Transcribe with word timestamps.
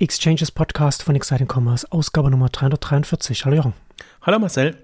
Exchanges 0.00 0.50
Podcast 0.50 1.02
von 1.02 1.14
Exciting 1.14 1.46
Commerce, 1.46 1.86
Ausgabe 1.92 2.30
Nummer 2.30 2.48
343. 2.48 3.44
Hallo 3.44 3.56
Jochen. 3.56 3.74
Hallo 4.22 4.38
Marcel. 4.38 4.78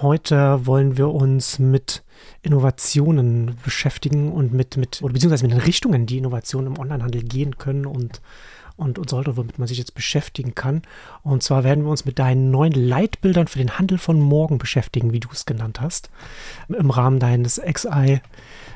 Heute 0.00 0.64
wollen 0.64 0.96
wir 0.96 1.10
uns 1.10 1.58
mit 1.58 2.02
Innovationen 2.40 3.58
beschäftigen 3.62 4.32
und 4.32 4.54
mit, 4.54 4.78
mit 4.78 5.02
oder 5.02 5.12
beziehungsweise 5.12 5.44
mit 5.44 5.52
den 5.52 5.60
Richtungen, 5.60 6.06
die 6.06 6.16
Innovationen 6.16 6.72
im 6.72 6.78
Onlinehandel 6.78 7.24
gehen 7.24 7.58
können 7.58 7.84
und, 7.84 8.22
und, 8.78 8.98
und 8.98 9.10
sollte, 9.10 9.36
womit 9.36 9.58
man 9.58 9.68
sich 9.68 9.76
jetzt 9.76 9.94
beschäftigen 9.94 10.54
kann. 10.54 10.82
Und 11.22 11.42
zwar 11.42 11.64
werden 11.64 11.84
wir 11.84 11.90
uns 11.90 12.06
mit 12.06 12.18
deinen 12.18 12.50
neuen 12.50 12.72
Leitbildern 12.72 13.48
für 13.48 13.58
den 13.58 13.78
Handel 13.78 13.98
von 13.98 14.18
morgen 14.20 14.56
beschäftigen, 14.58 15.12
wie 15.12 15.20
du 15.20 15.28
es 15.32 15.44
genannt 15.44 15.80
hast, 15.80 16.10
im 16.68 16.90
Rahmen 16.90 17.18
deines 17.18 17.60
XI 17.60 18.20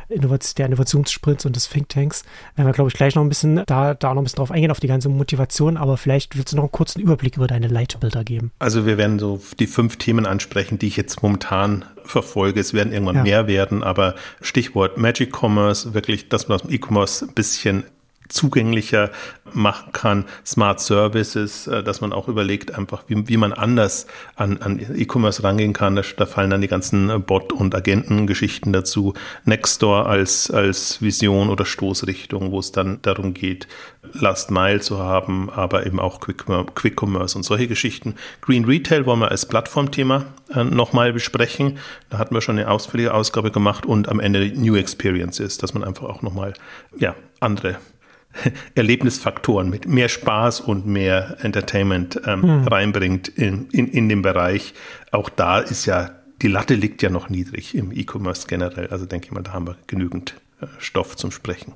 der 0.08 0.66
Innovationssprints 0.66 1.46
und 1.46 1.56
des 1.56 1.68
Thinktanks. 1.68 2.24
Werden 2.56 2.66
wir, 2.66 2.72
glaube 2.72 2.88
ich, 2.88 2.94
gleich 2.94 3.14
noch 3.14 3.22
ein 3.22 3.28
bisschen 3.28 3.62
da, 3.66 3.94
da 3.94 4.12
noch 4.12 4.20
ein 4.20 4.24
bisschen 4.24 4.36
drauf 4.36 4.50
eingehen, 4.50 4.70
auf 4.70 4.80
die 4.80 4.86
ganze 4.86 5.08
Motivation, 5.08 5.76
aber 5.76 5.96
vielleicht 5.96 6.36
willst 6.36 6.52
du 6.52 6.56
noch 6.56 6.64
einen 6.64 6.72
kurzen 6.72 7.00
Überblick 7.00 7.36
über 7.36 7.46
deine 7.46 7.68
Leitbilder 7.68 8.24
geben. 8.24 8.50
Also 8.58 8.84
wir 8.84 8.98
werden 8.98 9.18
so 9.18 9.40
die 9.58 9.66
fünf 9.66 9.96
Themen 9.96 10.26
ansprechen, 10.26 10.78
die 10.78 10.88
ich 10.88 10.96
jetzt 10.96 11.22
momentan 11.22 11.84
verfolge. 12.04 12.60
Es 12.60 12.74
werden 12.74 12.92
irgendwann 12.92 13.16
ja. 13.16 13.22
mehr 13.22 13.46
werden, 13.46 13.82
aber 13.82 14.14
Stichwort 14.40 14.98
Magic 14.98 15.32
Commerce, 15.34 15.94
wirklich, 15.94 16.28
dass 16.28 16.48
man 16.48 16.56
aus 16.56 16.62
dem 16.62 16.72
E-Commerce 16.72 17.24
ein 17.24 17.34
bisschen 17.34 17.84
zugänglicher 18.32 19.10
machen 19.54 19.92
kann, 19.92 20.24
Smart 20.44 20.80
Services, 20.80 21.66
äh, 21.66 21.82
dass 21.82 22.00
man 22.00 22.12
auch 22.12 22.28
überlegt, 22.28 22.74
einfach 22.74 23.04
wie, 23.06 23.28
wie 23.28 23.36
man 23.36 23.52
anders 23.52 24.06
an, 24.36 24.58
an 24.58 24.80
E-Commerce 24.94 25.42
rangehen 25.42 25.72
kann. 25.72 25.96
Da, 25.96 26.02
da, 26.16 26.26
fallen 26.26 26.50
dann 26.50 26.60
die 26.60 26.68
ganzen 26.68 27.10
äh, 27.10 27.18
Bot- 27.18 27.52
und 27.52 27.74
Agentengeschichten 27.74 28.72
dazu. 28.72 29.14
Nextdoor 29.44 30.06
als, 30.06 30.50
als 30.50 31.02
Vision 31.02 31.50
oder 31.50 31.64
Stoßrichtung, 31.64 32.50
wo 32.52 32.58
es 32.58 32.72
dann 32.72 33.00
darum 33.02 33.34
geht, 33.34 33.68
Last 34.14 34.50
Mile 34.50 34.80
zu 34.80 34.98
haben, 34.98 35.48
aber 35.50 35.86
eben 35.86 36.00
auch 36.00 36.20
Quick, 36.20 37.00
Commerce 37.00 37.36
und 37.36 37.44
solche 37.44 37.68
Geschichten. 37.68 38.16
Green 38.40 38.64
Retail 38.64 39.06
wollen 39.06 39.20
wir 39.20 39.30
als 39.30 39.46
Plattformthema 39.46 40.26
äh, 40.54 40.64
nochmal 40.64 41.12
besprechen. 41.12 41.78
Da 42.10 42.18
hatten 42.18 42.34
wir 42.34 42.40
schon 42.40 42.58
eine 42.58 42.70
ausführliche 42.70 43.14
Ausgabe 43.14 43.50
gemacht 43.50 43.86
und 43.86 44.08
am 44.08 44.20
Ende 44.20 44.52
New 44.54 44.76
Experiences, 44.76 45.58
dass 45.58 45.74
man 45.74 45.84
einfach 45.84 46.08
auch 46.08 46.22
nochmal 46.22 46.54
ja, 46.96 47.14
andere 47.40 47.76
Erlebnisfaktoren 48.74 49.70
mit 49.70 49.86
mehr 49.86 50.08
Spaß 50.08 50.60
und 50.60 50.86
mehr 50.86 51.36
Entertainment 51.40 52.20
ähm, 52.26 52.42
hm. 52.42 52.68
reinbringt 52.68 53.28
in, 53.28 53.68
in, 53.70 53.88
in 53.88 54.08
den 54.08 54.22
Bereich. 54.22 54.74
Auch 55.10 55.28
da 55.28 55.58
ist 55.58 55.86
ja, 55.86 56.10
die 56.40 56.48
Latte 56.48 56.74
liegt 56.74 57.02
ja 57.02 57.10
noch 57.10 57.28
niedrig 57.28 57.74
im 57.74 57.92
E-Commerce 57.92 58.46
generell. 58.46 58.88
Also 58.88 59.06
denke 59.06 59.26
ich 59.26 59.32
mal, 59.32 59.42
da 59.42 59.52
haben 59.52 59.66
wir 59.66 59.76
genügend 59.86 60.34
äh, 60.60 60.66
Stoff 60.78 61.16
zum 61.16 61.30
Sprechen. 61.30 61.74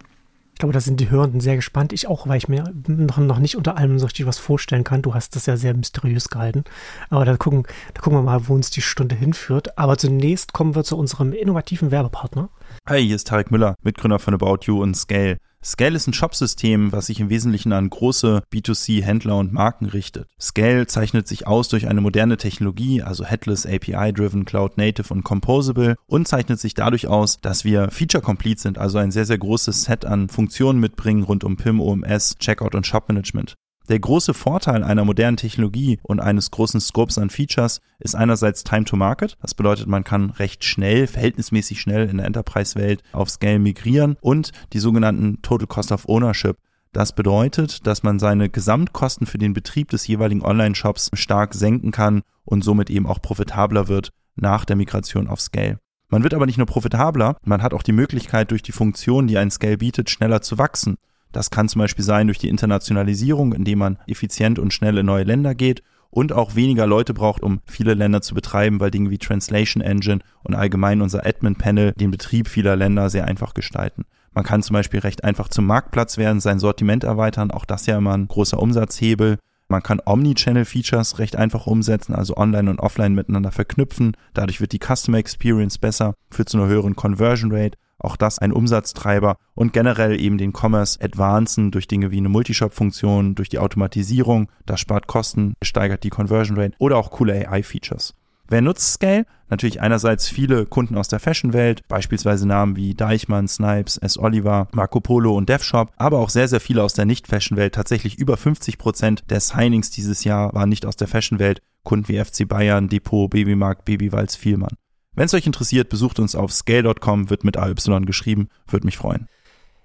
Ich 0.57 0.61
glaube, 0.61 0.73
da 0.73 0.81
sind 0.81 1.01
die 1.01 1.11
Hörenden 1.11 1.43
sehr 1.43 1.57
gespannt. 1.57 1.93
Ich 1.93 2.09
auch, 2.09 2.27
weil 2.29 2.39
ich 2.39 2.49
mir 2.49 2.73
noch, 2.87 3.19
noch 3.19 3.39
nicht 3.39 3.59
unter 3.59 3.77
allem 3.77 3.99
so 3.99 4.07
richtig 4.07 4.25
was 4.25 4.39
vorstellen 4.39 4.85
kann. 4.85 5.03
Du 5.03 5.13
hast 5.13 5.37
das 5.37 5.45
ja 5.45 5.59
sehr 5.59 5.75
mysteriös 5.75 6.31
gehalten. 6.31 6.65
Aber 7.11 7.27
da 7.27 7.37
gucken, 7.37 7.65
da 7.93 8.01
gucken 8.01 8.19
wir 8.19 8.23
mal, 8.23 8.49
wo 8.49 8.55
uns 8.55 8.71
die 8.71 8.81
Stunde 8.81 9.15
hinführt. 9.15 9.77
Aber 9.77 9.99
zunächst 9.99 10.55
kommen 10.55 10.75
wir 10.75 10.83
zu 10.83 10.97
unserem 10.97 11.35
innovativen 11.35 11.91
Werbepartner. 11.91 12.49
Hi, 12.89 13.05
hier 13.05 13.17
ist 13.17 13.27
Tarek 13.27 13.51
Müller, 13.51 13.75
Mitgründer 13.83 14.19
von 14.19 14.33
About 14.33 14.61
You 14.63 14.81
und 14.83 14.97
Scale. 14.97 15.37
Scale 15.67 15.97
ist 15.97 16.07
ein 16.07 16.13
Shopsystem, 16.13 16.93
was 16.93 17.07
sich 17.07 17.19
im 17.19 17.29
Wesentlichen 17.29 17.73
an 17.73 17.91
große 17.91 18.45
B2C-Händler 18.53 19.37
und 19.37 19.53
Marken 19.53 19.87
richtet. 19.87 20.29
Scale 20.41 20.87
zeichnet 20.87 21.27
sich 21.27 21.49
aus 21.49 21.67
durch 21.67 21.89
eine 21.89 22.01
moderne 22.01 22.37
Technologie, 22.37 23.03
also 23.03 23.25
Headless, 23.25 23.67
API-driven, 23.67 24.45
Cloud 24.45 24.79
Native 24.79 25.13
und 25.13 25.25
Composable 25.25 25.97
und 26.07 26.29
zeichnet 26.29 26.61
sich 26.61 26.75
dadurch 26.75 27.09
aus, 27.09 27.41
dass 27.41 27.65
wir 27.65 27.91
Feature-complete 27.91 28.61
sind, 28.61 28.79
also 28.79 28.99
ein 28.99 29.11
sehr, 29.11 29.25
sehr 29.25 29.39
großes 29.39 29.83
Set 29.83 30.05
an 30.05 30.29
Funktionen 30.29 30.79
mitbringen 30.79 31.25
rund 31.25 31.43
um 31.43 31.57
PIM, 31.57 31.81
OMS, 31.81 32.39
Checkout 32.39 32.77
und 32.77 32.87
Shop 32.87 33.09
Management. 33.09 33.57
Der 33.89 34.01
große 34.01 34.35
Vorteil 34.35 34.83
einer 34.83 35.05
modernen 35.05 35.37
Technologie 35.37 36.01
und 36.03 36.19
eines 36.19 36.51
großen 36.51 36.81
Scopes 36.81 37.19
an 37.19 37.31
Features 37.31 37.81
ist 38.01 38.17
einerseits 38.17 38.65
Time 38.65 38.85
to 38.85 38.97
Market. 38.97 39.37
Das 39.41 39.55
bedeutet, 39.55 39.87
man 39.87 40.03
kann 40.03 40.31
recht 40.31 40.65
schnell, 40.65 41.07
verhältnismäßig 41.07 41.81
schnell 41.81 42.09
in 42.09 42.17
der 42.17 42.27
Enterprise-Welt 42.27 43.05
auf 43.13 43.31
Scale 43.31 43.61
migrieren 43.61 44.17
und 44.21 44.51
die 44.73 44.81
sogenannten 44.81 45.41
Total 45.43 45.69
Cost 45.69 45.93
of 45.93 46.09
Ownership. 46.09 46.57
Das 46.93 47.13
bedeutet, 47.13 47.87
dass 47.87 48.03
man 48.03 48.19
seine 48.19 48.49
Gesamtkosten 48.49 49.27
für 49.27 49.39
den 49.39 49.53
Betrieb 49.53 49.91
des 49.91 50.07
jeweiligen 50.09 50.43
Online-Shops 50.43 51.11
stark 51.15 51.55
senken 51.55 51.93
kann 51.93 52.23
und 52.45 52.65
somit 52.65 52.91
eben 52.91 53.07
auch 53.07 53.23
profitabler 53.23 53.87
wird 53.87 54.11
nach 54.35 54.65
der 54.65 54.75
Migration 54.75 55.29
auf 55.29 55.41
Scale. 55.41 55.79
Man 56.09 56.25
wird 56.25 56.35
aber 56.35 56.47
nicht 56.47 56.59
nur 56.59 56.67
profitabler, 56.67 57.37
man 57.45 57.63
hat 57.63 57.73
auch 57.73 57.83
die 57.83 57.93
Möglichkeit, 57.93 58.51
durch 58.51 58.63
die 58.63 58.73
Funktion, 58.73 59.29
die 59.29 59.39
ein 59.39 59.51
Scale 59.51 59.79
bietet, 59.79 60.11
schneller 60.11 60.41
zu 60.41 60.59
wachsen. 60.59 60.97
Das 61.37 61.51
kann 61.51 61.69
zum 61.69 61.81
Beispiel 61.81 62.03
sein 62.03 62.29
durch 62.29 62.39
die 62.39 62.49
Internationalisierung, 62.49 63.53
indem 63.53 63.81
man 63.81 63.99
effizient 64.07 64.59
und 64.59 64.73
schnell 64.73 64.97
in 64.97 65.05
neue 65.05 65.25
Länder 65.25 65.55
geht 65.55 65.83
und 66.09 66.33
auch 66.33 66.55
weniger 66.55 66.87
Leute 66.87 67.13
braucht, 67.13 67.43
um 67.43 67.61
viele 67.67 67.93
Länder 67.93 68.23
zu 68.23 68.35
betreiben, 68.35 68.81
weil 68.81 68.91
Dinge 68.91 69.11
wie 69.11 69.19
Translation 69.19 69.83
Engine 69.83 70.21
und 70.45 70.55
allgemein 70.55 71.03
unser 71.03 71.27
Admin 71.27 71.55
Panel 71.55 71.93
den 71.93 72.11
Betrieb 72.11 72.49
vieler 72.49 72.75
Länder 72.75 73.11
sehr 73.11 73.27
einfach 73.27 73.53
gestalten. 73.53 74.07
Man 74.33 74.45
kann 74.45 74.63
zum 74.63 74.73
Beispiel 74.73 75.01
recht 75.01 75.25
einfach 75.25 75.49
zum 75.49 75.67
Marktplatz 75.67 76.17
werden, 76.17 76.41
sein 76.41 76.59
Sortiment 76.59 77.05
erweitern, 77.05 77.51
auch 77.51 77.67
das 77.67 77.85
ja 77.85 77.99
immer 77.99 78.17
ein 78.17 78.29
großer 78.29 78.59
Umsatzhebel. 78.59 79.37
Man 79.69 79.83
kann 79.83 80.01
Omni-Channel-Features 80.03 81.19
recht 81.19 81.37
einfach 81.37 81.67
umsetzen, 81.67 82.15
also 82.15 82.39
online 82.39 82.71
und 82.71 82.81
offline 82.81 83.15
miteinander 83.15 83.53
verknüpfen. 83.53 84.17
Dadurch 84.33 84.63
wird 84.63 84.73
die 84.73 84.81
Customer 84.81 85.19
Experience 85.19 85.77
besser, 85.77 86.15
führt 86.31 86.49
zu 86.49 86.57
einer 86.57 86.69
höheren 86.69 86.97
Conversion 86.97 87.53
Rate 87.53 87.77
auch 87.99 88.17
das 88.17 88.39
ein 88.39 88.53
Umsatztreiber 88.53 89.37
und 89.55 89.73
generell 89.73 90.21
eben 90.21 90.39
den 90.39 90.53
Commerce 90.53 90.99
advancen 91.01 91.71
durch 91.71 91.89
Dinge 91.89 92.11
wie 92.11 92.19
eine 92.19 92.29
Multishop-Funktion, 92.29 93.35
durch 93.35 93.49
die 93.49 93.59
Automatisierung, 93.59 94.49
das 94.67 94.81
spart 94.81 95.07
Kosten, 95.07 95.55
steigert 95.63 96.05
die 96.05 96.11
Conversion 96.11 96.59
Rate 96.59 96.75
oder 96.79 96.97
auch 96.97 97.11
coole 97.11 97.49
AI-Features. 97.49 98.15
Wer 98.49 98.63
nutzt 98.63 98.93
Scale? 98.93 99.27
Natürlich 99.49 99.81
einerseits 99.81 100.29
viele 100.29 100.67
Kunden 100.67 100.97
aus 100.97 101.09
der 101.09 101.21
Fashion-Welt, 101.21 101.83
beispielsweise 101.89 102.47
Namen 102.47 102.77
wie 102.77 102.95
Deichmann, 102.95 103.49
Snipes, 103.49 103.97
S. 103.99 104.19
Oliver, 104.19 104.69
Marco 104.73 105.01
Polo 105.01 105.37
und 105.37 105.49
DevShop, 105.49 105.93
aber 105.97 106.19
auch 106.19 106.31
sehr, 106.31 106.49
sehr 106.49 106.61
viele 106.61 106.83
aus 106.83 106.95
der 106.95 107.07
Nicht-Fashion-Welt. 107.07 107.75
Tatsächlich 107.75 108.19
über 108.19 108.37
50 108.37 108.79
Prozent 108.79 109.25
der 109.31 109.41
Signings 109.41 109.91
dieses 109.91 110.25
Jahr 110.25 110.53
waren 110.55 110.69
nicht 110.69 110.87
aus 110.87 110.97
der 110.97 111.09
Fashion-Welt. 111.09 111.61
Kunden 111.83 112.09
wie 112.09 112.23
FC 112.23 112.49
Bayern, 112.49 112.89
Depot, 112.89 113.31
Babymarkt, 113.31 113.85
Babywalz, 113.85 114.37
Vielmann. 114.37 114.77
Wenn 115.17 115.25
es 115.25 115.35
euch 115.35 115.47
interessiert, 115.47 115.89
besucht 115.89 116.21
uns 116.21 116.37
auf 116.37 116.53
scale.com, 116.53 117.31
wird 117.31 117.43
mit 117.43 117.57
AY 117.57 117.75
geschrieben, 118.05 118.49
würde 118.69 118.87
mich 118.87 118.99
freuen. 118.99 119.29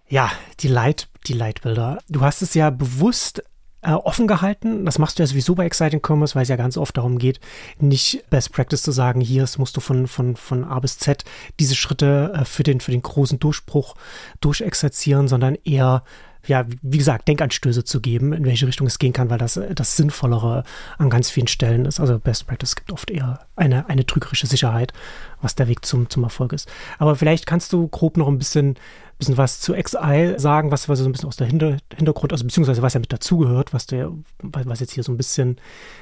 Ja, 0.08 0.30
die 0.60 0.68
Leit, 0.68 1.08
die 1.26 1.34
Leitbilder. 1.34 2.00
Du 2.10 2.22
hast 2.22 2.42
es 2.42 2.54
ja 2.54 2.70
bewusst 2.70 3.42
äh, 3.82 3.94
offen 3.94 4.28
gehalten. 4.28 4.86
Das 4.86 5.00
machst 5.00 5.18
du 5.18 5.24
ja 5.24 5.28
sowieso 5.28 5.56
bei 5.56 5.66
Exciting 5.66 6.02
Commerce, 6.06 6.36
weil 6.36 6.44
es 6.44 6.50
ja 6.50 6.58
ganz 6.58 6.76
oft 6.76 6.98
darum 6.98 7.18
geht, 7.18 7.40
nicht 7.80 8.30
Best 8.30 8.52
Practice 8.52 8.84
zu 8.84 8.92
sagen, 8.92 9.22
hier 9.22 9.48
musst 9.58 9.78
du 9.78 9.82
von, 9.82 10.08
von, 10.08 10.36
von 10.36 10.66
A 10.66 10.80
bis 10.80 10.98
Z 10.98 11.24
diese 11.62 11.76
Schritte 11.76 12.34
äh, 12.36 12.46
für, 12.46 12.64
den, 12.64 12.82
für 12.82 12.92
den 12.92 13.02
großen 13.02 13.40
Durchbruch 13.40 13.96
durchexerzieren, 14.42 15.30
sondern 15.30 15.56
eher 15.64 16.04
ja, 16.48 16.66
wie 16.82 16.98
gesagt, 16.98 17.28
Denkanstöße 17.28 17.84
zu 17.84 18.02
geben, 18.02 18.34
in 18.34 18.46
welche 18.46 18.66
Richtung 18.66 18.88
es 18.88 19.00
gehen 19.00 19.14
kann, 19.14 19.30
weil 19.30 19.38
das 19.38 19.60
das 19.76 19.96
Sinnvollere 19.96 20.64
an 20.98 21.10
ganz 21.10 21.30
vielen 21.30 21.48
Stellen 21.48 21.86
ist. 21.86 22.00
Also 22.00 22.20
Best 22.20 22.48
Practice 22.48 22.76
gibt 22.76 22.92
oft 22.92 23.12
eher 23.12 23.46
eine, 23.56 23.88
eine 23.90 24.06
trügerische 24.06 24.48
Sicherheit, 24.48 24.94
was 25.42 25.56
der 25.56 25.68
Weg 25.68 25.86
zum, 25.86 26.10
zum 26.10 26.24
Erfolg 26.24 26.54
ist. 26.54 26.70
Aber 26.98 27.16
vielleicht 27.16 27.46
kannst 27.46 27.72
du 27.74 27.88
grob 27.88 28.18
noch 28.18 28.28
ein 28.28 28.40
bisschen, 28.40 28.76
bisschen 29.20 29.38
was 29.38 29.60
zu 29.60 29.74
XI 29.74 30.34
sagen, 30.38 30.72
was, 30.72 30.90
was 30.90 31.00
so 31.00 31.06
ein 31.06 31.12
bisschen 31.12 31.28
aus 31.28 31.38
der 31.38 31.48
Hinter, 31.48 31.78
Hintergrund, 31.96 32.32
also 32.32 32.44
beziehungsweise 32.44 32.82
was 32.82 32.96
ja 32.96 33.00
mit 33.00 33.14
dazugehört, 33.14 33.74
was 33.74 33.86
der, 33.86 34.12
was 34.42 34.80
jetzt 34.80 34.94
hier 34.94 35.04
so 35.04 35.12
ein 35.12 35.18
bisschen, 35.18 35.58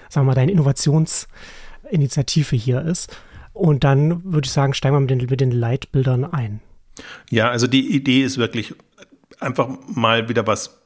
sagen 0.08 0.26
wir 0.26 0.32
mal, 0.32 0.36
deine 0.36 0.54
Innovationsinitiative 0.54 2.56
hier 2.56 2.82
ist. 2.82 3.16
Und 3.52 3.84
dann 3.84 4.24
würde 4.24 4.46
ich 4.46 4.54
sagen, 4.54 4.74
steigen 4.74 4.96
wir 4.96 5.02
mit 5.02 5.10
den, 5.10 5.30
mit 5.30 5.42
den 5.42 5.52
Leitbildern 5.52 6.24
ein. 6.24 6.62
Ja, 7.30 7.50
also 7.50 7.68
die 7.68 7.94
Idee 7.94 8.24
ist 8.24 8.38
wirklich 8.38 8.74
einfach 9.40 9.70
mal 9.88 10.30
wieder 10.30 10.46
was 10.48 10.80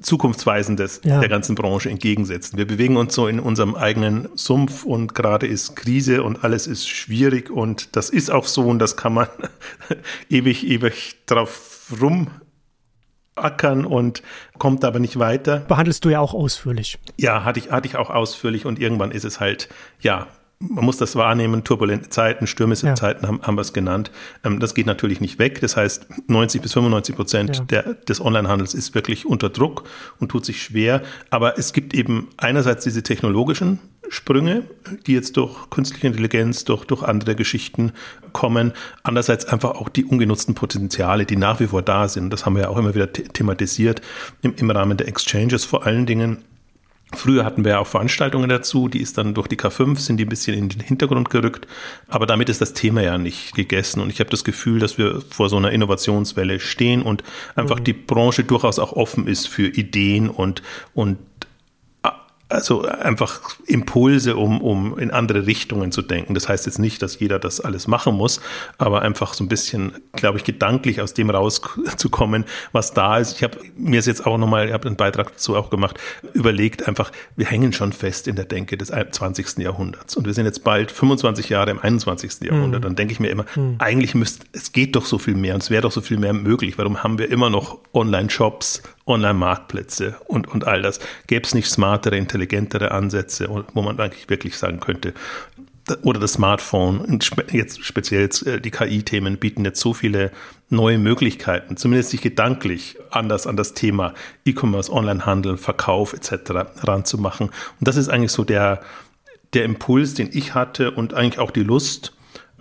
Zukunftsweisendes 0.00 1.00
ja. 1.04 1.20
der 1.20 1.28
ganzen 1.28 1.54
Branche 1.54 1.90
entgegensetzen. 1.90 2.58
Wir 2.58 2.66
bewegen 2.66 2.96
uns 2.96 3.14
so 3.14 3.26
in 3.26 3.40
unserem 3.40 3.74
eigenen 3.74 4.28
Sumpf 4.34 4.84
und 4.84 5.14
gerade 5.14 5.46
ist 5.46 5.76
Krise 5.76 6.22
und 6.22 6.44
alles 6.44 6.66
ist 6.66 6.88
schwierig 6.88 7.50
und 7.50 7.96
das 7.96 8.10
ist 8.10 8.30
auch 8.30 8.46
so 8.46 8.62
und 8.62 8.78
das 8.78 8.96
kann 8.96 9.14
man 9.14 9.28
ewig, 10.30 10.66
ewig 10.66 11.16
drauf 11.26 11.92
rumackern 12.00 13.84
und 13.84 14.22
kommt 14.58 14.84
aber 14.84 15.00
nicht 15.00 15.18
weiter. 15.18 15.60
Behandelst 15.60 16.04
du 16.04 16.10
ja 16.10 16.20
auch 16.20 16.34
ausführlich. 16.34 16.98
Ja, 17.18 17.44
hatte 17.44 17.58
ich, 17.58 17.70
hatte 17.70 17.88
ich 17.88 17.96
auch 17.96 18.10
ausführlich 18.10 18.66
und 18.66 18.78
irgendwann 18.78 19.10
ist 19.10 19.24
es 19.24 19.40
halt, 19.40 19.68
ja, 20.00 20.28
man 20.60 20.84
muss 20.84 20.96
das 20.96 21.14
wahrnehmen, 21.14 21.62
turbulente 21.62 22.10
Zeiten, 22.10 22.48
stürmische 22.48 22.86
ja. 22.86 22.94
Zeiten 22.96 23.26
haben, 23.28 23.40
haben 23.42 23.56
wir 23.56 23.60
es 23.60 23.72
genannt. 23.72 24.10
Ähm, 24.44 24.58
das 24.58 24.74
geht 24.74 24.86
natürlich 24.86 25.20
nicht 25.20 25.38
weg. 25.38 25.60
Das 25.60 25.76
heißt, 25.76 26.06
90 26.28 26.62
bis 26.62 26.72
95 26.72 27.14
Prozent 27.14 27.56
ja. 27.56 27.64
der, 27.64 27.94
des 27.94 28.20
Onlinehandels 28.20 28.74
ist 28.74 28.94
wirklich 28.94 29.24
unter 29.24 29.50
Druck 29.50 29.84
und 30.18 30.30
tut 30.30 30.44
sich 30.44 30.60
schwer. 30.60 31.02
Aber 31.30 31.58
es 31.58 31.72
gibt 31.72 31.94
eben 31.94 32.28
einerseits 32.36 32.82
diese 32.82 33.04
technologischen 33.04 33.78
Sprünge, 34.08 34.64
die 35.06 35.12
jetzt 35.12 35.36
durch 35.36 35.70
künstliche 35.70 36.08
Intelligenz, 36.08 36.64
durch, 36.64 36.84
durch 36.86 37.02
andere 37.04 37.36
Geschichten 37.36 37.92
kommen. 38.32 38.72
Andererseits 39.04 39.44
einfach 39.44 39.72
auch 39.72 39.88
die 39.88 40.04
ungenutzten 40.04 40.54
Potenziale, 40.54 41.24
die 41.24 41.36
nach 41.36 41.60
wie 41.60 41.68
vor 41.68 41.82
da 41.82 42.08
sind. 42.08 42.30
Das 42.30 42.46
haben 42.46 42.56
wir 42.56 42.64
ja 42.64 42.68
auch 42.68 42.78
immer 42.78 42.94
wieder 42.96 43.12
thematisiert 43.12 44.02
im, 44.42 44.54
im 44.56 44.70
Rahmen 44.70 44.96
der 44.96 45.06
Exchanges 45.06 45.64
vor 45.64 45.86
allen 45.86 46.06
Dingen. 46.06 46.38
Früher 47.14 47.44
hatten 47.44 47.64
wir 47.64 47.72
ja 47.72 47.78
auch 47.78 47.86
Veranstaltungen 47.86 48.50
dazu, 48.50 48.88
die 48.88 49.00
ist 49.00 49.16
dann 49.16 49.32
durch 49.32 49.48
die 49.48 49.56
K5, 49.56 49.98
sind 49.98 50.18
die 50.18 50.26
ein 50.26 50.28
bisschen 50.28 50.56
in 50.56 50.68
den 50.68 50.80
Hintergrund 50.80 51.30
gerückt, 51.30 51.66
aber 52.06 52.26
damit 52.26 52.50
ist 52.50 52.60
das 52.60 52.74
Thema 52.74 53.02
ja 53.02 53.16
nicht 53.16 53.54
gegessen 53.54 54.00
und 54.00 54.10
ich 54.10 54.20
habe 54.20 54.28
das 54.28 54.44
Gefühl, 54.44 54.78
dass 54.78 54.98
wir 54.98 55.22
vor 55.30 55.48
so 55.48 55.56
einer 55.56 55.72
Innovationswelle 55.72 56.60
stehen 56.60 57.00
und 57.00 57.24
einfach 57.54 57.78
mhm. 57.78 57.84
die 57.84 57.92
Branche 57.94 58.44
durchaus 58.44 58.78
auch 58.78 58.92
offen 58.92 59.26
ist 59.26 59.48
für 59.48 59.68
Ideen 59.68 60.28
und, 60.28 60.62
und 60.92 61.16
also 62.48 62.82
einfach 62.82 63.40
Impulse, 63.66 64.36
um, 64.36 64.60
um 64.60 64.98
in 64.98 65.10
andere 65.10 65.46
Richtungen 65.46 65.92
zu 65.92 66.00
denken. 66.00 66.34
Das 66.34 66.48
heißt 66.48 66.64
jetzt 66.66 66.78
nicht, 66.78 67.02
dass 67.02 67.18
jeder 67.18 67.38
das 67.38 67.60
alles 67.60 67.86
machen 67.86 68.14
muss, 68.14 68.40
aber 68.78 69.02
einfach 69.02 69.34
so 69.34 69.44
ein 69.44 69.48
bisschen, 69.48 69.92
glaube 70.12 70.38
ich, 70.38 70.44
gedanklich 70.44 71.02
aus 71.02 71.12
dem 71.12 71.28
rauszukommen, 71.28 72.46
was 72.72 72.94
da 72.94 73.18
ist. 73.18 73.36
Ich 73.36 73.42
habe 73.42 73.58
mir 73.76 73.98
es 73.98 74.06
jetzt 74.06 74.26
auch 74.26 74.38
nochmal, 74.38 74.68
ich 74.68 74.72
habe 74.72 74.86
einen 74.86 74.96
Beitrag 74.96 75.32
dazu 75.32 75.56
auch 75.56 75.68
gemacht, 75.68 75.98
überlegt 76.32 76.88
einfach, 76.88 77.12
wir 77.36 77.46
hängen 77.46 77.72
schon 77.72 77.92
fest 77.92 78.26
in 78.26 78.36
der 78.36 78.46
Denke 78.46 78.78
des 78.78 78.88
20. 78.88 79.58
Jahrhunderts 79.58 80.16
und 80.16 80.26
wir 80.26 80.32
sind 80.32 80.46
jetzt 80.46 80.64
bald 80.64 80.90
25 80.90 81.50
Jahre 81.50 81.70
im 81.70 81.80
21. 81.80 82.40
Jahrhundert. 82.42 82.80
Mhm. 82.80 82.84
Dann 82.84 82.96
denke 82.96 83.12
ich 83.12 83.20
mir 83.20 83.28
immer, 83.28 83.44
mhm. 83.56 83.76
eigentlich 83.78 84.14
müsste, 84.14 84.46
es 84.52 84.72
geht 84.72 84.96
doch 84.96 85.04
so 85.04 85.18
viel 85.18 85.34
mehr 85.34 85.54
und 85.54 85.62
es 85.62 85.70
wäre 85.70 85.82
doch 85.82 85.92
so 85.92 86.00
viel 86.00 86.18
mehr 86.18 86.32
möglich. 86.32 86.78
Warum 86.78 87.02
haben 87.02 87.18
wir 87.18 87.30
immer 87.30 87.50
noch 87.50 87.78
Online-Shops, 87.92 88.82
Online-Marktplätze 89.08 90.16
und, 90.26 90.48
und 90.48 90.66
all 90.66 90.82
das. 90.82 91.00
Gäbe 91.26 91.44
es 91.44 91.54
nicht 91.54 91.68
smartere, 91.68 92.16
intelligentere 92.16 92.90
Ansätze, 92.92 93.48
wo 93.48 93.82
man 93.82 93.98
eigentlich 93.98 94.28
wirklich 94.28 94.56
sagen 94.56 94.80
könnte, 94.80 95.14
oder 96.02 96.20
das 96.20 96.34
Smartphone, 96.34 97.20
jetzt 97.50 97.84
speziell 97.84 98.28
äh, 98.44 98.60
die 98.60 98.70
KI-Themen 98.70 99.38
bieten 99.38 99.64
jetzt 99.64 99.80
so 99.80 99.94
viele 99.94 100.30
neue 100.68 100.98
Möglichkeiten, 100.98 101.76
zumindest 101.76 102.10
sich 102.10 102.20
gedanklich 102.20 102.96
anders 103.10 103.46
an 103.46 103.56
das 103.56 103.74
Thema 103.74 104.14
E-Commerce, 104.44 104.92
Onlinehandel, 104.92 105.56
Verkauf 105.56 106.12
etc. 106.12 106.82
ranzumachen. 106.82 107.48
Und 107.48 107.88
das 107.88 107.96
ist 107.96 108.08
eigentlich 108.08 108.32
so 108.32 108.44
der, 108.44 108.80
der 109.54 109.64
Impuls, 109.64 110.14
den 110.14 110.28
ich 110.32 110.54
hatte 110.54 110.90
und 110.90 111.14
eigentlich 111.14 111.38
auch 111.38 111.50
die 111.50 111.62
Lust, 111.62 112.12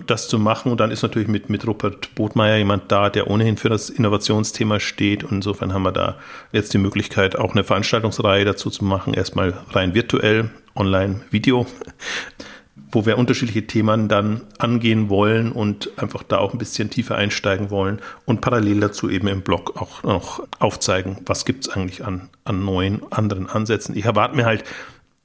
das 0.05 0.27
zu 0.27 0.38
machen. 0.38 0.71
Und 0.71 0.79
dann 0.79 0.91
ist 0.91 1.01
natürlich 1.01 1.27
mit, 1.27 1.49
mit 1.49 1.65
Rupert 1.65 2.13
Botmeier 2.15 2.57
jemand 2.57 2.91
da, 2.91 3.09
der 3.09 3.29
ohnehin 3.29 3.57
für 3.57 3.69
das 3.69 3.89
Innovationsthema 3.89 4.79
steht. 4.79 5.23
Und 5.23 5.38
insofern 5.38 5.73
haben 5.73 5.83
wir 5.83 5.91
da 5.91 6.17
jetzt 6.51 6.73
die 6.73 6.77
Möglichkeit, 6.77 7.38
auch 7.38 7.53
eine 7.53 7.63
Veranstaltungsreihe 7.63 8.45
dazu 8.45 8.69
zu 8.69 8.85
machen. 8.85 9.13
Erstmal 9.13 9.53
rein 9.71 9.95
virtuell, 9.95 10.49
online, 10.75 11.21
Video, 11.31 11.65
wo 12.91 13.05
wir 13.05 13.17
unterschiedliche 13.17 13.67
Themen 13.67 14.07
dann 14.07 14.41
angehen 14.59 15.09
wollen 15.09 15.51
und 15.51 15.89
einfach 15.97 16.23
da 16.23 16.38
auch 16.38 16.53
ein 16.53 16.59
bisschen 16.59 16.89
tiefer 16.89 17.15
einsteigen 17.15 17.69
wollen 17.69 17.99
und 18.25 18.39
parallel 18.39 18.79
dazu 18.79 19.09
eben 19.09 19.27
im 19.27 19.41
Blog 19.41 19.81
auch 19.81 20.03
noch 20.03 20.47
aufzeigen, 20.59 21.17
was 21.25 21.44
gibt 21.44 21.67
es 21.67 21.73
eigentlich 21.73 22.05
an, 22.05 22.29
an 22.45 22.63
neuen, 22.63 23.01
anderen 23.11 23.49
Ansätzen. 23.49 23.97
Ich 23.97 24.05
erwarte 24.05 24.35
mir 24.35 24.45
halt, 24.45 24.63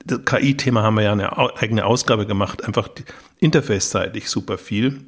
das 0.05 0.25
KI-Thema 0.25 0.83
haben 0.83 0.97
wir 0.97 1.05
ja 1.05 1.13
eine 1.13 1.37
eigene 1.57 1.85
Ausgabe 1.85 2.27
gemacht, 2.27 2.65
einfach 2.65 2.89
interface-seitig 3.39 4.29
super 4.29 4.59
viel. 4.59 5.01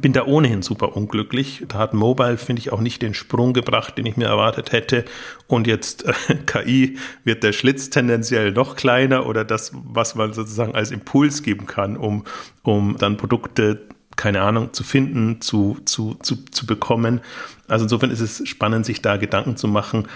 Bin 0.00 0.12
da 0.12 0.26
ohnehin 0.26 0.62
super 0.62 0.96
unglücklich. 0.96 1.64
Da 1.68 1.78
hat 1.78 1.94
Mobile, 1.94 2.36
finde 2.36 2.60
ich, 2.60 2.72
auch 2.72 2.80
nicht 2.80 3.00
den 3.02 3.14
Sprung 3.14 3.54
gebracht, 3.54 3.96
den 3.96 4.04
ich 4.04 4.16
mir 4.16 4.26
erwartet 4.26 4.72
hätte. 4.72 5.04
Und 5.46 5.66
jetzt 5.66 6.04
äh, 6.04 6.12
KI 6.46 6.98
wird 7.24 7.42
der 7.42 7.52
Schlitz 7.52 7.88
tendenziell 7.88 8.52
noch 8.52 8.76
kleiner 8.76 9.26
oder 9.26 9.44
das, 9.44 9.72
was 9.74 10.14
man 10.14 10.32
sozusagen 10.32 10.74
als 10.74 10.90
Impuls 10.90 11.42
geben 11.42 11.66
kann, 11.66 11.96
um, 11.96 12.24
um 12.62 12.96
dann 12.98 13.16
Produkte, 13.16 13.86
keine 14.16 14.42
Ahnung, 14.42 14.72
zu 14.72 14.82
finden, 14.82 15.40
zu, 15.40 15.78
zu, 15.84 16.14
zu, 16.20 16.44
zu 16.44 16.66
bekommen. 16.66 17.20
Also 17.68 17.84
insofern 17.84 18.10
ist 18.10 18.20
es 18.20 18.46
spannend, 18.46 18.84
sich 18.84 19.02
da 19.02 19.16
Gedanken 19.16 19.56
zu 19.56 19.68
machen, 19.68 20.08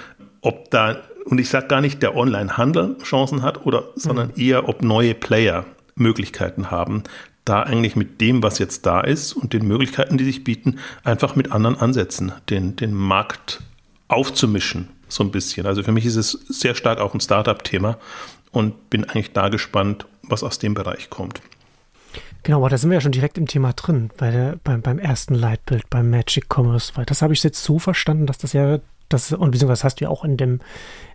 ob 0.42 0.70
da 0.70 1.00
und 1.30 1.38
ich 1.38 1.48
sage 1.48 1.68
gar 1.68 1.80
nicht, 1.80 2.02
der 2.02 2.16
Online-Handel 2.16 2.98
Chancen 3.02 3.42
hat, 3.42 3.64
oder, 3.64 3.84
sondern 3.94 4.32
mhm. 4.34 4.42
eher, 4.42 4.68
ob 4.68 4.82
neue 4.82 5.14
Player 5.14 5.64
Möglichkeiten 5.94 6.70
haben, 6.70 7.04
da 7.44 7.62
eigentlich 7.62 7.96
mit 7.96 8.20
dem, 8.20 8.42
was 8.42 8.58
jetzt 8.58 8.84
da 8.84 9.00
ist 9.00 9.32
und 9.32 9.52
den 9.52 9.66
Möglichkeiten, 9.66 10.18
die 10.18 10.24
sich 10.24 10.44
bieten, 10.44 10.78
einfach 11.04 11.36
mit 11.36 11.52
anderen 11.52 11.78
Ansätzen 11.78 12.32
den, 12.50 12.76
den 12.76 12.92
Markt 12.92 13.62
aufzumischen, 14.08 14.88
so 15.08 15.22
ein 15.22 15.30
bisschen. 15.30 15.66
Also 15.66 15.82
für 15.82 15.92
mich 15.92 16.04
ist 16.04 16.16
es 16.16 16.32
sehr 16.48 16.74
stark 16.74 16.98
auch 16.98 17.14
ein 17.14 17.20
Startup-Thema 17.20 17.98
und 18.50 18.90
bin 18.90 19.04
eigentlich 19.04 19.32
da 19.32 19.48
gespannt, 19.48 20.06
was 20.22 20.42
aus 20.42 20.58
dem 20.58 20.74
Bereich 20.74 21.10
kommt. 21.10 21.40
Genau, 22.42 22.58
aber 22.58 22.70
da 22.70 22.78
sind 22.78 22.90
wir 22.90 22.96
ja 22.96 23.00
schon 23.00 23.12
direkt 23.12 23.38
im 23.38 23.46
Thema 23.46 23.72
drin, 23.72 24.10
bei 24.16 24.30
der, 24.30 24.56
beim, 24.64 24.80
beim 24.80 24.98
ersten 24.98 25.34
Leitbild, 25.34 25.88
beim 25.90 26.10
Magic 26.10 26.46
Commerce, 26.48 26.92
weil 26.96 27.04
das 27.04 27.22
habe 27.22 27.34
ich 27.34 27.42
jetzt 27.42 27.62
so 27.62 27.78
verstanden, 27.78 28.26
dass 28.26 28.38
das 28.38 28.52
ja 28.52 28.80
das, 29.12 29.32
und 29.32 29.50
beziehungsweise 29.50 29.84
hast 29.84 30.00
du 30.00 30.04
ja 30.04 30.10
auch 30.10 30.24
in 30.24 30.36
dem, 30.36 30.60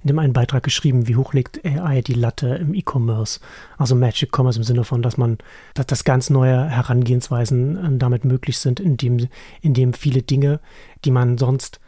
in 0.03 0.07
dem 0.07 0.19
einen 0.19 0.33
Beitrag 0.33 0.63
geschrieben, 0.63 1.07
wie 1.07 1.15
hoch 1.15 1.33
legt 1.33 1.65
AI 1.65 2.01
die 2.01 2.13
Latte 2.13 2.49
im 2.55 2.73
E-Commerce, 2.73 3.39
also 3.77 3.95
Magic 3.95 4.37
Commerce 4.37 4.59
im 4.59 4.63
Sinne 4.63 4.83
von, 4.83 5.01
dass 5.01 5.17
man, 5.17 5.37
dass 5.73 5.87
das 5.87 6.03
ganz 6.03 6.29
neue 6.29 6.67
Herangehensweisen 6.69 7.77
äh, 7.77 7.97
damit 7.97 8.25
möglich 8.25 8.59
sind, 8.59 8.79
indem, 8.79 9.27
indem 9.61 9.93
viele 9.93 10.21
Dinge, 10.21 10.59
die 11.03 11.11
man 11.11 11.37
sonst 11.37 11.79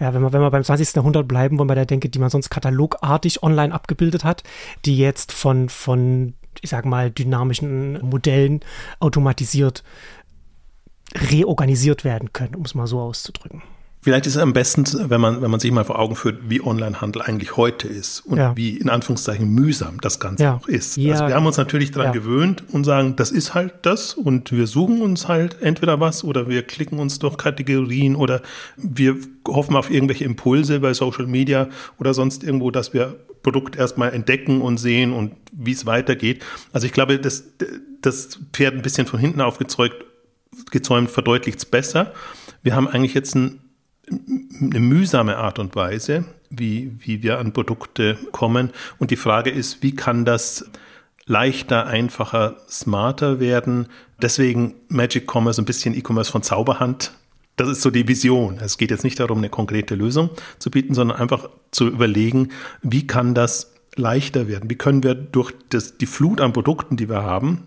ja, 0.00 0.14
wenn 0.14 0.22
wir, 0.22 0.32
wenn 0.32 0.40
wir 0.40 0.50
beim 0.52 0.62
20. 0.62 0.94
Jahrhundert 0.94 1.26
bleiben, 1.26 1.58
wollen 1.58 1.68
wir 1.68 1.74
da 1.74 1.84
denke, 1.84 2.08
die 2.08 2.20
man 2.20 2.30
sonst 2.30 2.50
katalogartig 2.50 3.42
online 3.42 3.74
abgebildet 3.74 4.22
hat, 4.22 4.44
die 4.84 4.96
jetzt 4.96 5.32
von, 5.32 5.68
von, 5.68 6.34
ich 6.60 6.70
sag 6.70 6.84
mal, 6.84 7.10
dynamischen 7.10 8.00
Modellen 8.08 8.60
automatisiert 9.00 9.82
reorganisiert 11.16 12.04
werden 12.04 12.32
können, 12.32 12.54
um 12.54 12.62
es 12.62 12.74
mal 12.74 12.86
so 12.86 13.00
auszudrücken. 13.00 13.62
Vielleicht 14.00 14.26
ist 14.26 14.36
es 14.36 14.42
am 14.42 14.52
besten, 14.52 14.86
wenn 15.10 15.20
man, 15.20 15.42
wenn 15.42 15.50
man 15.50 15.58
sich 15.58 15.72
mal 15.72 15.84
vor 15.84 15.98
Augen 15.98 16.14
führt, 16.14 16.48
wie 16.48 16.60
Onlinehandel 16.60 17.22
eigentlich 17.22 17.56
heute 17.56 17.88
ist 17.88 18.20
und 18.20 18.38
ja. 18.38 18.56
wie 18.56 18.76
in 18.76 18.88
Anführungszeichen 18.88 19.48
mühsam 19.48 20.00
das 20.00 20.20
Ganze 20.20 20.44
ja. 20.44 20.54
auch 20.54 20.68
ist. 20.68 20.96
Ja. 20.96 21.12
Also 21.12 21.26
wir 21.26 21.34
haben 21.34 21.46
uns 21.46 21.56
natürlich 21.56 21.90
daran 21.90 22.12
gewöhnt 22.12 22.62
und 22.72 22.84
sagen, 22.84 23.16
das 23.16 23.32
ist 23.32 23.54
halt 23.54 23.74
das 23.82 24.14
und 24.14 24.52
wir 24.52 24.68
suchen 24.68 25.02
uns 25.02 25.26
halt 25.26 25.60
entweder 25.62 25.98
was 25.98 26.22
oder 26.22 26.48
wir 26.48 26.62
klicken 26.62 27.00
uns 27.00 27.18
durch 27.18 27.36
Kategorien 27.36 28.14
oder 28.14 28.40
wir 28.76 29.16
hoffen 29.46 29.74
auf 29.74 29.90
irgendwelche 29.90 30.24
Impulse 30.24 30.78
bei 30.78 30.94
Social 30.94 31.26
Media 31.26 31.68
oder 31.98 32.14
sonst 32.14 32.44
irgendwo, 32.44 32.70
dass 32.70 32.94
wir 32.94 33.16
Produkt 33.42 33.76
erstmal 33.76 34.12
entdecken 34.12 34.60
und 34.60 34.78
sehen 34.78 35.12
und 35.12 35.32
wie 35.52 35.72
es 35.72 35.86
weitergeht. 35.86 36.44
Also 36.72 36.86
ich 36.86 36.92
glaube, 36.92 37.18
das, 37.18 37.44
das 38.00 38.38
Pferd 38.52 38.74
ein 38.74 38.82
bisschen 38.82 39.06
von 39.06 39.18
hinten 39.18 39.40
aufgezäumt 39.40 39.94
gezäumt 40.70 41.10
verdeutlicht 41.10 41.58
es 41.58 41.66
besser. 41.66 42.12
Wir 42.62 42.74
haben 42.74 42.88
eigentlich 42.88 43.14
jetzt 43.14 43.34
ein 43.34 43.60
eine 44.60 44.80
mühsame 44.80 45.36
Art 45.36 45.58
und 45.58 45.76
Weise, 45.76 46.24
wie, 46.50 46.92
wie 47.00 47.22
wir 47.22 47.38
an 47.38 47.52
Produkte 47.52 48.18
kommen. 48.32 48.70
Und 48.98 49.10
die 49.10 49.16
Frage 49.16 49.50
ist, 49.50 49.82
wie 49.82 49.94
kann 49.94 50.24
das 50.24 50.70
leichter, 51.26 51.86
einfacher, 51.86 52.56
smarter 52.68 53.40
werden? 53.40 53.88
Deswegen 54.20 54.74
Magic 54.88 55.32
Commerce, 55.32 55.60
ein 55.60 55.66
bisschen 55.66 55.94
E-Commerce 55.94 56.30
von 56.30 56.42
Zauberhand. 56.42 57.12
Das 57.56 57.68
ist 57.68 57.82
so 57.82 57.90
die 57.90 58.06
Vision. 58.06 58.58
Es 58.60 58.78
geht 58.78 58.90
jetzt 58.90 59.04
nicht 59.04 59.18
darum, 59.18 59.38
eine 59.38 59.50
konkrete 59.50 59.94
Lösung 59.94 60.30
zu 60.58 60.70
bieten, 60.70 60.94
sondern 60.94 61.18
einfach 61.18 61.48
zu 61.70 61.88
überlegen, 61.88 62.50
wie 62.82 63.06
kann 63.06 63.34
das 63.34 63.74
leichter 63.96 64.48
werden? 64.48 64.70
Wie 64.70 64.76
können 64.76 65.02
wir 65.02 65.14
durch 65.14 65.52
das, 65.70 65.98
die 65.98 66.06
Flut 66.06 66.40
an 66.40 66.52
Produkten, 66.52 66.96
die 66.96 67.08
wir 67.08 67.22
haben, 67.22 67.64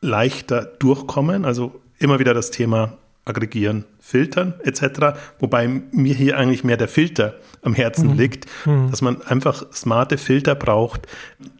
leichter 0.00 0.64
durchkommen? 0.64 1.44
Also 1.44 1.80
immer 1.98 2.18
wieder 2.20 2.32
das 2.32 2.50
Thema 2.50 2.96
aggregieren, 3.26 3.84
filtern 4.00 4.54
etc. 4.62 5.18
Wobei 5.38 5.68
mir 5.68 6.14
hier 6.14 6.38
eigentlich 6.38 6.64
mehr 6.64 6.78
der 6.78 6.88
Filter 6.88 7.34
am 7.62 7.74
Herzen 7.74 8.12
mhm. 8.12 8.18
liegt, 8.18 8.46
mhm. 8.64 8.90
dass 8.90 9.02
man 9.02 9.20
einfach 9.22 9.70
smarte 9.72 10.16
Filter 10.16 10.54
braucht, 10.54 11.06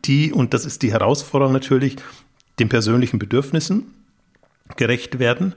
die, 0.05 0.33
und 0.33 0.55
das 0.55 0.65
ist 0.65 0.83
die 0.83 0.93
Herausforderung 0.93 1.53
natürlich, 1.53 1.97
den 2.59 2.69
persönlichen 2.71 3.19
Bedürfnissen 3.19 3.93
gerecht 4.77 5.19
werden, 5.19 5.55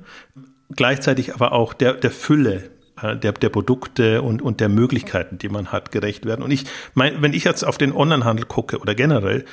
gleichzeitig 0.75 1.33
aber 1.33 1.53
auch 1.53 1.73
der, 1.73 1.93
der 1.93 2.11
Fülle 2.11 2.71
äh, 3.01 3.15
der, 3.15 3.31
der 3.31 3.49
Produkte 3.49 4.21
und, 4.21 4.41
und 4.41 4.59
der 4.59 4.69
Möglichkeiten, 4.69 5.37
die 5.37 5.49
man 5.49 5.71
hat, 5.71 5.91
gerecht 5.91 6.25
werden. 6.25 6.43
Und 6.43 6.51
ich 6.51 6.65
mein, 6.93 7.21
wenn 7.21 7.33
ich 7.33 7.43
jetzt 7.43 7.63
auf 7.63 7.77
den 7.77 7.93
Onlinehandel 7.93 8.45
gucke 8.45 8.79
oder 8.79 8.95
generell, 8.95 9.45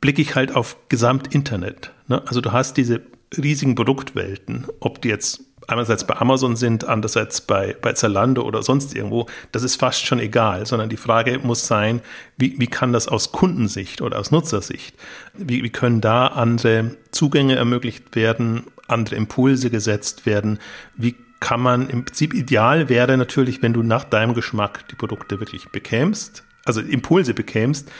blicke 0.00 0.22
ich 0.22 0.34
halt 0.34 0.54
auf 0.54 0.76
Gesamtinternet. 0.88 1.92
Ne? 2.06 2.22
Also 2.26 2.40
du 2.40 2.52
hast 2.52 2.76
diese 2.76 3.00
riesigen 3.36 3.74
Produktwelten, 3.74 4.66
ob 4.80 5.02
die 5.02 5.08
jetzt 5.08 5.47
einerseits 5.68 6.06
bei 6.06 6.16
Amazon 6.16 6.56
sind, 6.56 6.88
andererseits 6.88 7.42
bei, 7.42 7.76
bei 7.80 7.92
Zalando 7.92 8.42
oder 8.42 8.62
sonst 8.62 8.96
irgendwo, 8.96 9.26
das 9.52 9.62
ist 9.62 9.76
fast 9.76 10.04
schon 10.04 10.18
egal, 10.18 10.66
sondern 10.66 10.88
die 10.88 10.96
Frage 10.96 11.38
muss 11.38 11.66
sein, 11.66 12.00
wie, 12.36 12.58
wie 12.58 12.66
kann 12.66 12.92
das 12.92 13.06
aus 13.06 13.32
Kundensicht 13.32 14.00
oder 14.00 14.18
aus 14.18 14.30
Nutzersicht, 14.30 14.96
wie, 15.34 15.62
wie 15.62 15.70
können 15.70 16.00
da 16.00 16.28
andere 16.28 16.96
Zugänge 17.12 17.54
ermöglicht 17.54 18.16
werden, 18.16 18.64
andere 18.88 19.16
Impulse 19.16 19.70
gesetzt 19.70 20.24
werden, 20.26 20.58
wie 20.96 21.14
kann 21.40 21.60
man 21.60 21.88
im 21.88 22.04
Prinzip 22.04 22.34
ideal 22.34 22.88
wäre 22.88 23.16
natürlich, 23.16 23.62
wenn 23.62 23.74
du 23.74 23.82
nach 23.82 24.04
deinem 24.04 24.34
Geschmack 24.34 24.88
die 24.88 24.96
Produkte 24.96 25.38
wirklich 25.38 25.68
bekämst, 25.68 26.44
also 26.64 26.80
Impulse 26.80 27.34
bekämst. 27.34 27.90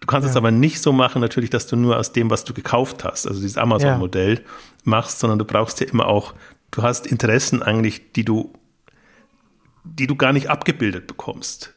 Du 0.00 0.06
kannst 0.06 0.26
ja. 0.26 0.30
es 0.30 0.36
aber 0.36 0.50
nicht 0.50 0.82
so 0.82 0.92
machen, 0.92 1.22
natürlich, 1.22 1.48
dass 1.48 1.66
du 1.66 1.76
nur 1.76 1.98
aus 1.98 2.12
dem, 2.12 2.30
was 2.30 2.44
du 2.44 2.52
gekauft 2.52 3.04
hast, 3.04 3.26
also 3.26 3.40
dieses 3.40 3.56
Amazon-Modell, 3.56 4.34
ja. 4.34 4.40
machst, 4.84 5.18
sondern 5.18 5.38
du 5.38 5.46
brauchst 5.46 5.80
ja 5.80 5.86
immer 5.86 6.06
auch, 6.06 6.34
du 6.74 6.82
hast 6.82 7.06
Interessen 7.06 7.62
eigentlich, 7.62 8.12
die 8.12 8.24
du, 8.24 8.52
die 9.84 10.06
du 10.06 10.16
gar 10.16 10.32
nicht 10.32 10.48
abgebildet 10.50 11.06
bekommst 11.06 11.74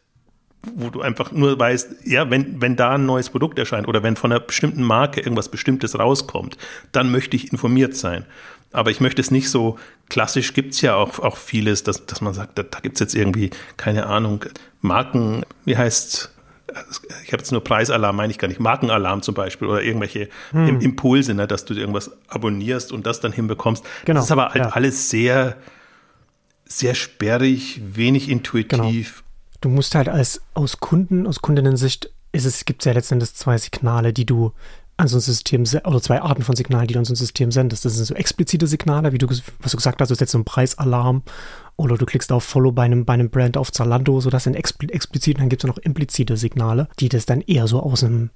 wo 0.75 0.89
du 0.89 1.01
einfach 1.01 1.31
nur 1.31 1.57
weißt, 1.57 2.05
ja, 2.05 2.29
wenn, 2.29 2.61
wenn 2.61 2.75
da 2.75 2.95
ein 2.95 3.05
neues 3.05 3.29
Produkt 3.29 3.59
erscheint 3.59 3.87
oder 3.87 4.03
wenn 4.03 4.15
von 4.15 4.31
einer 4.31 4.41
bestimmten 4.41 4.83
Marke 4.83 5.21
irgendwas 5.21 5.49
Bestimmtes 5.49 5.97
rauskommt, 5.97 6.57
dann 6.91 7.11
möchte 7.11 7.35
ich 7.35 7.51
informiert 7.51 7.95
sein. 7.95 8.25
Aber 8.73 8.91
ich 8.91 8.99
möchte 8.99 9.21
es 9.21 9.31
nicht 9.31 9.49
so, 9.49 9.77
klassisch 10.09 10.53
gibt 10.53 10.73
es 10.73 10.81
ja 10.81 10.95
auch, 10.95 11.19
auch 11.19 11.37
vieles, 11.37 11.83
dass, 11.83 12.05
dass 12.05 12.21
man 12.21 12.33
sagt, 12.33 12.57
da, 12.57 12.63
da 12.63 12.79
gibt 12.79 12.95
es 12.95 12.99
jetzt 12.99 13.15
irgendwie, 13.15 13.49
keine 13.77 14.07
Ahnung, 14.07 14.43
Marken, 14.81 15.43
wie 15.63 15.77
heißt 15.77 16.33
ich 17.23 17.31
habe 17.31 17.41
jetzt 17.41 17.51
nur 17.51 17.63
Preisalarm, 17.63 18.15
meine 18.15 18.31
ich 18.31 18.37
gar 18.37 18.47
nicht, 18.47 18.59
Markenalarm 18.59 19.21
zum 19.21 19.33
Beispiel 19.35 19.67
oder 19.67 19.81
irgendwelche 19.81 20.29
hm. 20.51 20.81
Impulse, 20.81 21.33
ne, 21.33 21.47
dass 21.47 21.65
du 21.65 21.73
irgendwas 21.73 22.11
abonnierst 22.27 22.91
und 22.91 23.05
das 23.05 23.19
dann 23.19 23.31
hinbekommst. 23.31 23.85
Genau, 24.05 24.19
das 24.19 24.25
ist 24.25 24.31
aber 24.31 24.49
halt 24.49 24.65
ja. 24.65 24.69
alles 24.69 25.09
sehr, 25.09 25.55
sehr 26.65 26.95
sperrig, 26.95 27.81
wenig 27.83 28.29
intuitiv. 28.29 29.17
Genau. 29.17 29.27
Du 29.61 29.69
musst 29.69 29.95
halt 29.95 30.09
als 30.09 30.41
aus 30.53 30.79
Kunden, 30.79 31.25
aus 31.25 31.41
Kundinnensicht, 31.41 32.11
es, 32.31 32.65
gibt 32.65 32.85
ja 32.85 32.91
letztendlich 32.91 33.33
zwei 33.33 33.57
Signale, 33.57 34.13
die 34.13 34.25
du 34.25 34.53
an 34.97 35.07
so 35.07 35.17
ein 35.17 35.21
System, 35.21 35.63
oder 35.85 36.01
zwei 36.01 36.21
Arten 36.21 36.41
von 36.43 36.55
Signalen, 36.55 36.87
die 36.87 36.93
du 36.93 36.99
an 36.99 37.05
so 37.05 37.13
ein 37.13 37.17
System 37.17 37.51
sendest. 37.51 37.85
Das 37.85 37.95
sind 37.95 38.05
so 38.05 38.15
explizite 38.15 38.65
Signale, 38.67 39.13
wie 39.13 39.19
du, 39.19 39.27
was 39.27 39.71
du 39.71 39.77
gesagt 39.77 40.01
hast, 40.01 40.09
du 40.09 40.15
setzt 40.15 40.31
so 40.31 40.39
einen 40.39 40.45
Preisalarm 40.45 41.21
oder 41.75 41.97
du 41.97 42.05
klickst 42.05 42.31
auf 42.31 42.43
Follow 42.43 42.71
bei 42.71 42.83
einem, 42.83 43.05
bei 43.05 43.13
einem 43.13 43.29
Brand 43.29 43.57
auf 43.57 43.71
Zalando, 43.71 44.19
so 44.19 44.31
das 44.31 44.45
sind 44.45 44.55
expl 44.55 44.91
explizit, 44.91 45.35
und 45.35 45.41
dann 45.41 45.49
gibt 45.49 45.63
es 45.63 45.67
noch 45.67 45.77
implizite 45.77 46.35
Signale, 46.35 46.87
die 46.99 47.09
das 47.09 47.27
dann 47.27 47.41
eher 47.41 47.67
so 47.67 47.81
aus 47.81 48.03
einem 48.03 48.31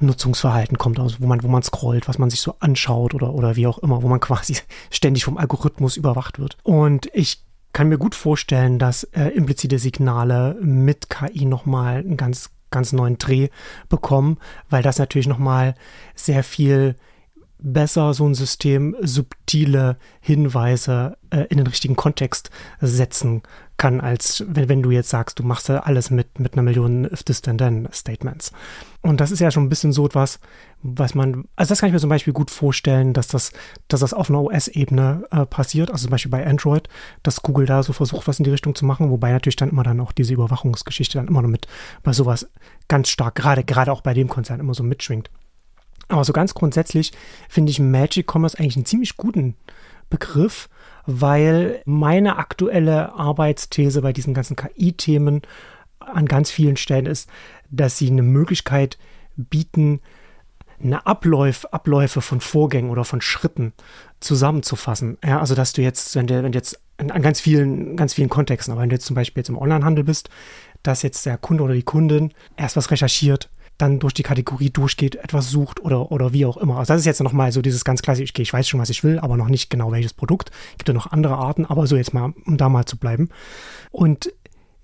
Nutzungsverhalten 0.00 0.78
kommt, 0.78 0.98
also 0.98 1.16
wo 1.20 1.26
man, 1.26 1.42
wo 1.42 1.48
man 1.48 1.62
scrollt, 1.62 2.08
was 2.08 2.18
man 2.18 2.30
sich 2.30 2.40
so 2.40 2.56
anschaut 2.60 3.14
oder, 3.14 3.34
oder 3.34 3.56
wie 3.56 3.66
auch 3.66 3.78
immer, 3.78 4.02
wo 4.02 4.08
man 4.08 4.20
quasi 4.20 4.56
ständig 4.90 5.24
vom 5.24 5.36
Algorithmus 5.36 5.96
überwacht 5.98 6.38
wird. 6.38 6.56
Und 6.62 7.08
ich 7.12 7.44
kann 7.74 7.88
mir 7.88 7.98
gut 7.98 8.14
vorstellen, 8.14 8.78
dass 8.78 9.04
äh, 9.04 9.28
implizite 9.28 9.78
Signale 9.78 10.56
mit 10.60 11.08
KI 11.08 11.44
nochmal 11.44 11.98
einen 11.98 12.16
ganz 12.16 12.50
ganz 12.72 12.92
neuen 12.92 13.18
Dreh 13.18 13.48
bekommen, 13.88 14.38
weil 14.68 14.82
das 14.82 14.98
natürlich 14.98 15.28
nochmal 15.28 15.76
sehr 16.16 16.42
viel 16.42 16.96
besser 17.62 18.12
so 18.14 18.26
ein 18.26 18.34
System 18.34 18.96
subtile 19.00 19.96
Hinweise 20.20 21.16
äh, 21.30 21.46
in 21.48 21.58
den 21.58 21.66
richtigen 21.66 21.96
Kontext 21.96 22.50
setzen 22.80 23.42
kann, 23.76 24.00
als 24.00 24.44
wenn, 24.48 24.68
wenn 24.68 24.82
du 24.82 24.90
jetzt 24.90 25.10
sagst, 25.10 25.38
du 25.38 25.42
machst 25.42 25.70
alles 25.70 26.10
mit, 26.10 26.38
mit 26.38 26.52
einer 26.52 26.62
Million 26.62 27.04
if 27.04 27.22
this 27.22 27.42
then 27.42 27.58
then 27.58 27.88
Statements. 27.92 28.52
Und 29.00 29.20
das 29.20 29.30
ist 29.30 29.40
ja 29.40 29.50
schon 29.50 29.64
ein 29.64 29.68
bisschen 29.68 29.92
so 29.92 30.06
etwas, 30.06 30.38
was 30.82 31.14
man, 31.14 31.44
also 31.56 31.70
das 31.70 31.80
kann 31.80 31.88
ich 31.88 31.92
mir 31.92 32.00
zum 32.00 32.10
Beispiel 32.10 32.32
gut 32.32 32.50
vorstellen, 32.50 33.12
dass 33.12 33.28
das, 33.28 33.52
dass 33.88 34.00
das 34.00 34.14
auf 34.14 34.28
einer 34.30 34.42
OS-Ebene 34.42 35.24
äh, 35.30 35.46
passiert, 35.46 35.90
also 35.90 36.02
zum 36.02 36.10
Beispiel 36.10 36.30
bei 36.30 36.46
Android, 36.46 36.88
dass 37.22 37.42
Google 37.42 37.66
da 37.66 37.82
so 37.82 37.92
versucht, 37.92 38.28
was 38.28 38.38
in 38.38 38.44
die 38.44 38.50
Richtung 38.50 38.74
zu 38.74 38.84
machen, 38.84 39.10
wobei 39.10 39.32
natürlich 39.32 39.56
dann 39.56 39.70
immer 39.70 39.82
dann 39.82 40.00
auch 40.00 40.12
diese 40.12 40.34
Überwachungsgeschichte 40.34 41.18
dann 41.18 41.28
immer 41.28 41.42
noch 41.42 41.48
mit 41.48 41.66
bei 42.02 42.12
sowas 42.12 42.48
ganz 42.88 43.08
stark, 43.08 43.34
gerade, 43.34 43.64
gerade 43.64 43.92
auch 43.92 44.02
bei 44.02 44.14
dem 44.14 44.28
Konzern 44.28 44.60
immer 44.60 44.74
so 44.74 44.82
mitschwingt. 44.82 45.30
Aber 46.08 46.24
so 46.24 46.32
ganz 46.32 46.54
grundsätzlich 46.54 47.12
finde 47.48 47.70
ich 47.70 47.80
Magic 47.80 48.30
Commerce 48.32 48.58
eigentlich 48.58 48.76
einen 48.76 48.86
ziemlich 48.86 49.16
guten 49.16 49.56
Begriff, 50.10 50.68
weil 51.06 51.80
meine 51.84 52.36
aktuelle 52.36 53.14
Arbeitsthese 53.14 54.02
bei 54.02 54.12
diesen 54.12 54.34
ganzen 54.34 54.56
KI-Themen 54.56 55.42
an 56.00 56.26
ganz 56.26 56.50
vielen 56.50 56.76
Stellen 56.76 57.06
ist, 57.06 57.28
dass 57.70 57.98
sie 57.98 58.10
eine 58.10 58.22
Möglichkeit 58.22 58.98
bieten, 59.36 60.00
eine 60.82 61.06
Abläuf, 61.06 61.64
Abläufe 61.66 62.20
von 62.20 62.40
Vorgängen 62.40 62.90
oder 62.90 63.04
von 63.04 63.20
Schritten 63.20 63.72
zusammenzufassen. 64.20 65.16
Ja, 65.24 65.40
also 65.40 65.54
dass 65.54 65.72
du 65.72 65.82
jetzt, 65.82 66.14
wenn 66.16 66.26
du, 66.26 66.42
wenn 66.42 66.52
du 66.52 66.58
jetzt 66.58 66.80
an, 66.98 67.10
an 67.10 67.22
ganz 67.22 67.40
vielen, 67.40 67.96
ganz 67.96 68.14
vielen 68.14 68.28
Kontexten, 68.28 68.72
aber 68.72 68.82
wenn 68.82 68.88
du 68.88 68.96
jetzt 68.96 69.06
zum 69.06 69.14
Beispiel 69.14 69.40
jetzt 69.40 69.48
im 69.48 69.58
Onlinehandel 69.58 70.04
bist, 70.04 70.28
dass 70.82 71.02
jetzt 71.02 71.24
der 71.24 71.38
Kunde 71.38 71.62
oder 71.62 71.74
die 71.74 71.84
Kundin 71.84 72.32
erst 72.56 72.76
was 72.76 72.90
recherchiert, 72.90 73.48
dann 73.82 73.98
durch 73.98 74.14
die 74.14 74.22
Kategorie 74.22 74.70
durchgeht, 74.70 75.16
etwas 75.16 75.50
sucht 75.50 75.80
oder, 75.80 76.12
oder 76.12 76.32
wie 76.32 76.46
auch 76.46 76.56
immer. 76.56 76.78
Also 76.78 76.92
das 76.92 77.00
ist 77.00 77.06
jetzt 77.06 77.22
nochmal 77.22 77.52
so 77.52 77.60
dieses 77.62 77.84
ganz 77.84 78.00
klassische, 78.00 78.32
okay, 78.32 78.42
ich 78.42 78.52
weiß 78.52 78.68
schon, 78.68 78.80
was 78.80 78.90
ich 78.90 79.04
will, 79.04 79.18
aber 79.18 79.36
noch 79.36 79.48
nicht 79.48 79.70
genau 79.70 79.90
welches 79.92 80.14
Produkt. 80.14 80.50
Gibt 80.78 80.88
ja 80.88 80.94
noch 80.94 81.10
andere 81.10 81.36
Arten, 81.36 81.66
aber 81.66 81.86
so 81.86 81.96
jetzt 81.96 82.14
mal, 82.14 82.32
um 82.46 82.56
da 82.56 82.68
mal 82.68 82.84
zu 82.86 82.96
bleiben. 82.96 83.28
Und 83.90 84.32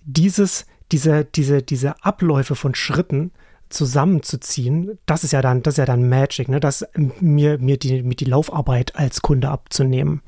dieses, 0.04 0.66
diese, 0.90 1.24
diese, 1.24 1.62
diese 1.62 2.04
Abläufe 2.04 2.56
von 2.56 2.74
Schritten 2.74 3.30
zusammenzuziehen, 3.68 4.98
das 5.06 5.24
ist 5.24 5.32
ja 5.32 5.42
dann, 5.42 5.62
das 5.62 5.74
ist 5.74 5.78
ja 5.78 5.84
dann 5.84 6.08
Magic, 6.08 6.48
ne? 6.48 6.58
Das 6.58 6.86
mir, 7.20 7.58
mir 7.58 7.78
die, 7.78 8.02
mir 8.02 8.14
die 8.14 8.24
Laufarbeit 8.24 8.96
als 8.96 9.22
Kunde 9.22 9.50
abzunehmen 9.50 10.22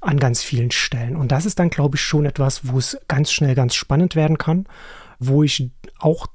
an 0.00 0.18
ganz 0.18 0.42
vielen 0.42 0.70
Stellen. 0.70 1.16
Und 1.16 1.32
das 1.32 1.46
ist 1.46 1.58
dann, 1.58 1.70
glaube 1.70 1.96
ich, 1.96 2.02
schon 2.02 2.26
etwas, 2.26 2.68
wo 2.68 2.78
es 2.78 2.98
ganz 3.08 3.30
schnell 3.30 3.54
ganz 3.54 3.74
spannend 3.74 4.16
werden 4.16 4.38
kann, 4.38 4.66
wo 5.18 5.42
ich 5.42 5.70
auch 5.98 6.26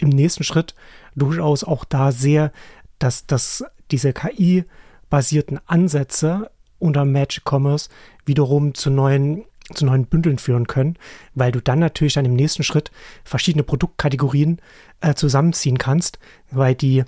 im 0.00 0.08
nächsten 0.08 0.44
Schritt 0.44 0.74
durchaus 1.14 1.64
auch 1.64 1.84
da 1.84 2.12
sehe, 2.12 2.52
dass, 2.98 3.26
dass 3.26 3.64
diese 3.90 4.12
KI-basierten 4.12 5.60
Ansätze 5.66 6.50
unter 6.78 7.04
Magic 7.04 7.42
Commerce 7.44 7.88
wiederum 8.24 8.74
zu 8.74 8.90
neuen 8.90 9.44
zu 9.74 9.86
neuen 9.86 10.06
Bündeln 10.06 10.38
führen 10.38 10.66
können, 10.66 10.96
weil 11.34 11.52
du 11.52 11.60
dann 11.60 11.78
natürlich 11.78 12.14
dann 12.14 12.24
im 12.24 12.34
nächsten 12.34 12.64
Schritt 12.64 12.90
verschiedene 13.22 13.62
Produktkategorien 13.62 14.60
äh, 15.00 15.14
zusammenziehen 15.14 15.78
kannst, 15.78 16.18
weil 16.50 16.74
die 16.74 17.04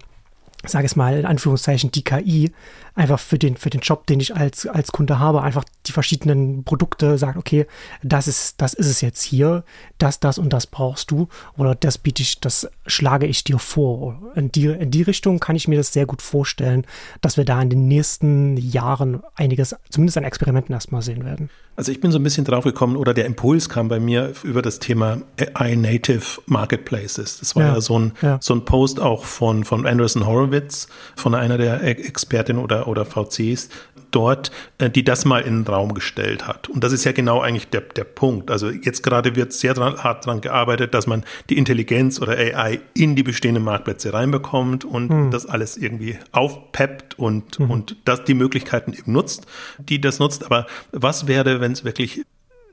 sage 0.65 0.87
es 0.87 0.97
mal 0.97 1.19
in 1.19 1.27
Anführungszeichen, 1.27 1.91
die 1.91 2.05
KI 2.05 2.53
einfach 2.95 3.19
für 3.19 3.39
den, 3.39 3.57
für 3.57 3.71
den 3.71 3.81
Job, 3.81 4.07
den 4.07 4.21
ich 4.21 4.37
als, 4.37 4.67
als 4.67 4.93
Kunde 4.93 5.19
habe, 5.19 5.43
einfach 5.43 5.65
die 5.87 5.93
verschiedenen 5.93 6.65
Produkte 6.65 7.19
sagt, 7.19 7.37
okay, 7.37 7.67
das 8.03 8.29
ist, 8.29 8.61
das 8.61 8.75
ist 8.75 8.87
es 8.87 9.01
jetzt 9.01 9.23
hier, 9.23 9.65
das, 9.99 10.21
das 10.21 10.39
und 10.39 10.53
das 10.53 10.67
brauchst 10.67 11.11
du 11.11 11.29
oder 11.57 11.75
das 11.75 11.99
biete 11.99 12.23
ich, 12.23 12.41
das 12.41 12.71
schlage 12.87 13.27
ich 13.27 13.45
dir 13.45 13.59
vor. 13.59 14.21
In 14.35 14.53
die, 14.53 14.67
in 14.67 14.91
die 14.91 15.03
Richtung 15.03 15.41
kann 15.41 15.57
ich 15.57 15.69
mir 15.69 15.79
das 15.79 15.93
sehr 15.93 16.07
gut 16.07 16.23
vorstellen, 16.23 16.85
dass 17.21 17.37
wir 17.37 17.45
da 17.45 17.61
in 17.61 17.71
den 17.71 17.89
nächsten 17.89 18.57
Jahren 18.57 19.23
einiges, 19.35 19.75
zumindest 19.91 20.19
an 20.19 20.25
Experimenten 20.25 20.75
erstmal 20.75 21.03
sehen 21.03 21.25
werden. 21.25 21.51
Also 21.75 21.91
ich 21.91 22.01
bin 22.01 22.13
so 22.13 22.19
ein 22.19 22.23
bisschen 22.23 22.45
drauf 22.45 22.65
gekommen 22.65 22.97
oder 22.97 23.15
der 23.15 23.25
Impuls 23.25 23.71
kam 23.71 23.89
bei 23.89 23.99
mir 23.99 24.33
über 24.43 24.61
das 24.61 24.79
Thema 24.79 25.23
AI-Native 25.39 26.43
Marketplaces. 26.47 27.39
Das 27.41 27.57
war 27.57 27.63
ja, 27.63 27.75
ja, 27.75 27.81
so, 27.81 27.99
ein, 27.99 28.13
ja. 28.21 28.39
so 28.43 28.55
ein 28.55 28.67
Post 28.67 29.01
auch 29.01 29.25
von, 29.25 29.65
von 29.65 29.87
Anderson 29.87 30.27
Horowitz, 30.27 30.89
von 31.17 31.35
einer 31.35 31.57
der 31.57 31.83
Expertinnen 31.83 32.63
oder, 32.63 32.89
oder 32.89 33.07
VCs 33.07 33.71
dort, 34.13 34.53
äh, 34.79 34.89
die 34.91 35.05
das 35.05 35.25
mal 35.25 35.41
in 35.41 35.65
den 35.65 35.67
Raum 35.67 35.95
gestellt 35.95 36.47
hat. 36.47 36.69
Und 36.69 36.85
das 36.85 36.93
ist 36.93 37.05
ja 37.05 37.13
genau 37.13 37.41
eigentlich 37.41 37.69
der, 37.69 37.81
der 37.81 38.05
Punkt. 38.05 38.51
Also 38.51 38.71
jetzt 38.71 39.03
gerade 39.03 39.35
wird 39.35 39.53
sehr 39.53 39.75
dran, 39.75 39.97
hart 40.03 40.27
daran 40.27 40.41
gearbeitet, 40.41 40.95
dass 40.95 41.07
man 41.07 41.25
die 41.51 41.59
Intelligenz 41.59 42.21
oder 42.21 42.33
AI 42.33 42.81
in 42.95 43.17
die 43.17 43.23
bestehenden 43.23 43.65
Marktplätze 43.65 44.13
reinbekommt 44.13 44.85
und 44.85 45.11
hm. 45.11 45.31
das 45.31 45.47
alles 45.47 45.77
irgendwie 45.77 46.19
aufpeppt 46.31 47.19
und, 47.19 47.59
hm. 47.59 47.71
und 47.71 47.97
das 48.05 48.25
die 48.25 48.35
Möglichkeiten 48.35 48.93
eben 48.93 49.13
nutzt, 49.13 49.47
die 49.79 50.01
das 50.01 50.19
nutzt. 50.19 50.45
Aber 50.45 50.67
was 50.93 51.27
wäre, 51.27 51.61
wenn 51.61 51.73
es 51.73 51.85
wirklich 51.85 52.25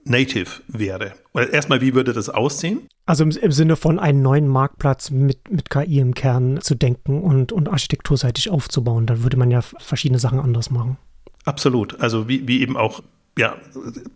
native 0.06 0.62
wäre? 0.68 1.14
Oder 1.34 1.52
erstmal, 1.54 1.82
wie 1.82 1.94
würde 1.94 2.14
das 2.14 2.30
aussehen? 2.30 2.88
Also 3.06 3.24
im, 3.24 3.32
im, 3.32 3.52
Sinne 3.52 3.76
von 3.76 4.00
einen 4.00 4.22
neuen 4.22 4.48
Marktplatz 4.48 5.12
mit, 5.12 5.52
mit 5.52 5.70
KI 5.70 6.00
im 6.00 6.14
Kern 6.14 6.60
zu 6.62 6.76
denken 6.76 7.22
und, 7.22 7.52
und 7.52 7.70
architekturseitig 7.70 8.50
aufzubauen, 8.50 9.06
dann 9.06 9.24
würde 9.24 9.38
man 9.38 9.52
ja 9.52 9.62
verschiedene 9.62 10.20
Sachen 10.20 10.40
anders 10.40 10.70
machen. 10.70 10.98
Absolut. 11.46 12.00
Also 12.00 12.28
wie, 12.28 12.48
wie 12.48 12.62
eben 12.62 12.78
auch 12.78 13.02
ja, 13.38 13.56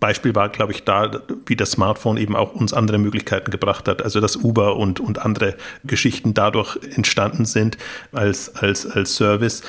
Beispiel 0.02 0.36
war, 0.36 0.50
glaube 0.50 0.74
ich, 0.74 0.84
da, 0.84 1.22
wie 1.46 1.56
das 1.56 1.72
Smartphone 1.72 2.18
eben 2.18 2.36
auch 2.36 2.54
uns 2.54 2.74
andere 2.74 2.98
Möglichkeiten 2.98 3.52
gebracht 3.52 3.88
hat. 3.88 4.02
Also 4.02 4.20
dass 4.20 4.36
Uber 4.36 4.76
und, 4.76 5.00
und 5.00 5.20
andere 5.20 5.56
Geschichten 5.86 6.34
dadurch 6.34 6.78
entstanden 6.96 7.46
sind 7.46 7.78
als, 8.12 8.54
als, 8.58 8.86
als 8.86 9.16
Service, 9.16 9.64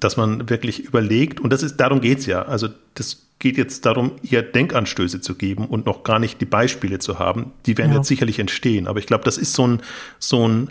dass 0.00 0.16
man 0.16 0.48
wirklich 0.48 0.80
überlegt, 0.80 1.40
und 1.40 1.52
das 1.52 1.62
ist, 1.62 1.76
darum 1.76 2.00
geht 2.00 2.20
es 2.20 2.26
ja. 2.26 2.42
Also 2.42 2.68
das 2.94 3.26
geht 3.38 3.58
jetzt 3.58 3.84
darum, 3.84 4.12
ihr 4.22 4.40
Denkanstöße 4.40 5.20
zu 5.20 5.34
geben 5.34 5.66
und 5.66 5.84
noch 5.84 6.02
gar 6.02 6.18
nicht 6.18 6.40
die 6.40 6.46
Beispiele 6.46 6.98
zu 6.98 7.18
haben. 7.18 7.52
Die 7.66 7.76
werden 7.76 7.90
ja. 7.90 7.98
jetzt 7.98 8.08
sicherlich 8.08 8.38
entstehen. 8.38 8.86
Aber 8.86 8.98
ich 8.98 9.06
glaube, 9.06 9.24
das 9.24 9.36
ist 9.36 9.52
so 9.52 9.66
ein, 9.66 9.82
so 10.18 10.48
ein 10.48 10.70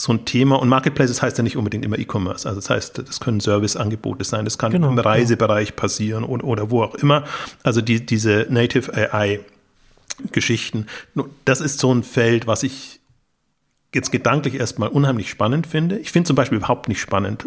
so 0.00 0.12
ein 0.12 0.24
Thema. 0.24 0.56
Und 0.56 0.68
Marketplaces 0.68 1.20
heißt 1.20 1.36
ja 1.36 1.44
nicht 1.44 1.56
unbedingt 1.56 1.84
immer 1.84 1.98
E-Commerce. 1.98 2.48
Also 2.48 2.60
das 2.60 2.70
heißt, 2.70 3.02
das 3.06 3.20
können 3.20 3.40
Serviceangebote 3.40 4.24
sein, 4.24 4.44
das 4.44 4.56
kann 4.56 4.72
genau, 4.72 4.88
im 4.88 4.98
Reisebereich 4.98 5.76
passieren 5.76 6.24
oder, 6.24 6.44
oder 6.44 6.70
wo 6.70 6.82
auch 6.82 6.94
immer. 6.94 7.24
Also 7.62 7.80
die, 7.80 8.06
diese 8.06 8.46
Native 8.48 8.94
AI 8.94 9.40
Geschichten. 10.32 10.86
Das 11.44 11.60
ist 11.60 11.78
so 11.78 11.94
ein 11.94 12.02
Feld, 12.02 12.46
was 12.46 12.62
ich 12.62 13.00
jetzt 13.94 14.12
gedanklich 14.12 14.54
erstmal 14.54 14.90
unheimlich 14.90 15.30
spannend 15.30 15.66
finde. 15.66 15.98
Ich 15.98 16.12
finde 16.12 16.26
zum 16.26 16.36
Beispiel 16.36 16.58
überhaupt 16.58 16.88
nicht 16.88 17.00
spannend, 17.00 17.46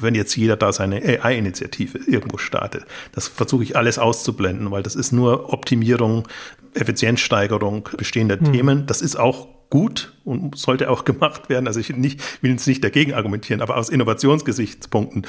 wenn 0.00 0.14
jetzt 0.14 0.34
jeder 0.36 0.56
da 0.56 0.72
seine 0.72 1.02
AI-Initiative 1.02 1.98
irgendwo 2.06 2.38
startet. 2.38 2.86
Das 3.12 3.28
versuche 3.28 3.62
ich 3.62 3.76
alles 3.76 3.98
auszublenden, 3.98 4.70
weil 4.70 4.82
das 4.82 4.94
ist 4.94 5.12
nur 5.12 5.52
Optimierung, 5.52 6.26
Effizienzsteigerung 6.74 7.88
bestehender 7.96 8.38
hm. 8.38 8.52
Themen. 8.52 8.86
Das 8.86 9.02
ist 9.02 9.16
auch 9.16 9.48
gut 9.72 10.12
und 10.26 10.54
sollte 10.58 10.90
auch 10.90 11.06
gemacht 11.06 11.48
werden. 11.48 11.66
Also 11.66 11.80
ich 11.80 11.88
nicht, 11.96 12.20
will 12.42 12.50
jetzt 12.50 12.66
nicht 12.66 12.84
dagegen 12.84 13.14
argumentieren, 13.14 13.62
aber 13.62 13.78
aus 13.78 13.88
Innovationsgesichtspunkten 13.88 15.26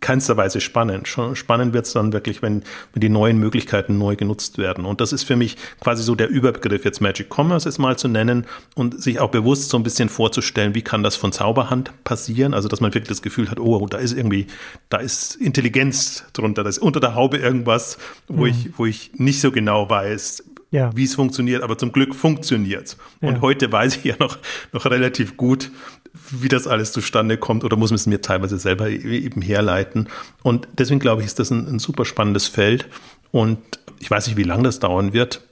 keinster 0.00 0.38
Weise 0.38 0.62
spannend. 0.62 1.06
Spannend 1.34 1.74
wird 1.74 1.84
es 1.84 1.92
dann 1.92 2.14
wirklich, 2.14 2.40
wenn, 2.40 2.62
wenn 2.94 3.00
die 3.00 3.10
neuen 3.10 3.38
Möglichkeiten 3.38 3.98
neu 3.98 4.16
genutzt 4.16 4.56
werden. 4.56 4.86
Und 4.86 5.02
das 5.02 5.12
ist 5.12 5.24
für 5.24 5.36
mich 5.36 5.58
quasi 5.80 6.02
so 6.02 6.14
der 6.14 6.30
Überbegriff, 6.30 6.86
jetzt 6.86 7.02
Magic 7.02 7.28
Commerce 7.30 7.68
ist 7.68 7.78
mal 7.78 7.98
zu 7.98 8.08
nennen 8.08 8.46
und 8.74 9.02
sich 9.02 9.20
auch 9.20 9.30
bewusst 9.30 9.68
so 9.68 9.76
ein 9.76 9.82
bisschen 9.82 10.08
vorzustellen, 10.08 10.74
wie 10.74 10.82
kann 10.82 11.02
das 11.02 11.16
von 11.16 11.32
Zauberhand 11.32 11.92
passieren? 12.04 12.54
Also, 12.54 12.68
dass 12.68 12.80
man 12.80 12.94
wirklich 12.94 13.08
das 13.08 13.20
Gefühl 13.20 13.50
hat, 13.50 13.60
oh, 13.60 13.86
da 13.86 13.98
ist 13.98 14.12
irgendwie, 14.12 14.46
da 14.88 14.96
ist 14.96 15.36
Intelligenz 15.36 16.24
drunter, 16.32 16.62
da 16.62 16.70
ist 16.70 16.78
unter 16.78 17.00
der 17.00 17.14
Haube 17.14 17.36
irgendwas, 17.36 17.98
wo 18.28 18.44
mhm. 18.44 18.46
ich, 18.46 18.78
wo 18.78 18.86
ich 18.86 19.12
nicht 19.14 19.42
so 19.42 19.52
genau 19.52 19.90
weiß, 19.90 20.42
ja. 20.74 20.90
wie 20.94 21.04
es 21.04 21.14
funktioniert, 21.14 21.62
aber 21.62 21.78
zum 21.78 21.92
Glück 21.92 22.16
funktioniert 22.16 22.96
Und 23.20 23.36
ja. 23.36 23.40
heute 23.40 23.70
weiß 23.70 23.98
ich 23.98 24.04
ja 24.04 24.16
noch, 24.18 24.38
noch 24.72 24.86
relativ 24.86 25.36
gut, 25.36 25.70
wie 26.30 26.48
das 26.48 26.66
alles 26.66 26.90
zustande 26.90 27.38
kommt 27.38 27.62
oder 27.62 27.76
muss 27.76 27.90
man 27.90 27.96
es 27.96 28.06
mir 28.06 28.20
teilweise 28.20 28.58
selber 28.58 28.88
e-, 28.88 28.96
eben 28.96 29.40
herleiten. 29.40 30.08
Und 30.42 30.66
deswegen 30.72 30.98
glaube 30.98 31.22
ich, 31.22 31.26
ist 31.26 31.38
das 31.38 31.50
ein, 31.50 31.68
ein 31.68 31.78
super 31.78 32.04
spannendes 32.04 32.48
Feld. 32.48 32.88
Und 33.30 33.58
ich 34.00 34.10
weiß 34.10 34.26
nicht, 34.26 34.36
wie 34.36 34.42
lange 34.42 34.64
das 34.64 34.80
dauern 34.80 35.12
wird. 35.12 35.42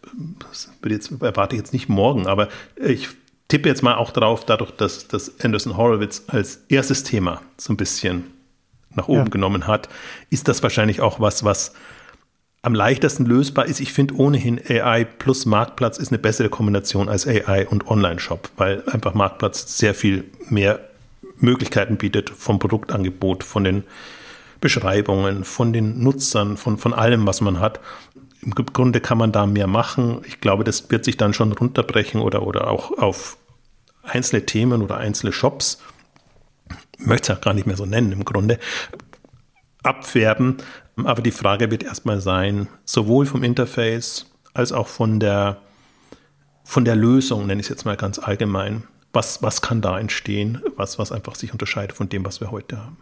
Das 0.41 0.71
jetzt, 0.89 1.13
erwarte 1.23 1.55
ich 1.55 1.61
jetzt 1.61 1.73
nicht 1.73 1.89
morgen, 1.89 2.27
aber 2.27 2.49
ich 2.77 3.09
tippe 3.47 3.69
jetzt 3.69 3.83
mal 3.83 3.95
auch 3.95 4.11
darauf, 4.11 4.45
dadurch, 4.45 4.73
dass, 4.73 5.07
dass 5.07 5.41
Anderson 5.41 5.77
Horowitz 5.77 6.25
als 6.27 6.65
erstes 6.69 7.05
Thema 7.05 7.43
so 7.57 7.73
ein 7.73 7.77
bisschen 7.77 8.25
nach 8.95 9.07
oben 9.07 9.25
ja. 9.25 9.29
genommen 9.29 9.69
hat, 9.69 9.89
ist 10.31 10.49
das 10.49 10.63
wahrscheinlich 10.65 11.01
auch 11.01 11.21
was, 11.21 11.45
was 11.45 11.75
am 12.63 12.75
leichtesten 12.75 13.27
lösbar 13.27 13.67
ist. 13.67 13.81
Ich 13.81 13.93
finde 13.93 14.15
ohnehin 14.15 14.61
AI 14.69 15.05
plus 15.05 15.47
Marktplatz 15.47 15.99
ist 15.99 16.09
eine 16.09 16.19
bessere 16.19 16.49
Kombination 16.49 17.09
als 17.09 17.27
AI 17.27 17.67
und 17.67 17.89
Online-Shop, 17.89 18.51
weil 18.57 18.85
einfach 18.89 19.15
Marktplatz 19.15 19.77
sehr 19.77 19.95
viel 19.95 20.25
mehr 20.49 20.79
Möglichkeiten 21.39 21.97
bietet 21.97 22.31
vom 22.31 22.61
Produktangebot, 22.61 23.43
von 23.43 23.65
den 23.65 23.85
Beschreibungen, 24.61 25.43
von 25.43 25.73
den 25.73 26.05
Nutzern, 26.05 26.57
von, 26.57 26.79
von 26.79 26.95
allem, 26.95 27.27
was 27.27 27.41
man 27.41 27.59
hat. 27.59 27.81
Im 28.43 28.55
Grunde 28.55 29.01
kann 29.01 29.19
man 29.19 29.33
da 29.33 29.45
mehr 29.45 29.67
machen. 29.67 30.23
Ich 30.27 30.41
glaube, 30.41 30.63
das 30.63 30.89
wird 30.91 31.05
sich 31.05 31.17
dann 31.17 31.35
schon 31.35 31.51
runterbrechen 31.51 32.21
oder, 32.21 32.47
oder 32.47 32.69
auch 32.69 32.97
auf 32.97 33.39
einzelne 34.05 34.47
Themen 34.47 34.83
oder 34.83 34.99
einzelne 34.99 35.33
Shops. 35.33 35.81
Ich 36.99 37.07
möchte 37.07 37.33
es 37.33 37.39
auch 37.39 37.43
gar 37.43 37.55
nicht 37.55 37.67
mehr 37.67 37.77
so 37.77 37.87
nennen 37.87 38.13
im 38.13 38.25
Grunde 38.25 38.61
abfärben. 39.83 40.59
Aber 40.97 41.23
die 41.23 41.31
Frage 41.31 41.71
wird 41.71 41.83
erstmal 41.83 42.21
sein, 42.21 42.69
sowohl 42.85 43.27
vom 43.27 43.43
Interface 43.43 44.27
als 44.55 44.73
auch 44.73 44.89
von 44.89 45.21
der, 45.21 45.59
von 46.65 46.85
der 46.85 46.97
Lösung, 46.97 47.47
nenne 47.47 47.61
ich 47.61 47.67
es 47.67 47.71
jetzt 47.71 47.85
mal 47.85 47.97
ganz 47.97 48.19
allgemein. 48.19 48.85
Was, 49.13 49.43
was 49.43 49.61
kann 49.61 49.83
da 49.83 49.99
entstehen, 49.99 50.63
was, 50.77 50.99
was 50.99 51.13
einfach 51.13 51.35
sich 51.35 51.53
unterscheidet 51.53 51.97
von 51.97 52.09
dem, 52.09 52.25
was 52.25 52.41
wir 52.41 52.51
heute 52.51 52.79
haben? 52.79 52.97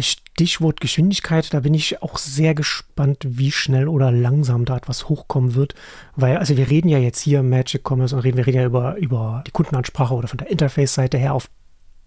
Stichwort 0.00 0.80
Geschwindigkeit, 0.80 1.52
da 1.52 1.60
bin 1.60 1.74
ich 1.74 2.02
auch 2.02 2.16
sehr 2.16 2.54
gespannt, 2.54 3.18
wie 3.28 3.52
schnell 3.52 3.86
oder 3.86 4.10
langsam 4.10 4.64
da 4.64 4.76
etwas 4.76 5.08
hochkommen 5.08 5.54
wird. 5.54 5.74
Weil, 6.16 6.38
also 6.38 6.56
wir 6.56 6.70
reden 6.70 6.88
ja 6.88 6.98
jetzt 6.98 7.20
hier 7.20 7.42
Magic 7.42 7.82
Commerce 7.88 8.16
und 8.16 8.22
reden, 8.22 8.38
wir 8.38 8.46
reden 8.46 8.58
ja 8.58 8.66
über, 8.66 8.96
über 8.96 9.44
die 9.46 9.50
Kundenansprache 9.50 10.14
oder 10.14 10.28
von 10.28 10.38
der 10.38 10.50
Interface-Seite 10.50 11.18
her, 11.18 11.34
auf 11.34 11.50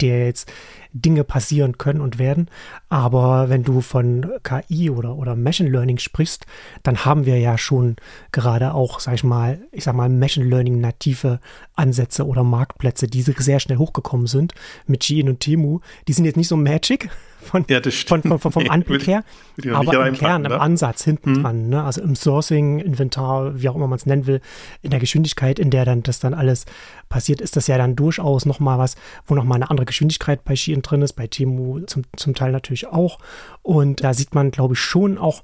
der 0.01 0.25
jetzt 0.25 0.51
Dinge 0.93 1.23
passieren 1.23 1.77
können 1.77 2.01
und 2.01 2.17
werden. 2.19 2.49
Aber 2.89 3.49
wenn 3.49 3.63
du 3.63 3.81
von 3.81 4.25
KI 4.43 4.89
oder, 4.89 5.15
oder 5.15 5.35
Machine 5.35 5.69
Learning 5.69 5.97
sprichst, 5.97 6.45
dann 6.83 7.05
haben 7.05 7.25
wir 7.25 7.39
ja 7.39 7.57
schon 7.57 7.97
gerade 8.31 8.73
auch, 8.73 8.99
sag 8.99 9.15
ich 9.15 9.23
mal, 9.23 9.59
ich 9.71 9.83
sag 9.83 9.95
mal, 9.95 10.09
Machine 10.09 10.45
Learning 10.45 10.79
native 10.79 11.39
Ansätze 11.75 12.25
oder 12.25 12.43
Marktplätze, 12.43 13.07
die 13.07 13.21
sehr 13.21 13.59
schnell 13.59 13.77
hochgekommen 13.77 14.27
sind 14.27 14.53
mit 14.85 15.03
Shein 15.03 15.29
und 15.29 15.39
Temu. 15.39 15.79
Die 16.07 16.13
sind 16.13 16.25
jetzt 16.25 16.37
nicht 16.37 16.47
so 16.47 16.57
magic, 16.57 17.09
von, 17.39 17.65
ja, 17.69 17.79
von, 17.81 18.21
von, 18.21 18.39
von, 18.39 18.51
vom 18.51 18.63
nee, 18.63 18.69
Anblick 18.69 19.07
her, 19.07 19.23
aber 19.71 20.07
im 20.07 20.15
Kern, 20.15 20.41
ne? 20.41 20.49
im 20.49 20.59
Ansatz 20.59 21.03
hinten 21.03 21.35
hm. 21.35 21.43
dran, 21.43 21.69
ne? 21.69 21.83
also 21.83 22.01
im 22.01 22.15
Sourcing, 22.15 22.79
Inventar, 22.79 23.61
wie 23.61 23.69
auch 23.69 23.75
immer 23.75 23.87
man 23.87 23.97
es 23.97 24.05
nennen 24.05 24.27
will, 24.27 24.41
in 24.81 24.89
der 24.89 24.99
Geschwindigkeit, 24.99 25.59
in 25.59 25.69
der 25.69 25.85
dann 25.85 26.03
das 26.03 26.19
dann 26.19 26.33
alles 26.33 26.65
passiert, 27.09 27.41
ist 27.41 27.55
das 27.55 27.67
ja 27.67 27.77
dann 27.77 27.95
durchaus 27.95 28.45
nochmal 28.45 28.79
was, 28.79 28.95
wo 29.25 29.35
nochmal 29.35 29.57
eine 29.57 29.69
andere 29.69 29.85
Geschwindigkeit 29.85 30.43
bei 30.43 30.55
Shein 30.55 30.81
drin 30.81 31.01
ist, 31.01 31.13
bei 31.13 31.27
Temu 31.27 31.81
zum, 31.81 32.03
zum 32.15 32.35
Teil 32.35 32.51
natürlich 32.51 32.87
auch 32.87 33.19
und 33.61 34.03
da 34.03 34.13
sieht 34.13 34.35
man, 34.35 34.51
glaube 34.51 34.73
ich, 34.73 34.79
schon 34.79 35.17
auch, 35.17 35.43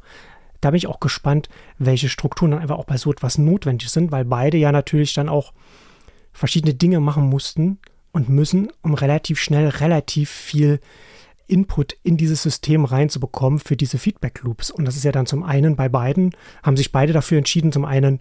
da 0.61 0.71
bin 0.71 0.77
ich 0.77 0.87
auch 0.87 0.99
gespannt, 0.99 1.49
welche 1.77 2.09
Strukturen 2.09 2.51
dann 2.51 2.61
einfach 2.61 2.77
auch 2.77 2.85
bei 2.85 2.97
so 2.97 3.11
etwas 3.11 3.37
notwendig 3.37 3.89
sind, 3.89 4.11
weil 4.11 4.25
beide 4.25 4.57
ja 4.57 4.71
natürlich 4.71 5.13
dann 5.13 5.29
auch 5.29 5.53
verschiedene 6.33 6.73
Dinge 6.73 6.99
machen 6.99 7.29
mussten 7.29 7.79
und 8.11 8.29
müssen, 8.29 8.69
um 8.81 8.93
relativ 8.93 9.39
schnell 9.39 9.67
relativ 9.67 10.29
viel 10.29 10.79
Input 11.53 11.95
in 12.01 12.17
dieses 12.17 12.41
System 12.41 12.83
reinzubekommen 12.83 13.59
für 13.59 13.77
diese 13.77 13.99
Feedback 13.99 14.41
Loops. 14.43 14.71
Und 14.71 14.85
das 14.85 14.95
ist 14.95 15.03
ja 15.03 15.11
dann 15.11 15.27
zum 15.27 15.43
einen 15.43 15.75
bei 15.75 15.87
beiden, 15.87 16.31
haben 16.63 16.77
sich 16.77 16.91
beide 16.91 17.13
dafür 17.13 17.37
entschieden, 17.37 17.71
zum 17.71 17.85
einen 17.85 18.19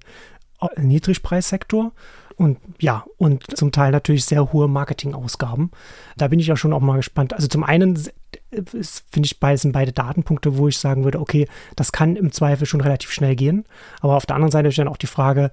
äh, 0.60 0.80
Niedrigpreissektor 0.80 1.92
und 2.36 2.58
ja, 2.78 3.04
und 3.16 3.56
zum 3.56 3.72
Teil 3.72 3.92
natürlich 3.92 4.24
sehr 4.24 4.52
hohe 4.52 4.68
Marketingausgaben. 4.68 5.70
Da 6.16 6.28
bin 6.28 6.40
ich 6.40 6.46
ja 6.46 6.56
schon 6.56 6.72
auch 6.72 6.80
mal 6.80 6.96
gespannt. 6.96 7.32
Also 7.32 7.46
zum 7.46 7.64
einen 7.64 7.96
finde 7.96 9.26
ich, 9.26 9.60
sind 9.60 9.72
beide 9.72 9.92
Datenpunkte, 9.92 10.56
wo 10.56 10.68
ich 10.68 10.78
sagen 10.78 11.04
würde, 11.04 11.20
okay, 11.20 11.48
das 11.76 11.92
kann 11.92 12.16
im 12.16 12.32
Zweifel 12.32 12.66
schon 12.66 12.80
relativ 12.80 13.12
schnell 13.12 13.36
gehen. 13.36 13.64
Aber 14.00 14.16
auf 14.16 14.26
der 14.26 14.36
anderen 14.36 14.52
Seite 14.52 14.68
ist 14.68 14.78
dann 14.78 14.88
auch 14.88 14.96
die 14.96 15.06
Frage, 15.06 15.52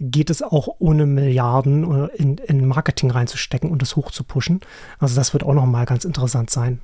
geht 0.00 0.30
es 0.30 0.42
auch 0.42 0.68
ohne 0.78 1.06
Milliarden 1.06 2.08
äh, 2.08 2.16
in, 2.16 2.38
in 2.38 2.66
Marketing 2.66 3.10
reinzustecken 3.10 3.70
und 3.70 3.82
das 3.82 3.94
hoch 3.96 4.10
zu 4.10 4.24
pushen? 4.24 4.60
Also 4.98 5.14
das 5.14 5.32
wird 5.32 5.44
auch 5.44 5.54
nochmal 5.54 5.86
ganz 5.86 6.04
interessant 6.04 6.50
sein. 6.50 6.80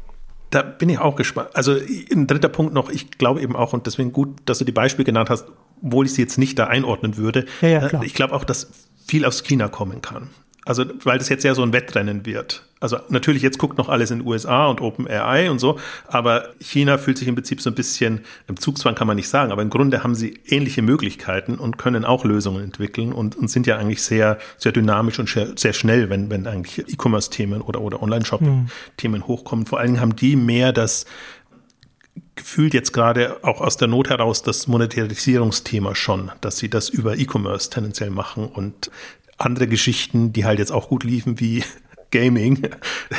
Da 0.50 0.62
bin 0.62 0.88
ich 0.88 0.98
auch 0.98 1.16
gespannt. 1.16 1.50
Also 1.54 1.76
ein 2.12 2.26
dritter 2.26 2.48
Punkt 2.48 2.74
noch, 2.74 2.90
ich 2.90 3.12
glaube 3.12 3.40
eben 3.40 3.54
auch, 3.54 3.72
und 3.72 3.86
deswegen 3.86 4.12
gut, 4.12 4.36
dass 4.46 4.58
du 4.58 4.64
die 4.64 4.72
Beispiele 4.72 5.04
genannt 5.04 5.30
hast, 5.30 5.46
obwohl 5.82 6.06
ich 6.06 6.14
sie 6.14 6.22
jetzt 6.22 6.38
nicht 6.38 6.58
da 6.58 6.66
einordnen 6.66 7.16
würde. 7.16 7.46
Ja, 7.60 7.68
ja, 7.68 7.88
klar. 7.88 8.02
Ich 8.04 8.14
glaube 8.14 8.34
auch, 8.34 8.44
dass 8.44 8.70
viel 9.06 9.24
aus 9.24 9.42
China 9.44 9.68
kommen 9.68 10.02
kann. 10.02 10.30
Also, 10.64 10.84
weil 11.04 11.18
das 11.18 11.28
jetzt 11.28 11.44
ja 11.44 11.54
so 11.54 11.62
ein 11.62 11.72
Wettrennen 11.72 12.26
wird. 12.26 12.64
Also 12.80 12.98
natürlich, 13.10 13.42
jetzt 13.42 13.58
guckt 13.58 13.76
noch 13.76 13.90
alles 13.90 14.10
in 14.10 14.20
den 14.20 14.26
USA 14.26 14.66
und 14.66 14.80
OpenAI 14.80 15.50
und 15.50 15.58
so, 15.58 15.78
aber 16.06 16.48
China 16.60 16.96
fühlt 16.96 17.18
sich 17.18 17.28
im 17.28 17.34
Prinzip 17.34 17.60
so 17.60 17.68
ein 17.68 17.74
bisschen, 17.74 18.20
im 18.48 18.58
Zugzwang 18.58 18.94
kann 18.94 19.06
man 19.06 19.16
nicht 19.16 19.28
sagen, 19.28 19.52
aber 19.52 19.60
im 19.60 19.68
Grunde 19.68 20.02
haben 20.02 20.14
sie 20.14 20.40
ähnliche 20.46 20.80
Möglichkeiten 20.80 21.56
und 21.56 21.76
können 21.76 22.06
auch 22.06 22.24
Lösungen 22.24 22.64
entwickeln 22.64 23.12
und, 23.12 23.36
und 23.36 23.48
sind 23.48 23.66
ja 23.66 23.76
eigentlich 23.76 24.02
sehr, 24.02 24.38
sehr 24.56 24.72
dynamisch 24.72 25.18
und 25.18 25.28
sehr 25.28 25.72
schnell, 25.74 26.08
wenn, 26.08 26.30
wenn 26.30 26.46
eigentlich 26.46 26.78
E-Commerce-Themen 26.78 27.60
oder, 27.60 27.82
oder 27.82 28.02
Online-Shop-Themen 28.02 29.20
mhm. 29.20 29.26
hochkommen. 29.26 29.66
Vor 29.66 29.78
allen 29.78 29.88
Dingen 29.88 30.00
haben 30.00 30.16
die 30.16 30.36
mehr 30.36 30.72
das, 30.72 31.04
gefühlt 32.34 32.72
jetzt 32.72 32.92
gerade 32.92 33.36
auch 33.42 33.60
aus 33.60 33.76
der 33.76 33.88
Not 33.88 34.08
heraus 34.08 34.42
das 34.42 34.66
Monetarisierungsthema 34.66 35.94
schon, 35.94 36.30
dass 36.40 36.56
sie 36.56 36.70
das 36.70 36.88
über 36.88 37.18
E-Commerce 37.18 37.68
tendenziell 37.68 38.10
machen 38.10 38.46
und 38.46 38.90
andere 39.40 39.66
Geschichten, 39.66 40.32
die 40.32 40.44
halt 40.44 40.58
jetzt 40.58 40.72
auch 40.72 40.88
gut 40.88 41.04
liefen, 41.04 41.40
wie 41.40 41.62
Gaming, 42.10 42.68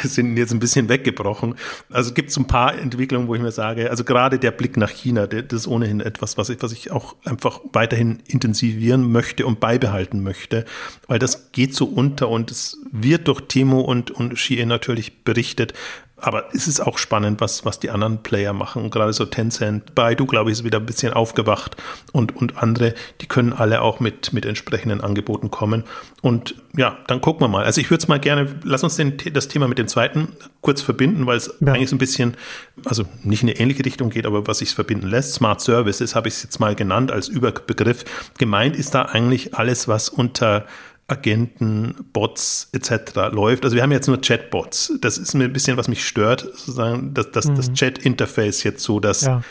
sind 0.04 0.36
jetzt 0.36 0.52
ein 0.52 0.60
bisschen 0.60 0.90
weggebrochen. 0.90 1.56
Also 1.90 2.10
es 2.10 2.14
gibt 2.14 2.30
so 2.30 2.42
ein 2.42 2.48
paar 2.48 2.78
Entwicklungen, 2.78 3.30
wo 3.30 3.36
ich 3.36 3.42
mir 3.42 3.52
sage, 3.52 3.90
also 3.90 4.04
gerade 4.04 4.38
der 4.38 4.52
Blick 4.52 4.76
nach 4.76 4.90
China, 4.90 5.28
das 5.28 5.62
ist 5.62 5.68
ohnehin 5.68 6.02
etwas, 6.02 6.38
was 6.38 6.50
ich, 6.50 6.62
was 6.62 6.74
ich 6.74 6.92
auch 6.92 7.16
einfach 7.24 7.62
weiterhin 7.72 8.20
intensivieren 8.28 9.10
möchte 9.10 9.46
und 9.46 9.62
beibehalten 9.62 10.24
möchte, 10.24 10.66
weil 11.08 11.20
das 11.20 11.54
geht 11.54 11.74
so 11.74 11.86
unter 11.86 12.28
und 12.28 12.52
es 12.52 12.80
wird 12.92 13.30
durch 13.30 13.42
Timo 13.48 13.80
und, 13.80 14.12
und 14.12 14.38
Shein 14.38 14.68
natürlich 14.68 15.24
berichtet, 15.24 15.74
aber 16.22 16.46
es 16.54 16.68
ist 16.68 16.80
auch 16.80 16.98
spannend, 16.98 17.42
was, 17.42 17.66
was 17.66 17.80
die 17.80 17.90
anderen 17.90 18.24
Player 18.24 18.54
machen. 18.54 18.90
Gerade 18.90 19.12
so 19.12 19.26
Tencent, 19.26 19.96
Baidu, 19.96 20.26
glaube 20.26 20.52
ich, 20.52 20.60
ist 20.60 20.64
wieder 20.64 20.80
ein 20.80 20.86
bisschen 20.86 21.14
aufgewacht 21.14 21.76
und, 22.12 22.36
und 22.36 22.58
andere, 22.58 22.94
die 23.22 23.28
können 23.28 23.54
alle 23.54 23.82
auch 23.82 24.00
mit, 24.00 24.32
mit 24.32 24.46
entsprechenden 24.46 25.02
Angeboten 25.02 25.52
kommen. 25.52 25.84
Und 26.22 26.56
ja, 26.78 26.98
dann 27.08 27.22
gucken 27.22 27.42
wir 27.42 27.48
mal. 27.48 27.66
Also 27.66 27.82
ich 27.82 27.90
würde 27.90 28.02
es 28.02 28.08
mal 28.08 28.20
gerne, 28.20 28.56
lass 28.64 28.84
uns 28.84 28.96
den, 28.96 29.18
das 29.34 29.48
Thema 29.48 29.68
mit 29.68 29.80
dem 29.80 29.88
zweiten 29.88 30.30
kurz 30.62 30.82
verbinden, 30.82 31.26
weil 31.26 31.38
es 31.38 31.54
ja. 31.60 31.74
eigentlich 31.74 31.90
so 31.90 31.96
ein 31.96 32.00
bisschen, 32.00 32.38
also 32.86 33.04
nicht 33.24 33.42
in 33.42 33.50
eine 33.50 33.60
ähnliche 33.60 33.84
Richtung 33.84 34.12
geht, 34.12 34.26
aber 34.26 34.48
was 34.48 34.60
sich 34.60 34.74
verbinden 34.74 35.08
lässt. 35.08 35.34
Smart 35.34 35.60
Services 35.62 36.16
habe 36.16 36.28
ich 36.28 36.36
es 36.36 36.44
jetzt 36.44 36.60
mal 36.60 36.76
genannt 36.76 37.12
als 37.12 37.28
Überbegriff. 37.28 38.06
Gemeint 38.38 38.76
ist 38.76 38.94
da 38.94 39.04
eigentlich 39.04 39.56
alles, 39.56 39.88
was 39.88 40.10
unter 40.10 40.66
Agenten, 41.12 41.96
Bots 42.14 42.70
etc. 42.72 43.32
läuft. 43.32 43.64
Also 43.64 43.76
wir 43.76 43.84
haben 43.84 43.92
jetzt 43.92 44.08
nur 44.08 44.20
Chatbots. 44.22 44.94
Das 45.02 45.18
ist 45.18 45.34
mir 45.34 45.44
ein 45.44 45.54
bisschen, 45.54 45.78
was 45.78 45.88
mich 45.88 46.08
stört, 46.08 46.42
sozusagen, 46.42 47.14
dass, 47.14 47.32
dass 47.32 47.48
mhm. 47.48 47.56
das 47.56 47.74
Chat-Interface 47.74 48.64
jetzt 48.64 48.84
so, 48.84 49.00
dass 49.00 49.22
ja. 49.22 49.44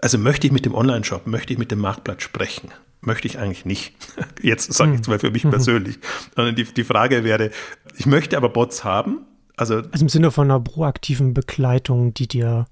also 0.00 0.18
möchte 0.18 0.46
ich 0.46 0.52
mit 0.52 0.64
dem 0.64 0.74
Online-Shop, 0.74 1.26
möchte 1.26 1.52
ich 1.52 1.58
mit 1.58 1.70
dem 1.70 1.80
Marktplatz 1.80 2.22
sprechen? 2.22 2.70
Möchte 3.00 3.28
ich 3.28 3.38
eigentlich 3.38 3.66
nicht. 3.66 3.94
Jetzt 4.42 4.72
sage 4.72 4.92
ich 4.92 4.98
mhm. 5.00 5.02
zwar 5.04 5.18
für 5.18 5.30
mich 5.30 5.44
mhm. 5.44 5.50
persönlich, 5.50 5.98
sondern 6.34 6.54
die, 6.54 6.64
die 6.64 6.84
Frage 6.84 7.22
wäre, 7.22 7.50
ich 7.96 8.06
möchte 8.06 8.36
aber 8.36 8.48
Bots 8.48 8.82
haben. 8.82 9.26
Also, 9.56 9.76
also 9.76 10.02
im 10.02 10.08
Sinne 10.08 10.30
von 10.30 10.50
einer 10.50 10.60
proaktiven 10.60 11.34
Begleitung, 11.34 12.14
die 12.14 12.26
dir 12.26 12.66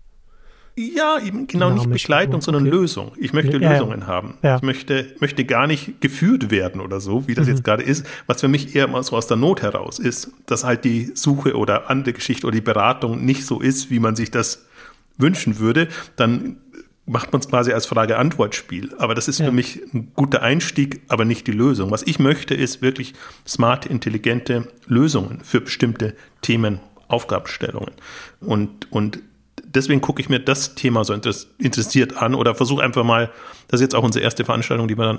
ja, 0.76 1.18
eben 1.18 1.46
genau 1.46 1.70
nicht 1.70 1.90
Begleitung, 1.90 2.40
sondern 2.40 2.66
okay. 2.66 2.76
Lösung. 2.76 3.12
Ich 3.18 3.32
möchte 3.32 3.58
ja, 3.58 3.72
Lösungen 3.72 4.00
ja. 4.00 4.06
haben. 4.06 4.38
Ja. 4.42 4.56
Ich 4.56 4.62
möchte, 4.62 5.14
möchte 5.20 5.44
gar 5.44 5.66
nicht 5.66 6.00
geführt 6.00 6.50
werden 6.50 6.80
oder 6.80 7.00
so, 7.00 7.28
wie 7.28 7.34
das 7.34 7.46
mhm. 7.46 7.52
jetzt 7.52 7.64
gerade 7.64 7.82
ist. 7.82 8.06
Was 8.26 8.40
für 8.40 8.48
mich 8.48 8.74
eher 8.74 8.88
mal 8.88 9.02
so 9.02 9.16
aus 9.16 9.26
der 9.26 9.36
Not 9.36 9.60
heraus 9.62 9.98
ist, 9.98 10.30
dass 10.46 10.64
halt 10.64 10.84
die 10.84 11.10
Suche 11.14 11.56
oder 11.56 11.90
andere 11.90 12.14
Geschichte 12.14 12.46
oder 12.46 12.54
die 12.54 12.62
Beratung 12.62 13.24
nicht 13.24 13.44
so 13.44 13.60
ist, 13.60 13.90
wie 13.90 13.98
man 13.98 14.16
sich 14.16 14.30
das 14.30 14.66
wünschen 15.18 15.58
würde. 15.58 15.88
Dann 16.16 16.56
macht 17.04 17.32
man 17.32 17.40
es 17.40 17.48
quasi 17.48 17.72
als 17.72 17.84
Frage-Antwort-Spiel. 17.86 18.94
Aber 18.96 19.14
das 19.14 19.28
ist 19.28 19.40
ja. 19.40 19.46
für 19.46 19.52
mich 19.52 19.82
ein 19.92 20.12
guter 20.14 20.42
Einstieg, 20.42 21.02
aber 21.08 21.26
nicht 21.26 21.46
die 21.46 21.52
Lösung. 21.52 21.90
Was 21.90 22.02
ich 22.02 22.18
möchte, 22.18 22.54
ist 22.54 22.80
wirklich 22.80 23.12
smarte, 23.46 23.90
intelligente 23.90 24.68
Lösungen 24.86 25.40
für 25.42 25.60
bestimmte 25.60 26.14
Themen, 26.40 26.80
Aufgabenstellungen. 27.08 27.92
Und, 28.40 28.90
und 28.90 29.18
deswegen 29.74 30.00
gucke 30.00 30.20
ich 30.20 30.28
mir 30.28 30.40
das 30.40 30.74
Thema 30.74 31.04
so 31.04 31.12
interessiert 31.12 32.16
an 32.16 32.34
oder 32.34 32.54
versuche 32.54 32.82
einfach 32.82 33.04
mal, 33.04 33.30
das 33.68 33.80
ist 33.80 33.86
jetzt 33.86 33.94
auch 33.94 34.04
unsere 34.04 34.24
erste 34.24 34.44
Veranstaltung, 34.44 34.88
die 34.88 34.96
wir 34.96 35.04
dann 35.04 35.18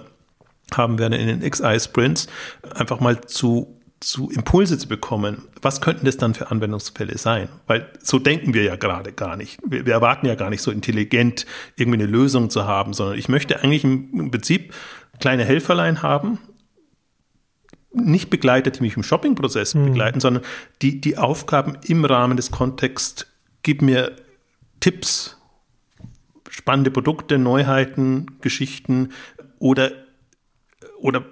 haben 0.73 0.97
werden 0.97 1.13
in 1.13 1.39
den 1.39 1.49
XI 1.49 1.79
Sprints, 1.79 2.27
einfach 2.75 2.99
mal 2.99 3.21
zu 3.21 3.79
zu 4.03 4.29
Impulse 4.29 4.77
zu 4.77 4.87
bekommen, 4.87 5.43
was 5.61 5.79
könnten 5.79 6.05
das 6.05 6.17
dann 6.17 6.33
für 6.33 6.51
Anwendungsfälle 6.51 7.17
sein? 7.17 7.47
Weil 7.67 7.89
so 8.01 8.19
denken 8.19 8.53
wir 8.53 8.63
ja 8.63 8.75
gerade 8.75 9.13
gar 9.13 9.37
nicht. 9.37 9.59
Wir, 9.65 9.85
wir, 9.85 9.93
erwarten 9.93 10.25
ja 10.25 10.35
gar 10.35 10.49
nicht 10.49 10.61
so 10.61 10.71
intelligent 10.71 11.45
irgendwie 11.77 11.99
eine 12.01 12.11
Lösung 12.11 12.49
zu 12.49 12.65
haben, 12.65 12.93
sondern 12.93 13.17
ich 13.17 13.29
möchte 13.29 13.63
eigentlich 13.63 13.85
im, 13.85 14.09
im 14.13 14.31
Prinzip 14.31 14.73
kleine 15.19 15.45
Helferlein 15.45 16.01
haben, 16.01 16.39
nicht 17.93 18.29
begleitet, 18.29 18.79
die 18.79 18.81
mich 18.81 18.97
im 18.97 19.03
Shoppingprozess 19.03 19.75
mhm. 19.75 19.85
begleiten, 19.85 20.19
sondern 20.19 20.43
die, 20.81 20.99
die 20.99 21.17
Aufgaben 21.17 21.77
im 21.85 22.03
Rahmen 22.03 22.35
des 22.35 22.51
Kontexts, 22.51 23.27
gib 23.61 23.81
mir 23.81 24.11
Tipps, 24.83 25.37
spannende 26.49 26.91
Produkte, 26.91 27.37
Neuheiten, 27.37 28.25
Geschichten 28.41 29.13
oder, 29.57 29.93
oder 30.99 31.23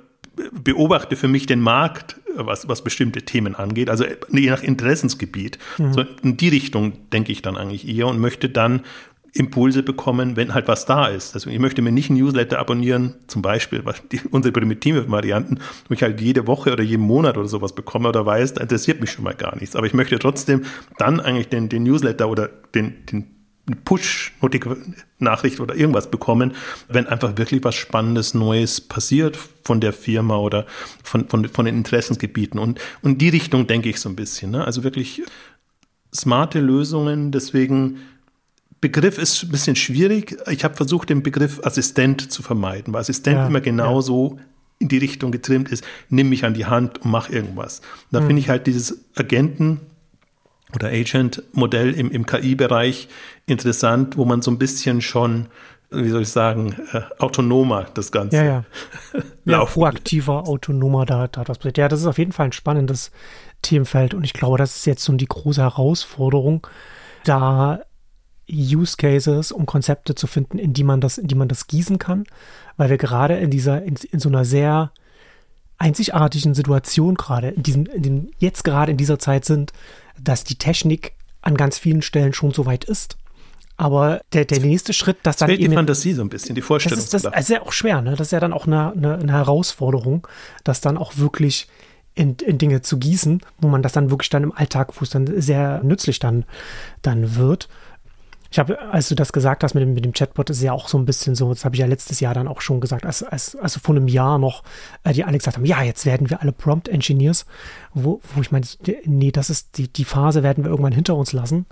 beobachte 0.53 1.17
für 1.17 1.27
mich 1.27 1.47
den 1.47 1.59
Markt, 1.59 2.15
was, 2.33 2.69
was 2.69 2.81
bestimmte 2.81 3.23
Themen 3.23 3.53
angeht, 3.55 3.89
also 3.89 4.05
je 4.31 4.49
nach 4.49 4.63
Interessensgebiet. 4.63 5.59
Mhm. 5.77 5.93
So 5.93 6.05
in 6.23 6.37
die 6.37 6.47
Richtung 6.47 7.09
denke 7.09 7.33
ich 7.33 7.41
dann 7.41 7.57
eigentlich 7.57 7.89
eher 7.89 8.07
und 8.07 8.19
möchte 8.19 8.47
dann 8.47 8.83
Impulse 9.33 9.83
bekommen, 9.83 10.37
wenn 10.37 10.53
halt 10.53 10.69
was 10.69 10.85
da 10.85 11.07
ist. 11.07 11.33
Also 11.33 11.49
ich 11.49 11.59
möchte 11.59 11.81
mir 11.81 11.91
nicht 11.91 12.09
ein 12.09 12.15
Newsletter 12.15 12.57
abonnieren, 12.57 13.15
zum 13.27 13.41
Beispiel 13.41 13.83
was 13.83 14.01
die, 14.11 14.21
unsere 14.29 14.53
primitive 14.53 15.11
Varianten, 15.11 15.59
wo 15.89 15.93
ich 15.93 16.03
halt 16.03 16.21
jede 16.21 16.47
Woche 16.47 16.71
oder 16.71 16.83
jeden 16.83 17.03
Monat 17.03 17.37
oder 17.37 17.49
sowas 17.49 17.75
bekomme 17.75 18.07
oder 18.07 18.25
weiß, 18.25 18.53
da 18.53 18.61
interessiert 18.61 19.01
mich 19.01 19.11
schon 19.11 19.25
mal 19.25 19.35
gar 19.35 19.57
nichts. 19.57 19.75
Aber 19.75 19.87
ich 19.87 19.93
möchte 19.93 20.17
trotzdem 20.19 20.63
dann 20.97 21.19
eigentlich 21.19 21.49
den, 21.49 21.67
den 21.67 21.83
Newsletter 21.83 22.29
oder 22.29 22.47
den, 22.73 23.05
den 23.05 23.40
Push-Nachricht 23.85 25.59
oder 25.59 25.75
irgendwas 25.75 26.09
bekommen, 26.09 26.53
wenn 26.87 27.07
einfach 27.07 27.37
wirklich 27.37 27.63
was 27.63 27.75
Spannendes, 27.75 28.33
Neues 28.33 28.81
passiert 28.81 29.37
von 29.63 29.79
der 29.79 29.93
Firma 29.93 30.37
oder 30.37 30.65
von, 31.03 31.27
von, 31.29 31.47
von 31.47 31.65
den 31.65 31.77
Interessensgebieten. 31.77 32.59
Und, 32.59 32.79
und 33.01 33.21
die 33.21 33.29
Richtung 33.29 33.67
denke 33.67 33.89
ich 33.89 33.99
so 33.99 34.09
ein 34.09 34.15
bisschen. 34.15 34.51
Ne? 34.51 34.65
Also 34.65 34.83
wirklich 34.83 35.21
smarte 36.13 36.59
Lösungen, 36.59 37.31
deswegen 37.31 37.99
Begriff 38.81 39.19
ist 39.19 39.43
ein 39.43 39.49
bisschen 39.49 39.75
schwierig. 39.75 40.37
Ich 40.49 40.63
habe 40.63 40.75
versucht, 40.75 41.09
den 41.09 41.21
Begriff 41.21 41.63
Assistent 41.63 42.31
zu 42.31 42.41
vermeiden, 42.41 42.93
weil 42.93 43.01
Assistent 43.01 43.37
ja, 43.37 43.47
immer 43.47 43.61
genauso 43.61 44.37
ja. 44.37 44.43
in 44.79 44.87
die 44.87 44.97
Richtung 44.97 45.31
getrimmt 45.31 45.71
ist, 45.71 45.85
nimm 46.09 46.29
mich 46.29 46.45
an 46.45 46.55
die 46.55 46.65
Hand 46.65 46.97
und 47.03 47.11
mach 47.11 47.29
irgendwas. 47.29 47.81
Da 48.09 48.21
mhm. 48.21 48.27
finde 48.27 48.39
ich 48.41 48.49
halt 48.49 48.65
dieses 48.65 49.05
Agenten 49.15 49.81
oder 50.75 50.87
Agent-Modell 50.87 51.93
im, 51.93 52.11
im 52.11 52.25
KI-Bereich 52.25 53.07
interessant, 53.45 54.17
wo 54.17 54.25
man 54.25 54.41
so 54.41 54.51
ein 54.51 54.57
bisschen 54.57 55.01
schon, 55.01 55.47
wie 55.89 56.09
soll 56.09 56.23
ich 56.23 56.29
sagen, 56.29 56.75
äh, 56.93 57.01
autonomer 57.19 57.85
das 57.93 58.11
Ganze. 58.11 58.37
Ja, 58.37 58.43
ja. 58.43 58.65
ja 59.45 59.65
proaktiver, 59.65 60.47
autonomer 60.47 61.05
da, 61.05 61.27
da 61.27 61.43
das 61.43 61.57
Ja, 61.75 61.87
das 61.87 62.01
ist 62.01 62.05
auf 62.07 62.17
jeden 62.17 62.31
Fall 62.31 62.47
ein 62.47 62.53
spannendes 62.53 63.11
Themenfeld 63.61 64.13
und 64.13 64.23
ich 64.23 64.33
glaube, 64.33 64.57
das 64.57 64.77
ist 64.77 64.85
jetzt 64.85 65.03
so 65.03 65.13
die 65.13 65.27
große 65.27 65.61
Herausforderung, 65.61 66.65
da 67.23 67.81
Use 68.49 68.97
Cases, 68.97 69.51
um 69.51 69.65
Konzepte 69.65 70.15
zu 70.15 70.27
finden, 70.27 70.57
in 70.57 70.73
die 70.73 70.83
man 70.83 70.99
das, 70.99 71.17
in 71.17 71.27
die 71.27 71.35
man 71.35 71.47
das 71.47 71.67
gießen 71.67 71.99
kann, 71.99 72.25
weil 72.77 72.89
wir 72.89 72.97
gerade 72.97 73.37
in 73.37 73.49
dieser, 73.49 73.83
in, 73.83 73.95
in 74.11 74.19
so 74.19 74.29
einer 74.29 74.45
sehr 74.45 74.91
einzigartigen 75.77 76.53
Situation 76.53 77.15
gerade, 77.15 77.49
in 77.49 77.63
diesem, 77.63 77.85
in 77.87 78.03
dem, 78.03 78.31
jetzt 78.37 78.63
gerade 78.63 78.91
in 78.91 78.97
dieser 78.97 79.19
Zeit 79.19 79.45
sind, 79.45 79.73
dass 80.23 80.43
die 80.43 80.55
Technik 80.55 81.13
an 81.41 81.55
ganz 81.55 81.77
vielen 81.77 82.01
Stellen 82.01 82.33
schon 82.33 82.51
so 82.51 82.65
weit 82.65 82.83
ist. 82.83 83.17
Aber 83.77 84.21
der, 84.33 84.45
der 84.45 84.59
nächste 84.59 84.93
Schritt, 84.93 85.17
dass 85.23 85.37
dann 85.37 85.49
eben. 85.49 85.71
die 85.71 85.75
Fantasie 85.75 86.13
so 86.13 86.21
ein 86.21 86.29
bisschen, 86.29 86.53
die 86.53 86.61
Vorstellung. 86.61 86.97
Das 86.97 87.05
ist, 87.05 87.13
das, 87.13 87.25
also 87.25 87.53
ja 87.53 87.61
auch 87.63 87.71
schwer, 87.71 88.01
ne? 88.01 88.11
Das 88.11 88.27
ist 88.27 88.31
ja 88.31 88.39
dann 88.39 88.53
auch 88.53 88.67
eine, 88.67 88.91
eine, 88.91 89.15
eine 89.15 89.31
Herausforderung, 89.31 90.27
das 90.63 90.81
dann 90.81 90.97
auch 90.97 91.17
wirklich 91.17 91.67
in, 92.13 92.35
in, 92.35 92.57
Dinge 92.57 92.81
zu 92.81 92.99
gießen, 92.99 93.41
wo 93.59 93.69
man 93.69 93.81
das 93.81 93.93
dann 93.93 94.11
wirklich 94.11 94.29
dann 94.29 94.43
im 94.43 94.51
Alltag, 94.51 94.99
wo 94.99 95.03
es 95.03 95.09
dann 95.09 95.41
sehr 95.41 95.81
nützlich 95.83 96.19
dann, 96.19 96.45
dann 97.01 97.35
wird. 97.35 97.69
Ich 98.51 98.59
habe, 98.59 98.79
als 98.81 99.07
du 99.07 99.15
das 99.15 99.31
gesagt 99.31 99.63
hast 99.63 99.75
mit 99.75 99.81
dem, 99.81 99.93
mit 99.93 100.03
dem 100.03 100.11
Chatbot, 100.11 100.49
ist 100.49 100.61
ja 100.61 100.73
auch 100.73 100.89
so 100.89 100.97
ein 100.97 101.05
bisschen 101.05 101.35
so, 101.35 101.47
das 101.49 101.63
habe 101.63 101.75
ich 101.75 101.79
ja 101.79 101.87
letztes 101.87 102.19
Jahr 102.19 102.33
dann 102.33 102.49
auch 102.49 102.59
schon 102.59 102.81
gesagt, 102.81 103.05
als, 103.05 103.23
als, 103.23 103.55
also 103.55 103.79
vor 103.79 103.95
einem 103.95 104.09
Jahr 104.09 104.39
noch, 104.39 104.63
äh, 105.05 105.13
die 105.13 105.23
alle 105.23 105.37
gesagt 105.37 105.55
haben, 105.55 105.65
ja, 105.65 105.81
jetzt 105.83 106.05
werden 106.05 106.29
wir 106.29 106.41
alle 106.41 106.51
Prompt 106.51 106.89
Engineers, 106.89 107.45
wo, 107.93 108.19
wo 108.35 108.41
ich 108.41 108.51
meine, 108.51 108.65
nee, 109.05 109.31
das 109.31 109.49
ist 109.49 109.77
die, 109.77 109.87
die 109.87 110.03
Phase 110.03 110.43
werden 110.43 110.65
wir 110.65 110.69
irgendwann 110.69 110.91
hinter 110.91 111.15
uns 111.15 111.31
lassen. 111.31 111.65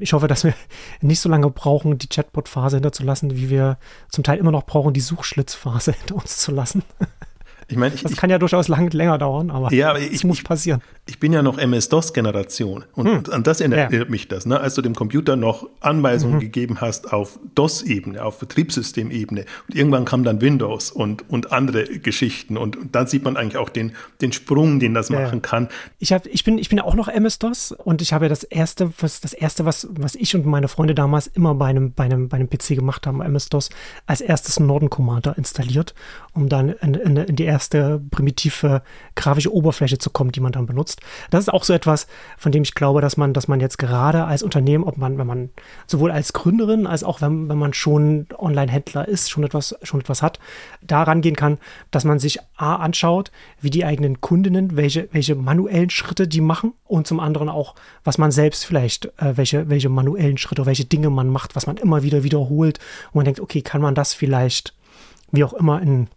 Ich 0.00 0.14
hoffe, 0.14 0.26
dass 0.26 0.42
wir 0.42 0.52
nicht 1.00 1.20
so 1.20 1.28
lange 1.28 1.48
brauchen, 1.48 1.96
die 1.96 2.08
Chatbot-Phase 2.08 2.78
hinterzulassen, 2.78 3.36
wie 3.36 3.48
wir 3.48 3.78
zum 4.10 4.24
Teil 4.24 4.38
immer 4.38 4.50
noch 4.50 4.66
brauchen, 4.66 4.94
die 4.94 5.00
Suchschlitzphase 5.00 5.92
hinter 5.98 6.16
uns 6.16 6.38
zu 6.38 6.50
lassen. 6.50 6.82
Ich 7.68 7.76
meine, 7.76 7.94
ich, 7.94 8.02
das 8.02 8.16
kann 8.16 8.30
ja 8.30 8.38
durchaus 8.38 8.68
lang, 8.68 8.90
länger 8.92 9.18
dauern, 9.18 9.50
aber 9.50 9.72
ja, 9.72 9.90
aber 9.90 9.98
ich, 9.98 10.22
muss 10.22 10.40
passieren. 10.42 10.82
Ich 11.06 11.18
bin 11.18 11.32
ja 11.32 11.42
noch 11.42 11.58
MS-DOS-Generation 11.58 12.84
und 12.94 13.06
hm. 13.06 13.32
an 13.32 13.42
das 13.42 13.60
erinnert 13.60 13.92
ja. 13.92 14.04
mich 14.04 14.28
das, 14.28 14.46
ne? 14.46 14.60
als 14.60 14.74
du 14.74 14.82
dem 14.82 14.94
Computer 14.94 15.34
noch 15.34 15.68
Anweisungen 15.80 16.36
mhm. 16.36 16.40
gegeben 16.40 16.80
hast 16.80 17.12
auf 17.12 17.40
DOS-Ebene, 17.56 18.24
auf 18.24 18.38
Betriebssystemebene 18.38 19.46
und 19.68 19.74
irgendwann 19.74 20.04
kam 20.04 20.22
dann 20.22 20.40
Windows 20.40 20.92
und, 20.92 21.28
und 21.28 21.52
andere 21.52 21.84
Geschichten 21.98 22.56
und, 22.56 22.76
und 22.76 22.94
dann 22.94 23.08
sieht 23.08 23.24
man 23.24 23.36
eigentlich 23.36 23.56
auch 23.56 23.68
den, 23.68 23.96
den 24.20 24.32
Sprung, 24.32 24.78
den 24.78 24.94
das 24.94 25.08
ja. 25.08 25.20
machen 25.20 25.42
kann. 25.42 25.68
Ich, 25.98 26.12
hab, 26.12 26.24
ich, 26.26 26.44
bin, 26.44 26.58
ich 26.58 26.68
bin 26.68 26.78
auch 26.78 26.94
noch 26.94 27.08
MS-DOS 27.08 27.72
und 27.72 28.00
ich 28.00 28.12
habe 28.12 28.26
ja 28.26 28.28
das 28.28 28.44
erste, 28.44 28.92
was, 29.00 29.20
das 29.20 29.32
erste, 29.32 29.64
was, 29.64 29.88
was 29.90 30.14
ich 30.14 30.36
und 30.36 30.46
meine 30.46 30.68
Freunde 30.68 30.94
damals 30.94 31.26
immer 31.26 31.56
bei 31.56 31.66
einem, 31.66 31.92
bei 31.92 32.04
einem, 32.04 32.28
bei 32.28 32.36
einem 32.36 32.48
PC 32.48 32.76
gemacht 32.76 33.08
haben, 33.08 33.20
MS-DOS, 33.20 33.70
als 34.06 34.20
erstes 34.20 34.60
Norden 34.60 34.88
Commander 34.88 35.36
installiert, 35.36 35.96
um 36.32 36.48
dann 36.48 36.68
in, 36.68 36.94
in, 36.94 37.16
in 37.16 37.34
die 37.34 37.44
erste 37.44 37.55
erste 37.56 38.02
primitive 38.10 38.82
grafische 39.14 39.50
Oberfläche 39.50 39.96
zu 39.96 40.10
kommen, 40.10 40.30
die 40.30 40.40
man 40.40 40.52
dann 40.52 40.66
benutzt. 40.66 41.00
Das 41.30 41.40
ist 41.40 41.48
auch 41.48 41.64
so 41.64 41.72
etwas, 41.72 42.06
von 42.36 42.52
dem 42.52 42.62
ich 42.64 42.74
glaube, 42.74 43.00
dass 43.00 43.16
man, 43.16 43.32
dass 43.32 43.48
man 43.48 43.60
jetzt 43.60 43.78
gerade 43.78 44.24
als 44.24 44.42
Unternehmen, 44.42 44.84
ob 44.84 44.98
man, 44.98 45.16
wenn 45.16 45.26
man 45.26 45.48
sowohl 45.86 46.10
als 46.10 46.34
Gründerin 46.34 46.86
als 46.86 47.02
auch 47.02 47.22
wenn, 47.22 47.48
wenn 47.48 47.56
man 47.56 47.72
schon 47.72 48.26
Online-Händler 48.36 49.08
ist, 49.08 49.30
schon 49.30 49.42
etwas, 49.42 49.74
schon 49.82 50.00
etwas 50.00 50.20
hat, 50.20 50.38
da 50.82 51.02
rangehen 51.02 51.34
kann, 51.34 51.56
dass 51.90 52.04
man 52.04 52.18
sich 52.18 52.40
A 52.56 52.76
anschaut, 52.76 53.32
wie 53.62 53.70
die 53.70 53.86
eigenen 53.86 54.20
Kundinnen, 54.20 54.76
welche, 54.76 55.08
welche 55.12 55.34
manuellen 55.34 55.88
Schritte 55.88 56.28
die 56.28 56.42
machen 56.42 56.74
und 56.84 57.06
zum 57.06 57.20
anderen 57.20 57.48
auch, 57.48 57.74
was 58.04 58.18
man 58.18 58.32
selbst 58.32 58.66
vielleicht, 58.66 59.06
äh, 59.18 59.38
welche, 59.38 59.70
welche 59.70 59.88
manuellen 59.88 60.36
Schritte, 60.36 60.66
welche 60.66 60.84
Dinge 60.84 61.08
man 61.08 61.30
macht, 61.30 61.56
was 61.56 61.66
man 61.66 61.78
immer 61.78 62.02
wieder 62.02 62.22
wiederholt 62.22 62.80
und 63.08 63.14
man 63.14 63.24
denkt, 63.24 63.40
okay, 63.40 63.62
kann 63.62 63.80
man 63.80 63.94
das 63.94 64.12
vielleicht 64.12 64.74
wie 65.32 65.44
auch 65.44 65.54
immer 65.54 65.80
in 65.80 66.08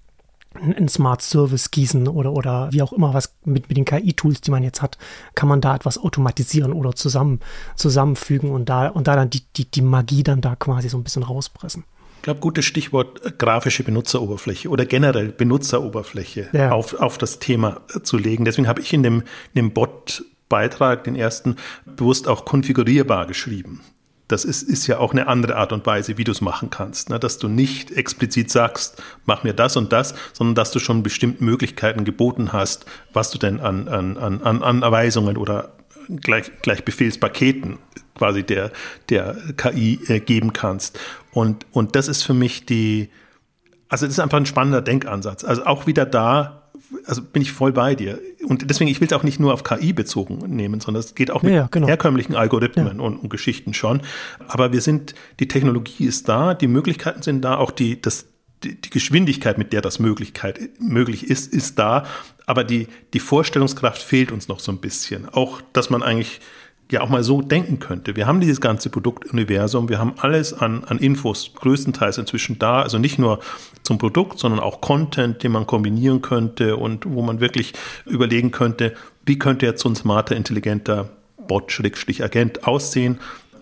ein 0.55 0.87
Smart 0.87 1.21
Service 1.21 1.71
gießen 1.71 2.07
oder, 2.07 2.33
oder 2.33 2.69
wie 2.71 2.81
auch 2.81 2.91
immer, 2.91 3.13
was 3.13 3.35
mit, 3.45 3.69
mit 3.69 3.77
den 3.77 3.85
KI-Tools, 3.85 4.41
die 4.41 4.51
man 4.51 4.63
jetzt 4.63 4.81
hat, 4.81 4.97
kann 5.35 5.47
man 5.47 5.61
da 5.61 5.75
etwas 5.75 5.97
automatisieren 5.97 6.73
oder 6.73 6.93
zusammen, 6.93 7.39
zusammenfügen 7.75 8.49
und 8.49 8.67
da, 8.67 8.87
und 8.87 9.07
da 9.07 9.15
dann 9.15 9.29
die, 9.29 9.43
die, 9.55 9.69
die 9.69 9.81
Magie 9.81 10.23
dann 10.23 10.41
da 10.41 10.55
quasi 10.55 10.89
so 10.89 10.97
ein 10.97 11.03
bisschen 11.03 11.23
rauspressen. 11.23 11.83
Ich 12.17 12.23
glaube, 12.23 12.41
gutes 12.41 12.65
Stichwort 12.65 13.25
äh, 13.25 13.31
grafische 13.31 13.83
Benutzeroberfläche 13.83 14.69
oder 14.69 14.85
generell 14.85 15.29
Benutzeroberfläche 15.29 16.49
ja. 16.51 16.71
auf, 16.71 16.93
auf 16.95 17.17
das 17.17 17.39
Thema 17.39 17.81
äh, 17.95 18.01
zu 18.01 18.17
legen. 18.17 18.43
Deswegen 18.43 18.67
habe 18.67 18.81
ich 18.81 18.91
in 18.91 19.03
dem, 19.03 19.21
in 19.53 19.55
dem 19.55 19.71
Bot-Beitrag, 19.71 21.05
den 21.05 21.15
ersten, 21.15 21.55
bewusst 21.85 22.27
auch 22.27 22.43
konfigurierbar 22.43 23.25
geschrieben. 23.25 23.81
Das 24.29 24.45
ist, 24.45 24.61
ist 24.61 24.85
ja 24.87 24.99
auch 24.99 25.11
eine 25.11 25.27
andere 25.27 25.55
Art 25.57 25.73
und 25.73 25.85
Weise, 25.85 26.17
wie 26.17 26.23
du 26.23 26.31
es 26.31 26.39
machen 26.39 26.69
kannst. 26.69 27.09
Ne? 27.09 27.19
Dass 27.19 27.39
du 27.39 27.49
nicht 27.49 27.91
explizit 27.91 28.51
sagst, 28.51 29.01
mach 29.25 29.43
mir 29.43 29.53
das 29.53 29.75
und 29.75 29.91
das, 29.91 30.13
sondern 30.33 30.55
dass 30.55 30.71
du 30.71 30.79
schon 30.79 31.03
bestimmte 31.03 31.43
Möglichkeiten 31.43 32.05
geboten 32.05 32.53
hast, 32.53 32.85
was 33.11 33.31
du 33.31 33.39
denn 33.39 33.59
an, 33.59 33.87
an, 33.87 34.17
an, 34.17 34.41
an 34.41 34.63
Anweisungen 34.63 35.35
oder 35.35 35.73
gleich, 36.21 36.51
gleich 36.61 36.85
Befehlspaketen 36.85 37.79
quasi 38.15 38.43
der, 38.43 38.71
der 39.09 39.35
KI 39.57 39.99
äh, 40.07 40.19
geben 40.19 40.53
kannst. 40.53 40.99
Und, 41.31 41.65
und 41.71 41.95
das 41.95 42.07
ist 42.07 42.23
für 42.23 42.33
mich 42.35 42.65
die, 42.65 43.09
also 43.87 44.05
das 44.05 44.13
ist 44.13 44.19
einfach 44.19 44.37
ein 44.37 44.45
spannender 44.45 44.81
Denkansatz. 44.81 45.43
Also 45.43 45.65
auch 45.65 45.87
wieder 45.87 46.05
da, 46.05 46.58
also 47.05 47.21
bin 47.21 47.41
ich 47.41 47.51
voll 47.51 47.71
bei 47.71 47.95
dir. 47.95 48.19
Und 48.45 48.69
deswegen, 48.69 48.89
ich 48.89 48.99
will 49.01 49.07
es 49.07 49.13
auch 49.13 49.23
nicht 49.23 49.39
nur 49.39 49.53
auf 49.53 49.63
KI 49.63 49.93
bezogen 49.93 50.37
nehmen, 50.55 50.79
sondern 50.79 51.01
es 51.01 51.15
geht 51.15 51.31
auch 51.31 51.43
mit 51.43 51.53
ja, 51.53 51.67
genau. 51.69 51.87
herkömmlichen 51.87 52.35
Algorithmen 52.35 52.97
ja. 52.97 53.03
und, 53.03 53.17
und, 53.17 53.29
Geschichten 53.29 53.73
schon. 53.73 54.01
Aber 54.47 54.73
wir 54.73 54.81
sind, 54.81 55.15
die 55.39 55.47
Technologie 55.47 56.05
ist 56.05 56.29
da, 56.29 56.53
die 56.53 56.67
Möglichkeiten 56.67 57.21
sind 57.21 57.41
da, 57.41 57.57
auch 57.57 57.71
die, 57.71 58.01
das, 58.01 58.25
die, 58.63 58.79
die 58.79 58.89
Geschwindigkeit, 58.89 59.57
mit 59.57 59.73
der 59.73 59.81
das 59.81 59.99
Möglichkeit, 59.99 60.59
möglich 60.79 61.29
ist, 61.29 61.53
ist 61.53 61.77
da. 61.79 62.05
Aber 62.45 62.63
die, 62.63 62.87
die 63.13 63.19
Vorstellungskraft 63.19 64.01
fehlt 64.01 64.31
uns 64.31 64.47
noch 64.47 64.59
so 64.59 64.71
ein 64.71 64.79
bisschen. 64.79 65.29
Auch, 65.29 65.61
dass 65.73 65.89
man 65.89 66.01
eigentlich 66.01 66.41
ja 66.91 67.01
auch 67.01 67.09
mal 67.09 67.23
so 67.23 67.41
denken 67.41 67.79
könnte. 67.79 68.15
Wir 68.15 68.25
haben 68.25 68.39
dieses 68.39 68.61
ganze 68.61 68.89
Produktuniversum, 68.89 69.89
wir 69.89 69.99
haben 69.99 70.13
alles 70.17 70.53
an, 70.53 70.83
an 70.85 70.97
Infos 70.97 71.51
größtenteils 71.55 72.17
inzwischen 72.17 72.57
da, 72.57 72.81
also 72.81 72.97
nicht 72.97 73.19
nur 73.19 73.39
zum 73.83 73.97
Produkt, 73.97 74.39
sondern 74.39 74.59
auch 74.59 74.81
Content, 74.81 75.43
den 75.43 75.51
man 75.51 75.67
kombinieren 75.67 76.21
könnte 76.21 76.77
und 76.77 77.05
wo 77.05 77.21
man 77.21 77.39
wirklich 77.39 77.73
überlegen 78.05 78.51
könnte, 78.51 78.95
wie 79.25 79.37
könnte 79.37 79.65
jetzt 79.65 79.81
so 79.81 79.89
ein 79.89 79.95
smarter, 79.95 80.35
intelligenter 80.35 81.09
Bot-Agent 81.47 82.67
aussehen 82.67 83.19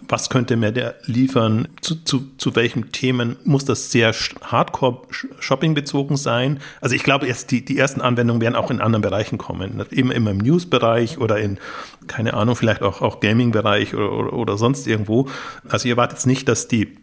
was 0.08 0.30
könnte 0.30 0.56
mir 0.56 0.72
der 0.72 0.96
liefern, 1.06 1.68
zu, 1.82 1.96
zu, 2.04 2.28
zu 2.38 2.56
welchen 2.56 2.92
Themen 2.92 3.36
muss 3.44 3.66
das 3.66 3.92
sehr 3.92 4.14
hardcore-Shopping 4.14 5.74
bezogen 5.74 6.18
sein. 6.18 6.60
Also 6.82 6.96
ich 6.96 7.04
glaube, 7.04 7.28
erst 7.28 7.52
die, 7.52 7.64
die 7.64 7.78
ersten 7.78 8.02
Anwendungen 8.02 8.42
werden 8.42 8.56
auch 8.56 8.72
in 8.72 8.82
anderen 8.82 9.02
Bereichen 9.02 9.38
kommen. 9.38 9.84
Eben 9.92 10.12
immer 10.12 10.32
im 10.32 10.38
News-Bereich 10.38 11.18
oder 11.18 11.40
in, 11.40 11.60
keine 12.08 12.34
Ahnung, 12.34 12.56
vielleicht 12.56 12.82
auch, 12.82 13.02
auch 13.02 13.20
Gaming-Bereich 13.20 13.94
oder, 13.96 14.12
oder, 14.12 14.34
oder 14.34 14.58
sonst 14.58 14.88
irgendwo. 14.88 15.28
Also 15.68 15.88
ihr 15.88 15.94
erwartet 15.94 16.26
nicht, 16.26 16.48
dass 16.48 16.68
die, 16.68 16.98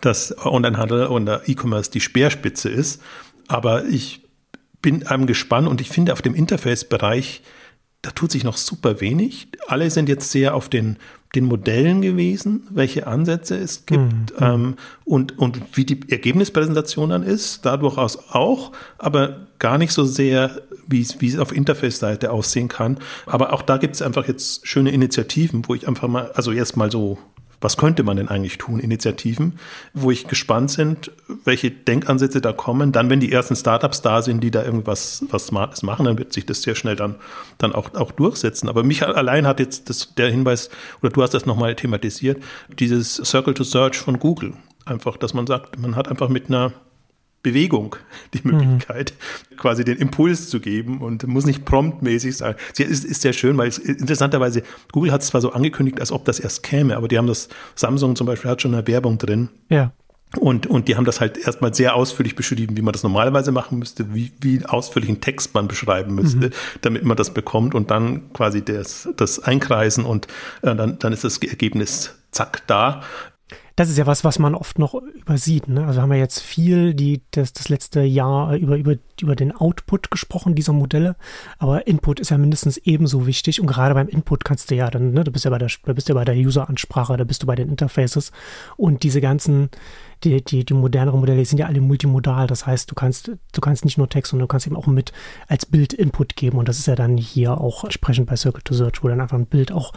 dass 0.00 0.34
Onlinehandel 0.44 1.06
und 1.06 1.28
E-Commerce 1.28 1.90
die 1.90 2.00
Speerspitze 2.00 2.68
ist. 2.68 3.02
Aber 3.48 3.84
ich 3.84 4.22
bin 4.80 5.06
einem 5.06 5.26
gespannt 5.26 5.68
und 5.68 5.80
ich 5.80 5.88
finde 5.88 6.12
auf 6.12 6.22
dem 6.22 6.34
Interface-Bereich, 6.34 7.42
da 8.02 8.10
tut 8.10 8.32
sich 8.32 8.42
noch 8.42 8.56
super 8.56 9.00
wenig. 9.00 9.48
Alle 9.68 9.88
sind 9.90 10.08
jetzt 10.08 10.32
sehr 10.32 10.56
auf 10.56 10.68
den 10.68 10.96
den 11.34 11.44
Modellen 11.44 12.02
gewesen, 12.02 12.66
welche 12.70 13.06
Ansätze 13.06 13.56
es 13.56 13.86
gibt 13.86 14.02
mhm. 14.02 14.26
ähm, 14.38 14.74
und, 15.04 15.38
und 15.38 15.58
wie 15.74 15.84
die 15.84 16.10
Ergebnispräsentation 16.10 17.10
dann 17.10 17.22
ist, 17.22 17.64
da 17.64 17.76
durchaus 17.76 18.18
auch, 18.30 18.72
aber 18.98 19.46
gar 19.58 19.78
nicht 19.78 19.92
so 19.92 20.04
sehr, 20.04 20.62
wie 20.86 21.00
es, 21.00 21.20
wie 21.20 21.28
es 21.28 21.38
auf 21.38 21.54
Interface-Seite 21.54 22.30
aussehen 22.32 22.68
kann. 22.68 22.98
Aber 23.26 23.52
auch 23.52 23.62
da 23.62 23.76
gibt 23.76 23.94
es 23.94 24.02
einfach 24.02 24.26
jetzt 24.26 24.66
schöne 24.66 24.90
Initiativen, 24.90 25.62
wo 25.68 25.74
ich 25.74 25.88
einfach 25.88 26.08
mal, 26.08 26.32
also 26.32 26.52
jetzt 26.52 26.76
mal 26.76 26.90
so 26.90 27.18
was 27.62 27.76
könnte 27.76 28.02
man 28.02 28.16
denn 28.16 28.28
eigentlich 28.28 28.58
tun, 28.58 28.80
Initiativen, 28.80 29.58
wo 29.94 30.10
ich 30.10 30.26
gespannt 30.26 30.70
sind, 30.70 31.10
welche 31.44 31.70
Denkansätze 31.70 32.40
da 32.40 32.52
kommen. 32.52 32.92
Dann, 32.92 33.08
wenn 33.08 33.20
die 33.20 33.32
ersten 33.32 33.56
Startups 33.56 34.02
da 34.02 34.20
sind, 34.20 34.42
die 34.42 34.50
da 34.50 34.64
irgendwas 34.64 35.24
was 35.30 35.46
Smartes 35.46 35.82
machen, 35.82 36.04
dann 36.04 36.18
wird 36.18 36.32
sich 36.32 36.44
das 36.44 36.62
sehr 36.62 36.74
schnell 36.74 36.96
dann, 36.96 37.14
dann 37.58 37.72
auch, 37.72 37.94
auch 37.94 38.12
durchsetzen. 38.12 38.68
Aber 38.68 38.82
mich 38.82 39.06
allein 39.06 39.46
hat 39.46 39.60
jetzt 39.60 39.88
das, 39.88 40.14
der 40.14 40.30
Hinweis, 40.30 40.70
oder 41.00 41.10
du 41.10 41.22
hast 41.22 41.34
das 41.34 41.46
nochmal 41.46 41.74
thematisiert, 41.74 42.42
dieses 42.78 43.16
Circle 43.16 43.54
to 43.54 43.64
Search 43.64 43.96
von 43.96 44.18
Google. 44.18 44.54
Einfach, 44.84 45.16
dass 45.16 45.32
man 45.32 45.46
sagt, 45.46 45.78
man 45.78 45.94
hat 45.94 46.08
einfach 46.08 46.28
mit 46.28 46.48
einer 46.48 46.72
Bewegung 47.42 47.96
die 48.34 48.40
mhm. 48.42 48.56
Möglichkeit, 48.56 49.14
mhm. 49.50 49.56
quasi 49.56 49.84
den 49.84 49.98
Impuls 49.98 50.48
zu 50.48 50.60
geben 50.60 51.00
und 51.00 51.26
muss 51.26 51.44
nicht 51.44 51.64
promptmäßig 51.64 52.36
sein. 52.36 52.54
Sie 52.72 52.84
ist, 52.84 53.04
ist 53.04 53.22
sehr 53.22 53.32
schön, 53.32 53.58
weil 53.58 53.68
es, 53.68 53.78
interessanterweise, 53.78 54.62
Google 54.92 55.12
hat 55.12 55.22
es 55.22 55.28
zwar 55.28 55.40
so 55.40 55.52
angekündigt, 55.52 56.00
als 56.00 56.12
ob 56.12 56.24
das 56.24 56.38
erst 56.38 56.62
käme, 56.62 56.96
aber 56.96 57.08
die 57.08 57.18
haben 57.18 57.26
das, 57.26 57.48
Samsung 57.74 58.16
zum 58.16 58.26
Beispiel 58.26 58.50
hat 58.50 58.62
schon 58.62 58.74
eine 58.74 58.86
Werbung 58.86 59.18
drin. 59.18 59.48
Ja. 59.68 59.92
Und, 60.38 60.66
und 60.66 60.88
die 60.88 60.96
haben 60.96 61.04
das 61.04 61.20
halt 61.20 61.36
erstmal 61.36 61.74
sehr 61.74 61.94
ausführlich 61.94 62.36
beschrieben, 62.36 62.76
wie 62.76 62.82
man 62.82 62.92
das 62.92 63.02
normalerweise 63.02 63.52
machen 63.52 63.78
müsste, 63.78 64.14
wie, 64.14 64.32
wie 64.40 64.64
ausführlich 64.64 65.10
einen 65.10 65.20
Text 65.20 65.52
man 65.54 65.68
beschreiben 65.68 66.14
müsste, 66.14 66.46
mhm. 66.46 66.52
damit 66.80 67.04
man 67.04 67.18
das 67.18 67.34
bekommt 67.34 67.74
und 67.74 67.90
dann 67.90 68.32
quasi 68.32 68.64
das, 68.64 69.08
das 69.16 69.40
einkreisen 69.40 70.06
und 70.06 70.28
äh, 70.62 70.74
dann, 70.74 70.98
dann 70.98 71.12
ist 71.12 71.24
das 71.24 71.36
Ergebnis 71.38 72.14
zack 72.30 72.66
da 72.66 73.02
das 73.76 73.88
ist 73.88 73.98
ja 73.98 74.06
was, 74.06 74.24
was 74.24 74.38
man 74.38 74.54
oft 74.54 74.78
noch 74.78 74.94
übersieht. 74.94 75.68
Ne? 75.68 75.86
Also 75.86 76.02
haben 76.02 76.10
wir 76.10 76.18
jetzt 76.18 76.40
viel 76.40 76.94
die, 76.94 77.22
das, 77.30 77.52
das 77.52 77.68
letzte 77.68 78.00
Jahr 78.02 78.54
über, 78.56 78.76
über, 78.76 78.96
über 79.20 79.36
den 79.36 79.52
Output 79.52 80.10
gesprochen 80.10 80.54
dieser 80.54 80.72
Modelle, 80.72 81.16
aber 81.58 81.86
Input 81.86 82.20
ist 82.20 82.30
ja 82.30 82.38
mindestens 82.38 82.76
ebenso 82.78 83.26
wichtig 83.26 83.60
und 83.60 83.66
gerade 83.66 83.94
beim 83.94 84.08
Input 84.08 84.44
kannst 84.44 84.70
du 84.70 84.74
ja 84.74 84.90
dann, 84.90 85.12
ne, 85.12 85.24
du 85.24 85.32
bist 85.32 85.44
ja 85.44 85.50
bei 85.50 85.58
der, 85.58 85.68
du 85.68 86.12
ja 86.12 86.24
der 86.24 86.36
User-Ansprache, 86.36 87.16
da 87.16 87.24
bist 87.24 87.42
du 87.42 87.46
bei 87.46 87.54
den 87.54 87.68
Interfaces 87.68 88.32
und 88.76 89.02
diese 89.02 89.20
ganzen, 89.20 89.70
die, 90.24 90.44
die, 90.44 90.64
die 90.64 90.74
moderneren 90.74 91.20
Modelle 91.20 91.44
sind 91.44 91.58
ja 91.58 91.66
alle 91.66 91.80
multimodal. 91.80 92.46
Das 92.46 92.66
heißt, 92.66 92.90
du 92.90 92.94
kannst, 92.94 93.28
du 93.52 93.60
kannst 93.60 93.84
nicht 93.84 93.98
nur 93.98 94.08
Text, 94.08 94.30
sondern 94.30 94.44
du 94.44 94.48
kannst 94.48 94.66
eben 94.66 94.76
auch 94.76 94.86
mit 94.86 95.12
als 95.48 95.66
Bild 95.66 95.92
Input 95.92 96.36
geben. 96.36 96.58
Und 96.58 96.68
das 96.68 96.78
ist 96.78 96.86
ja 96.86 96.94
dann 96.94 97.16
hier 97.16 97.60
auch 97.60 97.84
entsprechend 97.84 98.26
bei 98.26 98.36
Circle 98.36 98.62
to 98.62 98.74
Search, 98.74 99.02
wo 99.02 99.08
du 99.08 99.14
dann 99.14 99.20
einfach 99.20 99.38
ein 99.38 99.46
Bild 99.46 99.72
auch 99.72 99.92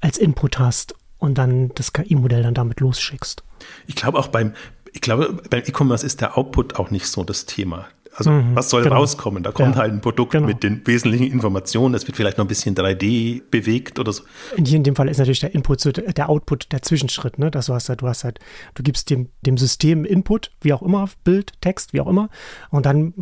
als 0.00 0.18
Input 0.18 0.58
hast 0.58 0.94
und 1.18 1.38
dann 1.38 1.70
das 1.74 1.92
KI-Modell 1.92 2.42
dann 2.42 2.54
damit 2.54 2.80
losschickst. 2.80 3.42
Ich 3.86 3.96
glaube 3.96 4.18
auch 4.18 4.28
beim, 4.28 4.54
ich 4.92 5.00
glaube, 5.00 5.40
beim 5.50 5.62
E-Commerce 5.66 6.06
ist 6.06 6.20
der 6.20 6.38
Output 6.38 6.76
auch 6.76 6.90
nicht 6.90 7.06
so 7.06 7.24
das 7.24 7.46
Thema. 7.46 7.86
Also 8.18 8.32
mhm, 8.32 8.56
was 8.56 8.68
soll 8.68 8.82
genau. 8.82 8.96
rauskommen? 8.96 9.44
Da 9.44 9.52
kommt 9.52 9.76
ja, 9.76 9.82
halt 9.82 9.92
ein 9.92 10.00
Produkt 10.00 10.32
genau. 10.32 10.48
mit 10.48 10.64
den 10.64 10.84
wesentlichen 10.84 11.30
Informationen. 11.30 11.92
Das 11.92 12.06
wird 12.08 12.16
vielleicht 12.16 12.36
noch 12.36 12.44
ein 12.44 12.48
bisschen 12.48 12.74
3D 12.74 13.42
bewegt 13.48 14.00
oder 14.00 14.12
so. 14.12 14.24
Hier 14.56 14.76
in 14.76 14.82
dem 14.82 14.96
Fall 14.96 15.08
ist 15.08 15.18
natürlich 15.18 15.38
der 15.38 15.54
Input, 15.54 15.80
so 15.80 15.92
der 15.92 16.28
Output, 16.28 16.72
der 16.72 16.82
Zwischenschritt. 16.82 17.38
Ne? 17.38 17.52
Das 17.52 17.66
du 17.66 17.74
hast 17.74 17.88
halt, 17.88 18.02
du 18.02 18.08
hast 18.08 18.24
halt, 18.24 18.40
du 18.74 18.82
gibst 18.82 19.10
dem, 19.10 19.28
dem 19.42 19.56
System 19.56 20.04
Input, 20.04 20.50
wie 20.60 20.72
auch 20.72 20.82
immer, 20.82 21.08
Bild, 21.22 21.52
Text, 21.60 21.92
wie 21.92 22.00
auch 22.00 22.08
immer. 22.08 22.28
Und 22.70 22.86
dann 22.86 23.14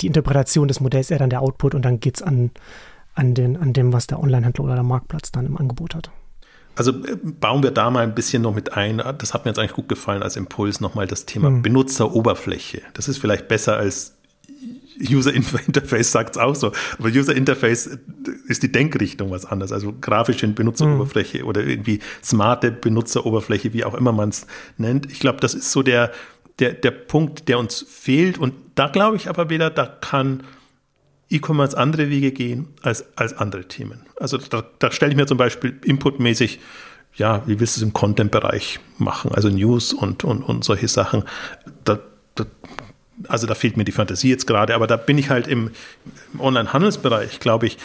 die 0.00 0.08
Interpretation 0.08 0.66
des 0.66 0.80
Modells 0.80 1.12
ist 1.12 1.20
dann 1.20 1.30
der 1.30 1.42
Output 1.42 1.76
und 1.76 1.82
dann 1.82 2.00
geht 2.00 2.16
es 2.16 2.22
an, 2.22 2.50
an, 3.14 3.34
den, 3.34 3.56
an 3.56 3.72
dem, 3.72 3.92
was 3.92 4.08
der 4.08 4.20
Onlinehändler 4.20 4.64
oder 4.64 4.74
der 4.74 4.82
Marktplatz 4.82 5.30
dann 5.30 5.46
im 5.46 5.56
Angebot 5.56 5.94
hat. 5.94 6.10
Also 6.78 6.92
äh, 6.92 7.16
bauen 7.22 7.64
wir 7.64 7.72
da 7.72 7.90
mal 7.90 8.04
ein 8.04 8.14
bisschen 8.14 8.42
noch 8.42 8.54
mit 8.54 8.74
ein. 8.74 9.02
Das 9.18 9.34
hat 9.34 9.44
mir 9.44 9.50
jetzt 9.50 9.58
eigentlich 9.58 9.72
gut 9.72 9.88
gefallen 9.88 10.22
als 10.22 10.36
Impuls 10.36 10.80
nochmal 10.80 11.08
das 11.08 11.26
Thema 11.26 11.50
mhm. 11.50 11.62
Benutzeroberfläche. 11.62 12.82
Das 12.94 13.08
ist 13.08 13.18
vielleicht 13.18 13.48
besser 13.48 13.76
als 13.76 14.14
User 15.00 15.32
Interface 15.66 16.12
sagt 16.12 16.36
es 16.36 16.38
auch 16.40 16.54
so. 16.54 16.72
Aber 16.98 17.08
User 17.08 17.34
Interface 17.34 17.98
ist 18.46 18.62
die 18.62 18.70
Denkrichtung 18.70 19.32
was 19.32 19.44
anderes. 19.44 19.72
Also 19.72 19.92
grafische 20.00 20.46
Benutzeroberfläche 20.46 21.42
mhm. 21.42 21.48
oder 21.48 21.64
irgendwie 21.64 21.98
smarte 22.22 22.70
Benutzeroberfläche, 22.70 23.72
wie 23.72 23.84
auch 23.84 23.94
immer 23.94 24.12
man 24.12 24.28
es 24.28 24.46
nennt. 24.76 25.10
Ich 25.10 25.18
glaube, 25.18 25.40
das 25.40 25.54
ist 25.54 25.72
so 25.72 25.82
der, 25.82 26.12
der, 26.60 26.74
der 26.74 26.92
Punkt, 26.92 27.48
der 27.48 27.58
uns 27.58 27.84
fehlt. 27.88 28.38
Und 28.38 28.54
da 28.76 28.86
glaube 28.86 29.16
ich 29.16 29.28
aber 29.28 29.50
wieder, 29.50 29.70
da 29.70 29.84
kann 29.86 30.44
E-Commerce 31.30 31.76
andere 31.76 32.08
Wege 32.08 32.32
gehen 32.32 32.68
als, 32.82 33.04
als 33.16 33.36
andere 33.36 33.66
Themen. 33.66 34.06
Also 34.18 34.38
da, 34.38 34.64
da 34.78 34.90
stelle 34.90 35.12
ich 35.12 35.16
mir 35.16 35.26
zum 35.26 35.38
Beispiel 35.38 35.78
inputmäßig, 35.84 36.60
ja, 37.14 37.42
wie 37.46 37.60
willst 37.60 37.76
du 37.76 37.80
es 37.80 37.82
im 37.82 37.92
Content-Bereich 37.92 38.80
machen, 38.98 39.32
also 39.32 39.48
News 39.48 39.92
und, 39.92 40.24
und, 40.24 40.42
und 40.42 40.64
solche 40.64 40.88
Sachen. 40.88 41.24
Da, 41.84 41.98
da, 42.34 42.46
also 43.26 43.46
da 43.46 43.54
fehlt 43.54 43.76
mir 43.76 43.84
die 43.84 43.92
Fantasie 43.92 44.30
jetzt 44.30 44.46
gerade, 44.46 44.74
aber 44.74 44.86
da 44.86 44.96
bin 44.96 45.18
ich 45.18 45.28
halt 45.28 45.48
im, 45.48 45.70
im 46.32 46.40
Online-Handelsbereich, 46.40 47.40
glaube 47.40 47.66
ich, 47.66 47.78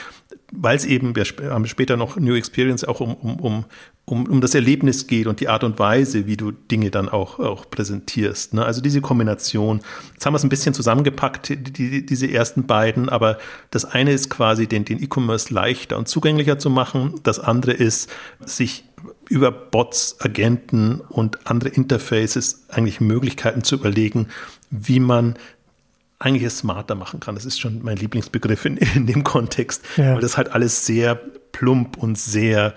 weil 0.52 0.76
es 0.76 0.86
eben, 0.86 1.16
wir 1.16 1.26
haben 1.50 1.66
später 1.66 1.98
noch 1.98 2.18
New 2.18 2.36
Experience 2.36 2.84
auch 2.84 3.00
um, 3.00 3.16
um, 3.16 3.40
um, 3.40 3.66
um, 4.06 4.26
um 4.28 4.42
das 4.42 4.54
Erlebnis 4.54 5.08
geht 5.08 5.28
und 5.28 5.40
die 5.40 5.48
Art 5.48 5.64
und 5.64 5.80
Weise, 5.80 6.28
wie 6.28 6.36
du 6.36 6.52
Dinge 6.52 6.92
dann 6.92 7.08
auch, 7.08 7.40
auch 7.40 7.70
präsentierst. 7.70 8.54
Ne? 8.54 8.66
Also 8.66 8.82
diese 8.82 9.00
Kombination. 9.00 9.82
Jetzt 10.14 10.26
haben 10.26 10.34
wir 10.34 10.38
es 10.38 10.44
ein 10.44 10.50
bisschen 10.50 10.74
zusammengepackt, 10.74 11.50
die, 11.50 11.58
die, 11.58 12.06
diese 12.06 12.30
ersten 12.30 12.66
beiden, 12.68 13.08
aber 13.08 13.38
das 13.72 13.86
eine 13.86 14.12
ist 14.12 14.30
quasi, 14.30 14.68
den, 14.68 14.84
den 14.84 15.02
E-Commerce 15.02 15.54
leichter 15.54 15.98
und 15.98 16.10
zugänglicher 16.10 16.60
zu 16.60 16.70
machen. 16.70 17.16
Das 17.24 17.40
andere 17.40 17.72
ist, 17.72 18.10
sich 18.46 18.84
über 19.30 19.52
Bots, 19.52 20.18
Agenten 20.20 21.00
und 21.00 21.48
andere 21.48 21.70
Interfaces 21.70 22.66
eigentlich 22.70 23.00
Möglichkeiten 23.00 23.64
zu 23.64 23.76
überlegen, 23.76 24.28
wie 24.70 25.00
man 25.00 25.36
eigentlich 26.20 26.44
es 26.44 26.60
smarter 26.60 26.96
machen 26.96 27.20
kann. 27.20 27.36
Das 27.36 27.46
ist 27.46 27.60
schon 27.60 27.84
mein 27.84 27.98
Lieblingsbegriff 27.98 28.66
in, 28.66 28.78
in 28.78 29.08
dem 29.08 29.24
Kontext, 29.24 29.84
ja. 29.96 30.16
weil 30.16 30.22
das 30.22 30.36
halt 30.38 30.52
alles 30.52 30.86
sehr 30.86 31.16
plump 31.54 31.98
und 31.98 32.18
sehr 32.18 32.74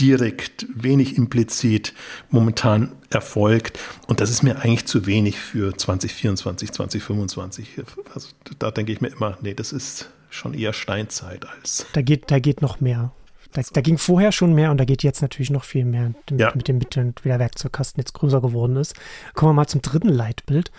direkt, 0.00 0.66
wenig 0.74 1.16
implizit 1.16 1.92
momentan 2.30 2.92
erfolgt. 3.10 3.78
Und 4.06 4.20
das 4.20 4.30
ist 4.30 4.42
mir 4.42 4.56
eigentlich 4.56 4.86
zu 4.86 5.06
wenig 5.06 5.38
für 5.38 5.76
2024, 5.76 6.72
2025. 6.72 7.68
Also 8.14 8.28
da 8.58 8.70
denke 8.70 8.92
ich 8.92 9.00
mir 9.00 9.08
immer, 9.08 9.38
nee, 9.42 9.54
das 9.54 9.72
ist 9.72 10.10
schon 10.30 10.54
eher 10.54 10.72
Steinzeit 10.72 11.46
als. 11.46 11.86
Da 11.92 12.02
geht, 12.02 12.30
da 12.30 12.38
geht 12.38 12.62
noch 12.62 12.80
mehr. 12.80 13.12
Da, 13.52 13.60
da, 13.70 13.80
ging 13.82 13.98
vorher 13.98 14.32
schon 14.32 14.54
mehr 14.54 14.70
und 14.70 14.78
da 14.78 14.86
geht 14.86 15.02
jetzt 15.02 15.20
natürlich 15.20 15.50
noch 15.50 15.64
viel 15.64 15.84
mehr 15.84 16.12
mit, 16.30 16.40
ja. 16.40 16.52
mit 16.54 16.68
dem 16.68 16.78
Mitteln, 16.78 17.14
wie 17.22 17.28
der 17.28 17.38
Werkzeugkasten 17.38 18.00
jetzt 18.00 18.14
größer 18.14 18.40
geworden 18.40 18.76
ist. 18.76 18.94
Kommen 19.34 19.50
wir 19.50 19.54
mal 19.54 19.66
zum 19.66 19.82
dritten 19.82 20.08
Leitbild. 20.08 20.72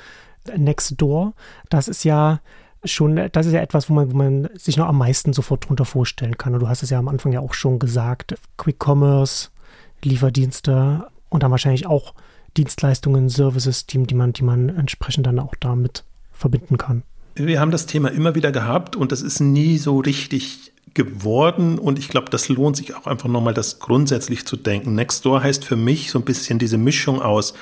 Nextdoor, 0.57 1.33
das 1.69 1.87
ist 1.87 2.03
ja 2.03 2.41
schon, 2.85 3.29
das 3.31 3.45
ist 3.45 3.53
ja 3.53 3.61
etwas, 3.61 3.89
wo 3.89 3.93
man, 3.93 4.11
wo 4.11 4.17
man 4.17 4.49
sich 4.55 4.77
noch 4.77 4.87
am 4.87 4.97
meisten 4.97 5.33
sofort 5.33 5.67
drunter 5.67 5.85
vorstellen 5.85 6.37
kann. 6.37 6.53
Und 6.53 6.61
du 6.61 6.67
hast 6.67 6.83
es 6.83 6.89
ja 6.89 6.99
am 6.99 7.07
Anfang 7.07 7.31
ja 7.31 7.39
auch 7.39 7.53
schon 7.53 7.79
gesagt, 7.79 8.35
Quick 8.57 8.77
Commerce, 8.83 9.49
Lieferdienste 10.03 11.07
und 11.29 11.43
dann 11.43 11.51
wahrscheinlich 11.51 11.87
auch 11.87 12.13
Dienstleistungen, 12.57 13.29
Services, 13.29 13.87
die, 13.87 14.03
die, 14.03 14.15
man, 14.15 14.33
die 14.33 14.43
man 14.43 14.69
entsprechend 14.69 15.25
dann 15.25 15.39
auch 15.39 15.55
damit 15.59 16.03
verbinden 16.31 16.77
kann. 16.77 17.03
Wir 17.35 17.59
haben 17.59 17.71
das 17.71 17.87
Thema 17.87 18.09
immer 18.09 18.35
wieder 18.35 18.51
gehabt 18.51 18.95
und 18.95 19.11
das 19.11 19.21
ist 19.21 19.39
nie 19.39 19.77
so 19.77 19.99
richtig 19.99 20.71
geworden 20.93 21.79
und 21.79 21.97
ich 21.97 22.09
glaube, 22.09 22.29
das 22.29 22.49
lohnt 22.49 22.77
sich 22.77 22.95
auch 22.95 23.07
einfach 23.07 23.27
nochmal, 23.27 23.55
das 23.55 23.79
grundsätzlich 23.79 24.45
zu 24.45 24.55
denken. 24.55 24.93
Nextdoor 24.93 25.41
heißt 25.41 25.65
für 25.65 25.75
mich 25.75 26.11
so 26.11 26.19
ein 26.19 26.25
bisschen 26.25 26.59
diese 26.59 26.77
Mischung 26.77 27.21
aus 27.21 27.55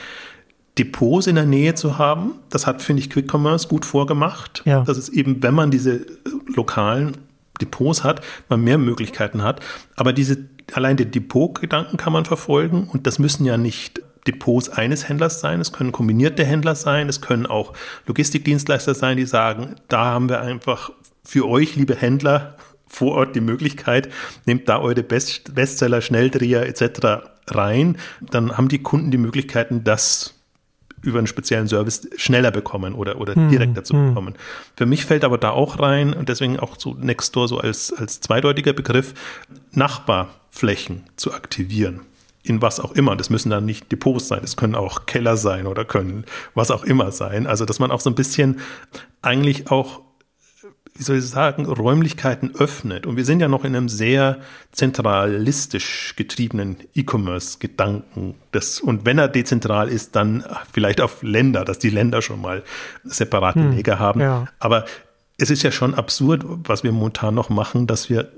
Depots 0.82 1.28
in 1.28 1.36
der 1.36 1.46
Nähe 1.46 1.76
zu 1.76 2.00
haben. 2.00 2.34
Das 2.50 2.65
hat, 2.65 2.82
finde 2.82 3.04
ich, 3.04 3.12
Quick 3.12 3.32
Commerce 3.32 3.67
gut 3.67 3.86
vorgemacht. 3.86 4.63
Ja. 4.65 4.84
Das 4.84 4.98
ist 4.98 5.10
eben, 5.10 5.44
wenn 5.44 5.54
man 5.54 5.70
diese 5.70 6.08
lokalen 6.48 7.17
Depots 7.62 8.04
hat, 8.04 8.22
man 8.50 8.62
mehr 8.62 8.80
Möglichkeiten 8.80 9.44
hat. 9.44 9.60
Aber 9.96 10.12
diese, 10.12 10.39
allein 10.74 10.98
den 10.98 11.12
Depot-Gedanken 11.12 11.98
kann 11.98 12.13
man 12.13 12.26
verfolgen 12.26 12.89
und 12.91 13.06
das 13.06 13.20
müssen 13.20 13.46
ja 13.46 13.58
nicht 13.58 14.02
Depots 14.26 14.70
eines 14.70 15.08
Händlers 15.08 15.39
sein, 15.39 15.62
es 15.62 15.72
können 15.72 15.91
kombinierte 15.91 16.44
Händler 16.44 16.74
sein, 16.74 17.10
es 17.10 17.22
können 17.22 17.46
auch 17.46 17.74
Logistikdienstleister 18.08 18.96
sein, 18.96 19.17
die 19.17 19.26
sagen, 19.26 19.76
da 19.88 20.06
haben 20.06 20.30
wir 20.30 20.41
einfach 20.41 20.91
für 21.24 21.48
euch, 21.48 21.76
liebe 21.76 21.96
Händler, 21.96 22.56
vor 22.88 23.13
Ort 23.17 23.36
die 23.36 23.41
Möglichkeit, 23.41 24.10
nehmt 24.46 24.67
da 24.67 24.80
eure 24.80 25.04
Best 25.04 25.54
Bestseller, 25.54 26.02
Schnelldreher 26.02 26.67
etc. 26.67 27.24
rein, 27.48 27.98
dann 28.20 28.58
haben 28.58 28.67
die 28.67 28.82
Kunden 28.82 29.12
die 29.12 29.17
Möglichkeiten, 29.17 29.84
das 29.84 30.40
über 31.04 31.18
einen 31.18 31.28
speziellen 31.28 31.68
Service 31.68 32.08
schneller 32.16 32.52
bekommen 32.52 32.94
oder, 32.94 33.20
oder 33.20 33.36
hm, 33.36 33.50
direkter 33.50 33.84
zu 33.84 33.94
hm. 33.94 34.10
bekommen. 34.10 34.36
Für 34.76 34.86
mich 34.86 35.06
fällt 35.06 35.24
aber 35.24 35.38
da 35.38 35.52
auch 35.52 35.80
rein 35.80 36.14
und 36.14 36.30
deswegen 36.30 36.60
auch 36.60 36.80
so 36.80 36.94
Nextdoor 36.94 37.48
so 37.48 37.60
als, 37.60 37.94
als 37.94 38.22
zweideutiger 38.22 38.74
Begriff, 38.74 39.14
Nachbarflächen 39.72 41.04
zu 41.16 41.34
aktivieren 41.34 42.02
in 42.44 42.62
was 42.62 42.80
auch 42.80 42.94
immer. 42.94 43.16
Das 43.16 43.30
müssen 43.30 43.50
dann 43.50 43.66
nicht 43.66 43.92
Depots 43.92 44.28
sein, 44.28 44.40
das 44.42 44.58
können 44.58 44.76
auch 44.76 45.06
Keller 45.06 45.38
sein 45.38 45.68
oder 45.68 45.86
können 45.86 46.26
was 46.54 46.72
auch 46.72 46.84
immer 46.84 47.12
sein. 47.12 47.48
Also, 47.48 47.66
dass 47.66 47.80
man 47.80 47.92
auch 47.92 48.00
so 48.00 48.10
ein 48.10 48.16
bisschen 48.16 48.60
eigentlich 49.22 49.70
auch, 49.70 50.02
wie 51.02 51.04
soll 51.04 51.18
ich 51.18 51.28
sagen, 51.28 51.66
Räumlichkeiten 51.66 52.54
öffnet. 52.56 53.08
Und 53.08 53.18
wir 53.18 53.26
sind 53.26 53.40
ja 53.40 53.48
noch 53.48 53.66
in 53.66 53.76
einem 53.76 53.90
sehr 53.90 54.38
zentralistisch 54.72 56.14
getriebenen 56.16 56.78
E-Commerce-Gedanken. 56.94 58.36
Und 58.84 59.04
wenn 59.04 59.18
er 59.18 59.28
dezentral 59.28 59.90
ist, 59.90 60.16
dann 60.16 60.44
vielleicht 60.72 61.02
auf 61.02 61.24
Länder, 61.24 61.66
dass 61.66 61.80
die 61.80 61.90
Länder 61.90 62.22
schon 62.22 62.40
mal 62.40 62.62
separate 63.04 63.60
hm, 63.60 63.84
haben. 63.98 64.22
Ja. 64.22 64.46
Aber 64.60 64.86
es 65.40 65.50
ist 65.50 65.64
ja 65.64 65.72
schon 65.72 65.96
absurd, 65.96 66.44
was 66.46 66.84
wir 66.84 66.92
momentan 66.92 67.34
noch 67.34 67.50
machen, 67.50 67.88
dass 67.88 68.12
wir 68.12 68.32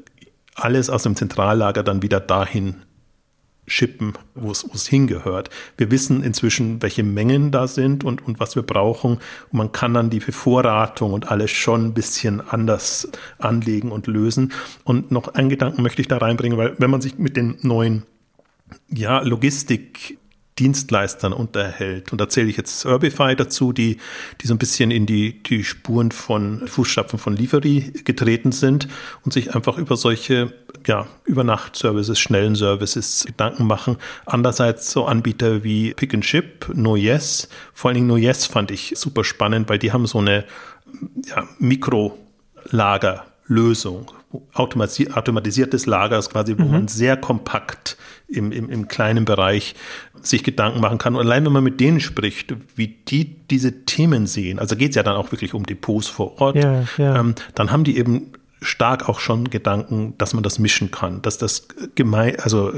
alles 0.55 0.89
aus 0.89 1.03
dem 1.03 1.17
Zentrallager 1.17 1.83
dann 1.83 2.01
wieder 2.01 2.21
dahin 2.21 2.75
schippen, 3.65 4.13
wo 4.35 4.51
es, 4.51 4.87
hingehört. 4.87 5.49
Wir 5.77 5.89
wissen 5.89 6.23
inzwischen, 6.23 6.81
welche 6.81 7.03
Mengen 7.03 7.51
da 7.51 7.67
sind 7.67 8.03
und, 8.03 8.25
und 8.25 8.39
was 8.39 8.55
wir 8.55 8.63
brauchen. 8.63 9.13
Und 9.51 9.53
man 9.57 9.71
kann 9.71 9.93
dann 9.93 10.09
die 10.09 10.19
Bevorratung 10.19 11.13
und 11.13 11.31
alles 11.31 11.51
schon 11.51 11.85
ein 11.85 11.93
bisschen 11.93 12.41
anders 12.41 13.09
anlegen 13.39 13.91
und 13.91 14.07
lösen. 14.07 14.51
Und 14.83 15.11
noch 15.11 15.29
einen 15.29 15.49
Gedanken 15.49 15.81
möchte 15.81 16.01
ich 16.01 16.07
da 16.07 16.17
reinbringen, 16.17 16.57
weil 16.57 16.75
wenn 16.77 16.89
man 16.91 17.01
sich 17.01 17.17
mit 17.17 17.37
den 17.37 17.57
neuen 17.61 18.03
ja, 18.89 19.21
Logistik 19.21 20.17
Dienstleistern 20.59 21.33
unterhält. 21.33 22.11
Und 22.11 22.21
da 22.21 22.29
zähle 22.29 22.49
ich 22.49 22.57
jetzt 22.57 22.85
Urbify 22.85 23.35
dazu, 23.35 23.73
die, 23.73 23.97
die 24.41 24.47
so 24.47 24.53
ein 24.53 24.59
bisschen 24.59 24.91
in 24.91 25.05
die, 25.05 25.41
die 25.41 25.63
Spuren 25.63 26.11
von 26.11 26.67
Fußstapfen 26.67 27.17
von 27.17 27.35
Liefery 27.35 27.91
getreten 28.03 28.51
sind 28.51 28.87
und 29.23 29.33
sich 29.33 29.55
einfach 29.55 29.77
über 29.77 29.97
solche 29.97 30.53
ja, 30.85 31.07
Übernacht-Services, 31.25 32.19
schnellen 32.19 32.55
Services 32.55 33.23
Gedanken 33.25 33.65
machen. 33.65 33.97
Andererseits 34.25 34.91
so 34.91 35.05
Anbieter 35.05 35.63
wie 35.63 35.93
Pick 35.93 36.13
and 36.13 36.25
Ship, 36.25 36.69
NoYes, 36.73 37.47
vor 37.73 37.89
allen 37.89 37.95
Dingen 37.95 38.07
NoYes 38.07 38.45
fand 38.45 38.71
ich 38.71 38.93
super 38.95 39.23
spannend, 39.23 39.69
weil 39.69 39.79
die 39.79 39.91
haben 39.91 40.05
so 40.05 40.19
eine 40.19 40.45
ja, 41.25 41.47
Mikrolagerlösung, 41.57 44.11
automatisiertes 44.53 45.85
Lager 45.85 46.17
ist 46.17 46.31
quasi, 46.31 46.57
wo 46.57 46.63
mhm. 46.63 46.71
man 46.71 46.87
sehr 46.87 47.17
kompakt 47.17 47.97
im, 48.33 48.51
im, 48.51 48.69
im 48.69 48.87
kleinen 48.87 49.25
Bereich 49.25 49.75
sich 50.21 50.43
Gedanken 50.43 50.81
machen 50.81 50.97
kann. 50.97 51.15
Und 51.15 51.21
allein 51.21 51.45
wenn 51.45 51.51
man 51.51 51.63
mit 51.63 51.79
denen 51.79 51.99
spricht, 51.99 52.55
wie 52.75 52.87
die 52.87 53.35
diese 53.47 53.85
Themen 53.85 54.27
sehen, 54.27 54.59
also 54.59 54.75
geht 54.75 54.89
es 54.89 54.95
ja 54.95 55.03
dann 55.03 55.15
auch 55.15 55.31
wirklich 55.31 55.53
um 55.53 55.65
Depots 55.65 56.07
vor 56.07 56.41
Ort, 56.41 56.55
ja, 56.55 56.85
ja. 56.97 57.19
Ähm, 57.19 57.35
dann 57.55 57.71
haben 57.71 57.83
die 57.83 57.97
eben 57.97 58.33
stark 58.61 59.09
auch 59.09 59.19
schon 59.19 59.49
Gedanken, 59.49 60.15
dass 60.17 60.33
man 60.33 60.43
das 60.43 60.59
mischen 60.59 60.91
kann, 60.91 61.21
dass 61.21 61.37
das 61.37 61.67
Geme 61.95 62.37
also 62.41 62.73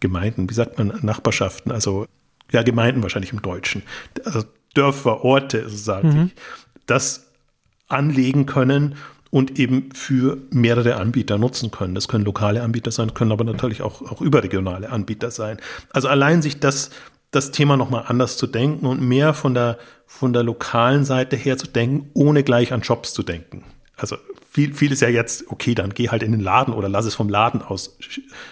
Gemeinden, 0.00 0.50
wie 0.50 0.54
sagt 0.54 0.78
man, 0.78 0.98
Nachbarschaften, 1.02 1.72
also 1.72 2.06
ja, 2.52 2.62
Gemeinden 2.62 3.02
wahrscheinlich 3.02 3.32
im 3.32 3.40
Deutschen, 3.40 3.82
also 4.24 4.44
Dörfer, 4.74 5.24
Orte, 5.24 5.68
sage 5.68 6.08
mhm. 6.08 6.26
ich, 6.26 6.34
das 6.86 7.30
anlegen 7.88 8.46
können 8.46 8.96
und 9.34 9.58
eben 9.58 9.88
für 9.92 10.38
mehrere 10.50 10.94
Anbieter 10.94 11.38
nutzen 11.38 11.72
können. 11.72 11.96
Das 11.96 12.06
können 12.06 12.24
lokale 12.24 12.62
Anbieter 12.62 12.92
sein, 12.92 13.14
können 13.14 13.32
aber 13.32 13.42
natürlich 13.42 13.82
auch, 13.82 14.00
auch 14.02 14.20
überregionale 14.20 14.90
Anbieter 14.90 15.32
sein. 15.32 15.56
Also 15.90 16.06
allein 16.06 16.40
sich 16.40 16.60
das, 16.60 16.90
das 17.32 17.50
Thema 17.50 17.76
nochmal 17.76 18.04
anders 18.06 18.36
zu 18.36 18.46
denken 18.46 18.86
und 18.86 19.00
mehr 19.00 19.34
von 19.34 19.52
der, 19.52 19.78
von 20.06 20.32
der 20.32 20.44
lokalen 20.44 21.04
Seite 21.04 21.34
her 21.34 21.58
zu 21.58 21.66
denken, 21.66 22.10
ohne 22.14 22.44
gleich 22.44 22.72
an 22.72 22.82
Jobs 22.82 23.12
zu 23.12 23.24
denken. 23.24 23.64
Also 23.96 24.14
viel, 24.48 24.72
viel 24.72 24.92
ist 24.92 25.00
ja 25.00 25.08
jetzt, 25.08 25.50
okay, 25.50 25.74
dann 25.74 25.90
geh 25.90 26.10
halt 26.10 26.22
in 26.22 26.30
den 26.30 26.40
Laden 26.40 26.72
oder 26.72 26.88
lass 26.88 27.04
es 27.04 27.16
vom 27.16 27.28
Laden 27.28 27.60
aus 27.60 27.98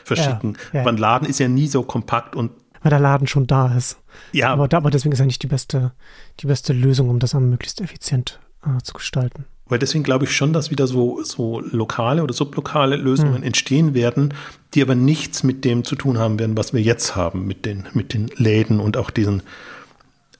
verschicken. 0.02 0.58
Ja, 0.72 0.78
ja. 0.78 0.80
Aber 0.80 0.90
ein 0.90 0.96
Laden 0.96 1.28
ist 1.28 1.38
ja 1.38 1.46
nie 1.46 1.68
so 1.68 1.84
kompakt 1.84 2.34
und 2.34 2.50
weil 2.82 2.90
der 2.90 2.98
Laden 2.98 3.28
schon 3.28 3.46
da 3.46 3.72
ist. 3.76 3.98
Ja. 4.32 4.52
Aber, 4.52 4.64
aber 4.76 4.90
deswegen 4.90 5.12
ist 5.12 5.20
er 5.20 5.26
nicht 5.26 5.44
die 5.44 5.46
beste, 5.46 5.92
die 6.40 6.48
beste 6.48 6.72
Lösung, 6.72 7.08
um 7.08 7.20
das 7.20 7.36
am 7.36 7.48
möglichst 7.50 7.80
effizient 7.80 8.40
äh, 8.66 8.82
zu 8.82 8.94
gestalten. 8.94 9.44
Weil 9.72 9.78
deswegen 9.78 10.04
glaube 10.04 10.26
ich 10.26 10.36
schon, 10.36 10.52
dass 10.52 10.70
wieder 10.70 10.86
so, 10.86 11.22
so 11.22 11.60
lokale 11.60 12.22
oder 12.22 12.34
sublokale 12.34 12.96
Lösungen 12.96 13.36
hm. 13.36 13.42
entstehen 13.42 13.94
werden, 13.94 14.34
die 14.74 14.82
aber 14.82 14.94
nichts 14.94 15.44
mit 15.44 15.64
dem 15.64 15.82
zu 15.82 15.96
tun 15.96 16.18
haben 16.18 16.38
werden, 16.38 16.58
was 16.58 16.74
wir 16.74 16.82
jetzt 16.82 17.16
haben, 17.16 17.46
mit 17.46 17.64
den, 17.64 17.84
mit 17.94 18.12
den 18.12 18.26
Läden 18.36 18.80
und 18.80 18.98
auch 18.98 19.08
diesen, 19.08 19.42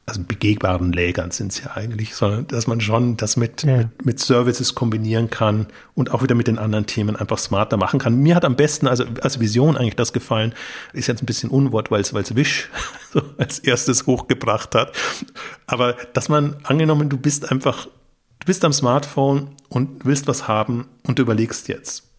also 0.05 0.21
begehbaren 0.23 0.93
Lägern 0.93 1.31
sind 1.31 1.51
es 1.51 1.65
ja 1.65 1.71
eigentlich, 1.71 2.15
sondern 2.15 2.47
dass 2.49 2.67
man 2.67 2.83
schon 2.83 3.17
das 3.17 3.39
mit, 3.39 3.63
ja. 3.63 3.79
mit, 3.79 4.05
mit, 4.05 4.21
Services 4.21 4.75
kombinieren 4.75 5.31
kann 5.31 5.67
und 5.95 6.11
auch 6.11 6.23
wieder 6.23 6.35
mit 6.35 6.47
den 6.47 6.59
anderen 6.59 6.85
Themen 6.85 7.17
einfach 7.17 7.39
smarter 7.39 7.79
machen 7.79 8.01
kann. 8.01 8.17
Mir 8.17 8.35
hat 8.35 8.45
am 8.45 8.57
besten, 8.57 8.87
also 8.87 9.05
als 9.23 9.41
Vision 9.41 9.79
eigentlich 9.79 9.97
das 9.97 10.13
gefallen, 10.13 10.53
ist 10.93 11.07
jetzt 11.07 11.23
ein 11.23 11.27
bisschen 11.27 11.49
Unwort, 11.49 11.91
weil 11.91 12.03
es 12.03 12.13
Wish 12.37 12.69
so 13.15 13.23
als 13.39 13.61
erstes 13.61 14.07
hochgebracht 14.07 14.75
hat. 14.75 14.93
Aber 15.67 15.97
dass 16.13 16.29
man 16.29 16.57
angenommen, 16.65 17.09
du 17.09 17.17
bist 17.17 17.51
einfach 17.51 17.89
Du 18.43 18.47
bist 18.47 18.65
am 18.65 18.73
Smartphone 18.73 19.51
und 19.69 20.05
willst 20.05 20.27
was 20.27 20.49
haben 20.49 20.89
und 21.07 21.17
du 21.17 21.23
überlegst 21.23 21.69
jetzt, 21.69 22.11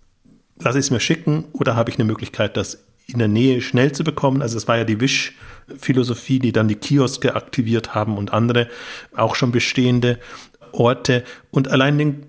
lasse 0.57 0.79
ich 0.79 0.85
es 0.85 0.89
mir 0.89 1.01
schicken 1.01 1.43
oder 1.51 1.75
habe 1.75 1.89
ich 1.91 1.97
eine 1.97 2.05
Möglichkeit, 2.05 2.55
das 2.55 2.85
in 3.07 3.19
der 3.19 3.27
Nähe 3.27 3.59
schnell 3.59 3.91
zu 3.91 4.05
bekommen? 4.05 4.41
Also 4.41 4.55
es 4.55 4.65
war 4.69 4.77
ja 4.77 4.85
die 4.85 5.01
Wish-Philosophie, 5.01 6.39
die 6.39 6.53
dann 6.53 6.69
die 6.69 6.77
Kioske 6.77 7.35
aktiviert 7.35 7.93
haben 7.93 8.17
und 8.17 8.31
andere 8.31 8.69
auch 9.13 9.35
schon 9.35 9.51
bestehende 9.51 10.17
Orte 10.71 11.25
und 11.51 11.67
allein 11.67 11.97
den, 11.97 12.25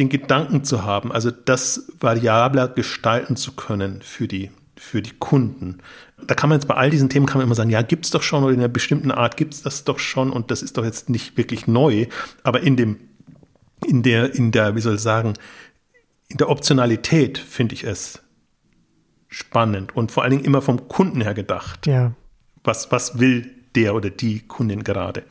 den 0.00 0.08
Gedanken 0.08 0.64
zu 0.64 0.82
haben, 0.82 1.12
also 1.12 1.30
das 1.30 1.92
variabler 2.00 2.66
gestalten 2.66 3.36
zu 3.36 3.52
können 3.52 4.02
für 4.02 4.26
die 4.26 4.50
für 4.74 5.02
die 5.02 5.14
Kunden. 5.20 5.78
Da 6.26 6.34
kann 6.34 6.50
man 6.50 6.58
jetzt 6.58 6.66
bei 6.66 6.74
all 6.74 6.90
diesen 6.90 7.08
Themen 7.08 7.26
kann 7.26 7.38
man 7.38 7.46
immer 7.46 7.54
sagen, 7.54 7.70
ja, 7.70 7.80
gibt 7.82 8.06
es 8.06 8.10
doch 8.10 8.24
schon 8.24 8.42
oder 8.42 8.52
in 8.52 8.58
einer 8.58 8.68
bestimmten 8.68 9.12
Art 9.12 9.36
gibt 9.36 9.54
es 9.54 9.62
das 9.62 9.84
doch 9.84 10.00
schon 10.00 10.30
und 10.30 10.50
das 10.50 10.62
ist 10.62 10.76
doch 10.76 10.84
jetzt 10.84 11.08
nicht 11.08 11.36
wirklich 11.36 11.68
neu, 11.68 12.08
aber 12.42 12.60
in 12.60 12.76
dem 12.76 12.98
in 13.86 14.02
der, 14.02 14.34
in 14.34 14.52
der, 14.52 14.74
wie 14.76 14.80
soll 14.80 14.96
ich 14.96 15.00
sagen, 15.00 15.34
in 16.28 16.38
der 16.38 16.48
Optionalität 16.48 17.38
finde 17.38 17.74
ich 17.74 17.84
es 17.84 18.22
spannend 19.28 19.94
und 19.96 20.12
vor 20.12 20.22
allen 20.22 20.32
Dingen 20.32 20.44
immer 20.44 20.62
vom 20.62 20.88
Kunden 20.88 21.20
her 21.20 21.34
gedacht. 21.34 21.86
Ja. 21.86 22.12
Was, 22.64 22.90
was 22.90 23.18
will 23.18 23.50
der 23.74 23.94
oder 23.94 24.10
die 24.10 24.40
Kundin 24.40 24.82
gerade? 24.82 25.24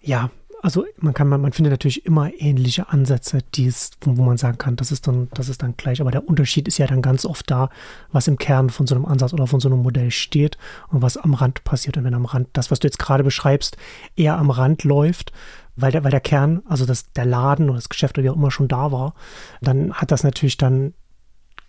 Ja, 0.00 0.30
also 0.64 0.86
man 0.98 1.12
kann, 1.12 1.28
man, 1.28 1.42
man 1.42 1.52
findet 1.52 1.72
natürlich 1.72 2.06
immer 2.06 2.30
ähnliche 2.38 2.88
Ansätze, 2.88 3.40
die 3.54 3.66
es, 3.66 3.90
wo 4.00 4.22
man 4.22 4.38
sagen 4.38 4.56
kann, 4.56 4.76
das 4.76 4.92
ist 4.92 5.06
dann, 5.06 5.28
das 5.34 5.50
ist 5.50 5.62
dann 5.62 5.76
gleich. 5.76 6.00
Aber 6.00 6.10
der 6.10 6.26
Unterschied 6.26 6.66
ist 6.68 6.78
ja 6.78 6.86
dann 6.86 7.02
ganz 7.02 7.26
oft 7.26 7.50
da, 7.50 7.68
was 8.12 8.28
im 8.28 8.38
Kern 8.38 8.70
von 8.70 8.86
so 8.86 8.94
einem 8.94 9.04
Ansatz 9.04 9.34
oder 9.34 9.46
von 9.46 9.60
so 9.60 9.68
einem 9.68 9.82
Modell 9.82 10.10
steht 10.10 10.56
und 10.88 11.02
was 11.02 11.18
am 11.18 11.34
Rand 11.34 11.64
passiert. 11.64 11.98
Und 11.98 12.04
wenn 12.04 12.14
am 12.14 12.24
Rand, 12.24 12.48
das, 12.54 12.70
was 12.70 12.78
du 12.78 12.88
jetzt 12.88 12.98
gerade 12.98 13.22
beschreibst, 13.22 13.76
eher 14.16 14.38
am 14.38 14.48
Rand 14.48 14.84
läuft, 14.84 15.32
weil 15.76 15.92
der, 15.92 16.02
weil 16.02 16.10
der 16.10 16.20
Kern, 16.20 16.62
also 16.66 16.86
das, 16.86 17.12
der 17.12 17.26
Laden 17.26 17.66
oder 17.66 17.76
das 17.76 17.90
Geschäft 17.90 18.16
oder 18.16 18.24
wie 18.24 18.30
auch 18.30 18.36
immer 18.36 18.50
schon 18.50 18.66
da 18.68 18.90
war, 18.90 19.12
dann 19.60 19.92
hat 19.92 20.12
das 20.12 20.24
natürlich 20.24 20.56
dann 20.56 20.94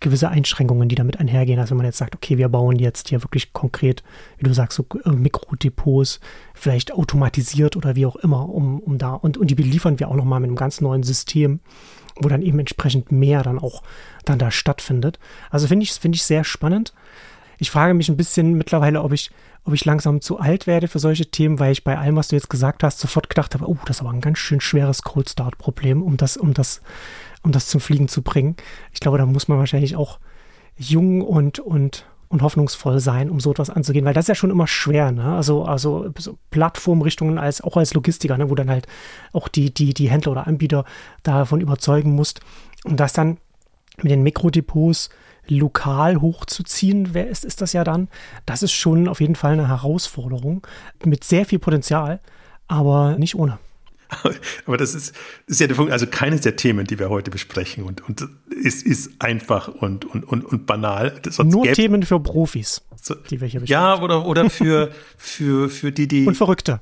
gewisse 0.00 0.28
Einschränkungen, 0.28 0.88
die 0.88 0.94
damit 0.94 1.18
einhergehen. 1.18 1.58
Also 1.58 1.70
wenn 1.70 1.78
man 1.78 1.86
jetzt 1.86 1.98
sagt, 1.98 2.14
okay, 2.14 2.36
wir 2.38 2.48
bauen 2.48 2.78
jetzt 2.78 3.08
hier 3.08 3.22
wirklich 3.22 3.52
konkret, 3.52 4.02
wie 4.38 4.44
du 4.44 4.52
sagst, 4.52 4.76
so 4.76 4.86
äh, 5.04 5.10
Mikrodepots, 5.10 6.20
vielleicht 6.54 6.92
automatisiert 6.92 7.76
oder 7.76 7.96
wie 7.96 8.06
auch 8.06 8.16
immer, 8.16 8.48
um, 8.48 8.80
um 8.80 8.98
da, 8.98 9.14
und, 9.14 9.38
und 9.38 9.50
die 9.50 9.54
beliefern 9.54 9.98
wir 9.98 10.08
auch 10.08 10.16
nochmal 10.16 10.40
mit 10.40 10.48
einem 10.48 10.56
ganz 10.56 10.80
neuen 10.80 11.02
System, 11.02 11.60
wo 12.16 12.28
dann 12.28 12.42
eben 12.42 12.58
entsprechend 12.58 13.10
mehr 13.12 13.42
dann 13.42 13.58
auch 13.58 13.82
dann 14.24 14.38
da 14.38 14.50
stattfindet. 14.50 15.18
Also 15.50 15.66
finde 15.66 15.84
ich, 15.84 15.92
finde 15.92 16.16
ich 16.16 16.24
sehr 16.24 16.44
spannend. 16.44 16.92
Ich 17.58 17.70
frage 17.70 17.94
mich 17.94 18.08
ein 18.08 18.16
bisschen 18.16 18.54
mittlerweile, 18.54 19.02
ob 19.02 19.12
ich, 19.12 19.30
ob 19.64 19.72
ich 19.72 19.84
langsam 19.84 20.20
zu 20.20 20.38
alt 20.38 20.66
werde 20.66 20.88
für 20.88 20.98
solche 20.98 21.26
Themen, 21.26 21.58
weil 21.58 21.72
ich 21.72 21.84
bei 21.84 21.96
allem, 21.96 22.16
was 22.16 22.28
du 22.28 22.36
jetzt 22.36 22.50
gesagt 22.50 22.82
hast, 22.82 22.98
sofort 22.98 23.30
gedacht 23.30 23.54
habe, 23.54 23.68
oh, 23.68 23.78
das 23.86 23.96
ist 23.96 24.00
aber 24.02 24.10
ein 24.10 24.20
ganz 24.20 24.38
schön 24.38 24.60
schweres 24.60 25.02
Cold 25.02 25.30
Start 25.30 25.56
Problem, 25.56 26.02
um 26.02 26.18
das, 26.18 26.36
um 26.36 26.52
das, 26.52 26.82
um 27.46 27.52
das 27.52 27.68
zum 27.68 27.80
Fliegen 27.80 28.08
zu 28.08 28.22
bringen. 28.22 28.56
Ich 28.92 28.98
glaube, 28.98 29.18
da 29.18 29.24
muss 29.24 29.46
man 29.46 29.58
wahrscheinlich 29.58 29.94
auch 29.94 30.18
jung 30.76 31.22
und, 31.22 31.60
und, 31.60 32.04
und 32.28 32.42
hoffnungsvoll 32.42 32.98
sein, 32.98 33.30
um 33.30 33.38
so 33.38 33.52
etwas 33.52 33.70
anzugehen, 33.70 34.04
weil 34.04 34.14
das 34.14 34.24
ist 34.24 34.28
ja 34.28 34.34
schon 34.34 34.50
immer 34.50 34.66
schwer, 34.66 35.12
ne? 35.12 35.36
Also, 35.36 35.64
also 35.64 36.12
so 36.18 36.38
Plattformrichtungen 36.50 37.38
als 37.38 37.60
auch 37.62 37.76
als 37.76 37.94
Logistiker, 37.94 38.36
ne? 38.36 38.50
wo 38.50 38.56
dann 38.56 38.68
halt 38.68 38.88
auch 39.32 39.46
die, 39.46 39.72
die, 39.72 39.94
die 39.94 40.10
Händler 40.10 40.32
oder 40.32 40.48
Anbieter 40.48 40.84
davon 41.22 41.60
überzeugen 41.60 42.16
musst. 42.16 42.40
Und 42.84 42.98
das 42.98 43.12
dann 43.12 43.38
mit 44.02 44.10
den 44.10 44.24
Mikrodepots 44.24 45.08
lokal 45.46 46.20
hochzuziehen, 46.20 47.14
wer 47.14 47.28
ist, 47.28 47.44
ist 47.44 47.62
das 47.62 47.72
ja 47.72 47.84
dann. 47.84 48.08
Das 48.44 48.64
ist 48.64 48.72
schon 48.72 49.06
auf 49.06 49.20
jeden 49.20 49.36
Fall 49.36 49.52
eine 49.52 49.68
Herausforderung 49.68 50.66
mit 51.04 51.22
sehr 51.22 51.46
viel 51.46 51.60
Potenzial, 51.60 52.18
aber 52.66 53.16
nicht 53.18 53.36
ohne. 53.36 53.58
Aber 54.66 54.76
das 54.76 54.94
ist, 54.94 55.14
ist 55.46 55.60
ja 55.60 55.66
der 55.66 55.74
Punkt, 55.74 55.92
also 55.92 56.06
keines 56.06 56.42
der 56.42 56.56
Themen, 56.56 56.86
die 56.86 56.98
wir 56.98 57.10
heute 57.10 57.30
besprechen 57.30 57.84
und, 57.84 58.06
und 58.08 58.26
ist, 58.50 58.84
ist 58.84 59.12
einfach 59.20 59.68
und, 59.68 60.04
und, 60.04 60.24
und, 60.24 60.44
und 60.44 60.66
banal. 60.66 61.20
Nur 61.44 61.72
Themen 61.72 62.02
für 62.02 62.20
Profis, 62.20 62.82
die 63.30 63.40
wir 63.40 63.48
hier 63.48 63.60
besprechen. 63.60 63.82
Ja, 63.82 64.00
oder, 64.00 64.26
oder 64.26 64.48
für, 64.48 64.90
für, 65.16 65.68
für 65.68 65.92
die, 65.92 66.08
die. 66.08 66.26
Und 66.26 66.36
Verrückte. 66.36 66.80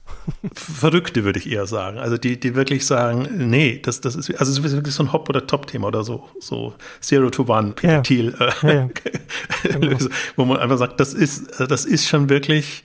Verrückte, 0.54 1.24
würde 1.24 1.38
ich 1.38 1.50
eher 1.50 1.66
sagen. 1.66 1.98
Also 1.98 2.18
die, 2.18 2.38
die 2.38 2.54
wirklich 2.54 2.86
sagen, 2.86 3.28
nee, 3.48 3.80
das, 3.82 4.00
das 4.00 4.16
ist, 4.16 4.30
also 4.38 4.52
es 4.52 4.58
ist 4.58 4.72
wirklich 4.72 4.94
so 4.94 5.02
ein 5.02 5.12
Hop- 5.12 5.28
oder 5.28 5.46
Top-Thema 5.46 5.88
oder 5.88 6.04
so, 6.04 6.28
so 6.40 6.74
Zero 7.00 7.30
to 7.30 7.44
One, 7.48 7.74
ja, 7.82 8.00
Thiel, 8.02 8.34
äh, 8.38 8.50
ja, 8.62 8.72
ja. 8.74 8.88
Genau. 9.80 9.98
wo 10.36 10.44
man 10.44 10.58
einfach 10.58 10.78
sagt, 10.78 11.00
das 11.00 11.14
ist, 11.14 11.60
das 11.60 11.84
ist 11.84 12.06
schon 12.06 12.28
wirklich 12.28 12.84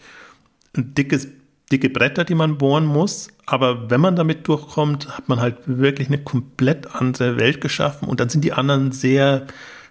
ein 0.75 0.93
dickes 0.93 1.27
dicke 1.72 1.89
Bretter, 1.89 2.24
die 2.24 2.36
man 2.36 2.57
bohren 2.57 2.86
muss. 2.86 3.30
Aber 3.45 3.89
wenn 3.89 4.01
man 4.01 4.15
damit 4.15 4.47
durchkommt, 4.47 5.17
hat 5.17 5.30
man 5.30 5.39
halt 5.39 5.57
wirklich 5.65 6.07
eine 6.07 6.20
komplett 6.20 6.95
andere 6.95 7.38
Welt 7.38 7.61
geschaffen 7.61 8.07
und 8.07 8.20
dann 8.20 8.30
sind 8.30 8.43
die 8.43 8.53
anderen 8.53 8.91
sehr, 8.91 9.47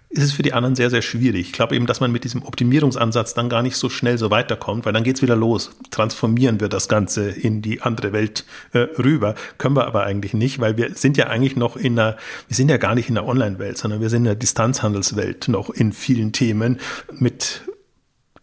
ist 0.09 0.23
es 0.23 0.31
für 0.31 0.41
die 0.41 0.53
anderen 0.53 0.75
sehr, 0.75 0.89
sehr 0.89 1.01
schwierig. 1.01 1.47
Ich 1.47 1.51
glaube 1.51 1.75
eben, 1.75 1.85
dass 1.85 1.99
man 1.99 2.11
mit 2.11 2.23
diesem 2.23 2.43
Optimierungsansatz 2.43 3.33
dann 3.33 3.49
gar 3.49 3.61
nicht 3.61 3.75
so 3.75 3.89
schnell 3.89 4.17
so 4.17 4.31
weiterkommt, 4.31 4.85
weil 4.85 4.93
dann 4.93 5.03
geht's 5.03 5.21
wieder 5.21 5.35
los. 5.35 5.71
Transformieren 5.91 6.59
wir 6.59 6.69
das 6.69 6.87
Ganze 6.87 7.29
in 7.29 7.61
die 7.61 7.81
andere 7.81 8.13
Welt 8.13 8.45
äh, 8.71 8.79
rüber. 8.97 9.35
Können 9.57 9.75
wir 9.75 9.85
aber 9.85 10.03
eigentlich 10.03 10.33
nicht, 10.33 10.59
weil 10.59 10.77
wir 10.77 10.95
sind 10.95 11.17
ja 11.17 11.27
eigentlich 11.27 11.55
noch 11.55 11.75
in 11.75 11.99
einer, 11.99 12.17
wir 12.47 12.55
sind 12.55 12.69
ja 12.69 12.77
gar 12.77 12.95
nicht 12.95 13.09
in 13.09 13.15
der 13.15 13.25
Online-Welt, 13.25 13.77
sondern 13.77 14.01
wir 14.01 14.09
sind 14.09 14.19
in 14.19 14.25
der 14.25 14.35
Distanzhandelswelt 14.35 15.47
noch 15.49 15.69
in 15.69 15.91
vielen 15.91 16.31
Themen 16.31 16.79
mit 17.11 17.61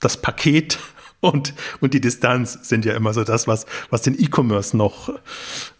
das 0.01 0.19
Paket 0.19 0.79
und, 1.21 1.55
und 1.81 1.95
die 1.95 2.01
Distanz 2.01 2.59
sind 2.63 2.85
ja 2.85 2.95
immer 2.95 3.13
so 3.15 3.25
das, 3.25 3.47
was, 3.47 3.67
was 3.91 4.03
den 4.03 4.19
E-Commerce 4.19 4.77
noch, 4.77 5.09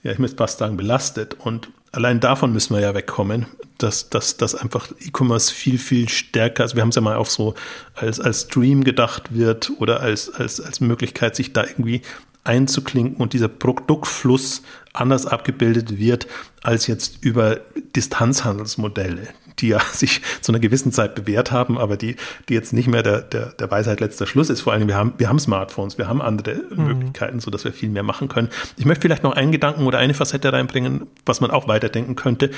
ja, 0.03 0.13
ich 0.13 0.19
müsste 0.19 0.39
fast 0.39 0.59
sagen, 0.59 0.77
belastet. 0.77 1.35
Und 1.35 1.69
allein 1.93 2.21
davon 2.21 2.53
müssen 2.53 2.75
wir 2.75 2.81
ja 2.81 2.95
wegkommen, 2.95 3.47
dass, 3.79 4.09
dass, 4.09 4.37
dass 4.37 4.55
einfach 4.55 4.89
E-Commerce 5.01 5.53
viel, 5.53 5.79
viel 5.79 6.09
stärker, 6.09 6.63
also 6.63 6.77
wir 6.77 6.83
haben 6.83 6.89
es 6.89 6.97
ja 6.97 7.03
mal 7.03 7.17
auch 7.17 7.27
so 7.27 7.55
als, 7.95 8.19
als 8.21 8.43
Stream 8.43 8.85
gedacht 8.85 9.35
wird 9.35 9.73
oder 9.79 10.01
als, 10.01 10.31
als, 10.31 10.61
als 10.61 10.81
Möglichkeit, 10.81 11.37
sich 11.37 11.53
da 11.53 11.65
irgendwie 11.65 12.03
einzuklinken 12.45 13.17
und 13.17 13.33
dieser 13.33 13.49
Produktfluss 13.49 14.63
anders 14.93 15.27
abgebildet 15.27 15.99
wird 15.99 16.27
als 16.63 16.87
jetzt 16.87 17.23
über 17.23 17.61
Distanzhandelsmodelle 17.95 19.29
die 19.59 19.69
ja 19.69 19.81
sich 19.93 20.23
zu 20.41 20.53
einer 20.53 20.59
gewissen 20.59 20.93
Zeit 20.93 21.15
bewährt 21.15 21.53
haben, 21.53 21.79
aber 21.79 21.97
die, 21.97 22.17
die 22.49 22.55
jetzt 22.55 22.73
nicht 22.73 22.89
mehr 22.89 23.03
der, 23.03 23.23
der, 23.23 23.53
der 23.53 23.71
Weisheit 23.71 24.01
letzter 24.01 24.27
Schluss 24.27 24.51
ist. 24.51 24.61
Vor 24.61 24.73
allem, 24.73 24.89
wir 24.89 24.97
haben, 24.97 25.15
wir 25.19 25.29
haben 25.29 25.39
Smartphones, 25.39 25.99
wir 25.99 26.09
haben 26.09 26.23
andere 26.23 26.55
mhm. 26.55 26.85
Möglichkeiten, 26.85 27.41
so 27.41 27.51
dass 27.51 27.65
wir 27.65 27.73
viel 27.73 27.89
mehr 27.89 28.03
machen 28.03 28.29
können. 28.29 28.49
Ich 28.77 28.85
möchte 28.85 29.03
vielleicht 29.03 29.23
noch 29.23 29.33
einen 29.33 29.53
Gedanken 29.53 29.87
oder 29.87 29.99
eine 29.99 30.15
Facette 30.15 30.53
reinbringen, 30.53 31.07
was 31.25 31.41
man 31.41 31.51
auch 31.51 31.69
weiterdenken 31.69 32.17
könnte. 32.17 32.51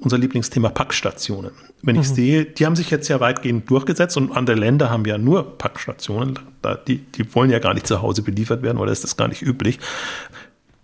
Unser 0.00 0.18
Lieblingsthema 0.18 0.70
Packstationen. 0.70 1.52
Wenn 1.82 1.96
ich 1.96 2.08
mhm. 2.10 2.14
sehe, 2.14 2.44
die 2.44 2.66
haben 2.66 2.76
sich 2.76 2.90
jetzt 2.90 3.08
ja 3.08 3.20
weitgehend 3.20 3.68
durchgesetzt 3.68 4.16
und 4.16 4.32
andere 4.32 4.56
Länder 4.56 4.90
haben 4.90 5.04
ja 5.04 5.18
nur 5.18 5.58
Packstationen. 5.58 6.38
Die, 6.86 6.98
die 6.98 7.34
wollen 7.34 7.50
ja 7.50 7.58
gar 7.58 7.74
nicht 7.74 7.86
zu 7.86 8.02
Hause 8.02 8.22
beliefert 8.22 8.62
werden 8.62 8.78
oder 8.78 8.92
ist 8.92 9.02
das 9.02 9.16
gar 9.16 9.28
nicht 9.28 9.42
üblich. 9.42 9.80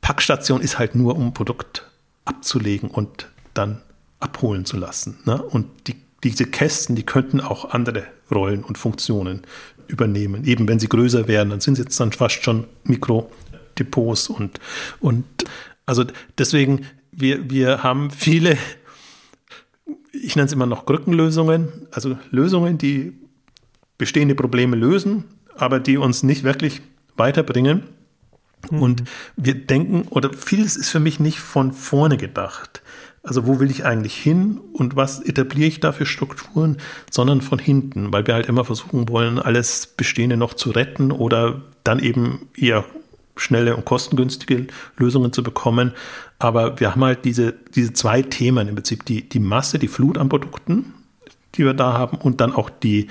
Packstation 0.01 0.61
ist 0.61 0.79
halt 0.79 0.95
nur, 0.95 1.17
um 1.17 1.35
Produkt 1.35 1.85
abzulegen 2.25 2.91
und 2.91 3.29
dann 3.55 3.83
abholen 4.21 4.65
zu 4.65 4.77
lassen. 4.77 5.19
Ne? 5.25 5.41
Und 5.43 5.67
die, 5.87 5.97
diese 6.25 6.47
Kästen, 6.47 6.97
die 6.97 7.05
könnten 7.05 7.41
auch 7.41 7.71
andere 7.71 8.07
Rollen 8.31 8.65
und 8.65 8.79
Funktionen 8.79 9.43
übernehmen. 9.87 10.45
Eben 10.45 10.69
wenn 10.69 10.79
sie 10.79 10.89
größer 10.89 11.29
werden, 11.29 11.51
dann 11.51 11.61
sind 11.61 11.77
sie 11.77 11.83
jetzt 11.83 11.99
dann 11.99 12.13
fast 12.13 12.43
schon 12.43 12.65
Mikrodepots 12.85 14.29
und, 14.29 14.61
und 15.01 15.25
also 15.87 16.05
deswegen, 16.37 16.87
wir, 17.13 17.51
wir 17.51 17.83
haben 17.83 18.11
viele, 18.11 18.59
ich 20.13 20.37
nenne 20.37 20.47
es 20.47 20.53
immer 20.53 20.67
noch 20.67 20.85
Krückenlösungen, 20.85 21.87
also 21.91 22.19
Lösungen, 22.31 22.77
die 22.77 23.15
bestehende 23.97 24.35
Probleme 24.35 24.77
lösen, 24.77 25.25
aber 25.57 25.81
die 25.81 25.97
uns 25.97 26.23
nicht 26.23 26.45
wirklich 26.45 26.83
weiterbringen. 27.17 27.85
Mhm. 28.71 28.83
Und 28.83 29.05
wir 29.37 29.55
denken, 29.55 30.07
oder 30.11 30.33
vieles 30.33 30.77
ist 30.77 30.91
für 30.91 31.01
mich 31.01 31.21
nicht 31.21 31.39
von 31.39 31.73
vorne 31.73 32.17
gedacht 32.17 32.83
also 33.29 33.47
wo 33.47 33.61
will 33.61 33.71
ich 33.71 33.85
eigentlich 33.85 34.17
hin 34.17 34.59
und 34.73 34.97
was 34.97 35.21
etabliere 35.21 35.69
ich 35.69 35.81
da 35.81 35.93
für 35.93 36.07
Strukturen, 36.07 36.79
sondern 37.11 37.43
von 37.43 37.59
hinten, 37.59 38.11
weil 38.11 38.27
wir 38.27 38.35
halt 38.35 38.47
immer 38.47 38.65
versuchen 38.65 39.09
wollen, 39.11 39.39
alles 39.39 39.87
Bestehende 39.87 40.39
noch 40.39 40.55
zu 40.55 40.71
retten 40.71 41.13
oder 41.13 41.61
dann 41.85 42.01
eben 42.01 42.49
eher 42.57 42.85
schnelle 43.37 43.77
und 43.77 43.85
kostengünstige 43.85 44.67
Lösungen 44.97 45.33
zu 45.33 45.43
bekommen. 45.43 45.93
Aber 46.39 46.81
wir 46.81 46.93
haben 46.93 47.05
halt 47.05 47.27
diese, 47.27 47.55
diese 47.75 47.93
zwei 47.93 48.23
Themen 48.23 48.67
im 48.67 48.75
Prinzip, 48.75 49.05
die, 49.05 49.29
die 49.29 49.41
Masse, 49.41 49.79
die 49.79 49.89
Flut 49.89 50.17
an 50.17 50.31
Produkten, 50.31 50.95
die 51.55 51.65
wir 51.65 51.75
da 51.75 51.93
haben 51.93 52.17
und 52.17 52.41
dann 52.41 52.55
auch 52.55 52.71
die, 52.71 53.09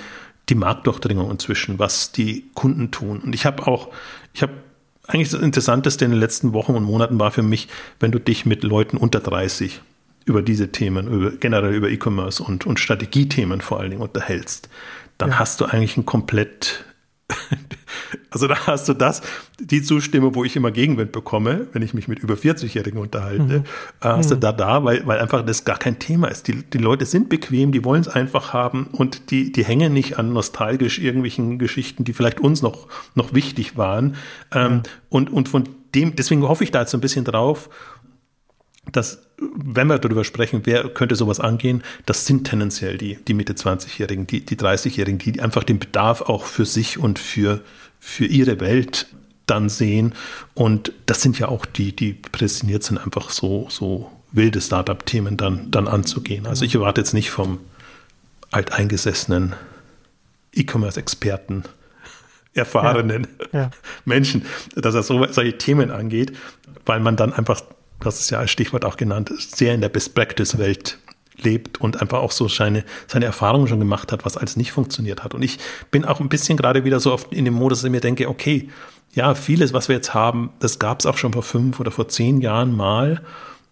die 0.50 0.56
Marktdurchdringung 0.56 1.30
inzwischen, 1.30 1.78
was 1.78 2.12
die 2.12 2.50
Kunden 2.56 2.90
tun. 2.90 3.20
Und 3.20 3.36
ich 3.36 3.46
habe 3.46 3.68
auch, 3.68 3.90
ich 4.34 4.42
habe 4.42 4.54
eigentlich 5.06 5.30
das 5.30 5.42
Interessanteste 5.42 6.06
in 6.06 6.12
den 6.12 6.20
letzten 6.20 6.54
Wochen 6.54 6.74
und 6.74 6.84
Monaten 6.84 7.20
war 7.20 7.30
für 7.30 7.44
mich, 7.44 7.68
wenn 8.00 8.12
du 8.12 8.20
dich 8.20 8.48
mit 8.48 8.64
Leuten 8.64 8.98
unter 8.98 9.20
30 9.20 9.82
über 10.28 10.42
diese 10.42 10.72
Themen, 10.72 11.08
über, 11.08 11.32
generell 11.32 11.74
über 11.74 11.90
E-Commerce 11.90 12.44
und, 12.44 12.66
und 12.66 12.80
Strategiethemen 12.80 13.62
vor 13.62 13.80
allen 13.80 13.92
Dingen 13.92 14.02
unterhältst, 14.02 14.70
dann 15.18 15.30
ja. 15.30 15.40
hast 15.40 15.62
du 15.62 15.66
eigentlich 15.66 15.96
ein 15.96 16.06
komplett, 16.06 16.84
also 18.30 18.48
da 18.48 18.68
hast 18.68 18.90
du 18.90 18.94
das, 18.94 19.22
die 19.58 19.82
Zustimmung, 19.82 20.36
wo 20.36 20.44
ich 20.44 20.58
immer 20.58 20.70
Gegenwind 20.72 21.14
bekomme, 21.14 21.68
wenn 21.72 21.82
ich 21.82 21.94
mich 21.94 22.10
mit 22.10 22.20
über 22.20 22.34
40-Jährigen 22.34 23.00
unterhalte, 23.00 23.60
mhm. 23.60 23.64
Äh, 24.02 24.10
hast 24.10 24.30
mhm. 24.30 24.36
du 24.36 24.40
da 24.42 24.52
da, 24.52 24.84
weil, 24.84 25.08
weil 25.08 25.20
einfach 25.20 25.46
das 25.46 25.64
gar 25.64 25.80
kein 25.80 25.98
Thema 25.98 26.28
ist. 26.28 26.50
Die, 26.50 26.62
die 26.62 26.78
Leute 26.78 27.06
sind 27.06 27.30
bequem, 27.30 27.72
die 27.72 27.86
wollen 27.86 28.02
es 28.02 28.10
einfach 28.10 28.52
haben 28.52 28.88
und 28.92 29.32
die, 29.32 29.54
die 29.54 29.64
hängen 29.64 29.94
nicht 29.94 30.20
an 30.20 30.34
nostalgisch 30.34 31.00
irgendwelchen 31.00 31.58
Geschichten, 31.58 32.04
die 32.04 32.12
vielleicht 32.12 32.42
uns 32.42 32.62
noch, 32.62 32.88
noch 33.16 33.34
wichtig 33.34 33.78
waren. 33.78 34.18
Ähm, 34.54 34.82
ja. 34.86 34.92
und, 35.10 35.32
und 35.32 35.48
von 35.48 35.64
dem, 35.96 36.16
deswegen 36.16 36.44
hoffe 36.44 36.64
ich 36.64 36.72
da 36.72 36.82
jetzt 36.82 36.92
so 36.92 36.98
ein 36.98 37.02
bisschen 37.02 37.26
drauf, 37.26 37.70
dass 38.92 39.20
wenn 39.38 39.88
wir 39.88 40.00
darüber 40.00 40.24
sprechen, 40.24 40.62
wer 40.64 40.90
könnte 40.90 41.16
sowas 41.16 41.40
angehen, 41.40 41.84
das 42.06 42.26
sind 42.26 42.46
tendenziell 42.46 42.98
die, 42.98 43.18
die 43.28 43.34
Mitte 43.34 43.54
20-Jährigen, 43.54 44.26
die, 44.26 44.44
die 44.44 44.56
30-Jährigen, 44.56 45.20
die 45.20 45.40
einfach 45.42 45.64
den 45.64 45.80
Bedarf 45.80 46.22
auch 46.22 46.46
für 46.46 46.66
sich 46.66 46.98
und 46.98 47.20
für, 47.20 47.62
für 48.00 48.26
ihre 48.26 48.60
Welt 48.60 49.08
dann 49.46 49.70
sehen. 49.70 50.14
Und 50.54 50.92
das 51.06 51.22
sind 51.22 51.38
ja 51.40 51.50
auch 51.50 51.66
die, 51.66 51.96
die 51.96 52.14
prädestiniert 52.14 52.84
sind, 52.84 52.98
einfach 52.98 53.30
so, 53.30 53.68
so 53.70 54.12
wilde 54.32 54.60
Startup-Themen 54.60 55.38
dann, 55.38 55.72
dann 55.72 55.88
anzugehen. 55.88 56.48
Also 56.48 56.66
ich 56.66 56.76
erwarte 56.76 57.02
jetzt 57.02 57.14
nicht 57.14 57.30
vom 57.30 57.60
alteingesessenen 58.52 59.56
E-Commerce-Experten, 60.54 61.64
erfahrenen 62.54 63.28
ja, 63.54 63.60
ja. 63.60 63.72
Menschen, 64.06 64.46
dass 64.76 64.96
er 64.96 65.04
so, 65.04 65.26
solche 65.32 65.58
Themen 65.58 65.92
angeht, 65.92 66.36
weil 66.86 67.00
man 67.00 67.16
dann 67.16 67.32
einfach 67.32 67.62
das 68.00 68.20
ist 68.20 68.30
ja 68.30 68.40
als 68.40 68.52
Stichwort 68.52 68.86
auch 68.86 68.98
genannt, 68.98 69.32
sehr 69.38 69.74
in 69.74 69.82
der 69.82 69.90
Best-Practice-Welt 69.90 70.98
lebt 71.38 71.80
und 71.80 72.02
einfach 72.02 72.20
auch 72.20 72.32
so 72.32 72.48
seine, 72.48 72.84
seine 73.08 73.26
Erfahrungen 73.26 73.68
schon 73.68 73.80
gemacht 73.80 74.12
hat, 74.12 74.26
was 74.26 74.38
alles 74.38 74.58
nicht 74.58 74.72
funktioniert 74.72 75.24
hat. 75.24 75.34
Und 75.34 75.44
ich 75.44 75.60
bin 75.92 76.06
auch 76.06 76.20
ein 76.20 76.30
bisschen 76.30 76.58
gerade 76.58 76.84
wieder 76.84 77.00
so 77.00 77.14
oft 77.14 77.32
in 77.32 77.46
dem 77.46 77.54
Modus, 77.54 77.80
dass 77.80 77.86
ich 77.86 77.92
mir 77.92 78.02
denke, 78.02 78.28
okay, 78.30 78.70
ja, 79.14 79.34
vieles, 79.36 79.74
was 79.74 79.88
wir 79.88 79.96
jetzt 79.96 80.14
haben, 80.14 80.52
das 80.60 80.80
gab 80.80 81.00
es 81.00 81.06
auch 81.06 81.18
schon 81.18 81.34
vor 81.34 81.44
fünf 81.44 81.80
oder 81.80 81.92
vor 81.92 82.08
zehn 82.08 82.42
Jahren 82.42 82.76
mal. 82.76 83.22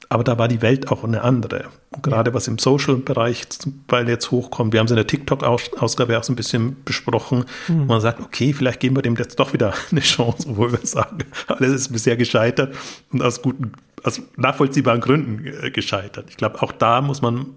Aber 0.08 0.24
da 0.24 0.38
war 0.38 0.48
die 0.48 0.62
Welt 0.62 0.92
auch 0.92 1.04
eine 1.04 1.24
andere. 1.24 1.66
Und 1.90 2.04
gerade 2.04 2.34
was 2.34 2.48
im 2.48 2.60
Social-Bereich, 2.60 3.48
weil 3.88 4.08
jetzt 4.08 4.30
hochkommt, 4.30 4.72
wir 4.72 4.80
haben 4.80 4.86
es 4.86 4.92
in 4.92 4.98
der 4.98 5.08
TikTok-Ausgabe 5.08 6.18
auch 6.18 6.24
so 6.24 6.32
ein 6.32 6.36
bisschen 6.36 6.78
besprochen, 6.86 7.46
mhm. 7.68 7.88
man 7.88 8.02
sagt, 8.02 8.22
okay, 8.22 8.54
vielleicht 8.54 8.80
geben 8.80 8.96
wir 8.96 9.02
dem 9.02 9.16
jetzt 9.16 9.40
doch 9.40 9.54
wieder 9.54 9.74
eine 9.92 10.02
Chance, 10.02 10.48
obwohl 10.50 10.72
wir 10.74 10.86
sagen, 10.86 11.20
alles 11.48 11.74
ist 11.74 11.92
bisher 11.92 12.18
gescheitert 12.18 12.76
und 13.12 13.24
aus 13.24 13.42
guten, 13.42 13.72
aus 14.06 14.22
nachvollziehbaren 14.38 15.01
Gründen 15.01 15.45
äh, 15.45 15.72
gescheitert. 15.72 16.30
Ich 16.30 16.38
glaube, 16.38 16.62
auch 16.62 16.72
da 16.72 17.01
muss 17.01 17.22
man 17.22 17.47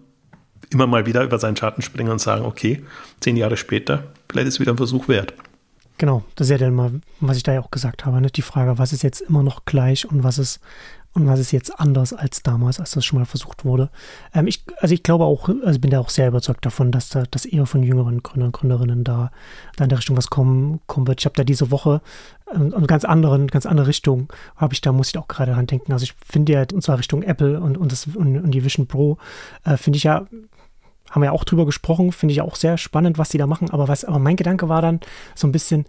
immer 0.71 0.87
mal 0.87 1.07
wieder 1.07 1.23
über 1.23 1.39
seinen 1.39 1.57
Schatten 1.57 1.83
springen 1.83 2.11
und 2.11 2.21
sagen, 2.21 2.45
okay, 2.45 2.83
zehn 3.21 3.37
Jahre 3.37 3.57
später, 3.57 4.05
vielleicht 4.31 4.49
ist 4.49 4.55
es 4.55 4.61
wieder 4.61 4.73
ein 4.73 4.77
Versuch 4.77 5.09
wert. 5.09 5.35
Genau, 5.99 6.23
das 6.37 6.47
ist 6.47 6.53
ja 6.53 6.59
dann 6.59 6.75
mal, 6.75 6.93
was 7.21 7.37
ich 7.37 7.43
da 7.43 7.53
ja 7.53 7.61
auch 7.61 7.71
gesagt 7.71 8.07
habe, 8.07 8.21
ne? 8.21 8.31
die 8.31 8.43
Frage, 8.43 8.79
was 8.79 8.93
ist 8.93 9.03
jetzt 9.03 9.21
immer 9.21 9.43
noch 9.43 9.65
gleich 9.65 10.09
und 10.09 10.23
was 10.23 10.39
ist 10.39 10.61
und 11.15 11.27
was 11.27 11.41
ist 11.41 11.53
jetzt 11.53 11.81
anders 11.81 12.13
als 12.13 12.43
damals, 12.43 12.79
als 12.79 12.93
das 12.93 13.05
schon 13.05 13.19
mal 13.19 13.25
versucht 13.25 13.65
wurde. 13.65 13.91
Ähm, 14.35 14.47
ich, 14.47 14.65
also 14.79 14.95
ich 14.95 15.03
glaube 15.03 15.25
auch, 15.25 15.49
also 15.65 15.81
bin 15.81 15.91
da 15.91 16.01
auch 16.01 16.11
sehr 16.11 16.29
überzeugt 16.29 16.65
davon, 16.65 16.93
dass 16.93 17.09
da 17.09 17.25
dass 17.31 17.45
eher 17.45 17.67
von 17.67 17.83
jüngeren 17.83 18.23
Gründern 18.23 18.49
und 18.49 18.53
Gründerinnen 18.53 19.05
da, 19.05 19.31
da 19.77 19.85
in 19.85 19.91
der 19.91 19.99
Richtung 19.99 20.17
was 20.17 20.31
kommen, 20.31 20.81
kommen 20.87 21.07
wird. 21.07 21.21
Ich 21.21 21.25
habe 21.25 21.35
da 21.35 21.45
diese 21.45 21.71
Woche 21.71 22.03
ähm, 22.55 22.73
in 22.77 22.87
ganz 22.87 23.05
anderen, 23.05 23.49
ganz 23.49 23.67
andere 23.67 23.87
Richtung 23.89 24.33
habe 24.57 24.75
ich 24.75 24.81
da, 24.81 24.93
muss 24.93 25.09
ich 25.09 25.19
auch 25.19 25.29
gerade 25.29 25.53
dran 25.53 25.67
denken. 25.67 25.93
Also 25.93 26.05
ich 26.05 26.15
finde 26.25 26.53
ja, 26.53 26.65
und 26.73 26.83
zwar 26.83 26.99
Richtung 26.99 27.23
Apple 27.23 27.61
und, 27.61 27.79
und, 27.79 27.91
das, 27.91 28.07
und, 28.07 28.39
und 28.39 28.51
die 28.51 28.65
Vision 28.65 28.87
Pro, 28.87 29.19
äh, 29.65 29.77
finde 29.77 29.97
ich 29.97 30.05
ja, 30.05 30.27
haben 31.11 31.23
wir 31.23 31.27
ja 31.27 31.33
auch 31.33 31.45
drüber 31.45 31.67
gesprochen, 31.67 32.13
finde 32.13 32.33
ich 32.33 32.43
auch 32.43 32.55
sehr 32.55 32.77
spannend, 32.77 33.19
was 33.19 33.31
die 33.31 33.39
da 33.39 33.47
machen. 33.47 33.71
Aber 33.71 33.89
was, 33.89 34.05
aber 34.05 34.19
mein 34.19 34.37
Gedanke 34.37 34.69
war 34.69 34.83
dann 34.83 35.01
so 35.35 35.47
ein 35.47 35.53
bisschen, 35.53 35.87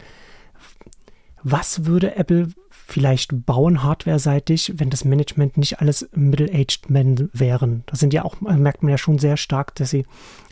was 1.43 1.86
würde 1.86 2.15
Apple 2.15 2.49
vielleicht 2.90 3.46
bauen, 3.46 3.84
hardware-seitig, 3.84 4.74
wenn 4.78 4.90
das 4.90 5.06
Management 5.06 5.58
nicht 5.58 5.80
alles 5.80 6.10
Middle-Aged 6.14 6.90
Men 6.90 7.30
wären. 7.34 7.84
Das 7.86 8.00
sind 8.00 8.14
ja 8.14 8.26
auch, 8.26 8.42
merkt 8.42 8.84
man 8.84 8.92
ja 8.92 8.98
schon 8.98 9.20
sehr 9.20 9.38
stark, 9.38 9.76
dass 9.76 9.92
sie 9.92 10.06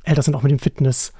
älter 0.03 0.21
sind, 0.21 0.35
auch 0.35 0.43
mit 0.43 0.51
dem 0.51 0.59
Fitness. 0.59 1.13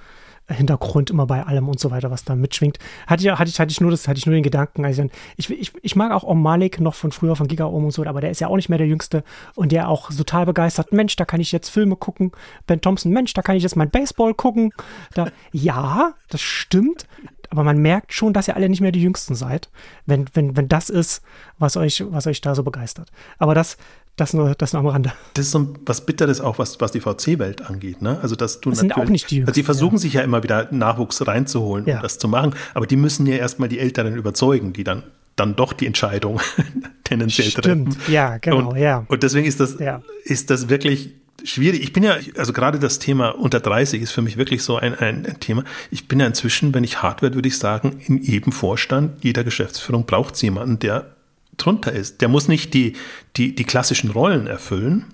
Hintergrund 0.50 1.10
immer 1.10 1.26
bei 1.26 1.46
allem 1.46 1.68
und 1.68 1.80
so 1.80 1.92
weiter, 1.92 2.10
was 2.10 2.24
da 2.24 2.36
mitschwingt. 2.36 2.80
Hatte 3.06 3.22
ich, 3.22 3.30
hatte 3.30 3.50
ich, 3.50 3.60
hatte 3.60 3.72
ich 3.72 3.82
nur 3.82 3.92
das, 3.92 4.08
hatte 4.08 4.18
ich 4.18 4.26
nur 4.26 4.34
den 4.34 4.44
Gedanken, 4.44 4.86
also 4.86 5.06
ich, 5.36 5.50
ich, 5.50 5.74
ich 5.82 5.96
mag 5.96 6.12
auch 6.12 6.24
Om 6.24 6.42
Malik 6.42 6.80
noch 6.80 6.96
von 6.96 7.12
früher, 7.12 7.36
von 7.36 7.48
Giga 7.48 7.66
Om 7.66 7.86
und 7.86 7.92
so, 7.92 8.06
aber 8.06 8.22
der 8.22 8.32
ist 8.32 8.40
ja 8.40 8.48
auch 8.48 8.56
nicht 8.56 8.70
mehr 8.70 8.78
der 8.78 8.88
Jüngste 8.88 9.24
und 9.56 9.74
der 9.74 9.90
auch 9.90 10.10
total 10.10 10.46
begeistert, 10.46 10.94
Mensch, 10.94 11.18
da 11.18 11.26
kann 11.26 11.42
ich 11.42 11.52
jetzt 11.52 11.70
Filme 11.70 11.98
gucken. 11.98 12.32
Ben 12.66 12.80
Thompson, 12.80 13.12
Mensch, 13.12 13.34
da 13.34 13.42
kann 13.42 13.58
ich 13.58 13.64
jetzt 13.64 13.76
mein 13.76 13.90
Baseball 13.90 14.34
gucken. 14.34 14.72
Da, 15.14 15.28
ja, 15.52 16.14
das 16.30 16.42
stimmt, 16.42 17.08
aber 17.50 17.64
man 17.64 17.78
merkt 17.78 18.14
schon, 18.14 18.34
dass 18.34 18.48
ihr 18.48 18.56
alle 18.56 18.70
nicht 18.70 18.82
mehr 18.82 18.92
die 18.92 19.02
Jüngsten 19.02 19.36
seid, 19.36 19.70
wenn, 20.06 20.26
wenn, 20.34 20.56
wenn 20.58 20.68
das 20.68 20.90
ist, 20.90 21.22
was 21.60 21.78
euch, 21.78 22.04
was 22.10 22.28
euch 22.28 22.42
da 22.42 22.56
so 22.56 22.64
begeistert. 22.64 23.10
Aber 23.38 23.56
das, 23.56 23.78
das 24.16 24.34
nur, 24.34 24.56
das 24.56 24.74
nur 24.74 24.82
am 24.82 24.88
Rande. 24.88 25.14
Das 25.34 25.46
ist 25.46 25.52
so 25.52 25.74
was 25.86 26.06
Bitteres 26.06 26.42
auch, 26.42 26.60
was, 26.60 26.82
was 26.82 26.92
die 26.92 27.00
VC-Welt 27.00 27.70
angeht, 27.70 28.02
ne? 28.02 28.20
Also, 28.22 28.36
dass 28.36 28.60
du 28.60 28.72
das 28.72 28.80
sind 28.80 28.96
auch 28.98 29.06
nicht 29.06 29.30
die 29.30 29.38
Jüngsten. 29.38 29.52
Also 29.52 29.60
die 29.60 29.64
versuchen 29.64 29.96
ja. 29.96 30.00
sich 30.00 30.14
ja 30.14 30.22
immer 30.22 30.44
wieder 30.44 30.68
Nachwuchs 30.72 31.26
reinzuholen, 31.26 31.86
um 31.86 31.92
ja. 31.92 32.02
das 32.02 32.18
zu 32.18 32.28
machen. 32.28 32.54
Aber 32.74 32.88
die 32.88 32.96
müssen 32.96 33.26
ja 33.26 33.36
erstmal 33.36 33.70
die 33.70 33.80
Älteren 33.80 34.16
überzeugen, 34.16 34.74
die 34.74 34.84
dann 34.84 35.04
dann 35.38 35.56
doch 35.56 35.72
die 35.72 35.86
Entscheidung 35.86 36.42
tendenziell 37.04 37.50
Stimmt. 37.52 37.94
treffen. 37.94 38.12
Ja, 38.12 38.38
genau, 38.40 38.72
und, 38.72 38.78
ja. 38.78 39.06
Und 39.08 39.24
deswegen 39.24 39.48
ist 39.48 39.60
das, 39.60 39.78
ja. 39.80 40.02
ist 40.24 40.50
das 40.50 40.68
wirklich 40.68 41.14
schwierig. 41.44 41.82
Ich 41.84 41.94
bin 41.94 42.04
ja, 42.04 42.18
also 42.36 42.54
gerade 42.54 42.80
das 42.80 43.00
Thema 43.00 43.30
unter 43.30 43.60
30 43.60 44.02
ist 44.02 44.12
für 44.12 44.22
mich 44.22 44.38
wirklich 44.38 44.64
so 44.64 44.78
ein, 44.78 44.96
ein, 44.96 45.40
Thema. 45.40 45.64
Ich 45.92 46.08
bin 46.08 46.20
ja 46.20 46.28
inzwischen, 46.28 46.74
wenn 46.74 46.84
ich 46.84 47.02
hart 47.02 47.22
werde, 47.22 47.36
würde 47.36 47.48
ich 47.48 47.58
sagen, 47.58 48.02
in 48.06 48.22
jedem 48.22 48.52
Vorstand, 48.52 49.24
jeder 49.24 49.44
Geschäftsführung 49.44 50.06
braucht 50.06 50.36
es 50.36 50.42
jemanden, 50.42 50.80
der 50.80 51.16
drunter 51.58 51.92
ist. 51.92 52.22
Der 52.22 52.28
muss 52.28 52.48
nicht 52.48 52.74
die, 52.74 52.94
die, 53.36 53.56
die 53.56 53.64
klassischen 53.64 54.12
Rollen 54.12 54.48
erfüllen, 54.48 55.06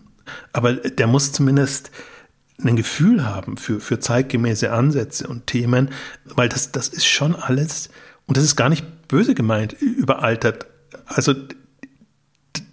aber 0.52 0.74
der 0.74 1.08
muss 1.08 1.32
zumindest 1.32 1.92
ein 2.64 2.76
Gefühl 2.76 3.26
haben 3.26 3.58
für, 3.58 3.80
für 3.80 4.00
zeitgemäße 4.00 4.72
Ansätze 4.72 5.28
und 5.28 5.48
Themen, 5.48 5.90
weil 6.26 6.50
das, 6.50 6.72
das 6.72 6.88
ist 6.88 7.06
schon 7.06 7.36
alles, 7.36 7.90
und 8.26 8.38
das 8.38 8.44
ist 8.44 8.56
gar 8.56 8.70
nicht 8.70 9.08
böse 9.08 9.36
gemeint, 9.36 9.74
überaltert. 9.74 10.68
Also 11.06 11.34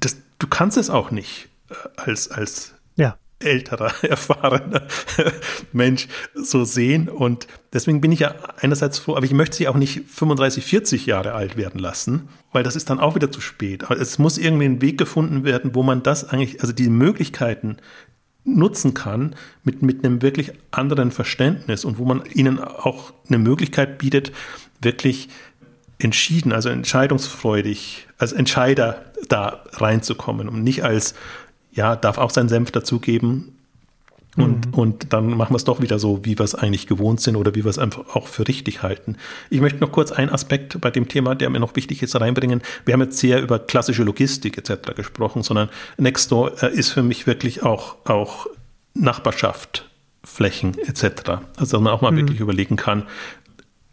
das, 0.01 0.17
du 0.39 0.47
kannst 0.47 0.77
es 0.77 0.91
auch 0.91 1.11
nicht 1.11 1.49
äh, 1.71 1.75
als, 1.97 2.31
als 2.31 2.75
ja 2.97 3.17
älterer, 3.41 3.93
erfahrener 4.03 4.87
Mensch 5.73 6.09
so 6.35 6.65
sehen. 6.65 7.09
Und 7.09 7.47
deswegen 7.73 8.01
bin 8.01 8.13
ich 8.13 8.21
ja 8.21 8.35
einerseits 8.61 8.99
froh, 8.99 9.17
aber 9.17 9.25
ich 9.25 9.33
möchte 9.33 9.57
sie 9.57 9.69
auch 9.69 9.77
nicht 9.77 10.03
35, 10.09 10.65
40 10.65 11.07
Jahre 11.07 11.33
alt 11.33 11.57
werden 11.57 11.81
lassen, 11.81 12.29
weil 12.53 12.63
das 12.63 12.77
ist 12.77 12.91
dann 12.91 13.01
auch 13.01 13.15
wieder 13.15 13.31
zu 13.31 13.41
spät. 13.41 13.85
Aber 13.85 13.99
es 13.99 14.19
muss 14.19 14.39
irgendwie 14.39 14.67
ein 14.67 14.83
Weg 14.83 14.99
gefunden 14.99 15.45
werden, 15.45 15.75
wo 15.75 15.83
man 15.83 16.03
das 16.03 16.29
eigentlich, 16.29 16.61
also 16.61 16.73
die 16.73 16.91
Möglichkeiten 16.91 17.79
nutzen 18.45 18.95
kann 18.95 19.35
mit, 19.65 19.83
mit 19.83 20.05
einem 20.05 20.23
wirklich 20.23 20.53
anderen 20.71 21.11
Verständnis 21.11 21.85
und 21.85 21.99
wo 21.99 22.05
man 22.05 22.23
ihnen 22.33 22.59
auch 22.59 23.13
eine 23.29 23.39
Möglichkeit 23.39 23.99
bietet, 23.99 24.33
wirklich 24.81 25.29
entschieden, 25.99 26.53
also 26.53 26.71
entscheidungsfreudig, 26.71 28.09
als 28.19 28.33
Entscheider 28.33 29.05
da 29.29 29.65
reinzukommen 29.73 30.49
und 30.49 30.63
nicht 30.63 30.83
als 30.85 31.15
ja, 31.73 31.97
darf 31.97 32.19
auch 32.19 32.31
seinen 32.31 32.49
Senf 32.49 32.71
dazugeben. 32.71 33.57
Und, 34.37 34.69
mhm. 34.69 34.75
und 34.75 35.13
dann 35.13 35.37
machen 35.37 35.53
wir 35.53 35.57
es 35.57 35.65
doch 35.65 35.81
wieder 35.81 35.99
so, 35.99 36.25
wie 36.25 36.39
wir 36.39 36.45
es 36.45 36.55
eigentlich 36.55 36.87
gewohnt 36.87 37.21
sind 37.21 37.35
oder 37.35 37.55
wie 37.57 37.65
wir 37.65 37.71
es 37.71 37.79
einfach 37.79 38.15
auch 38.15 38.29
für 38.29 38.47
richtig 38.47 38.83
halten. 38.83 39.17
Ich 39.51 39.61
möchte 39.61 39.81
noch 39.81 39.91
kurz 39.91 40.13
einen 40.13 40.31
Aspekt 40.31 40.81
bei 40.81 40.91
dem 40.91 41.09
Thema, 41.09 41.35
der 41.35 41.51
mir 41.51 41.59
noch 41.59 41.75
wichtig 41.75 42.01
ist, 42.03 42.19
reinbringen. 42.19 42.63
Wir 42.85 42.95
haben 42.95 43.01
jetzt 43.01 43.19
sehr 43.19 43.43
über 43.43 43.59
klassische 43.59 44.05
Logistik 44.05 44.57
etc. 44.57 44.95
gesprochen, 44.95 45.43
sondern 45.43 45.69
Nextdoor 45.99 46.63
äh, 46.63 46.73
ist 46.73 46.91
für 46.91 47.03
mich 47.03 47.27
wirklich 47.27 47.65
auch, 47.65 47.97
auch 48.05 48.47
Nachbarschaft, 48.95 49.89
Flächen 50.23 50.79
etc. 50.79 51.03
Also 51.57 51.77
dass 51.77 51.81
man 51.81 51.93
auch 51.93 52.01
mal 52.01 52.13
mhm. 52.13 52.19
wirklich 52.19 52.41
überlegen 52.41 52.77
kann, 52.77 53.09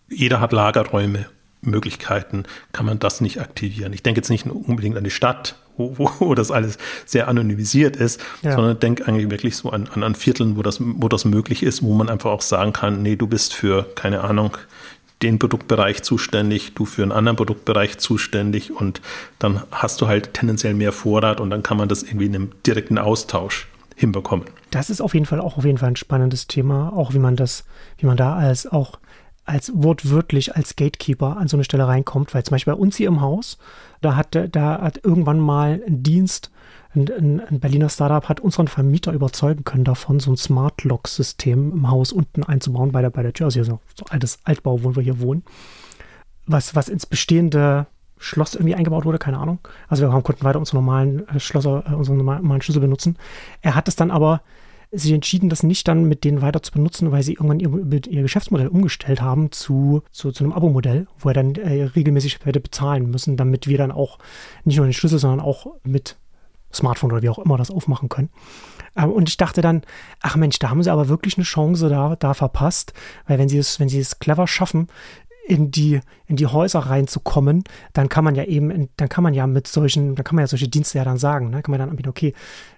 jeder 0.07 0.39
hat 0.39 0.51
Lagerräume, 0.51 1.25
Möglichkeiten, 1.61 2.43
kann 2.73 2.85
man 2.85 2.99
das 2.99 3.21
nicht 3.21 3.41
aktivieren. 3.41 3.91
Ich 3.91 4.03
denke 4.03 4.19
jetzt 4.19 4.29
nicht 4.29 4.45
unbedingt 4.45 4.97
an 4.97 5.03
die 5.03 5.09
Stadt 5.09 5.55
wo, 5.77 6.11
wo 6.19 6.35
das 6.35 6.51
alles 6.51 6.77
sehr 7.05 7.27
anonymisiert 7.27 7.95
ist, 7.95 8.21
ja. 8.41 8.55
sondern 8.55 8.79
denk 8.79 9.07
eigentlich 9.07 9.29
wirklich 9.29 9.55
so 9.55 9.69
an, 9.69 9.87
an, 9.93 10.03
an 10.03 10.15
Vierteln, 10.15 10.57
wo 10.57 10.63
das, 10.63 10.79
wo 10.81 11.07
das 11.07 11.25
möglich 11.25 11.63
ist, 11.63 11.83
wo 11.83 11.93
man 11.93 12.09
einfach 12.09 12.31
auch 12.31 12.41
sagen 12.41 12.73
kann, 12.73 13.01
nee, 13.01 13.15
du 13.15 13.27
bist 13.27 13.53
für, 13.53 13.85
keine 13.95 14.21
Ahnung, 14.23 14.57
den 15.21 15.39
Produktbereich 15.39 16.03
zuständig, 16.03 16.75
du 16.75 16.85
für 16.85 17.01
einen 17.01 17.11
anderen 17.11 17.37
Produktbereich 17.37 17.97
zuständig 17.97 18.71
und 18.71 19.01
dann 19.39 19.63
hast 19.71 20.01
du 20.01 20.07
halt 20.07 20.33
tendenziell 20.33 20.73
mehr 20.73 20.91
Vorrat 20.91 21.41
und 21.41 21.49
dann 21.49 21.63
kann 21.63 21.77
man 21.77 21.89
das 21.89 22.03
irgendwie 22.03 22.27
in 22.27 22.35
einem 22.35 22.51
direkten 22.65 22.97
Austausch 22.97 23.67
hinbekommen. 23.95 24.45
Das 24.69 24.89
ist 24.89 25.01
auf 25.01 25.15
jeden 25.15 25.25
Fall 25.25 25.41
auch 25.41 25.57
auf 25.57 25.65
jeden 25.65 25.79
Fall 25.79 25.89
ein 25.89 25.95
spannendes 25.95 26.45
Thema, 26.45 26.93
auch 26.93 27.13
wie 27.13 27.19
man 27.19 27.35
das, 27.35 27.65
wie 27.97 28.05
man 28.05 28.15
da 28.17 28.35
als 28.35 28.71
auch 28.71 28.99
als 29.45 29.71
wortwörtlich 29.73 30.55
als 30.55 30.75
Gatekeeper 30.75 31.37
an 31.37 31.47
so 31.47 31.55
eine 31.55 31.63
Stelle 31.63 31.87
reinkommt, 31.87 32.33
weil 32.33 32.43
zum 32.43 32.55
Beispiel 32.55 32.73
bei 32.73 32.79
uns 32.79 32.97
hier 32.97 33.07
im 33.07 33.21
Haus, 33.21 33.57
da 34.01 34.15
hat, 34.15 34.37
da 34.51 34.81
hat 34.81 35.03
irgendwann 35.03 35.39
mal 35.39 35.81
ein 35.85 36.03
Dienst, 36.03 36.51
ein, 36.95 37.07
ein, 37.11 37.39
ein 37.41 37.59
Berliner 37.59 37.89
Startup 37.89 38.27
hat 38.27 38.39
unseren 38.39 38.67
Vermieter 38.67 39.11
überzeugen 39.13 39.63
können 39.63 39.83
davon, 39.83 40.19
so 40.19 40.31
ein 40.31 40.37
Smart 40.37 40.83
Lock 40.83 41.07
System 41.07 41.71
im 41.71 41.89
Haus 41.89 42.11
unten 42.11 42.43
einzubauen 42.43 42.91
bei 42.91 43.01
der, 43.01 43.09
bei 43.09 43.23
der 43.23 43.33
Tür, 43.33 43.45
also 43.45 43.63
so, 43.63 43.79
altes 44.09 44.39
Altbau, 44.43 44.83
wo 44.83 44.95
wir 44.95 45.03
hier 45.03 45.19
wohnen, 45.19 45.43
was, 46.45 46.75
was 46.75 46.89
ins 46.89 47.05
bestehende 47.05 47.87
Schloss 48.17 48.55
irgendwie 48.55 48.75
eingebaut 48.75 49.05
wurde, 49.05 49.19
keine 49.19 49.37
Ahnung. 49.37 49.59
Also 49.87 50.09
wir 50.09 50.21
konnten 50.21 50.43
weiter 50.43 50.59
unsere 50.59 50.77
normalen 50.77 51.27
äh, 51.27 51.39
Schlösser, 51.39 51.83
äh, 51.87 51.93
unsere 51.93 52.17
normalen 52.17 52.61
Schlüssel 52.61 52.79
benutzen. 52.79 53.17
Er 53.61 53.75
hat 53.75 53.87
es 53.87 53.95
dann 53.95 54.09
aber 54.09 54.41
sich 54.91 55.11
entschieden, 55.11 55.49
das 55.49 55.63
nicht 55.63 55.87
dann 55.87 56.05
mit 56.05 56.23
denen 56.23 56.41
weiter 56.41 56.63
zu 56.63 56.71
benutzen, 56.71 57.11
weil 57.11 57.23
sie 57.23 57.33
irgendwann 57.33 57.59
ihr, 57.59 57.69
ihr 58.07 58.21
Geschäftsmodell 58.21 58.67
umgestellt 58.67 59.21
haben 59.21 59.51
zu, 59.51 60.03
zu, 60.11 60.31
zu 60.31 60.43
einem 60.43 60.53
Abo-Modell, 60.53 61.07
wo 61.19 61.29
er 61.29 61.33
dann 61.33 61.55
äh, 61.55 61.83
regelmäßig 61.83 62.39
hätte 62.43 62.59
bezahlen 62.59 63.09
müssen, 63.09 63.37
damit 63.37 63.67
wir 63.67 63.77
dann 63.77 63.91
auch 63.91 64.17
nicht 64.63 64.77
nur 64.77 64.85
den 64.85 64.93
Schlüssel, 64.93 65.19
sondern 65.19 65.41
auch 65.41 65.67
mit 65.83 66.17
Smartphone 66.73 67.11
oder 67.11 67.21
wie 67.21 67.29
auch 67.29 67.39
immer 67.39 67.57
das 67.57 67.71
aufmachen 67.71 68.09
können. 68.09 68.29
Ähm, 68.95 69.11
und 69.11 69.29
ich 69.29 69.37
dachte 69.37 69.61
dann, 69.61 69.83
ach 70.21 70.35
Mensch, 70.35 70.59
da 70.59 70.69
haben 70.69 70.83
sie 70.83 70.91
aber 70.91 71.09
wirklich 71.09 71.37
eine 71.37 71.43
Chance 71.43 71.89
da, 71.89 72.15
da 72.15 72.33
verpasst, 72.33 72.93
weil 73.27 73.39
wenn 73.39 73.49
sie 73.49 73.57
es, 73.57 73.79
wenn 73.79 73.89
sie 73.89 73.99
es 73.99 74.19
clever 74.19 74.47
schaffen, 74.47 74.87
in 75.47 75.71
die, 75.71 76.01
in 76.25 76.35
die 76.35 76.45
Häuser 76.45 76.79
reinzukommen, 76.79 77.63
dann 77.93 78.09
kann 78.09 78.25
man 78.25 78.35
ja 78.35 78.43
eben, 78.43 78.89
dann 78.97 79.07
kann 79.07 79.23
man 79.23 79.33
ja 79.33 79.47
mit 79.47 79.67
solchen, 79.67 80.15
dann 80.15 80.25
kann 80.25 80.35
man 80.35 80.43
ja 80.43 80.47
solche 80.47 80.67
Dienste 80.67 80.97
ja 80.97 81.05
dann 81.05 81.17
sagen, 81.17 81.49
ne? 81.49 81.61
kann 81.61 81.71
man 81.71 81.79
dann 81.79 81.89
anbieten, 81.89 82.09
okay, 82.09 82.33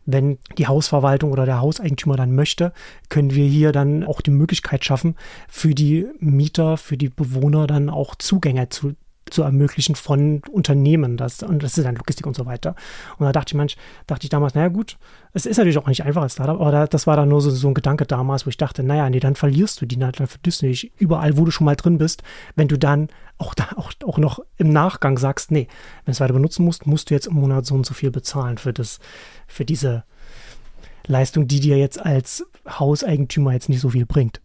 wenn 0.05 0.38
die 0.57 0.67
Hausverwaltung 0.67 1.32
oder 1.32 1.45
der 1.45 1.61
Hauseigentümer 1.61 2.15
dann 2.15 2.36
möchte, 2.36 2.72
können 3.09 3.34
wir 3.34 3.47
hier 3.47 3.72
dann 3.72 4.03
auch 4.03 4.22
die 4.22 4.32
Möglichkeit 4.32 4.86
schaffen, 4.86 5.15
für 5.47 5.74
die 5.74 6.07
Mieter, 6.20 6.78
für 6.78 6.95
die 6.95 7.09
Bewohner 7.09 7.65
dann 7.65 7.89
auch 7.89 8.13
Zugänge 8.15 8.70
zu 8.70 8.93
zu 9.30 9.43
ermöglichen 9.43 9.95
von 9.95 10.41
Unternehmen. 10.51 11.17
Das, 11.17 11.43
und 11.43 11.63
das 11.63 11.77
ist 11.77 11.84
dann 11.84 11.95
Logistik 11.95 12.25
und 12.27 12.36
so 12.36 12.45
weiter. 12.45 12.75
Und 13.17 13.25
da 13.25 13.32
dachte 13.32 13.51
ich, 13.51 13.57
manch, 13.57 13.77
dachte 14.07 14.25
ich 14.25 14.30
damals, 14.30 14.55
naja 14.55 14.67
gut, 14.69 14.97
es 15.34 15.45
ist 15.45 15.57
natürlich 15.57 15.77
auch 15.77 15.88
nicht 15.88 16.03
einfach 16.03 16.21
als 16.21 16.34
Startup, 16.34 16.59
aber 16.59 16.88
das 16.88 17.07
war 17.07 17.15
dann 17.15 17.30
nur 17.30 17.41
so, 17.41 17.49
so 17.49 17.67
ein 17.67 17.73
Gedanke 17.73 18.05
damals, 18.05 18.45
wo 18.45 18.49
ich 18.49 18.57
dachte, 18.57 18.84
naja, 18.84 19.09
nee, 19.09 19.19
dann 19.19 19.36
verlierst 19.36 19.82
du 19.82 19.86
die, 19.86 19.97
dann 19.97 20.13
verlierst 20.13 20.61
du 20.61 20.67
dich 20.67 20.91
überall, 20.99 21.38
wo 21.38 21.45
du 21.45 21.51
schon 21.51 21.65
mal 21.65 21.75
drin 21.75 21.97
bist, 21.97 22.23
wenn 22.55 22.67
du 22.67 22.77
dann 22.77 23.09
auch, 23.38 23.53
da, 23.53 23.69
auch, 23.75 23.91
auch 24.05 24.17
noch 24.17 24.39
im 24.57 24.71
Nachgang 24.71 25.17
sagst, 25.17 25.51
nee, 25.51 25.67
wenn 26.03 26.05
du 26.05 26.11
es 26.11 26.19
weiter 26.19 26.34
benutzen 26.34 26.65
musst, 26.65 26.86
musst 26.88 27.09
du 27.09 27.13
jetzt 27.13 27.27
im 27.27 27.36
Monat 27.36 27.65
so 27.65 27.75
und 27.75 27.86
so 27.86 27.93
viel 27.93 28.11
bezahlen 28.11 28.57
für 28.57 28.73
das, 28.73 28.99
für 29.47 29.65
diese 29.65 30.03
Leistung, 31.07 31.47
die 31.47 31.59
dir 31.59 31.77
jetzt 31.77 32.03
als 32.03 32.45
Hauseigentümer 32.67 33.53
jetzt 33.53 33.69
nicht 33.69 33.82
so 33.82 33.89
viel 33.89 34.05
bringt. 34.05 34.41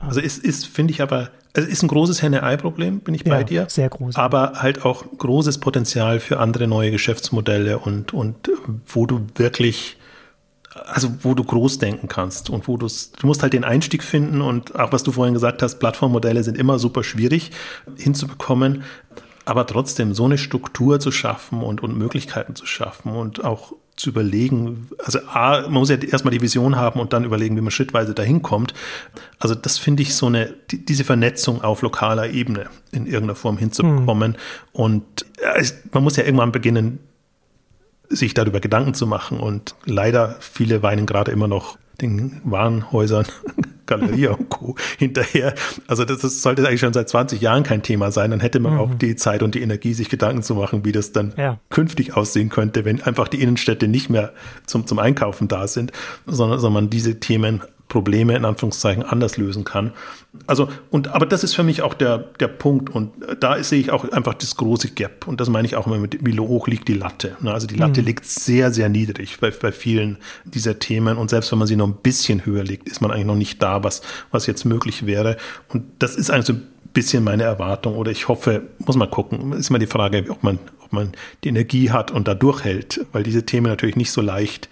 Also 0.00 0.20
es 0.20 0.38
ist, 0.38 0.66
finde 0.66 0.92
ich 0.92 1.02
aber, 1.02 1.30
es 1.54 1.66
ist 1.66 1.82
ein 1.82 1.88
großes 1.88 2.22
Henne-Ei-Problem, 2.22 3.00
bin 3.00 3.14
ich 3.14 3.24
bei 3.24 3.38
ja, 3.38 3.44
dir. 3.44 3.66
Sehr 3.68 3.88
groß. 3.88 4.16
Aber 4.16 4.54
halt 4.56 4.84
auch 4.84 5.04
großes 5.16 5.58
Potenzial 5.58 6.20
für 6.20 6.38
andere 6.38 6.66
neue 6.66 6.90
Geschäftsmodelle 6.90 7.78
und, 7.78 8.14
und 8.14 8.50
wo 8.86 9.06
du 9.06 9.26
wirklich, 9.34 9.96
also 10.86 11.08
wo 11.22 11.34
du 11.34 11.42
groß 11.42 11.78
denken 11.78 12.08
kannst 12.08 12.50
und 12.50 12.68
wo 12.68 12.76
du 12.76 12.86
du 12.86 13.26
musst 13.26 13.42
halt 13.42 13.52
den 13.52 13.64
Einstieg 13.64 14.04
finden 14.04 14.40
und 14.40 14.78
auch 14.78 14.92
was 14.92 15.02
du 15.02 15.12
vorhin 15.12 15.34
gesagt 15.34 15.62
hast, 15.62 15.78
Plattformmodelle 15.78 16.44
sind 16.44 16.56
immer 16.56 16.78
super 16.78 17.02
schwierig 17.02 17.50
hinzubekommen. 17.96 18.84
Aber 19.44 19.66
trotzdem 19.66 20.12
so 20.12 20.26
eine 20.26 20.36
Struktur 20.36 21.00
zu 21.00 21.10
schaffen 21.10 21.62
und, 21.62 21.82
und 21.82 21.96
Möglichkeiten 21.96 22.54
zu 22.54 22.66
schaffen 22.66 23.16
und 23.16 23.44
auch 23.44 23.72
zu 23.98 24.10
überlegen, 24.10 24.88
also 25.04 25.18
A, 25.26 25.62
man 25.62 25.72
muss 25.72 25.90
ja 25.90 25.96
erstmal 25.96 26.32
die 26.32 26.40
Vision 26.40 26.76
haben 26.76 27.00
und 27.00 27.12
dann 27.12 27.24
überlegen, 27.24 27.56
wie 27.56 27.60
man 27.60 27.70
schrittweise 27.70 28.14
dahin 28.14 28.42
kommt. 28.42 28.72
Also 29.38 29.54
das 29.54 29.78
finde 29.78 30.02
ich 30.02 30.14
so 30.14 30.26
eine, 30.26 30.54
die, 30.70 30.84
diese 30.84 31.04
Vernetzung 31.04 31.62
auf 31.62 31.82
lokaler 31.82 32.30
Ebene 32.30 32.66
in 32.92 33.06
irgendeiner 33.06 33.34
Form 33.34 33.58
hinzubekommen. 33.58 34.34
Hm. 34.34 34.40
Und 34.72 35.26
man 35.92 36.02
muss 36.04 36.16
ja 36.16 36.24
irgendwann 36.24 36.52
beginnen, 36.52 37.00
sich 38.08 38.34
darüber 38.34 38.60
Gedanken 38.60 38.94
zu 38.94 39.06
machen. 39.06 39.40
Und 39.40 39.74
leider 39.84 40.36
viele 40.40 40.82
weinen 40.82 41.06
gerade 41.06 41.32
immer 41.32 41.48
noch 41.48 41.78
den 42.00 42.40
Warenhäusern, 42.44 43.26
Galeria 43.88 44.30
und 44.38 44.48
Co. 44.48 44.76
hinterher. 44.98 45.54
Also 45.88 46.04
das, 46.04 46.20
das, 46.20 46.40
sollte 46.42 46.66
eigentlich 46.66 46.80
schon 46.80 46.92
seit 46.92 47.08
20 47.08 47.40
Jahren 47.40 47.64
kein 47.64 47.82
Thema 47.82 48.12
sein. 48.12 48.30
Dann 48.30 48.40
hätte 48.40 48.60
man 48.60 48.74
mhm. 48.74 48.78
auch 48.78 48.94
die 48.94 49.16
Zeit 49.16 49.42
und 49.42 49.56
die 49.56 49.62
Energie, 49.62 49.94
sich 49.94 50.08
Gedanken 50.08 50.44
zu 50.44 50.54
machen, 50.54 50.84
wie 50.84 50.92
das 50.92 51.10
dann 51.10 51.34
ja. 51.36 51.58
künftig 51.70 52.16
aussehen 52.16 52.50
könnte, 52.50 52.84
wenn 52.84 53.02
einfach 53.02 53.26
die 53.26 53.42
Innenstädte 53.42 53.88
nicht 53.88 54.10
mehr 54.10 54.32
zum, 54.66 54.86
zum 54.86 55.00
Einkaufen 55.00 55.48
da 55.48 55.66
sind, 55.66 55.90
sondern, 56.26 56.60
sondern 56.60 56.84
man 56.84 56.90
diese 56.90 57.18
Themen 57.18 57.62
Probleme 57.88 58.36
in 58.36 58.44
Anführungszeichen 58.44 59.02
anders 59.02 59.36
lösen 59.36 59.64
kann. 59.64 59.92
Also, 60.46 60.68
und, 60.90 61.08
aber 61.08 61.26
das 61.26 61.42
ist 61.42 61.54
für 61.54 61.62
mich 61.62 61.82
auch 61.82 61.94
der, 61.94 62.18
der 62.18 62.48
Punkt 62.48 62.90
und 62.90 63.12
da 63.40 63.62
sehe 63.62 63.80
ich 63.80 63.90
auch 63.90 64.10
einfach 64.10 64.34
das 64.34 64.56
große 64.56 64.88
Gap 64.90 65.26
und 65.26 65.40
das 65.40 65.48
meine 65.48 65.66
ich 65.66 65.74
auch 65.74 65.86
immer 65.86 65.98
mit, 65.98 66.24
wie 66.24 66.38
hoch 66.38 66.68
liegt 66.68 66.88
die 66.88 66.94
Latte. 66.94 67.36
Ne? 67.40 67.52
Also 67.52 67.66
die 67.66 67.76
Latte 67.76 68.00
mhm. 68.00 68.06
liegt 68.06 68.26
sehr, 68.26 68.72
sehr 68.72 68.88
niedrig 68.88 69.38
bei, 69.40 69.50
bei 69.50 69.72
vielen 69.72 70.18
dieser 70.44 70.78
Themen 70.78 71.16
und 71.16 71.30
selbst 71.30 71.50
wenn 71.50 71.58
man 71.58 71.66
sie 71.66 71.76
noch 71.76 71.88
ein 71.88 71.96
bisschen 72.02 72.44
höher 72.44 72.62
legt, 72.62 72.88
ist 72.88 73.00
man 73.00 73.10
eigentlich 73.10 73.26
noch 73.26 73.36
nicht 73.36 73.62
da, 73.62 73.82
was, 73.82 74.02
was 74.30 74.46
jetzt 74.46 74.64
möglich 74.64 75.06
wäre. 75.06 75.38
Und 75.68 75.84
das 75.98 76.14
ist 76.14 76.30
eigentlich 76.30 76.46
so 76.46 76.52
ein 76.52 76.66
bisschen 76.98 77.22
meine 77.22 77.44
Erwartung 77.44 77.94
oder 77.94 78.10
ich 78.10 78.26
hoffe, 78.26 78.62
muss 78.84 78.96
man 78.96 79.08
gucken, 79.08 79.52
ist 79.52 79.70
immer 79.70 79.78
die 79.78 79.86
Frage, 79.86 80.24
ob 80.30 80.42
man, 80.42 80.58
ob 80.80 80.92
man 80.92 81.12
die 81.44 81.48
Energie 81.48 81.92
hat 81.92 82.10
und 82.10 82.26
da 82.26 82.34
durchhält, 82.34 83.06
weil 83.12 83.22
diese 83.22 83.46
Themen 83.46 83.68
natürlich 83.68 83.94
nicht 83.94 84.10
so 84.10 84.20
leicht 84.20 84.68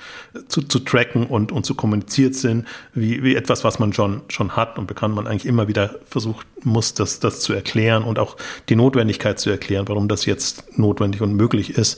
zu, 0.49 0.63
zu 0.63 0.81
tracken 0.81 1.27
und, 1.27 1.53
und 1.53 1.65
zu 1.65 1.77
kommuniziert 1.77 2.35
sind, 2.35 2.67
wie, 2.95 3.23
wie 3.23 3.37
etwas, 3.37 3.63
was 3.63 3.79
man 3.79 3.93
schon, 3.93 4.23
schon 4.27 4.57
hat 4.57 4.77
und 4.77 4.89
bekannt 4.89 5.15
man 5.15 5.29
eigentlich 5.29 5.47
immer 5.47 5.69
wieder 5.69 6.01
versucht 6.05 6.49
muss, 6.65 6.95
das, 6.95 7.21
das 7.21 7.43
zu 7.43 7.53
erklären 7.53 8.03
und 8.03 8.19
auch 8.19 8.37
die 8.69 8.75
Notwendigkeit 8.75 9.39
zu 9.39 9.51
erklären, 9.51 9.87
warum 9.87 10.09
das 10.09 10.27
jetzt 10.27 10.77
notwendig 10.77 11.21
und 11.21 11.33
möglich 11.35 11.79
ist. 11.79 11.97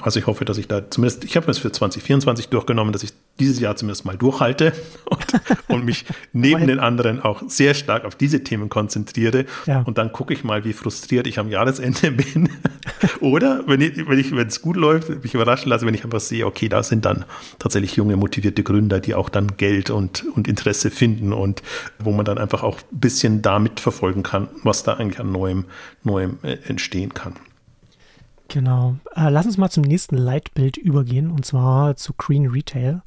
Also 0.00 0.20
ich 0.20 0.28
hoffe, 0.28 0.44
dass 0.44 0.58
ich 0.58 0.68
da 0.68 0.88
zumindest, 0.88 1.24
ich 1.24 1.34
habe 1.34 1.46
das 1.46 1.58
für 1.58 1.72
2024 1.72 2.50
durchgenommen, 2.50 2.92
dass 2.92 3.02
ich 3.02 3.14
dieses 3.38 3.60
Jahr 3.60 3.76
zumindest 3.76 4.04
mal 4.04 4.16
durchhalte 4.16 4.72
und, 5.04 5.26
und 5.68 5.84
mich 5.84 6.04
neben 6.32 6.66
den 6.66 6.78
anderen 6.78 7.20
auch 7.20 7.42
sehr 7.48 7.74
stark 7.74 8.04
auf 8.04 8.14
diese 8.14 8.42
Themen 8.42 8.68
konzentriere. 8.68 9.46
Ja. 9.66 9.82
Und 9.82 9.98
dann 9.98 10.12
gucke 10.12 10.32
ich 10.32 10.44
mal, 10.44 10.64
wie 10.64 10.72
frustriert 10.72 11.26
ich 11.26 11.38
am 11.38 11.50
Jahresende 11.50 12.10
bin. 12.12 12.48
Oder 13.20 13.64
wenn 13.66 13.80
ich, 13.80 14.08
wenn 14.08 14.18
ich, 14.18 14.34
wenn 14.34 14.48
es 14.48 14.62
gut 14.62 14.76
läuft, 14.76 15.22
mich 15.22 15.34
überraschen 15.34 15.68
lasse, 15.68 15.86
wenn 15.86 15.94
ich 15.94 16.04
einfach 16.04 16.20
sehe, 16.20 16.46
okay, 16.46 16.68
da 16.68 16.82
sind 16.82 17.04
dann 17.04 17.24
tatsächlich 17.58 17.96
junge, 17.96 18.16
motivierte 18.16 18.62
Gründer, 18.62 19.00
die 19.00 19.14
auch 19.14 19.28
dann 19.28 19.56
Geld 19.56 19.90
und, 19.90 20.24
und 20.34 20.48
Interesse 20.48 20.90
finden 20.90 21.32
und 21.32 21.62
wo 21.98 22.12
man 22.12 22.24
dann 22.24 22.38
einfach 22.38 22.62
auch 22.62 22.78
ein 22.78 23.00
bisschen 23.00 23.42
damit 23.42 23.80
verfolgen 23.80 24.22
kann, 24.22 24.48
was 24.62 24.82
da 24.82 24.94
eigentlich 24.94 25.20
an 25.20 25.32
Neuem, 25.32 25.64
Neuem 26.02 26.38
äh, 26.42 26.56
entstehen 26.66 27.12
kann. 27.14 27.34
Genau. 28.48 28.96
Äh, 29.14 29.28
lass 29.30 29.46
uns 29.46 29.58
mal 29.58 29.70
zum 29.70 29.82
nächsten 29.82 30.16
Leitbild 30.16 30.76
übergehen 30.76 31.30
und 31.30 31.44
zwar 31.44 31.96
zu 31.96 32.12
Green 32.14 32.46
Retail. 32.46 33.02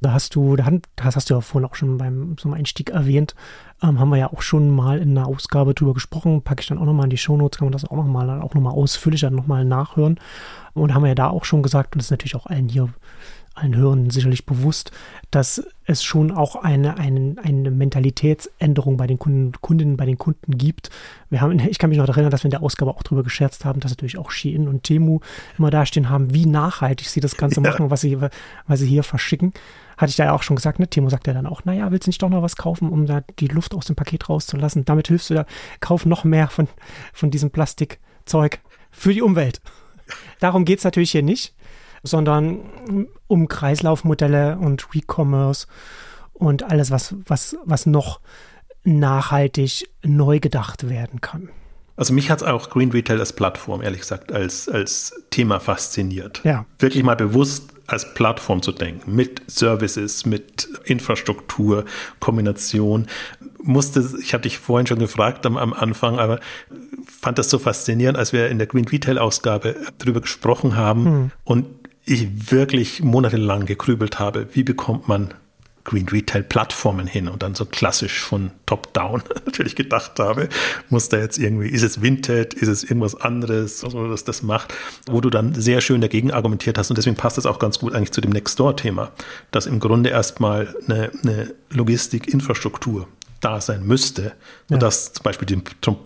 Da 0.00 0.12
hast 0.12 0.36
du, 0.36 0.54
da 0.54 0.70
das 0.94 1.16
hast 1.16 1.28
du 1.28 1.34
ja 1.34 1.40
vorhin 1.40 1.68
auch 1.68 1.74
schon 1.74 1.98
beim 1.98 2.36
zum 2.38 2.54
Einstieg 2.54 2.90
erwähnt, 2.90 3.34
ähm, 3.82 3.98
haben 3.98 4.10
wir 4.10 4.16
ja 4.16 4.32
auch 4.32 4.42
schon 4.42 4.70
mal 4.70 4.98
in 4.98 5.18
einer 5.18 5.26
Ausgabe 5.26 5.74
drüber 5.74 5.94
gesprochen. 5.94 6.42
Packe 6.42 6.60
ich 6.60 6.68
dann 6.68 6.78
auch 6.78 6.84
nochmal 6.84 7.04
in 7.04 7.10
die 7.10 7.18
Shownotes, 7.18 7.58
kann 7.58 7.66
man 7.66 7.72
das 7.72 7.84
auch 7.84 7.96
nochmal, 7.96 8.40
auch 8.40 8.54
nochmal 8.54 8.74
ausführlicher 8.74 9.30
nochmal 9.30 9.64
nachhören. 9.64 10.20
Und 10.74 10.94
haben 10.94 11.02
wir 11.02 11.08
ja 11.08 11.14
da 11.16 11.28
auch 11.28 11.44
schon 11.44 11.64
gesagt, 11.64 11.94
und 11.94 11.98
das 11.98 12.06
ist 12.06 12.10
natürlich 12.12 12.36
auch 12.36 12.46
allen 12.46 12.68
hier 12.68 12.88
allen 13.58 13.76
Hörern 13.76 14.10
sicherlich 14.10 14.46
bewusst, 14.46 14.90
dass 15.30 15.64
es 15.84 16.02
schon 16.02 16.30
auch 16.30 16.56
eine, 16.56 16.98
eine, 16.98 17.36
eine 17.42 17.70
Mentalitätsänderung 17.70 18.96
bei 18.96 19.06
den 19.06 19.18
Kunden, 19.18 19.52
Kundinnen, 19.60 19.96
bei 19.96 20.06
den 20.06 20.18
Kunden 20.18 20.56
gibt. 20.56 20.90
Wir 21.30 21.40
haben, 21.40 21.58
ich 21.58 21.78
kann 21.78 21.90
mich 21.90 21.98
noch 21.98 22.08
erinnern, 22.08 22.30
dass 22.30 22.42
wir 22.42 22.46
in 22.46 22.52
der 22.52 22.62
Ausgabe 22.62 22.90
auch 22.90 23.02
darüber 23.02 23.22
gescherzt 23.22 23.64
haben, 23.64 23.80
dass 23.80 23.92
natürlich 23.92 24.18
auch 24.18 24.30
Shein 24.30 24.68
und 24.68 24.84
Temu 24.84 25.20
immer 25.58 25.70
dastehen 25.70 26.08
haben, 26.08 26.32
wie 26.32 26.46
nachhaltig 26.46 27.08
sie 27.08 27.20
das 27.20 27.36
Ganze 27.36 27.60
ja. 27.62 27.70
machen, 27.70 27.90
was 27.90 28.00
sie, 28.00 28.18
was 28.66 28.80
sie 28.80 28.86
hier 28.86 29.02
verschicken. 29.02 29.52
Hatte 29.96 30.10
ich 30.10 30.16
da 30.16 30.26
ja 30.26 30.32
auch 30.32 30.42
schon 30.42 30.56
gesagt, 30.56 30.78
ne? 30.78 30.88
Timo 30.88 31.08
sagt 31.08 31.26
ja 31.26 31.32
dann 31.32 31.46
auch, 31.46 31.64
naja, 31.64 31.90
willst 31.90 32.06
du 32.06 32.10
nicht 32.10 32.22
doch 32.22 32.28
noch 32.28 32.42
was 32.42 32.56
kaufen, 32.56 32.90
um 32.90 33.06
da 33.06 33.22
die 33.40 33.48
Luft 33.48 33.74
aus 33.74 33.86
dem 33.86 33.96
Paket 33.96 34.28
rauszulassen? 34.28 34.84
Damit 34.84 35.08
hilfst 35.08 35.28
du 35.30 35.34
da, 35.34 35.46
kauf 35.80 36.06
noch 36.06 36.22
mehr 36.22 36.48
von, 36.48 36.68
von 37.12 37.32
diesem 37.32 37.50
Plastikzeug 37.50 38.60
für 38.92 39.12
die 39.12 39.22
Umwelt. 39.22 39.60
Darum 40.38 40.64
geht 40.64 40.78
es 40.78 40.84
natürlich 40.84 41.10
hier 41.10 41.22
nicht 41.22 41.54
sondern 42.02 43.08
um 43.28 43.46
Kreislaufmodelle 43.46 44.58
und 44.58 44.94
Recommerce 44.94 45.66
und 46.32 46.64
alles, 46.64 46.90
was, 46.90 47.14
was, 47.26 47.56
was 47.64 47.86
noch 47.86 48.20
nachhaltig 48.84 49.88
neu 50.02 50.40
gedacht 50.40 50.88
werden 50.88 51.20
kann. 51.20 51.50
Also 51.96 52.14
mich 52.14 52.30
hat 52.30 52.42
es 52.42 52.46
auch 52.46 52.70
Green 52.70 52.92
Retail 52.92 53.18
als 53.18 53.32
Plattform, 53.32 53.82
ehrlich 53.82 54.00
gesagt, 54.02 54.32
als, 54.32 54.68
als 54.68 55.20
Thema 55.30 55.58
fasziniert. 55.58 56.40
Ja. 56.44 56.64
Wirklich 56.78 57.02
mal 57.02 57.16
bewusst 57.16 57.72
als 57.88 58.14
Plattform 58.14 58.62
zu 58.62 58.70
denken, 58.70 59.16
mit 59.16 59.42
Services, 59.50 60.24
mit 60.24 60.68
Infrastruktur, 60.84 61.86
Kombination. 62.20 63.08
Musste, 63.60 64.08
ich 64.22 64.32
hatte 64.32 64.42
dich 64.42 64.58
vorhin 64.58 64.86
schon 64.86 65.00
gefragt 65.00 65.44
am, 65.44 65.56
am 65.56 65.72
Anfang, 65.72 66.20
aber 66.20 66.38
fand 67.20 67.38
das 67.38 67.50
so 67.50 67.58
faszinierend, 67.58 68.16
als 68.16 68.32
wir 68.32 68.48
in 68.48 68.58
der 68.58 68.68
Green 68.68 68.86
Retail 68.86 69.18
Ausgabe 69.18 69.74
darüber 69.98 70.20
gesprochen 70.20 70.76
haben 70.76 71.04
hm. 71.04 71.30
und 71.44 71.66
ich 72.08 72.50
wirklich 72.50 73.02
monatelang 73.02 73.66
gegrübelt 73.66 74.18
habe, 74.18 74.48
wie 74.52 74.62
bekommt 74.62 75.08
man 75.08 75.34
Green 75.84 76.08
Retail 76.08 76.42
Plattformen 76.42 77.06
hin? 77.06 77.28
Und 77.28 77.42
dann 77.42 77.54
so 77.54 77.64
klassisch 77.64 78.20
von 78.20 78.50
Top-Down 78.66 79.22
natürlich 79.46 79.76
gedacht 79.76 80.18
habe, 80.18 80.48
muss 80.88 81.08
da 81.08 81.18
jetzt 81.18 81.38
irgendwie, 81.38 81.68
ist 81.68 81.82
es 81.82 82.00
Vinted, 82.02 82.54
ist 82.54 82.68
es 82.68 82.84
irgendwas 82.84 83.14
anderes, 83.14 83.84
also 83.84 84.14
das 84.14 84.42
macht, 84.42 84.74
wo 85.10 85.20
du 85.20 85.30
dann 85.30 85.54
sehr 85.54 85.80
schön 85.80 86.00
dagegen 86.00 86.30
argumentiert 86.30 86.78
hast. 86.78 86.90
Und 86.90 86.96
deswegen 86.96 87.16
passt 87.16 87.36
das 87.36 87.46
auch 87.46 87.58
ganz 87.58 87.78
gut 87.78 87.94
eigentlich 87.94 88.12
zu 88.12 88.20
dem 88.20 88.32
Nextdoor-Thema, 88.32 89.12
dass 89.50 89.66
im 89.66 89.80
Grunde 89.80 90.10
erstmal 90.10 90.74
eine, 90.86 91.10
eine 91.22 91.54
Logistik-Infrastruktur 91.70 93.06
da 93.40 93.60
sein 93.60 93.84
müsste, 93.84 94.32
ja. 94.68 94.78
dass 94.78 95.12
zum 95.12 95.22
Beispiel 95.22 95.46
die 95.46 95.62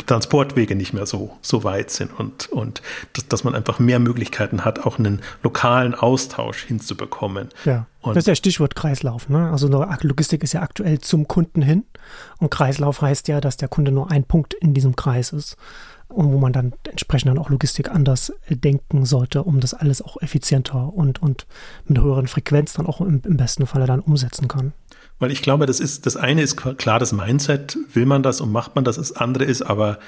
Transportwege 0.07 0.75
nicht 0.77 0.93
mehr 0.93 1.07
so, 1.07 1.37
so 1.41 1.65
weit 1.65 1.91
sind 1.91 2.19
und, 2.19 2.49
und 2.51 2.83
dass, 3.15 3.29
dass 3.29 3.45
man 3.45 3.55
einfach 3.55 3.79
mehr 3.79 3.99
Möglichkeiten 3.99 4.65
hat, 4.65 4.81
auch 4.81 4.99
einen 4.99 5.21
lokalen 5.43 5.95
Austausch 5.95 6.65
hinzubekommen. 6.65 7.49
Ja. 7.65 7.87
Und 8.01 8.17
das 8.17 8.23
ist 8.23 8.29
ja 8.29 8.35
Stichwort 8.35 8.75
Kreislauf. 8.75 9.29
Ne? 9.29 9.51
Also 9.51 9.69
Logistik 9.69 10.43
ist 10.43 10.53
ja 10.53 10.63
aktuell 10.63 10.99
zum 10.99 11.29
Kunden 11.29 11.63
hin 11.63 11.85
und 12.39 12.51
Kreislauf 12.51 13.01
heißt 13.01 13.29
ja, 13.29 13.41
dass 13.41 13.57
der 13.57 13.69
Kunde 13.69 13.93
nur 13.93 14.11
ein 14.11 14.25
Punkt 14.25 14.55
in 14.55 14.75
diesem 14.75 14.97
Kreis 14.97 15.33
ist 15.33 15.57
und 16.13 16.33
wo 16.33 16.39
man 16.39 16.53
dann 16.53 16.73
entsprechend 16.89 17.31
dann 17.31 17.39
auch 17.39 17.51
Logistik 17.51 17.91
anders 17.91 18.33
denken 18.49 19.05
sollte, 19.05 19.43
um 19.43 19.61
das 19.61 19.75
alles 19.75 20.03
auch 20.03 20.21
effizienter 20.21 20.93
und, 20.93 21.23
und 21.23 21.47
mit 21.87 22.01
höheren 22.01 22.27
Frequenz 22.27 22.75
dann 22.75 22.87
auch 22.87 23.01
im, 23.01 23.23
im 23.25 23.37
besten 23.37 23.67
Falle 23.67 23.87
dann 23.87 24.01
umsetzen 24.01 24.49
kann. 24.49 24.73
Weil 25.23 25.31
ich 25.31 25.41
glaube, 25.41 25.67
das 25.67 25.79
ist, 25.79 26.05
das 26.05 26.17
eine 26.17 26.43
ist 26.43 26.57
klar 26.57 26.99
das 26.99 27.13
Mindset, 27.13 27.79
will 27.95 28.07
man 28.07 28.25
das 28.25 28.41
und 28.41 28.51
macht 28.51 28.75
man 28.75 28.83
das, 28.83 28.97
das 28.97 29.13
andere 29.13 29.45
ist 29.45 29.63
aber, 29.63 30.01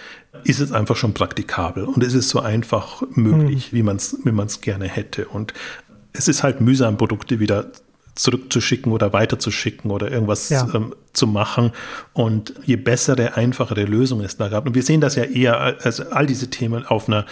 ist 0.43 0.59
es 0.59 0.73
einfach 0.73 0.97
schon 0.97 1.15
praktikabel 1.15 1.85
und 1.85 2.03
ist 2.03 2.15
es 2.15 2.29
so 2.29 2.41
einfach 2.41 3.05
möglich, 3.11 3.71
mhm. 3.71 3.77
wie 3.77 3.83
man 3.85 3.95
es 3.95 4.19
wie 4.25 4.33
man's 4.33 4.61
gerne 4.61 4.89
hätte. 4.89 5.27
Und 5.27 5.55
es 6.13 6.27
ist 6.27 6.43
halt 6.43 6.61
mühsam, 6.61 6.97
Produkte 6.97 7.39
wieder 7.39 7.71
zurückzuschicken 8.17 8.91
oder 8.91 9.13
weiterzuschicken 9.13 9.93
oder 9.93 10.11
irgendwas 10.11 10.49
ja. 10.49 10.67
ähm, 10.75 10.97
zu 11.13 11.29
machen. 11.29 11.71
Und 12.13 12.53
je 12.65 12.75
bessere, 12.75 13.37
einfachere 13.37 13.85
Lösungen 13.85 14.25
es 14.25 14.37
da 14.37 14.49
gab. 14.49 14.67
Und 14.67 14.75
wir 14.75 14.83
sehen 14.83 15.01
das 15.01 15.15
ja 15.15 15.23
eher 15.23 15.61
als 15.61 16.01
all 16.01 16.27
diese 16.27 16.51
Themen 16.51 16.85
auf 16.85 17.07
einer 17.07 17.25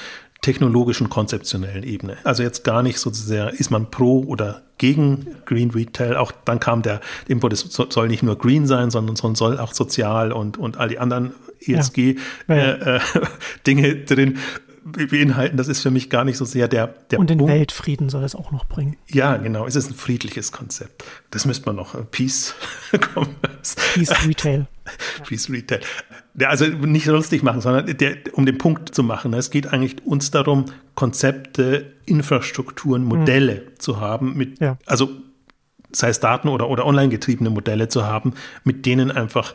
technologischen, 0.43 1.09
konzeptionellen 1.09 1.85
Ebene. 1.85 2.19
Also 2.25 2.43
jetzt 2.43 2.65
gar 2.65 2.83
nicht 2.83 2.99
so 2.99 3.11
sehr, 3.11 3.53
ist 3.53 3.71
man 3.71 3.91
pro 3.91 4.25
oder 4.25 4.63
gegen 4.77 5.37
Green 5.47 5.71
Retail. 5.71 6.17
Auch 6.17 6.33
dann 6.45 6.59
kam 6.59 6.83
der 6.83 7.01
Input, 7.29 7.53
es 7.53 7.61
soll 7.61 8.09
nicht 8.09 8.25
nur 8.25 8.37
green 8.37 8.67
sein, 8.67 8.91
sondern 8.91 9.17
soll 9.37 9.59
auch 9.59 9.73
sozial 9.73 10.33
und, 10.33 10.59
und 10.59 10.77
all 10.77 10.89
die 10.89 10.99
anderen 10.99 11.33
ESG-Dinge 11.61 12.19
ja. 12.49 13.85
äh, 13.85 14.01
äh, 14.01 14.05
drin 14.07 14.39
beinhalten. 14.85 15.57
Das 15.57 15.69
ist 15.69 15.81
für 15.81 15.91
mich 15.91 16.11
gar 16.11 16.25
nicht 16.25 16.37
so 16.37 16.45
sehr 16.45 16.69
der, 16.69 16.89
der 17.11 17.19
Und 17.19 17.31
den 17.31 17.39
Punkt. 17.39 17.55
Weltfrieden 17.55 18.09
soll 18.09 18.25
es 18.25 18.35
auch 18.35 18.51
noch 18.51 18.67
bringen. 18.67 18.97
Ja, 19.09 19.37
genau. 19.37 19.67
Es 19.67 19.77
ist 19.77 19.91
ein 19.91 19.95
friedliches 19.95 20.53
Konzept. 20.53 21.05
Das 21.31 21.45
müsste 21.47 21.67
man 21.67 21.77
noch. 21.77 21.95
Äh, 21.95 22.03
Peace 22.11 22.55
Commerce. 22.93 23.77
Peace 23.95 24.27
Retail. 24.27 24.67
Peace 25.27 25.51
Retail. 25.51 25.81
Ja, 26.39 26.49
also 26.49 26.67
nicht 26.67 27.07
lustig 27.07 27.43
machen, 27.43 27.61
sondern 27.61 27.97
der, 27.97 28.17
um 28.33 28.47
den 28.47 28.59
Punkt 28.59 28.95
zu 28.95 29.03
machen. 29.03 29.33
Es 29.35 29.51
geht 29.51 29.67
eigentlich 29.67 30.05
uns 30.07 30.31
darum, 30.31 30.67
Konzepte, 30.95 31.93
Infrastrukturen, 32.07 33.05
Modelle 33.05 33.57
hm. 33.57 33.63
zu 33.79 34.01
haben, 34.01 34.37
mit, 34.37 34.61
ja. 34.61 34.79
also 34.87 35.11
sei 35.95 36.09
es 36.09 36.21
Daten 36.21 36.49
oder, 36.49 36.69
oder 36.69 36.87
online 36.87 37.11
getriebene 37.11 37.51
Modelle 37.51 37.89
zu 37.89 38.05
haben, 38.07 38.33
mit 38.65 38.87
denen 38.87 39.11
einfach 39.11 39.55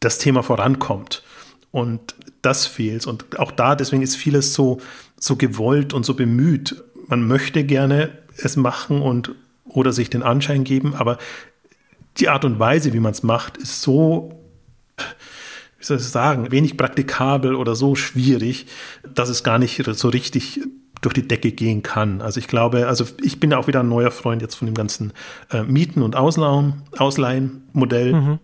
das 0.00 0.18
Thema 0.18 0.42
vorankommt. 0.42 1.22
Und 1.70 2.14
das 2.42 2.66
fehlt. 2.66 3.06
Und 3.06 3.38
auch 3.38 3.52
da, 3.52 3.74
deswegen 3.74 4.02
ist 4.02 4.16
vieles 4.16 4.52
so, 4.52 4.80
so 5.18 5.36
gewollt 5.36 5.92
und 5.92 6.04
so 6.04 6.14
bemüht. 6.14 6.82
Man 7.06 7.26
möchte 7.26 7.64
gerne 7.64 8.10
es 8.36 8.56
machen 8.56 9.00
und 9.00 9.34
oder 9.64 9.92
sich 9.92 10.10
den 10.10 10.22
Anschein 10.22 10.64
geben, 10.64 10.94
aber 10.94 11.18
die 12.18 12.28
Art 12.28 12.44
und 12.44 12.58
Weise, 12.58 12.92
wie 12.92 13.00
man 13.00 13.12
es 13.12 13.22
macht, 13.22 13.56
ist 13.56 13.80
so, 13.80 14.38
wie 15.78 15.84
soll 15.84 15.96
ich 15.96 16.04
sagen, 16.04 16.50
wenig 16.50 16.76
praktikabel 16.76 17.54
oder 17.54 17.74
so 17.74 17.94
schwierig, 17.94 18.66
dass 19.14 19.28
es 19.28 19.44
gar 19.44 19.58
nicht 19.58 19.82
so 19.94 20.08
richtig 20.08 20.60
durch 21.00 21.14
die 21.14 21.26
Decke 21.26 21.52
gehen 21.52 21.82
kann. 21.82 22.20
Also 22.20 22.38
ich 22.38 22.48
glaube, 22.48 22.86
also 22.86 23.04
ich 23.22 23.40
bin 23.40 23.54
auch 23.54 23.66
wieder 23.66 23.80
ein 23.80 23.88
neuer 23.88 24.10
Freund 24.10 24.42
jetzt 24.42 24.56
von 24.56 24.66
dem 24.66 24.74
ganzen 24.74 25.12
äh, 25.50 25.62
Mieten- 25.62 26.02
und 26.02 26.16
Ausleihen, 26.16 26.82
Ausleihen-Modell. 26.96 28.12
Mhm 28.12 28.38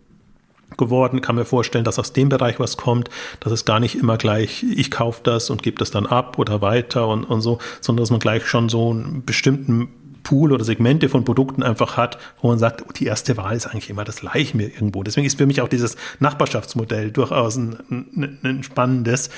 geworden. 0.77 1.21
Kann 1.21 1.37
mir 1.37 1.45
vorstellen, 1.45 1.85
dass 1.85 1.99
aus 1.99 2.13
dem 2.13 2.29
Bereich 2.29 2.61
was 2.61 2.77
kommt, 2.77 3.09
dass 3.41 3.53
es 3.53 3.65
gar 3.65 3.81
nicht 3.81 3.95
immer 3.97 4.17
gleich, 4.17 4.65
ich 4.65 4.91
kaufe 4.91 5.21
das 5.23 5.51
und 5.51 5.63
gebe 5.63 5.79
das 5.79 5.91
dann 5.91 6.07
ab 6.07 6.39
oder 6.39 6.61
weiter 6.61 7.09
und, 7.09 7.25
und 7.25 7.41
so, 7.41 7.59
sondern 7.81 8.03
dass 8.03 8.11
man 8.11 8.21
gleich 8.21 8.47
schon 8.47 8.69
so 8.69 8.91
einen 8.91 9.25
bestimmten 9.25 9.89
Pool 10.29 10.53
oder 10.53 10.63
Segmente 10.63 11.09
von 11.09 11.25
Produkten 11.25 11.63
einfach 11.63 11.97
hat, 11.97 12.19
wo 12.43 12.49
man 12.49 12.59
sagt, 12.59 12.85
die 12.99 13.07
erste 13.07 13.39
Wahl 13.39 13.57
ist 13.57 13.67
eigentlich 13.67 13.89
immer 13.89 14.05
das 14.05 14.17
gleiche 14.17 14.59
mir 14.59 14.67
irgendwo. 14.67 15.03
Deswegen 15.03 15.27
ist 15.27 15.39
für 15.39 15.47
mich 15.47 15.63
auch 15.63 15.69
dieses 15.69 15.97
Nachbarschaftsmodell 16.21 17.11
durchaus 17.13 17.57
ein, 17.57 17.79
ein, 17.91 18.39
ein 18.43 18.63
spannendes. 18.63 19.31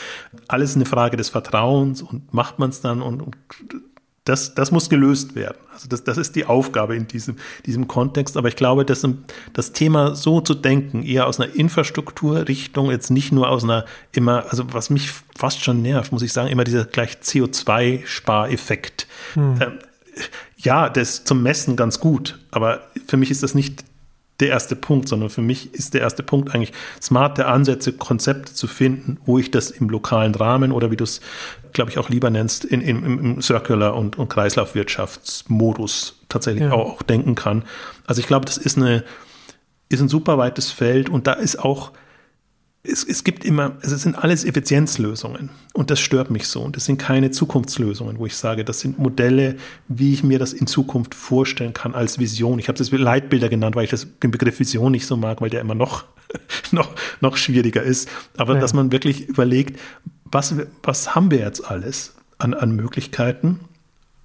Alles 0.48 0.74
eine 0.74 0.86
Frage 0.86 1.16
des 1.16 1.28
Vertrauens 1.28 2.02
und 2.02 2.34
macht 2.34 2.58
man 2.58 2.70
es 2.70 2.80
dann 2.80 3.02
und, 3.02 3.22
und 3.22 3.36
das, 4.30 4.54
das 4.54 4.70
muss 4.70 4.88
gelöst 4.88 5.34
werden. 5.34 5.58
Also 5.72 5.88
das, 5.88 6.04
das 6.04 6.16
ist 6.16 6.36
die 6.36 6.44
Aufgabe 6.46 6.94
in 6.94 7.08
diesem, 7.08 7.36
diesem 7.66 7.88
Kontext. 7.88 8.36
Aber 8.36 8.46
ich 8.46 8.54
glaube, 8.54 8.84
dass 8.84 9.04
das 9.52 9.72
Thema 9.72 10.14
so 10.14 10.40
zu 10.40 10.54
denken, 10.54 11.02
eher 11.02 11.26
aus 11.26 11.40
einer 11.40 11.52
Infrastrukturrichtung, 11.52 12.92
jetzt 12.92 13.10
nicht 13.10 13.32
nur 13.32 13.48
aus 13.48 13.64
einer 13.64 13.84
immer, 14.12 14.44
also 14.48 14.72
was 14.72 14.88
mich 14.88 15.10
fast 15.36 15.64
schon 15.64 15.82
nervt, 15.82 16.12
muss 16.12 16.22
ich 16.22 16.32
sagen, 16.32 16.48
immer 16.48 16.62
dieser 16.62 16.84
gleich 16.84 17.18
CO2-Spareffekt. 17.22 19.08
Hm. 19.34 19.58
Ähm, 19.60 19.72
ja, 20.58 20.88
das 20.88 21.10
ist 21.10 21.28
zum 21.28 21.42
Messen 21.42 21.74
ganz 21.74 21.98
gut, 21.98 22.38
aber 22.52 22.82
für 23.08 23.16
mich 23.16 23.32
ist 23.32 23.42
das 23.42 23.54
nicht 23.54 23.84
der 24.40 24.48
erste 24.48 24.76
Punkt, 24.76 25.08
sondern 25.08 25.30
für 25.30 25.42
mich 25.42 25.74
ist 25.74 25.94
der 25.94 26.00
erste 26.00 26.22
Punkt 26.22 26.54
eigentlich 26.54 26.72
smarte 27.00 27.46
Ansätze, 27.46 27.92
Konzepte 27.92 28.54
zu 28.54 28.66
finden, 28.66 29.18
wo 29.24 29.38
ich 29.38 29.50
das 29.50 29.70
im 29.70 29.88
lokalen 29.88 30.34
Rahmen 30.34 30.72
oder 30.72 30.90
wie 30.90 30.96
du 30.96 31.04
es, 31.04 31.20
glaube 31.72 31.90
ich, 31.90 31.98
auch 31.98 32.08
lieber 32.08 32.30
nennst, 32.30 32.64
in, 32.64 32.80
in, 32.80 33.04
im 33.04 33.42
Circular- 33.42 33.94
und, 33.94 34.18
und 34.18 34.28
Kreislaufwirtschaftsmodus 34.28 36.20
tatsächlich 36.28 36.64
ja. 36.64 36.72
auch, 36.72 36.94
auch 36.94 37.02
denken 37.02 37.34
kann. 37.34 37.64
Also 38.06 38.20
ich 38.20 38.26
glaube, 38.26 38.46
das 38.46 38.56
ist 38.56 38.76
eine, 38.76 39.04
ist 39.88 40.00
ein 40.00 40.08
super 40.08 40.38
weites 40.38 40.70
Feld 40.70 41.08
und 41.08 41.26
da 41.26 41.32
ist 41.32 41.58
auch 41.58 41.92
es, 42.82 43.04
es 43.04 43.24
gibt 43.24 43.44
immer, 43.44 43.76
es 43.82 43.90
sind 43.90 44.16
alles 44.16 44.44
Effizienzlösungen 44.44 45.50
und 45.74 45.90
das 45.90 46.00
stört 46.00 46.30
mich 46.30 46.48
so. 46.48 46.62
Und 46.62 46.76
das 46.76 46.86
sind 46.86 46.96
keine 46.98 47.30
Zukunftslösungen, 47.30 48.18
wo 48.18 48.26
ich 48.26 48.36
sage, 48.36 48.64
das 48.64 48.80
sind 48.80 48.98
Modelle, 48.98 49.56
wie 49.88 50.14
ich 50.14 50.24
mir 50.24 50.38
das 50.38 50.52
in 50.54 50.66
Zukunft 50.66 51.14
vorstellen 51.14 51.74
kann 51.74 51.94
als 51.94 52.18
Vision. 52.18 52.58
Ich 52.58 52.68
habe 52.68 52.78
das 52.78 52.90
Leitbilder 52.90 53.50
genannt, 53.50 53.76
weil 53.76 53.84
ich 53.84 53.90
das, 53.90 54.06
den 54.22 54.30
Begriff 54.30 54.60
Vision 54.60 54.92
nicht 54.92 55.06
so 55.06 55.16
mag, 55.16 55.42
weil 55.42 55.50
der 55.50 55.60
immer 55.60 55.74
noch, 55.74 56.04
noch, 56.70 56.90
noch 57.20 57.36
schwieriger 57.36 57.82
ist. 57.82 58.08
Aber 58.38 58.54
ja. 58.54 58.60
dass 58.60 58.72
man 58.72 58.92
wirklich 58.92 59.28
überlegt, 59.28 59.78
was, 60.24 60.54
was 60.82 61.14
haben 61.14 61.30
wir 61.30 61.40
jetzt 61.40 61.60
alles 61.70 62.14
an, 62.38 62.54
an 62.54 62.74
Möglichkeiten? 62.74 63.60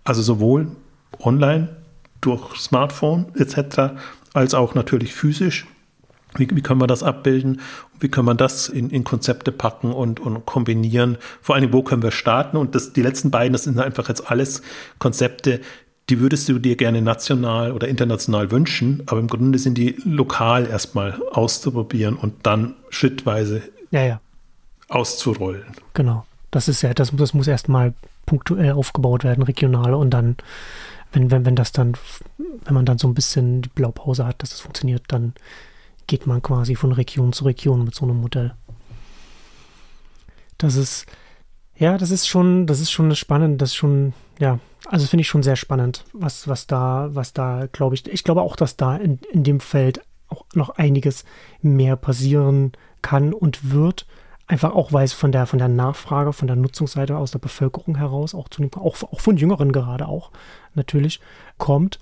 Also 0.06 0.22
sowohl 0.22 0.72
online, 1.20 1.76
durch 2.22 2.56
Smartphone 2.56 3.26
etc., 3.36 3.96
als 4.34 4.54
auch 4.54 4.76
natürlich 4.76 5.14
physisch 5.14 5.68
wie, 6.38 6.48
wie 6.56 6.62
können 6.62 6.82
wir 6.82 6.88
das 6.88 7.04
abbilden? 7.04 7.62
Wie 8.00 8.10
können 8.10 8.28
wir 8.28 8.36
das 8.36 8.70
in, 8.70 8.90
in 8.90 9.04
Konzepte 9.04 9.52
packen 9.52 9.92
und, 9.92 10.20
und 10.20 10.46
kombinieren? 10.46 11.18
Vor 11.42 11.56
allem, 11.56 11.72
wo 11.74 11.84
können 11.84 12.04
wir 12.04 12.12
starten? 12.12 12.58
Und 12.58 12.76
das, 12.76 12.94
die 12.94 13.02
letzten 13.02 13.32
beiden, 13.32 13.54
das 13.54 13.64
sind 13.64 13.80
einfach 13.80 14.10
jetzt 14.10 14.30
alles 14.30 14.62
Konzepte, 15.00 15.62
die 16.10 16.20
würdest 16.20 16.48
du 16.50 16.60
dir 16.60 16.76
gerne 16.76 17.02
national 17.02 17.72
oder 17.72 17.88
international 17.88 18.52
wünschen, 18.52 19.04
aber 19.08 19.20
im 19.20 19.28
Grunde 19.28 19.58
sind 19.58 19.78
die 19.78 19.96
lokal 20.04 20.68
erstmal 20.68 21.20
auszuprobieren 21.32 22.16
und 22.16 22.46
dann 22.46 22.76
schrittweise 22.90 23.64
ja, 23.90 24.04
ja. 24.04 24.22
auszurollen. 24.88 25.64
Genau. 25.94 26.26
Das 26.52 26.68
ist 26.68 26.84
ja, 26.84 26.94
das, 26.94 27.12
das 27.14 27.34
muss 27.34 27.48
erstmal 27.48 27.94
punktuell 28.26 28.74
aufgebaut 28.74 29.24
werden, 29.24 29.44
regional 29.44 29.94
und 29.94 30.12
dann, 30.12 30.38
wenn, 31.12 31.32
wenn, 31.32 31.46
wenn 31.46 31.56
das 31.56 31.72
dann, 31.72 31.98
wenn 32.38 32.74
man 32.74 32.86
dann 32.86 32.98
so 32.98 33.08
ein 33.08 33.14
bisschen 33.14 33.62
die 33.62 33.70
Blaupause 33.70 34.26
hat, 34.26 34.42
dass 34.42 34.52
das 34.52 34.62
funktioniert, 34.62 35.04
dann 35.08 35.34
geht 36.08 36.28
man 36.28 36.42
quasi 36.42 36.76
von 36.76 36.92
Region 36.92 37.34
zu 37.34 37.46
Region 37.46 37.84
mit 37.84 37.96
so 37.96 38.06
einem 38.06 38.20
Modell. 38.20 38.54
Das 40.58 40.76
ist, 40.76 41.06
ja, 41.78 41.98
das 41.98 42.12
ist 42.12 42.28
schon, 42.28 42.68
das 42.68 42.80
ist 42.80 42.92
schon 42.92 43.14
spannend, 43.16 43.62
das 43.62 43.70
ist 43.70 43.76
schon, 43.76 44.14
ja, 44.40 44.60
also 44.88 45.06
finde 45.08 45.22
ich 45.22 45.28
schon 45.28 45.44
sehr 45.44 45.56
spannend, 45.56 46.06
was, 46.14 46.48
was 46.48 46.68
da, 46.68 47.10
was 47.12 47.34
da, 47.34 47.68
glaube 47.72 47.96
ich, 47.96 48.08
ich 48.08 48.24
glaube 48.24 48.42
auch, 48.42 48.56
dass 48.56 48.78
da 48.78 48.96
in, 48.96 49.20
in 49.32 49.44
dem 49.44 49.60
Feld 49.60 50.02
auch 50.28 50.46
noch 50.54 50.70
einiges 50.72 51.26
mehr 51.62 51.96
passieren 51.96 52.74
kann 53.02 53.34
und 53.34 53.72
wird. 53.72 54.06
Einfach 54.48 54.74
auch, 54.74 54.94
weil 54.94 55.06
es 55.06 55.14
von 55.14 55.32
der, 55.32 55.48
von 55.48 55.58
der 55.58 55.68
Nachfrage, 55.68 56.32
von 56.32 56.48
der 56.48 56.56
Nutzungsseite 56.56 57.18
aus 57.18 57.32
der 57.32 57.40
Bevölkerung 57.40 57.98
heraus, 57.98 58.36
auch, 58.36 58.48
zu 58.48 58.64
auch, 58.76 59.02
auch 59.02 59.20
von 59.20 59.38
Jüngeren 59.38 59.72
gerade 59.72 60.08
auch 60.08 60.32
natürlich 60.76 61.20
kommt. 61.58 62.00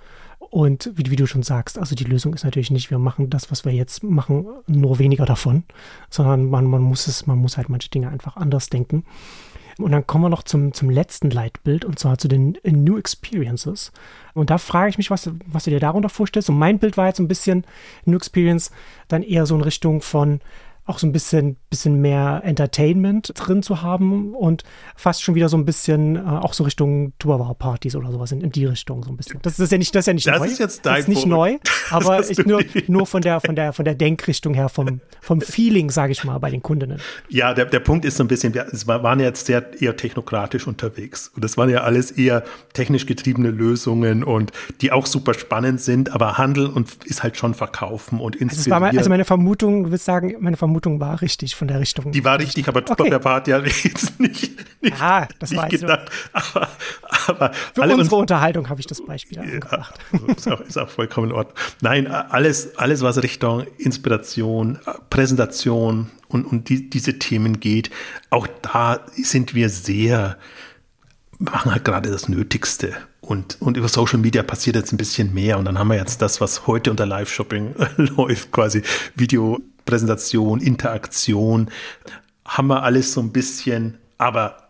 Und 0.50 0.92
wie, 0.96 1.10
wie, 1.10 1.16
du 1.16 1.26
schon 1.26 1.44
sagst, 1.44 1.80
also 1.80 1.96
die 1.96 2.04
Lösung 2.04 2.34
ist 2.34 2.44
natürlich 2.44 2.72
nicht, 2.72 2.92
wir 2.92 3.00
machen 3.00 3.30
das, 3.30 3.52
was 3.52 3.66
wir 3.66 3.72
jetzt 3.72 4.04
machen, 4.04 4.46
nur 4.68 5.00
weniger 5.00 5.26
davon, 5.26 5.64
sondern 6.10 6.50
man, 6.50 6.66
man 6.66 6.82
muss 6.82 7.08
es, 7.08 7.26
man 7.28 7.40
muss 7.40 7.58
halt 7.58 7.70
manche 7.70 7.90
Dinge 7.90 8.10
einfach 8.10 8.38
anders 8.38 8.70
denken. 8.70 9.04
Und 9.80 9.92
dann 9.92 10.06
kommen 10.06 10.26
wir 10.26 10.30
noch 10.30 10.44
zum, 10.44 10.74
zum 10.74 10.90
letzten 10.90 11.32
Leitbild 11.32 11.84
und 11.84 11.98
zwar 11.98 12.18
zu 12.18 12.28
den 12.28 12.58
New 12.64 12.98
Experiences. 12.98 13.92
Und 14.34 14.50
da 14.50 14.58
frage 14.58 14.90
ich 14.90 14.98
mich, 14.98 15.10
was, 15.10 15.30
was 15.48 15.64
du 15.64 15.72
dir 15.72 15.80
darunter 15.80 16.10
vorstellst. 16.10 16.50
Und 16.50 16.60
mein 16.60 16.80
Bild 16.80 16.98
war 16.98 17.08
jetzt 17.08 17.20
ein 17.20 17.28
bisschen 17.28 17.66
New 18.06 18.18
Experience 18.18 18.72
dann 19.08 19.24
eher 19.24 19.46
so 19.46 19.56
in 19.56 19.62
Richtung 19.62 20.02
von, 20.02 20.42
auch 20.86 21.00
so 21.00 21.08
ein 21.08 21.14
bisschen, 21.14 21.56
bisschen 21.70 22.02
mehr 22.02 22.42
Entertainment 22.44 23.32
drin 23.36 23.64
zu 23.64 23.82
haben 23.82 24.36
und 24.36 24.64
fast 24.98 25.24
schon 25.24 25.34
wieder 25.34 25.48
so 25.48 25.56
ein 25.56 25.64
bisschen 25.64 26.18
äh, 26.18 26.20
auch 26.20 26.54
so 26.54 26.66
Richtung 26.66 27.14
Tupperware-Partys 27.20 27.96
oder 27.96 28.12
sowas 28.12 28.34
in, 28.34 28.42
in, 28.42 28.52
die 28.52 28.66
Richtung 28.66 29.02
so 29.04 29.10
ein 29.10 29.16
bisschen. 29.16 29.40
Das 29.44 29.60
ist 29.60 29.72
ja 29.72 29.78
nicht, 29.78 29.96
das 29.96 30.02
ist 30.02 30.08
ja 30.08 30.14
nicht 30.14 30.28
das 30.28 30.40
neu. 30.40 30.46
Ist 30.46 30.60
jetzt 30.60 30.86
dein 30.86 30.96
das 30.96 31.02
ist 31.04 31.08
nicht 31.08 31.26
neu, 31.26 31.58
aber 31.90 32.30
ich, 32.30 32.46
nur, 32.46 32.62
nur 32.88 33.08
von 33.08 33.22
der, 33.22 33.40
von 33.40 33.56
der, 33.56 33.72
von 33.72 33.86
der 33.86 33.96
Denkrichtung 33.96 34.54
her, 34.54 34.68
vom, 34.68 35.00
vom 35.22 35.40
Feeling, 35.40 35.90
sage 35.90 36.12
ich 36.12 36.26
mal, 36.26 36.38
bei 36.40 36.52
den 36.52 36.62
Kundinnen. 36.62 37.00
Ja, 37.30 37.54
der, 37.54 37.66
der 37.66 37.80
Punkt 37.80 38.04
ist 38.04 38.18
so 38.18 38.24
ein 38.26 38.28
bisschen, 38.28 38.54
wir 38.54 38.68
waren 38.86 39.20
ja 39.22 39.28
jetzt 39.28 39.46
sehr 39.46 39.82
eher 39.82 39.96
technokratisch 39.96 40.68
unterwegs 40.68 41.32
und 41.34 41.46
das 41.46 41.56
waren 41.56 41.70
ja 41.70 41.84
alles 41.84 42.12
eher 42.12 42.44
technisch 42.74 43.06
getriebene 43.06 43.52
Lösungen 43.52 44.26
und 44.26 44.52
die 44.82 44.92
auch 44.92 45.06
super 45.06 45.34
spannend 45.34 45.80
sind, 45.80 46.12
aber 46.14 46.38
Handel 46.38 46.66
und 46.68 47.06
ist 47.06 47.24
halt 47.24 47.38
schon 47.38 47.54
verkaufen 47.54 48.20
und 48.20 48.36
inspirieren. 48.36 48.74
Also, 48.74 48.92
mal, 48.92 48.98
also 48.98 49.10
meine 49.10 49.26
Vermutung, 49.26 49.86
du 49.86 49.92
willst 49.92 50.04
sagen, 50.04 50.36
meine 50.42 50.58
Vermutung 50.58 50.73
Vermutung 50.74 51.00
war 51.00 51.22
richtig 51.22 51.56
von 51.56 51.68
der 51.68 51.80
Richtung. 51.80 52.12
Die 52.12 52.24
war 52.24 52.40
richtig, 52.40 52.68
aber 52.68 52.80
okay. 52.80 53.10
der 53.10 53.24
hat 53.24 53.48
ja 53.48 53.60
jetzt 53.64 54.20
nicht, 54.20 54.54
nicht, 54.82 55.00
ja, 55.00 55.28
das 55.38 55.52
nicht 55.52 55.62
war 55.62 55.70
gedacht. 55.70 56.12
So. 56.34 56.40
Aber, 56.58 56.70
aber 57.28 57.54
Für 57.76 57.82
unsere 57.82 58.16
Unterhaltung 58.16 58.70
habe 58.70 58.80
ich 58.80 58.88
das 58.88 59.06
Beispiel 59.06 59.38
ja, 59.38 59.44
angebracht. 59.44 60.00
Also 60.14 60.28
ist, 60.28 60.48
auch, 60.48 60.62
ist 60.62 60.78
auch 60.78 60.90
vollkommen 60.90 61.30
in 61.30 61.36
Ordnung. 61.36 61.56
Nein, 61.82 62.08
alles, 62.08 62.76
alles 62.78 63.02
was 63.02 63.22
Richtung 63.22 63.66
Inspiration, 63.78 64.80
Präsentation 65.12 66.10
und, 66.28 66.46
und 66.46 66.70
die, 66.70 66.90
diese 66.90 67.20
Themen 67.20 67.60
geht, 67.60 67.92
auch 68.32 68.48
da 68.64 69.02
sind 69.12 69.54
wir 69.54 69.70
sehr, 69.70 70.38
machen 71.38 71.72
halt 71.72 71.86
gerade 71.86 72.10
das 72.10 72.30
Nötigste. 72.30 72.94
Und, 73.22 73.62
und 73.62 73.78
über 73.78 73.88
Social 73.88 74.20
Media 74.20 74.44
passiert 74.44 74.76
jetzt 74.76 74.92
ein 74.92 74.98
bisschen 74.98 75.34
mehr. 75.34 75.58
Und 75.58 75.66
dann 75.66 75.80
haben 75.80 75.88
wir 75.88 75.96
jetzt 75.96 76.22
das, 76.22 76.42
was 76.42 76.68
heute 76.68 76.92
unter 76.92 77.06
Live-Shopping 77.06 77.76
läuft, 78.18 78.52
quasi 78.52 78.82
Videopräsentation, 79.84 80.62
Interaktion. 80.62 81.70
Haben 82.46 82.68
wir 82.68 82.84
alles 82.84 83.14
so 83.14 83.22
ein 83.22 83.32
bisschen, 83.32 83.98
aber 84.18 84.63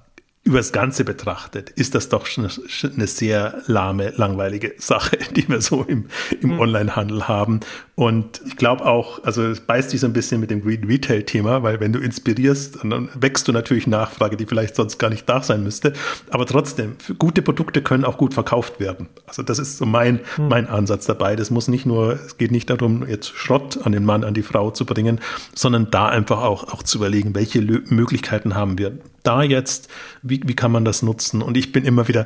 übers 0.45 0.73
Ganze 0.73 1.05
betrachtet, 1.05 1.69
ist 1.69 1.95
das 1.95 2.09
doch 2.09 2.25
schon 2.25 2.49
eine 2.95 3.07
sehr 3.07 3.61
lahme, 3.67 4.13
langweilige 4.17 4.73
Sache, 4.77 5.17
die 5.35 5.47
wir 5.47 5.61
so 5.61 5.83
im, 5.83 6.07
im 6.41 6.51
mhm. 6.51 6.59
Onlinehandel 6.59 7.29
haben. 7.29 7.61
Und 7.95 8.41
ich 8.45 8.57
glaube 8.57 8.85
auch, 8.85 9.23
also 9.23 9.43
es 9.43 9.61
beißt 9.61 9.91
sich 9.91 10.01
so 10.01 10.07
ein 10.07 10.13
bisschen 10.13 10.41
mit 10.41 10.51
dem 10.51 10.61
Green 10.61 10.83
Retail-Thema, 10.83 11.63
weil 11.63 11.79
wenn 11.79 11.93
du 11.93 11.99
inspirierst, 11.99 12.79
dann 12.83 13.07
wächst 13.13 13.47
du 13.47 13.53
natürlich 13.53 13.87
Nachfrage, 13.87 14.35
die 14.35 14.45
vielleicht 14.45 14.75
sonst 14.75 14.97
gar 14.97 15.09
nicht 15.09 15.29
da 15.29 15.41
sein 15.41 15.63
müsste. 15.63 15.93
Aber 16.29 16.45
trotzdem, 16.45 16.97
gute 17.19 17.41
Produkte 17.41 17.81
können 17.81 18.03
auch 18.03 18.17
gut 18.17 18.33
verkauft 18.33 18.81
werden. 18.81 19.07
Also 19.27 19.43
das 19.43 19.59
ist 19.59 19.77
so 19.77 19.85
mein, 19.85 20.19
mhm. 20.37 20.47
mein 20.49 20.67
Ansatz 20.67 21.05
dabei. 21.05 21.37
Das 21.37 21.51
muss 21.51 21.69
nicht 21.69 21.85
nur, 21.85 22.19
es 22.25 22.37
geht 22.37 22.51
nicht 22.51 22.69
darum, 22.69 23.07
jetzt 23.07 23.29
Schrott 23.29 23.79
an 23.85 23.93
den 23.93 24.03
Mann, 24.03 24.25
an 24.25 24.33
die 24.33 24.43
Frau 24.43 24.71
zu 24.71 24.85
bringen, 24.85 25.21
sondern 25.55 25.89
da 25.89 26.09
einfach 26.09 26.41
auch, 26.41 26.65
auch 26.73 26.83
zu 26.83 26.97
überlegen, 26.97 27.33
welche 27.33 27.61
Möglichkeiten 27.61 28.55
haben 28.55 28.77
wir 28.77 28.97
da 29.23 29.43
jetzt, 29.43 29.89
wie, 30.21 30.41
wie 30.45 30.55
kann 30.55 30.71
man 30.71 30.85
das 30.85 31.01
nutzen? 31.01 31.41
Und 31.41 31.57
ich 31.57 31.71
bin 31.71 31.85
immer 31.85 32.07
wieder, 32.07 32.25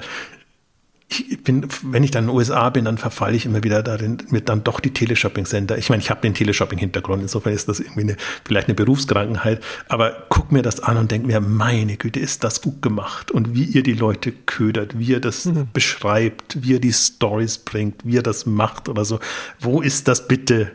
ich 1.09 1.41
bin, 1.41 1.65
wenn 1.83 2.03
ich 2.03 2.11
dann 2.11 2.25
in 2.25 2.29
den 2.29 2.35
USA 2.35 2.69
bin, 2.69 2.83
dann 2.83 2.97
verfalle 2.97 3.35
ich 3.35 3.45
immer 3.45 3.63
wieder 3.63 3.81
darin, 3.81 4.17
mit 4.29 4.49
dann 4.49 4.65
doch 4.65 4.81
die 4.81 4.91
Teleshopping-Center. 4.91 5.77
Ich 5.77 5.89
meine, 5.89 6.01
ich 6.01 6.09
habe 6.09 6.19
den 6.19 6.33
Teleshopping-Hintergrund, 6.33 7.21
insofern 7.21 7.53
ist 7.53 7.69
das 7.69 7.79
irgendwie 7.79 8.01
eine, 8.01 8.17
vielleicht 8.43 8.67
eine 8.67 8.75
Berufskrankheit, 8.75 9.63
aber 9.87 10.25
guck 10.27 10.51
mir 10.51 10.63
das 10.63 10.81
an 10.81 10.97
und 10.97 11.09
denk 11.09 11.25
mir, 11.25 11.39
meine 11.39 11.95
Güte, 11.95 12.19
ist 12.19 12.43
das 12.43 12.61
gut 12.61 12.81
gemacht 12.81 13.31
und 13.31 13.55
wie 13.55 13.63
ihr 13.63 13.83
die 13.83 13.93
Leute 13.93 14.33
ködert, 14.33 14.99
wie 14.99 15.05
ihr 15.05 15.21
das 15.21 15.45
mhm. 15.45 15.69
beschreibt, 15.71 16.61
wie 16.61 16.73
ihr 16.73 16.81
die 16.81 16.93
Stories 16.93 17.59
bringt, 17.59 18.05
wie 18.05 18.15
ihr 18.15 18.23
das 18.23 18.45
macht 18.45 18.89
oder 18.89 19.05
so. 19.05 19.19
Wo 19.59 19.81
ist 19.81 20.09
das 20.09 20.27
bitte 20.27 20.73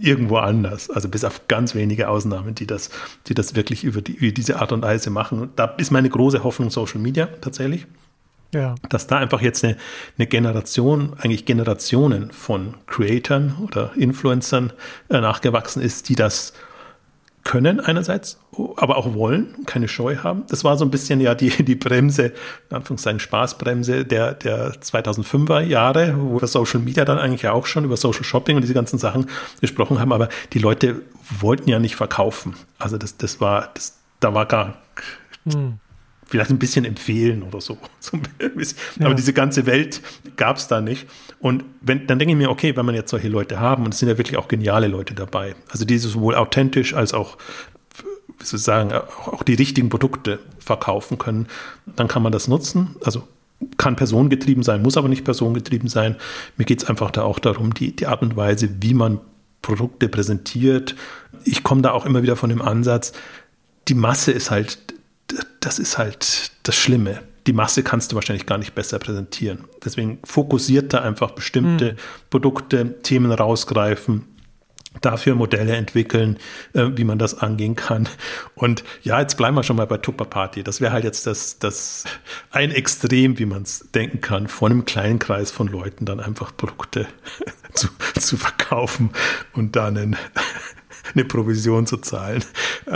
irgendwo 0.00 0.36
anders. 0.36 0.90
Also 0.90 1.08
bis 1.08 1.24
auf 1.24 1.48
ganz 1.48 1.74
wenige 1.74 2.08
Ausnahmen, 2.08 2.54
die 2.54 2.66
das, 2.66 2.90
die 3.26 3.34
das 3.34 3.54
wirklich 3.54 3.84
über, 3.84 4.02
die, 4.02 4.12
über 4.12 4.32
diese 4.32 4.60
Art 4.60 4.72
und 4.72 4.82
Weise 4.82 5.10
machen. 5.10 5.40
Und 5.40 5.58
da 5.58 5.66
ist 5.78 5.90
meine 5.90 6.08
große 6.08 6.44
Hoffnung 6.44 6.70
Social 6.70 7.00
Media 7.00 7.26
tatsächlich. 7.40 7.86
Ja. 8.54 8.76
Dass 8.88 9.06
da 9.06 9.18
einfach 9.18 9.42
jetzt 9.42 9.62
eine, 9.62 9.76
eine 10.16 10.26
Generation, 10.26 11.14
eigentlich 11.18 11.44
Generationen 11.44 12.30
von 12.30 12.74
Creatoren 12.86 13.56
oder 13.62 13.92
Influencern 13.94 14.72
äh, 15.10 15.20
nachgewachsen 15.20 15.82
ist, 15.82 16.08
die 16.08 16.14
das 16.14 16.54
können 17.44 17.80
einerseits, 17.80 18.38
aber 18.76 18.96
auch 18.96 19.14
wollen, 19.14 19.64
keine 19.66 19.88
Scheu 19.88 20.16
haben. 20.16 20.44
Das 20.48 20.64
war 20.64 20.76
so 20.76 20.84
ein 20.84 20.90
bisschen 20.90 21.20
ja 21.20 21.34
die, 21.34 21.50
die 21.64 21.74
Bremse, 21.74 22.32
in 22.70 22.76
Anführungszeichen 22.76 23.20
Spaßbremse 23.20 24.04
der, 24.04 24.34
der 24.34 24.72
2005er 24.74 25.60
Jahre, 25.60 26.14
wo 26.18 26.40
wir 26.40 26.48
Social 26.48 26.80
Media 26.80 27.04
dann 27.04 27.18
eigentlich 27.18 27.46
auch 27.48 27.66
schon 27.66 27.84
über 27.84 27.96
Social 27.96 28.24
Shopping 28.24 28.56
und 28.56 28.62
diese 28.62 28.74
ganzen 28.74 28.98
Sachen 28.98 29.26
gesprochen 29.60 29.98
haben, 29.98 30.12
aber 30.12 30.28
die 30.52 30.58
Leute 30.58 31.02
wollten 31.40 31.68
ja 31.68 31.78
nicht 31.78 31.96
verkaufen. 31.96 32.54
Also 32.78 32.98
das, 32.98 33.16
das 33.16 33.40
war, 33.40 33.70
das, 33.74 33.98
da 34.20 34.34
war 34.34 34.46
gar, 34.46 34.74
hm 35.44 35.78
vielleicht 36.28 36.50
ein 36.50 36.58
bisschen 36.58 36.84
empfehlen 36.84 37.42
oder 37.42 37.60
so. 37.60 37.78
Aber 39.00 39.08
ja. 39.08 39.14
diese 39.14 39.32
ganze 39.32 39.66
Welt 39.66 40.02
gab 40.36 40.58
es 40.58 40.68
da 40.68 40.80
nicht. 40.80 41.06
Und 41.40 41.64
wenn, 41.80 42.06
dann 42.06 42.18
denke 42.18 42.32
ich 42.32 42.38
mir, 42.38 42.50
okay, 42.50 42.76
wenn 42.76 42.86
man 42.86 42.94
jetzt 42.94 43.10
solche 43.10 43.28
Leute 43.28 43.58
haben, 43.58 43.84
und 43.84 43.94
es 43.94 44.00
sind 44.00 44.08
ja 44.08 44.18
wirklich 44.18 44.36
auch 44.36 44.46
geniale 44.46 44.88
Leute 44.88 45.14
dabei, 45.14 45.56
also 45.70 45.84
die 45.84 45.98
sowohl 45.98 46.34
authentisch 46.34 46.94
als 46.94 47.14
auch 47.14 47.38
sozusagen 48.40 48.92
auch, 48.92 49.28
auch 49.28 49.42
die 49.42 49.54
richtigen 49.54 49.88
Produkte 49.88 50.38
verkaufen 50.58 51.18
können, 51.18 51.48
dann 51.96 52.08
kann 52.08 52.22
man 52.22 52.30
das 52.30 52.46
nutzen. 52.46 52.94
Also 53.02 53.26
kann 53.76 53.96
personengetrieben 53.96 54.62
sein, 54.62 54.82
muss 54.82 54.96
aber 54.96 55.08
nicht 55.08 55.24
personengetrieben 55.24 55.88
sein. 55.88 56.16
Mir 56.56 56.64
geht 56.64 56.82
es 56.82 56.88
einfach 56.88 57.10
da 57.10 57.22
auch 57.22 57.38
darum, 57.38 57.74
die, 57.74 57.96
die 57.96 58.06
Art 58.06 58.22
und 58.22 58.36
Weise, 58.36 58.68
wie 58.80 58.94
man 58.94 59.18
Produkte 59.62 60.08
präsentiert. 60.08 60.94
Ich 61.44 61.64
komme 61.64 61.82
da 61.82 61.90
auch 61.90 62.06
immer 62.06 62.22
wieder 62.22 62.36
von 62.36 62.50
dem 62.50 62.62
Ansatz, 62.62 63.12
die 63.88 63.94
Masse 63.94 64.32
ist 64.32 64.50
halt 64.50 64.78
das 65.60 65.78
ist 65.78 65.98
halt 65.98 66.52
das 66.62 66.76
Schlimme. 66.76 67.22
Die 67.46 67.52
Masse 67.52 67.82
kannst 67.82 68.12
du 68.12 68.16
wahrscheinlich 68.16 68.46
gar 68.46 68.58
nicht 68.58 68.74
besser 68.74 68.98
präsentieren. 68.98 69.64
Deswegen 69.84 70.18
fokussiert 70.24 70.92
da 70.92 71.00
einfach 71.00 71.30
bestimmte 71.30 71.92
mhm. 71.92 71.96
Produkte, 72.30 73.00
Themen 73.02 73.32
rausgreifen, 73.32 74.24
dafür 75.00 75.34
Modelle 75.34 75.76
entwickeln, 75.76 76.38
äh, 76.74 76.88
wie 76.94 77.04
man 77.04 77.18
das 77.18 77.38
angehen 77.38 77.76
kann. 77.76 78.08
Und 78.54 78.84
ja, 79.02 79.20
jetzt 79.20 79.36
bleiben 79.36 79.56
wir 79.56 79.62
schon 79.62 79.76
mal 79.76 79.86
bei 79.86 79.98
Tupper 79.98 80.24
Party. 80.24 80.62
Das 80.62 80.80
wäre 80.80 80.92
halt 80.92 81.04
jetzt 81.04 81.26
das, 81.26 81.58
das 81.58 82.04
ein 82.50 82.70
Extrem, 82.70 83.38
wie 83.38 83.46
man 83.46 83.62
es 83.62 83.88
denken 83.94 84.20
kann, 84.20 84.48
von 84.48 84.72
einem 84.72 84.84
kleinen 84.84 85.18
Kreis 85.18 85.50
von 85.50 85.68
Leuten 85.68 86.04
dann 86.04 86.20
einfach 86.20 86.56
Produkte 86.56 87.06
zu, 87.74 87.88
zu 88.18 88.36
verkaufen 88.36 89.10
und 89.52 89.76
dann 89.76 89.96
einen 89.96 90.16
eine 91.14 91.24
Provision 91.24 91.86
zu 91.86 91.98
zahlen. 91.98 92.44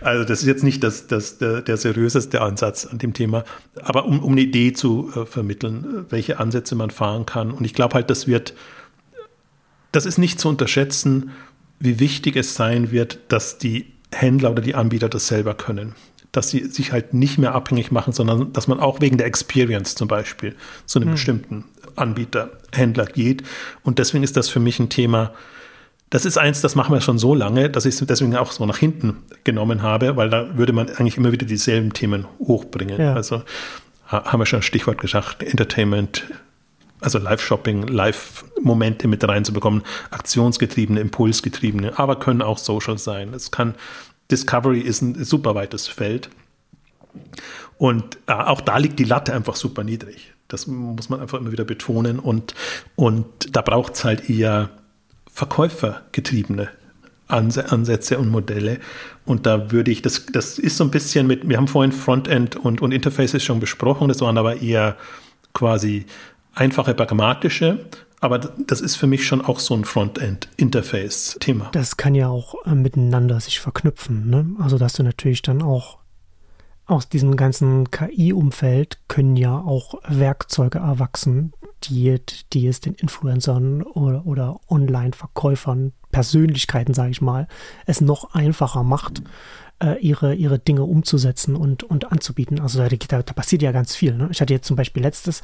Also 0.00 0.24
das 0.24 0.40
ist 0.40 0.46
jetzt 0.46 0.64
nicht 0.64 0.82
das, 0.82 1.06
das, 1.06 1.38
der, 1.38 1.62
der 1.62 1.76
seriöseste 1.76 2.40
Ansatz 2.40 2.86
an 2.86 2.98
dem 2.98 3.14
Thema, 3.14 3.44
aber 3.80 4.04
um, 4.04 4.20
um 4.20 4.32
eine 4.32 4.42
Idee 4.42 4.72
zu 4.72 5.10
äh, 5.14 5.24
vermitteln, 5.24 6.06
welche 6.10 6.38
Ansätze 6.38 6.74
man 6.74 6.90
fahren 6.90 7.26
kann. 7.26 7.50
Und 7.50 7.64
ich 7.64 7.74
glaube 7.74 7.94
halt, 7.94 8.10
das 8.10 8.26
wird, 8.26 8.54
das 9.92 10.06
ist 10.06 10.18
nicht 10.18 10.40
zu 10.40 10.48
unterschätzen, 10.48 11.30
wie 11.78 11.98
wichtig 12.00 12.36
es 12.36 12.54
sein 12.54 12.90
wird, 12.90 13.18
dass 13.28 13.58
die 13.58 13.92
Händler 14.12 14.52
oder 14.52 14.62
die 14.62 14.74
Anbieter 14.74 15.08
das 15.08 15.26
selber 15.26 15.54
können. 15.54 15.94
Dass 16.32 16.50
sie 16.50 16.66
sich 16.66 16.92
halt 16.92 17.14
nicht 17.14 17.38
mehr 17.38 17.54
abhängig 17.54 17.90
machen, 17.90 18.12
sondern 18.12 18.52
dass 18.52 18.68
man 18.68 18.78
auch 18.78 19.00
wegen 19.00 19.16
der 19.16 19.26
Experience 19.26 19.94
zum 19.94 20.06
Beispiel 20.06 20.54
zu 20.86 20.98
einem 20.98 21.08
hm. 21.08 21.14
bestimmten 21.14 21.64
Anbieter, 21.96 22.50
Händler 22.72 23.06
geht. 23.06 23.42
Und 23.82 23.98
deswegen 23.98 24.22
ist 24.22 24.36
das 24.36 24.48
für 24.48 24.60
mich 24.60 24.78
ein 24.78 24.90
Thema, 24.90 25.32
das 26.10 26.24
ist 26.24 26.38
eins, 26.38 26.60
das 26.60 26.74
machen 26.74 26.92
wir 26.92 27.00
schon 27.00 27.18
so 27.18 27.34
lange, 27.34 27.70
dass 27.70 27.86
ich 27.86 27.94
es 27.94 28.06
deswegen 28.06 28.36
auch 28.36 28.50
so 28.50 28.66
nach 28.66 28.78
hinten 28.78 29.18
genommen 29.44 29.82
habe, 29.82 30.16
weil 30.16 30.28
da 30.28 30.56
würde 30.56 30.72
man 30.72 30.88
eigentlich 30.90 31.16
immer 31.16 31.30
wieder 31.30 31.46
dieselben 31.46 31.92
Themen 31.92 32.26
hochbringen. 32.40 33.00
Ja. 33.00 33.14
Also 33.14 33.42
haben 34.06 34.40
wir 34.40 34.46
schon 34.46 34.58
ein 34.58 34.64
Stichwort 34.64 35.00
gesagt, 35.00 35.44
Entertainment, 35.44 36.24
also 37.00 37.18
Live-Shopping, 37.18 37.86
Live-Momente 37.86 39.06
mit 39.06 39.26
reinzubekommen, 39.26 39.82
aktionsgetriebene, 40.10 40.98
impulsgetriebene, 40.98 41.96
aber 41.96 42.18
können 42.18 42.42
auch 42.42 42.58
Social 42.58 42.98
sein. 42.98 43.32
Es 43.32 43.52
kann, 43.52 43.76
Discovery 44.32 44.80
ist 44.80 45.02
ein 45.02 45.24
super 45.24 45.54
weites 45.54 45.86
Feld. 45.86 46.28
Und 47.78 48.18
äh, 48.26 48.32
auch 48.32 48.60
da 48.60 48.78
liegt 48.78 48.98
die 48.98 49.04
Latte 49.04 49.32
einfach 49.32 49.54
super 49.54 49.84
niedrig. 49.84 50.32
Das 50.48 50.66
muss 50.66 51.08
man 51.08 51.20
einfach 51.20 51.38
immer 51.38 51.52
wieder 51.52 51.64
betonen. 51.64 52.18
Und, 52.18 52.54
und 52.96 53.26
da 53.56 53.62
braucht 53.62 53.94
es 53.94 54.04
halt 54.04 54.28
eher 54.28 54.70
verkäufergetriebene 55.32 56.68
Ansätze 57.28 58.18
und 58.18 58.28
Modelle. 58.28 58.80
Und 59.24 59.46
da 59.46 59.70
würde 59.70 59.90
ich, 59.90 60.02
das, 60.02 60.26
das 60.26 60.58
ist 60.58 60.76
so 60.76 60.84
ein 60.84 60.90
bisschen 60.90 61.26
mit, 61.26 61.48
wir 61.48 61.56
haben 61.56 61.68
vorhin 61.68 61.92
Frontend 61.92 62.56
und, 62.56 62.80
und 62.80 62.92
Interfaces 62.92 63.42
schon 63.42 63.60
besprochen, 63.60 64.08
das 64.08 64.20
waren 64.20 64.38
aber 64.38 64.60
eher 64.60 64.96
quasi 65.52 66.06
einfache 66.54 66.94
pragmatische, 66.94 67.86
aber 68.20 68.38
das 68.38 68.80
ist 68.80 68.96
für 68.96 69.06
mich 69.06 69.26
schon 69.26 69.40
auch 69.40 69.60
so 69.60 69.74
ein 69.74 69.84
Frontend-Interface-Thema. 69.84 71.70
Das 71.72 71.96
kann 71.96 72.14
ja 72.14 72.28
auch 72.28 72.54
äh, 72.66 72.74
miteinander 72.74 73.40
sich 73.40 73.60
verknüpfen. 73.60 74.28
Ne? 74.28 74.46
Also, 74.58 74.76
dass 74.76 74.92
du 74.94 75.02
natürlich 75.02 75.42
dann 75.42 75.62
auch 75.62 75.99
aus 76.90 77.08
diesem 77.08 77.36
ganzen 77.36 77.90
KI-Umfeld 77.90 78.98
können 79.08 79.36
ja 79.36 79.56
auch 79.56 79.94
Werkzeuge 80.06 80.78
erwachsen, 80.78 81.52
die, 81.84 82.20
die 82.52 82.66
es 82.66 82.80
den 82.80 82.94
Influencern 82.94 83.82
oder, 83.82 84.26
oder 84.26 84.60
Online-Verkäufern, 84.68 85.92
Persönlichkeiten, 86.10 86.92
sage 86.92 87.10
ich 87.10 87.20
mal, 87.20 87.46
es 87.86 88.00
noch 88.00 88.34
einfacher 88.34 88.82
macht, 88.82 89.22
äh, 89.82 89.98
ihre, 90.00 90.34
ihre 90.34 90.58
Dinge 90.58 90.82
umzusetzen 90.82 91.56
und, 91.56 91.84
und 91.84 92.12
anzubieten. 92.12 92.60
Also 92.60 92.78
da, 92.78 92.88
da, 92.88 93.22
da 93.22 93.32
passiert 93.32 93.62
ja 93.62 93.72
ganz 93.72 93.94
viel. 93.94 94.14
Ne? 94.14 94.28
Ich 94.30 94.40
hatte 94.40 94.52
jetzt 94.52 94.66
zum 94.66 94.76
Beispiel 94.76 95.02
letztes, 95.02 95.42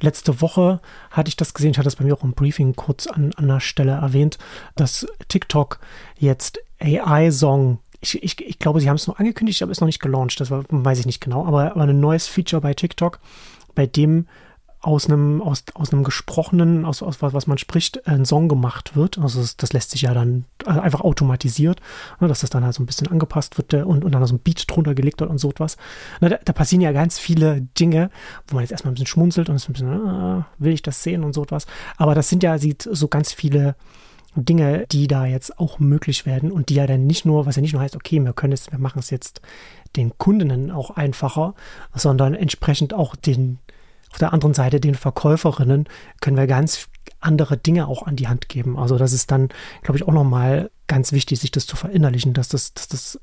letzte 0.00 0.40
Woche 0.40 0.80
hatte 1.10 1.28
ich 1.28 1.36
das 1.36 1.54
gesehen, 1.54 1.70
ich 1.70 1.78
hatte 1.78 1.86
das 1.86 1.96
bei 1.96 2.04
mir 2.04 2.14
auch 2.14 2.24
im 2.24 2.32
Briefing 2.34 2.74
kurz 2.74 3.06
an, 3.06 3.32
an 3.36 3.48
der 3.48 3.60
Stelle 3.60 3.92
erwähnt, 3.92 4.38
dass 4.74 5.06
TikTok 5.28 5.78
jetzt 6.18 6.58
AI-Song 6.80 7.78
ich, 8.04 8.22
ich, 8.22 8.40
ich, 8.40 8.58
glaube, 8.58 8.80
sie 8.80 8.88
haben 8.88 8.96
es 8.96 9.06
noch 9.06 9.18
angekündigt, 9.18 9.62
aber 9.62 9.72
ist 9.72 9.80
noch 9.80 9.86
nicht 9.86 10.00
gelauncht. 10.00 10.38
Das 10.40 10.50
war, 10.50 10.64
weiß 10.68 10.98
ich 10.98 11.06
nicht 11.06 11.20
genau. 11.20 11.46
Aber, 11.46 11.72
aber 11.72 11.82
ein 11.82 12.00
neues 12.00 12.26
Feature 12.26 12.60
bei 12.60 12.74
TikTok, 12.74 13.18
bei 13.74 13.86
dem 13.86 14.26
aus 14.80 15.06
einem, 15.06 15.40
aus, 15.40 15.64
aus 15.72 15.92
einem 15.92 16.04
gesprochenen, 16.04 16.84
aus, 16.84 17.02
aus 17.02 17.22
was, 17.22 17.32
was 17.32 17.46
man 17.46 17.56
spricht, 17.56 18.06
ein 18.06 18.26
Song 18.26 18.48
gemacht 18.48 18.94
wird. 18.94 19.18
Also 19.18 19.40
das, 19.40 19.56
das 19.56 19.72
lässt 19.72 19.92
sich 19.92 20.02
ja 20.02 20.12
dann 20.12 20.44
also 20.66 20.78
einfach 20.78 21.00
automatisiert, 21.00 21.80
ne, 22.20 22.28
dass 22.28 22.40
das 22.40 22.50
dann 22.50 22.64
halt 22.64 22.74
so 22.74 22.82
ein 22.82 22.86
bisschen 22.86 23.08
angepasst 23.08 23.56
wird 23.56 23.72
und, 23.72 24.04
und 24.04 24.12
dann 24.12 24.26
so 24.26 24.34
ein 24.34 24.40
Beat 24.40 24.64
drunter 24.68 24.94
gelegt 24.94 25.20
wird 25.20 25.30
und 25.30 25.38
so 25.38 25.48
etwas. 25.48 25.78
Na, 26.20 26.28
da, 26.28 26.38
da, 26.44 26.52
passieren 26.52 26.82
ja 26.82 26.92
ganz 26.92 27.18
viele 27.18 27.62
Dinge, 27.80 28.10
wo 28.46 28.56
man 28.56 28.62
jetzt 28.62 28.72
erstmal 28.72 28.90
ein 28.90 28.94
bisschen 28.94 29.06
schmunzelt 29.06 29.48
und 29.48 29.56
ist 29.56 29.70
ein 29.70 29.72
bisschen, 29.72 29.88
ah, 29.88 30.48
will 30.58 30.74
ich 30.74 30.82
das 30.82 31.02
sehen 31.02 31.24
und 31.24 31.32
so 31.32 31.42
etwas. 31.44 31.66
Aber 31.96 32.14
das 32.14 32.28
sind 32.28 32.42
ja 32.42 32.58
sieht 32.58 32.82
so 32.82 33.08
ganz 33.08 33.32
viele 33.32 33.76
Dinge, 34.36 34.86
die 34.90 35.06
da 35.06 35.26
jetzt 35.26 35.58
auch 35.58 35.78
möglich 35.78 36.26
werden 36.26 36.50
und 36.50 36.68
die 36.68 36.74
ja 36.74 36.86
dann 36.86 37.06
nicht 37.06 37.24
nur, 37.24 37.46
was 37.46 37.56
ja 37.56 37.62
nicht 37.62 37.72
nur 37.72 37.82
heißt, 37.82 37.96
okay, 37.96 38.20
wir 38.20 38.32
können 38.32 38.52
es, 38.52 38.70
wir 38.70 38.78
machen 38.78 38.98
es 38.98 39.10
jetzt 39.10 39.40
den 39.96 40.16
Kundinnen 40.18 40.70
auch 40.70 40.90
einfacher, 40.90 41.54
sondern 41.94 42.34
entsprechend 42.34 42.94
auch 42.94 43.16
den 43.16 43.58
auf 44.10 44.18
der 44.18 44.32
anderen 44.32 44.54
Seite 44.54 44.78
den 44.78 44.94
Verkäuferinnen 44.94 45.88
können 46.20 46.36
wir 46.36 46.46
ganz 46.46 46.88
andere 47.18 47.56
Dinge 47.56 47.88
auch 47.88 48.04
an 48.04 48.14
die 48.14 48.28
Hand 48.28 48.48
geben. 48.48 48.78
Also 48.78 48.96
das 48.96 49.12
ist 49.12 49.32
dann, 49.32 49.48
glaube 49.82 49.98
ich, 49.98 50.06
auch 50.06 50.12
nochmal 50.12 50.70
ganz 50.86 51.10
wichtig, 51.10 51.40
sich 51.40 51.50
das 51.50 51.66
zu 51.66 51.74
verinnerlichen, 51.74 52.32
dass 52.32 52.48
das, 52.48 52.74
dass 52.74 52.86
das 52.86 53.20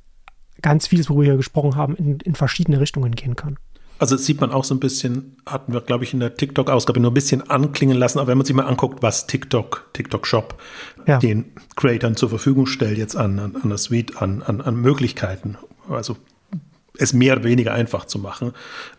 ganz 0.61 0.87
vieles, 0.87 1.09
worüber 1.09 1.23
wir 1.23 1.31
hier 1.31 1.37
gesprochen 1.37 1.77
haben, 1.77 1.95
in, 1.95 2.19
in 2.19 2.35
verschiedene 2.35 2.81
Richtungen 2.81 3.13
gehen 3.13 3.37
kann. 3.37 3.57
Also 4.01 4.15
das 4.15 4.25
sieht 4.25 4.41
man 4.41 4.51
auch 4.51 4.63
so 4.63 4.73
ein 4.73 4.79
bisschen, 4.79 5.37
hatten 5.45 5.73
wir, 5.73 5.81
glaube 5.81 6.03
ich, 6.03 6.11
in 6.11 6.19
der 6.19 6.35
TikTok-Ausgabe 6.35 6.99
nur 6.99 7.11
ein 7.11 7.13
bisschen 7.13 7.51
anklingen 7.51 7.95
lassen. 7.95 8.17
Aber 8.17 8.29
wenn 8.29 8.37
man 8.39 8.45
sich 8.47 8.55
mal 8.55 8.65
anguckt, 8.65 9.03
was 9.03 9.27
TikTok, 9.27 9.91
TikTok 9.93 10.25
Shop 10.25 10.59
ja. 11.05 11.19
den 11.19 11.51
Creatern 11.75 12.15
zur 12.15 12.29
Verfügung 12.29 12.65
stellt, 12.65 12.97
jetzt 12.97 13.15
an, 13.15 13.37
an, 13.37 13.55
an 13.61 13.69
der 13.69 13.77
Suite, 13.77 14.19
an, 14.19 14.41
an, 14.41 14.59
an 14.59 14.75
Möglichkeiten, 14.75 15.55
also 15.87 16.17
es 16.97 17.13
mehr 17.13 17.35
oder 17.35 17.43
weniger 17.43 17.75
einfach 17.75 18.05
zu 18.05 18.17
machen. 18.17 18.53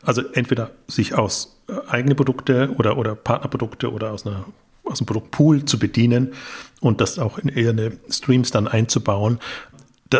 Also 0.05 0.23
entweder 0.35 0.71
sich 0.87 1.15
aus 1.15 1.61
äh, 1.69 1.73
eigene 1.89 2.15
Produkte 2.15 2.73
oder, 2.79 2.97
oder 2.97 3.17
Partnerprodukte 3.17 3.91
oder 3.91 4.13
aus, 4.13 4.25
einer, 4.25 4.45
aus 4.85 5.01
einem 5.01 5.07
Produktpool 5.07 5.65
zu 5.65 5.81
bedienen 5.81 6.33
und 6.81 7.01
das 7.01 7.19
auch 7.19 7.39
in 7.39 7.49
ihre 7.49 7.91
Streams 8.09 8.53
dann 8.53 8.69
einzubauen 8.69 9.41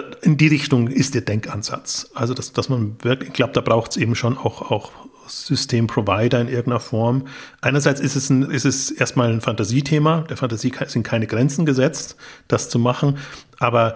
in 0.01 0.37
die 0.37 0.49
Richtung 0.49 0.89
ist 0.89 1.15
der 1.15 1.23
Denkansatz. 1.23 2.11
Also, 2.15 2.35
dass, 2.35 2.53
dass 2.53 2.69
man 2.69 2.97
wirklich, 3.03 3.31
ich 3.31 3.35
glaube, 3.35 3.53
da 3.53 3.61
braucht 3.61 3.93
es 3.93 3.97
eben 3.97 4.15
schon 4.15 4.39
auch, 4.39 4.71
auch 4.71 4.93
Systemprovider 5.27 6.41
in 6.41 6.49
irgendeiner 6.49 6.81
Form. 6.81 7.27
Einerseits 7.61 8.01
ist 8.01 8.17
es, 8.17 8.31
ein, 8.31 8.43
ist 8.43 8.65
es 8.65 8.91
erstmal 8.91 9.31
ein 9.31 9.41
Fantasiethema. 9.41 10.23
Der 10.23 10.37
Fantasie 10.37 10.73
sind 10.87 11.03
keine 11.05 11.27
Grenzen 11.27 11.65
gesetzt, 11.65 12.17
das 12.49 12.69
zu 12.69 12.79
machen. 12.79 13.19
Aber 13.59 13.95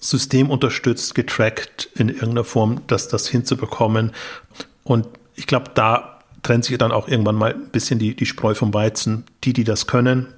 systemunterstützt, 0.00 1.14
getrackt 1.14 1.88
in 1.94 2.08
irgendeiner 2.08 2.44
Form, 2.44 2.82
das, 2.86 3.08
das 3.08 3.28
hinzubekommen. 3.28 4.12
Und 4.82 5.08
ich 5.34 5.46
glaube, 5.46 5.70
da 5.74 6.20
trennt 6.42 6.64
sich 6.64 6.76
dann 6.76 6.92
auch 6.92 7.08
irgendwann 7.08 7.36
mal 7.36 7.54
ein 7.54 7.70
bisschen 7.70 7.98
die, 7.98 8.14
die 8.14 8.26
Spreu 8.26 8.54
vom 8.54 8.74
Weizen. 8.74 9.24
Die, 9.44 9.54
die 9.54 9.64
das 9.64 9.86
können, 9.86 10.28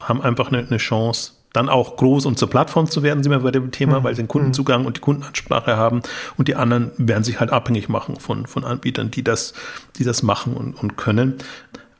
haben 0.00 0.20
einfach 0.20 0.48
eine, 0.48 0.66
eine 0.66 0.78
Chance, 0.78 1.32
dann 1.52 1.68
auch 1.68 1.96
groß 1.96 2.26
und 2.26 2.38
zur 2.38 2.48
Plattform 2.48 2.90
zu 2.90 3.02
werden, 3.02 3.22
sind 3.22 3.32
wir 3.32 3.40
bei 3.40 3.50
dem 3.50 3.70
Thema, 3.70 4.00
mhm. 4.00 4.04
weil 4.04 4.14
sie 4.14 4.22
den 4.22 4.28
Kundenzugang 4.28 4.86
und 4.86 4.96
die 4.96 5.00
Kundenansprache 5.00 5.76
haben 5.76 6.02
und 6.36 6.48
die 6.48 6.54
anderen 6.54 6.92
werden 6.96 7.24
sich 7.24 7.40
halt 7.40 7.50
abhängig 7.50 7.88
machen 7.88 8.16
von, 8.16 8.46
von 8.46 8.64
Anbietern, 8.64 9.10
die 9.10 9.22
das, 9.22 9.54
die 9.96 10.04
das 10.04 10.22
machen 10.22 10.54
und, 10.54 10.74
und 10.74 10.96
können. 10.96 11.34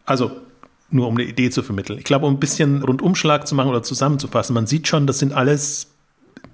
Also 0.07 0.33
nur 0.91 1.09
um 1.09 1.15
eine 1.17 1.25
Idee 1.25 1.51
zu 1.51 1.63
vermitteln. 1.63 1.99
Ich 1.99 2.05
glaube, 2.05 2.27
um 2.27 2.35
ein 2.35 2.41
bisschen 2.41 2.83
Rundumschlag 2.83 3.47
zu 3.47 3.55
machen 3.55 3.71
oder 3.71 3.83
zusammenzufassen, 3.83 4.55
man 4.55 4.67
sieht 4.67 4.89
schon, 4.89 5.07
das 5.07 5.19
sind 5.19 5.33
alles 5.33 5.89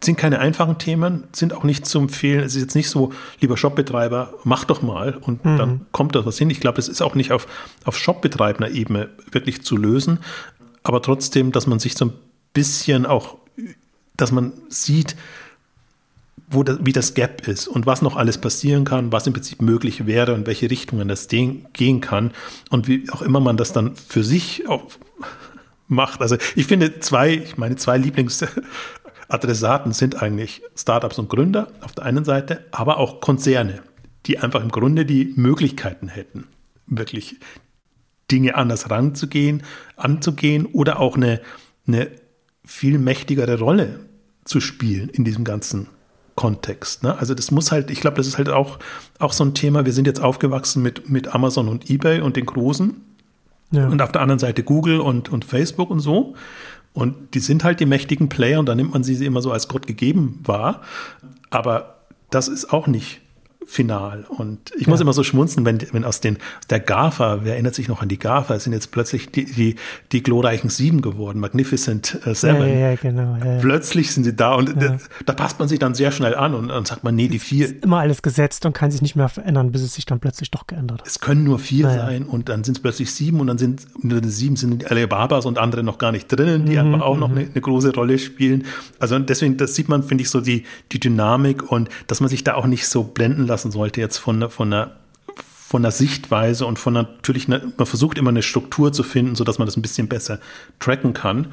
sind 0.00 0.16
keine 0.16 0.38
einfachen 0.38 0.78
Themen, 0.78 1.24
sind 1.32 1.52
auch 1.52 1.64
nicht 1.64 1.86
zu 1.86 1.98
empfehlen. 1.98 2.44
Es 2.44 2.54
ist 2.54 2.62
jetzt 2.62 2.76
nicht 2.76 2.88
so, 2.88 3.12
lieber 3.40 3.56
Shopbetreiber, 3.56 4.34
mach 4.44 4.64
doch 4.64 4.80
mal 4.80 5.14
und 5.14 5.44
mhm. 5.44 5.56
dann 5.56 5.80
kommt 5.90 6.14
da 6.14 6.24
was 6.24 6.38
hin. 6.38 6.50
Ich 6.50 6.60
glaube, 6.60 6.76
das 6.76 6.88
ist 6.88 7.02
auch 7.02 7.14
nicht 7.14 7.32
auf, 7.32 7.48
auf 7.84 7.98
Shopbetreiber-Ebene 7.98 9.08
wirklich 9.32 9.62
zu 9.62 9.76
lösen. 9.76 10.20
Aber 10.84 11.02
trotzdem, 11.02 11.50
dass 11.50 11.66
man 11.66 11.80
sich 11.80 11.96
so 11.96 12.06
ein 12.06 12.12
bisschen 12.58 13.06
auch, 13.06 13.36
dass 14.16 14.32
man 14.32 14.52
sieht, 14.68 15.14
wo 16.50 16.64
das, 16.64 16.78
wie 16.82 16.92
das 16.92 17.14
Gap 17.14 17.46
ist 17.46 17.68
und 17.68 17.86
was 17.86 18.02
noch 18.02 18.16
alles 18.16 18.38
passieren 18.38 18.84
kann, 18.84 19.12
was 19.12 19.28
im 19.28 19.32
Prinzip 19.32 19.62
möglich 19.62 20.06
wäre 20.06 20.34
und 20.34 20.48
welche 20.48 20.68
Richtungen 20.68 21.06
das 21.06 21.28
gehen 21.28 22.00
kann 22.00 22.32
und 22.70 22.88
wie 22.88 23.08
auch 23.10 23.22
immer 23.22 23.38
man 23.38 23.56
das 23.56 23.72
dann 23.72 23.94
für 23.94 24.24
sich 24.24 24.64
macht. 25.88 26.20
Also 26.20 26.36
ich 26.56 26.66
finde 26.66 26.98
zwei, 26.98 27.44
meine 27.56 27.76
zwei 27.76 27.96
Lieblingsadressaten 27.96 29.92
sind 29.92 30.20
eigentlich 30.20 30.62
Startups 30.74 31.20
und 31.20 31.28
Gründer 31.28 31.68
auf 31.80 31.92
der 31.92 32.04
einen 32.04 32.24
Seite, 32.24 32.64
aber 32.72 32.96
auch 32.96 33.20
Konzerne, 33.20 33.82
die 34.26 34.40
einfach 34.40 34.62
im 34.62 34.72
Grunde 34.72 35.06
die 35.06 35.32
Möglichkeiten 35.36 36.08
hätten, 36.08 36.48
wirklich 36.86 37.36
Dinge 38.32 38.56
anders 38.56 38.90
ranzugehen, 38.90 39.62
anzugehen 39.96 40.66
oder 40.66 40.98
auch 40.98 41.16
eine, 41.16 41.40
eine 41.86 42.10
viel 42.68 42.98
mächtigere 42.98 43.58
Rolle 43.58 44.00
zu 44.44 44.60
spielen 44.60 45.08
in 45.08 45.24
diesem 45.24 45.42
ganzen 45.42 45.86
Kontext. 46.36 47.02
Ne? 47.02 47.16
Also 47.16 47.34
das 47.34 47.50
muss 47.50 47.72
halt, 47.72 47.90
ich 47.90 48.00
glaube, 48.00 48.18
das 48.18 48.26
ist 48.26 48.36
halt 48.36 48.50
auch, 48.50 48.78
auch 49.18 49.32
so 49.32 49.42
ein 49.42 49.54
Thema. 49.54 49.86
Wir 49.86 49.94
sind 49.94 50.06
jetzt 50.06 50.20
aufgewachsen 50.20 50.82
mit, 50.82 51.08
mit 51.08 51.34
Amazon 51.34 51.68
und 51.68 51.88
eBay 51.88 52.20
und 52.20 52.36
den 52.36 52.44
Großen. 52.44 53.00
Ja. 53.70 53.88
Und 53.88 54.02
auf 54.02 54.12
der 54.12 54.20
anderen 54.20 54.38
Seite 54.38 54.62
Google 54.62 55.00
und, 55.00 55.30
und 55.30 55.46
Facebook 55.46 55.90
und 55.90 56.00
so. 56.00 56.34
Und 56.92 57.34
die 57.34 57.40
sind 57.40 57.64
halt 57.64 57.80
die 57.80 57.86
mächtigen 57.86 58.28
Player 58.28 58.60
und 58.60 58.66
da 58.66 58.74
nimmt 58.74 58.92
man 58.92 59.02
sie 59.02 59.24
immer 59.24 59.40
so 59.40 59.50
als 59.50 59.68
Gott 59.68 59.86
gegeben 59.86 60.40
wahr. 60.44 60.82
Aber 61.48 61.96
das 62.28 62.48
ist 62.48 62.70
auch 62.70 62.86
nicht 62.86 63.22
final. 63.68 64.24
Und 64.28 64.72
ich 64.76 64.86
ja. 64.86 64.90
muss 64.90 65.00
immer 65.00 65.12
so 65.12 65.22
schmunzen, 65.22 65.66
wenn, 65.66 65.78
wenn 65.92 66.04
aus, 66.04 66.20
den, 66.20 66.36
aus 66.36 66.66
der 66.70 66.80
GAFA, 66.80 67.40
wer 67.42 67.52
erinnert 67.52 67.74
sich 67.74 67.86
noch 67.86 68.00
an 68.00 68.08
die 68.08 68.18
GAFA, 68.18 68.58
sind 68.58 68.72
jetzt 68.72 68.90
plötzlich 68.92 69.30
die, 69.30 69.44
die, 69.44 69.76
die 70.10 70.22
glorreichen 70.22 70.70
Sieben 70.70 71.02
geworden, 71.02 71.38
Magnificent 71.38 72.18
äh, 72.24 72.34
Seven. 72.34 72.66
Ja, 72.66 72.90
ja, 72.90 72.94
genau, 72.94 73.36
Plötzlich 73.60 74.10
sind 74.12 74.24
sie 74.24 74.34
da 74.34 74.54
und 74.54 74.74
da, 74.80 74.96
da, 75.26 75.32
passt 75.34 75.58
man 75.58 75.68
sich 75.68 75.78
dann 75.78 75.94
sehr 75.94 76.12
schnell 76.12 76.34
an 76.34 76.54
und 76.54 76.68
dann 76.68 76.86
sagt 76.86 77.04
man, 77.04 77.14
nee, 77.14 77.28
die 77.28 77.38
vier. 77.38 77.66
Ist 77.66 77.84
immer 77.84 77.98
alles 77.98 78.22
gesetzt 78.22 78.64
und 78.64 78.72
kann 78.72 78.90
sich 78.90 79.02
nicht 79.02 79.16
mehr 79.16 79.28
verändern, 79.28 79.70
bis 79.70 79.82
es 79.82 79.94
sich 79.94 80.06
dann 80.06 80.18
plötzlich 80.18 80.50
doch 80.50 80.66
geändert 80.66 81.02
hat. 81.02 81.06
Es 81.06 81.20
können 81.20 81.44
nur 81.44 81.58
vier 81.58 81.90
sein 81.90 82.22
und 82.22 82.48
dann 82.48 82.64
sind 82.64 82.78
es 82.78 82.82
plötzlich 82.82 83.12
sieben 83.12 83.38
und 83.38 83.48
dann 83.48 83.58
sind 83.58 83.86
unter 84.02 84.20
den 84.22 84.30
sieben 84.30 84.56
sind 84.56 84.90
Alibabas 84.90 85.44
und 85.44 85.58
andere 85.58 85.82
noch 85.82 85.98
gar 85.98 86.10
nicht 86.10 86.28
drinnen, 86.28 86.64
die 86.64 86.72
mhm, 86.72 86.94
einfach 86.94 87.06
auch 87.06 87.18
noch 87.18 87.28
mhm. 87.28 87.38
eine, 87.38 87.48
eine, 87.50 87.60
große 87.60 87.94
Rolle 87.94 88.18
spielen. 88.18 88.64
Also 88.98 89.18
deswegen, 89.18 89.58
das 89.58 89.74
sieht 89.74 89.90
man, 89.90 90.02
finde 90.02 90.22
ich, 90.22 90.30
so 90.30 90.40
die, 90.40 90.64
die 90.90 91.00
Dynamik 91.00 91.70
und 91.70 91.90
dass 92.06 92.20
man 92.20 92.30
sich 92.30 92.44
da 92.44 92.54
auch 92.54 92.66
nicht 92.66 92.88
so 92.88 93.04
blenden 93.04 93.46
lassen 93.46 93.57
lassen 93.58 93.72
sollte, 93.72 94.00
jetzt 94.00 94.18
von, 94.18 94.50
von 94.50 94.72
einer 94.72 94.92
von 95.68 95.82
der 95.82 95.90
Sichtweise 95.90 96.64
und 96.64 96.78
von 96.78 96.94
natürlich, 96.94 97.46
eine, 97.46 97.72
man 97.76 97.86
versucht 97.86 98.16
immer 98.16 98.30
eine 98.30 98.42
Struktur 98.42 98.90
zu 98.90 99.02
finden, 99.02 99.34
sodass 99.34 99.58
man 99.58 99.66
das 99.66 99.76
ein 99.76 99.82
bisschen 99.82 100.08
besser 100.08 100.40
tracken 100.80 101.12
kann. 101.12 101.48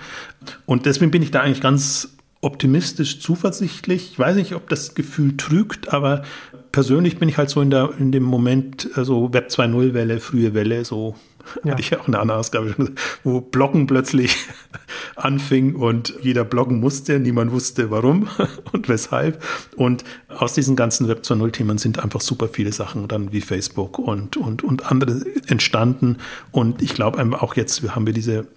Und 0.65 0.85
deswegen 0.85 1.11
bin 1.11 1.21
ich 1.21 1.31
da 1.31 1.41
eigentlich 1.41 1.59
ganz 1.59 2.15
optimistisch, 2.39 3.19
zuversichtlich. 3.19 4.11
Ich 4.13 4.19
weiß 4.19 4.37
nicht, 4.37 4.55
ob 4.55 4.69
das 4.69 4.95
Gefühl 4.95 5.35
trügt, 5.35 5.91
aber 5.91 6.23
persönlich 6.71 7.17
bin 7.17 7.27
ich 7.27 7.37
halt 7.37 7.49
so 7.49 7.59
in, 7.59 7.69
der, 7.69 7.89
in 7.99 8.13
dem 8.13 8.23
Moment, 8.23 8.83
so 8.83 8.99
also 8.99 9.33
Web 9.33 9.49
2.0 9.49 9.93
Welle, 9.93 10.21
frühe 10.21 10.53
Welle, 10.53 10.85
so 10.85 11.15
ja. 11.63 11.71
Hatte 11.71 11.81
ich 11.81 11.89
ja 11.89 11.99
auch 11.99 12.07
eine 12.07 12.19
andere 12.19 12.37
Ausgabe, 12.37 12.75
wo 13.23 13.41
Bloggen 13.41 13.87
plötzlich 13.87 14.35
anfing 15.15 15.75
und 15.75 16.13
jeder 16.21 16.43
bloggen 16.43 16.79
musste, 16.79 17.19
niemand 17.19 17.51
wusste 17.51 17.91
warum 17.91 18.27
und 18.71 18.89
weshalb. 18.89 19.43
Und 19.75 20.03
aus 20.29 20.53
diesen 20.53 20.75
ganzen 20.75 21.07
Web 21.07 21.21
2.0-Themen 21.23 21.77
sind 21.77 21.99
einfach 21.99 22.21
super 22.21 22.47
viele 22.47 22.71
Sachen 22.71 23.07
dann 23.07 23.31
wie 23.31 23.41
Facebook 23.41 23.99
und, 23.99 24.37
und, 24.37 24.63
und 24.63 24.91
andere 24.91 25.21
entstanden. 25.47 26.17
Und 26.51 26.81
ich 26.81 26.93
glaube 26.93 27.23
auch 27.41 27.55
jetzt 27.55 27.83
haben 27.95 28.05
wir 28.05 28.13
diese 28.13 28.47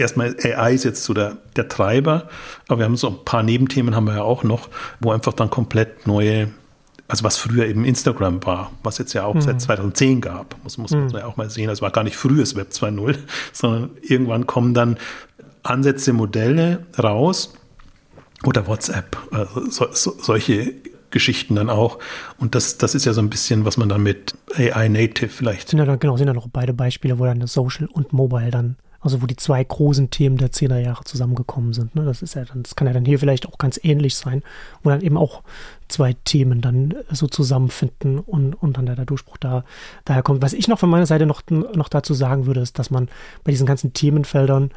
erstmal 0.00 0.34
AI 0.42 0.74
ist 0.74 0.84
jetzt 0.84 1.04
so 1.04 1.14
der, 1.14 1.36
der 1.56 1.68
Treiber, 1.68 2.28
aber 2.68 2.78
wir 2.78 2.84
haben 2.86 2.96
so 2.96 3.08
ein 3.08 3.24
paar 3.24 3.42
Nebenthemen 3.42 3.94
haben 3.94 4.06
wir 4.06 4.14
ja 4.14 4.22
auch 4.22 4.42
noch, 4.42 4.68
wo 4.98 5.12
einfach 5.12 5.34
dann 5.34 5.50
komplett 5.50 6.06
neue 6.06 6.48
also 7.10 7.24
was 7.24 7.36
früher 7.36 7.66
eben 7.66 7.84
Instagram 7.84 8.44
war, 8.44 8.70
was 8.82 8.98
jetzt 8.98 9.12
ja 9.12 9.24
auch 9.24 9.34
mhm. 9.34 9.40
seit 9.40 9.60
2010 9.60 10.20
gab, 10.20 10.56
muss, 10.62 10.78
muss 10.78 10.92
mhm. 10.92 11.06
man 11.06 11.16
ja 11.16 11.26
auch 11.26 11.36
mal 11.36 11.50
sehen. 11.50 11.68
Das 11.68 11.82
war 11.82 11.90
gar 11.90 12.04
nicht 12.04 12.16
frühes 12.16 12.56
Web 12.56 12.70
2.0, 12.70 13.16
sondern 13.52 13.90
irgendwann 14.02 14.46
kommen 14.46 14.74
dann 14.74 14.96
Ansätze, 15.62 16.12
Modelle 16.12 16.86
raus 16.98 17.52
oder 18.44 18.66
WhatsApp, 18.66 19.18
also 19.30 19.70
so, 19.70 19.88
so, 19.92 20.14
solche 20.18 20.72
Geschichten 21.10 21.56
dann 21.56 21.68
auch. 21.68 21.98
Und 22.38 22.54
das, 22.54 22.78
das 22.78 22.94
ist 22.94 23.04
ja 23.04 23.12
so 23.12 23.20
ein 23.20 23.28
bisschen, 23.28 23.64
was 23.64 23.76
man 23.76 23.88
dann 23.88 24.02
mit 24.02 24.34
AI 24.56 24.88
Native 24.88 25.28
vielleicht. 25.28 25.68
Sind 25.68 25.78
ja 25.78 25.84
dann, 25.84 25.98
genau, 25.98 26.16
sind 26.16 26.28
ja 26.28 26.32
noch 26.32 26.48
beide 26.48 26.72
Beispiele, 26.72 27.18
wo 27.18 27.24
dann 27.24 27.46
Social 27.46 27.86
und 27.86 28.12
Mobile 28.12 28.50
dann 28.50 28.76
also 29.00 29.22
wo 29.22 29.26
die 29.26 29.36
zwei 29.36 29.62
großen 29.64 30.10
Themen 30.10 30.36
der 30.36 30.50
10er 30.50 30.78
Jahre 30.78 31.04
zusammengekommen 31.04 31.72
sind. 31.72 31.94
Ne? 31.94 32.04
Das 32.04 32.22
ist 32.22 32.34
ja 32.34 32.44
dann, 32.44 32.62
das 32.62 32.76
kann 32.76 32.86
ja 32.86 32.92
dann 32.92 33.04
hier 33.04 33.18
vielleicht 33.18 33.48
auch 33.48 33.58
ganz 33.58 33.80
ähnlich 33.82 34.14
sein, 34.14 34.42
wo 34.82 34.90
dann 34.90 35.00
eben 35.00 35.16
auch 35.16 35.42
zwei 35.88 36.14
Themen 36.24 36.60
dann 36.60 36.94
so 37.10 37.26
zusammenfinden 37.26 38.18
und, 38.18 38.54
und 38.54 38.76
dann 38.76 38.86
der, 38.86 38.96
der 38.96 39.06
Durchbruch 39.06 39.38
da 39.38 39.64
daher 40.04 40.22
kommt. 40.22 40.42
Was 40.42 40.52
ich 40.52 40.68
noch 40.68 40.78
von 40.78 40.90
meiner 40.90 41.06
Seite 41.06 41.26
noch, 41.26 41.42
noch 41.48 41.88
dazu 41.88 42.14
sagen 42.14 42.46
würde, 42.46 42.60
ist, 42.60 42.78
dass 42.78 42.90
man 42.90 43.08
bei 43.42 43.50
diesen 43.50 43.66
ganzen 43.66 43.92
Themenfeldern 43.92 44.70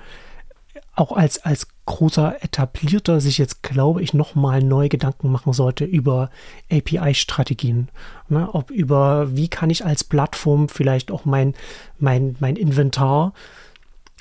auch 0.96 1.12
als, 1.12 1.44
als 1.44 1.68
großer 1.86 2.44
Etablierter 2.44 3.20
sich 3.20 3.38
jetzt, 3.38 3.64
glaube 3.64 4.02
ich, 4.02 4.14
nochmal 4.14 4.62
neu 4.62 4.90
Gedanken 4.90 5.32
machen 5.32 5.54
sollte 5.54 5.86
über 5.86 6.30
API-Strategien. 6.72 7.90
Ne? 8.30 8.48
Ob 8.54 8.70
über, 8.72 9.36
wie 9.36 9.48
kann 9.48 9.70
ich 9.70 9.86
als 9.86 10.04
Plattform 10.04 10.70
vielleicht 10.70 11.12
auch 11.12 11.26
mein, 11.26 11.56
mein, 12.00 12.36
mein 12.40 12.56
Inventar 12.56 13.34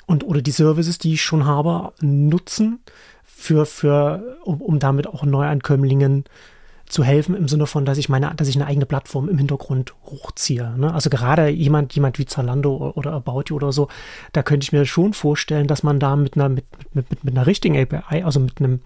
und 0.05 0.23
oder 0.23 0.41
die 0.41 0.51
Services, 0.51 0.97
die 0.97 1.13
ich 1.13 1.21
schon 1.21 1.45
habe, 1.45 1.93
nutzen, 2.01 2.79
für, 3.43 3.65
für, 3.65 4.37
um, 4.43 4.61
um 4.61 4.79
damit 4.79 5.07
auch 5.07 5.23
Neuankömmlingen 5.23 6.23
zu 6.87 7.03
helfen, 7.03 7.35
im 7.35 7.47
Sinne 7.47 7.65
von, 7.65 7.85
dass 7.85 7.97
ich 7.97 8.07
meine, 8.07 8.33
dass 8.35 8.47
ich 8.47 8.55
eine 8.55 8.67
eigene 8.67 8.85
Plattform 8.85 9.27
im 9.27 9.37
Hintergrund 9.37 9.93
hochziehe. 10.05 10.73
Ne? 10.77 10.93
Also 10.93 11.09
gerade 11.09 11.49
jemand, 11.49 11.93
jemand 11.93 12.19
wie 12.19 12.25
Zalando 12.25 12.93
oder 12.95 13.13
About 13.13 13.45
You 13.47 13.55
oder 13.55 13.71
so, 13.71 13.89
da 14.31 14.43
könnte 14.43 14.63
ich 14.63 14.71
mir 14.71 14.85
schon 14.85 15.13
vorstellen, 15.13 15.67
dass 15.67 15.83
man 15.83 15.99
da 15.99 16.15
mit 16.15 16.35
einer, 16.35 16.49
mit, 16.49 16.65
mit, 16.93 17.09
mit, 17.09 17.23
mit 17.23 17.35
einer 17.35 17.47
richtigen 17.47 17.77
API, 17.77 18.23
also 18.23 18.39
mit 18.39 18.59
einem, 18.59 18.81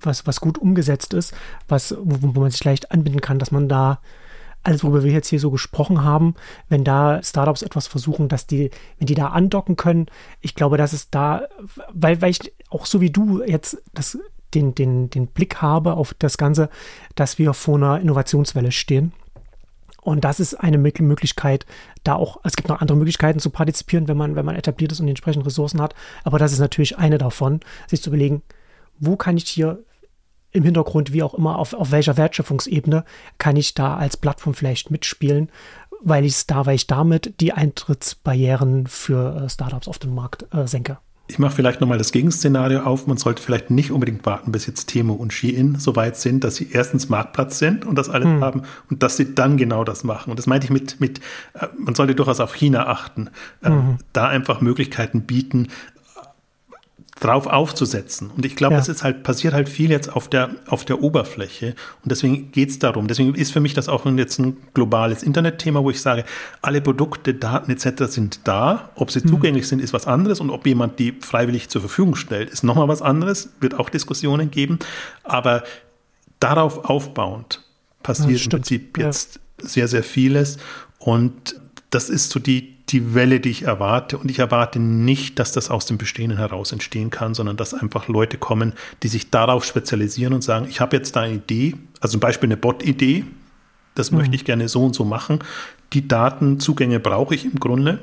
was, 0.00 0.26
was 0.26 0.40
gut 0.40 0.56
umgesetzt 0.56 1.14
ist, 1.14 1.34
was, 1.68 1.96
wo, 2.00 2.34
wo 2.34 2.40
man 2.40 2.50
sich 2.50 2.64
leicht 2.64 2.92
anbinden 2.92 3.20
kann, 3.20 3.38
dass 3.38 3.50
man 3.50 3.68
da 3.68 3.98
alles, 4.66 4.82
worüber 4.82 5.04
wir 5.04 5.12
jetzt 5.12 5.28
hier 5.28 5.40
so 5.40 5.50
gesprochen 5.50 6.02
haben, 6.02 6.34
wenn 6.68 6.82
da 6.82 7.22
Startups 7.22 7.62
etwas 7.62 7.86
versuchen, 7.86 8.28
dass 8.28 8.46
die, 8.46 8.70
wenn 8.98 9.06
die 9.06 9.14
da 9.14 9.28
andocken 9.28 9.76
können, 9.76 10.06
ich 10.40 10.54
glaube, 10.54 10.76
dass 10.76 10.92
es 10.92 11.10
da, 11.10 11.42
weil, 11.92 12.20
weil 12.20 12.30
ich 12.30 12.52
auch 12.68 12.86
so 12.86 13.00
wie 13.00 13.10
du 13.10 13.42
jetzt 13.44 13.82
das, 13.94 14.18
den, 14.54 14.74
den, 14.74 15.08
den 15.08 15.28
Blick 15.28 15.62
habe 15.62 15.94
auf 15.94 16.14
das 16.14 16.36
Ganze, 16.36 16.68
dass 17.14 17.38
wir 17.38 17.54
vor 17.54 17.76
einer 17.76 18.00
Innovationswelle 18.00 18.72
stehen. 18.72 19.12
Und 20.02 20.24
das 20.24 20.38
ist 20.38 20.54
eine 20.54 20.78
Möglichkeit, 20.78 21.66
da 22.04 22.14
auch, 22.14 22.38
es 22.44 22.54
gibt 22.54 22.68
noch 22.68 22.80
andere 22.80 22.96
Möglichkeiten 22.96 23.40
zu 23.40 23.50
partizipieren, 23.50 24.06
wenn 24.06 24.16
man, 24.16 24.36
wenn 24.36 24.46
man 24.46 24.54
etabliert 24.54 24.92
ist 24.92 25.00
und 25.00 25.06
die 25.06 25.10
entsprechenden 25.10 25.44
Ressourcen 25.44 25.80
hat. 25.80 25.94
Aber 26.22 26.38
das 26.38 26.52
ist 26.52 26.60
natürlich 26.60 26.98
eine 26.98 27.18
davon, 27.18 27.60
sich 27.88 28.02
zu 28.02 28.10
überlegen, 28.10 28.42
wo 28.98 29.16
kann 29.16 29.36
ich 29.36 29.48
hier 29.48 29.80
im 30.56 30.64
Hintergrund, 30.64 31.12
wie 31.12 31.22
auch 31.22 31.34
immer, 31.34 31.58
auf, 31.58 31.74
auf 31.74 31.90
welcher 31.90 32.16
Wertschöpfungsebene 32.16 33.04
kann 33.38 33.56
ich 33.56 33.74
da 33.74 33.96
als 33.96 34.16
Plattform 34.16 34.54
vielleicht 34.54 34.90
mitspielen, 34.90 35.50
weil 36.02 36.24
ich 36.24 36.46
da, 36.46 36.66
weil 36.66 36.76
ich 36.76 36.86
damit 36.86 37.40
die 37.40 37.52
Eintrittsbarrieren 37.52 38.86
für 38.86 39.44
äh, 39.44 39.48
Startups 39.48 39.88
auf 39.88 39.98
den 39.98 40.14
Markt 40.14 40.46
äh, 40.52 40.66
senke. 40.66 40.98
Ich 41.28 41.40
mache 41.40 41.56
vielleicht 41.56 41.80
nochmal 41.80 41.98
das 41.98 42.12
Gegenszenario 42.12 42.82
auf. 42.82 43.08
Man 43.08 43.16
sollte 43.16 43.42
vielleicht 43.42 43.70
nicht 43.70 43.90
unbedingt 43.90 44.24
warten, 44.24 44.52
bis 44.52 44.66
jetzt 44.66 44.86
Temo 44.86 45.12
und 45.12 45.32
Shein 45.32 45.74
so 45.76 45.96
weit 45.96 46.16
sind, 46.16 46.44
dass 46.44 46.54
sie 46.54 46.68
erstens 46.70 47.08
Marktplatz 47.08 47.58
sind 47.58 47.84
und 47.84 47.96
das 47.98 48.08
alles 48.08 48.28
hm. 48.28 48.40
haben 48.40 48.62
und 48.90 49.02
dass 49.02 49.16
sie 49.16 49.34
dann 49.34 49.56
genau 49.56 49.82
das 49.82 50.04
machen. 50.04 50.30
Und 50.30 50.38
das 50.38 50.46
meinte 50.46 50.66
ich 50.66 50.70
mit, 50.70 51.00
mit 51.00 51.18
äh, 51.54 51.66
man 51.76 51.96
sollte 51.96 52.14
durchaus 52.14 52.38
auf 52.38 52.54
China 52.54 52.86
achten, 52.86 53.30
äh, 53.62 53.70
mhm. 53.70 53.98
da 54.12 54.28
einfach 54.28 54.60
Möglichkeiten 54.60 55.22
bieten, 55.22 55.68
drauf 57.20 57.46
aufzusetzen. 57.46 58.30
Und 58.36 58.44
ich 58.44 58.56
glaube, 58.56 58.74
ja. 58.74 58.78
das 58.78 58.88
ist 58.88 59.02
halt, 59.02 59.22
passiert 59.22 59.54
halt 59.54 59.68
viel 59.68 59.90
jetzt 59.90 60.14
auf 60.14 60.28
der, 60.28 60.50
auf 60.66 60.84
der 60.84 61.02
Oberfläche. 61.02 61.74
Und 62.02 62.12
deswegen 62.12 62.52
geht 62.52 62.68
es 62.68 62.78
darum. 62.78 63.06
Deswegen 63.06 63.34
ist 63.34 63.52
für 63.52 63.60
mich 63.60 63.72
das 63.72 63.88
auch 63.88 64.04
jetzt 64.04 64.38
ein 64.38 64.58
globales 64.74 65.22
Internetthema, 65.22 65.82
wo 65.82 65.90
ich 65.90 66.02
sage, 66.02 66.24
alle 66.60 66.82
Produkte, 66.82 67.32
Daten 67.32 67.70
etc. 67.70 68.04
sind 68.12 68.40
da. 68.44 68.90
Ob 68.96 69.10
sie 69.10 69.20
mhm. 69.20 69.28
zugänglich 69.28 69.66
sind, 69.66 69.80
ist 69.80 69.94
was 69.94 70.06
anderes. 70.06 70.40
Und 70.40 70.50
ob 70.50 70.66
jemand 70.66 70.98
die 70.98 71.12
freiwillig 71.12 71.70
zur 71.70 71.80
Verfügung 71.80 72.16
stellt, 72.16 72.50
ist 72.50 72.64
nochmal 72.64 72.88
was 72.88 73.00
anderes. 73.00 73.48
Wird 73.60 73.78
auch 73.78 73.88
Diskussionen 73.88 74.50
geben. 74.50 74.78
Aber 75.24 75.64
darauf 76.38 76.84
aufbauend 76.84 77.62
passiert 78.02 78.44
im 78.44 78.50
Prinzip 78.50 78.98
jetzt 78.98 79.40
ja. 79.62 79.68
sehr, 79.68 79.88
sehr 79.88 80.02
vieles. 80.02 80.58
Und 80.98 81.58
das 81.88 82.10
ist 82.10 82.30
so 82.30 82.40
die, 82.40 82.75
die 82.90 83.14
Welle, 83.14 83.40
die 83.40 83.50
ich 83.50 83.62
erwarte. 83.62 84.18
Und 84.18 84.30
ich 84.30 84.38
erwarte 84.38 84.78
nicht, 84.78 85.38
dass 85.38 85.52
das 85.52 85.70
aus 85.70 85.86
dem 85.86 85.98
Bestehenden 85.98 86.38
heraus 86.38 86.72
entstehen 86.72 87.10
kann, 87.10 87.34
sondern 87.34 87.56
dass 87.56 87.74
einfach 87.74 88.08
Leute 88.08 88.38
kommen, 88.38 88.74
die 89.02 89.08
sich 89.08 89.30
darauf 89.30 89.64
spezialisieren 89.64 90.32
und 90.32 90.42
sagen, 90.42 90.66
ich 90.68 90.80
habe 90.80 90.96
jetzt 90.96 91.16
da 91.16 91.22
eine 91.22 91.34
Idee, 91.34 91.74
also 92.00 92.12
zum 92.12 92.20
Beispiel 92.20 92.48
eine 92.48 92.56
Bot-Idee, 92.56 93.24
das 93.94 94.10
mhm. 94.10 94.18
möchte 94.18 94.36
ich 94.36 94.44
gerne 94.44 94.68
so 94.68 94.84
und 94.84 94.94
so 94.94 95.04
machen. 95.04 95.40
Die 95.92 96.06
Datenzugänge 96.06 97.00
brauche 97.00 97.34
ich 97.34 97.44
im 97.44 97.58
Grunde 97.58 98.00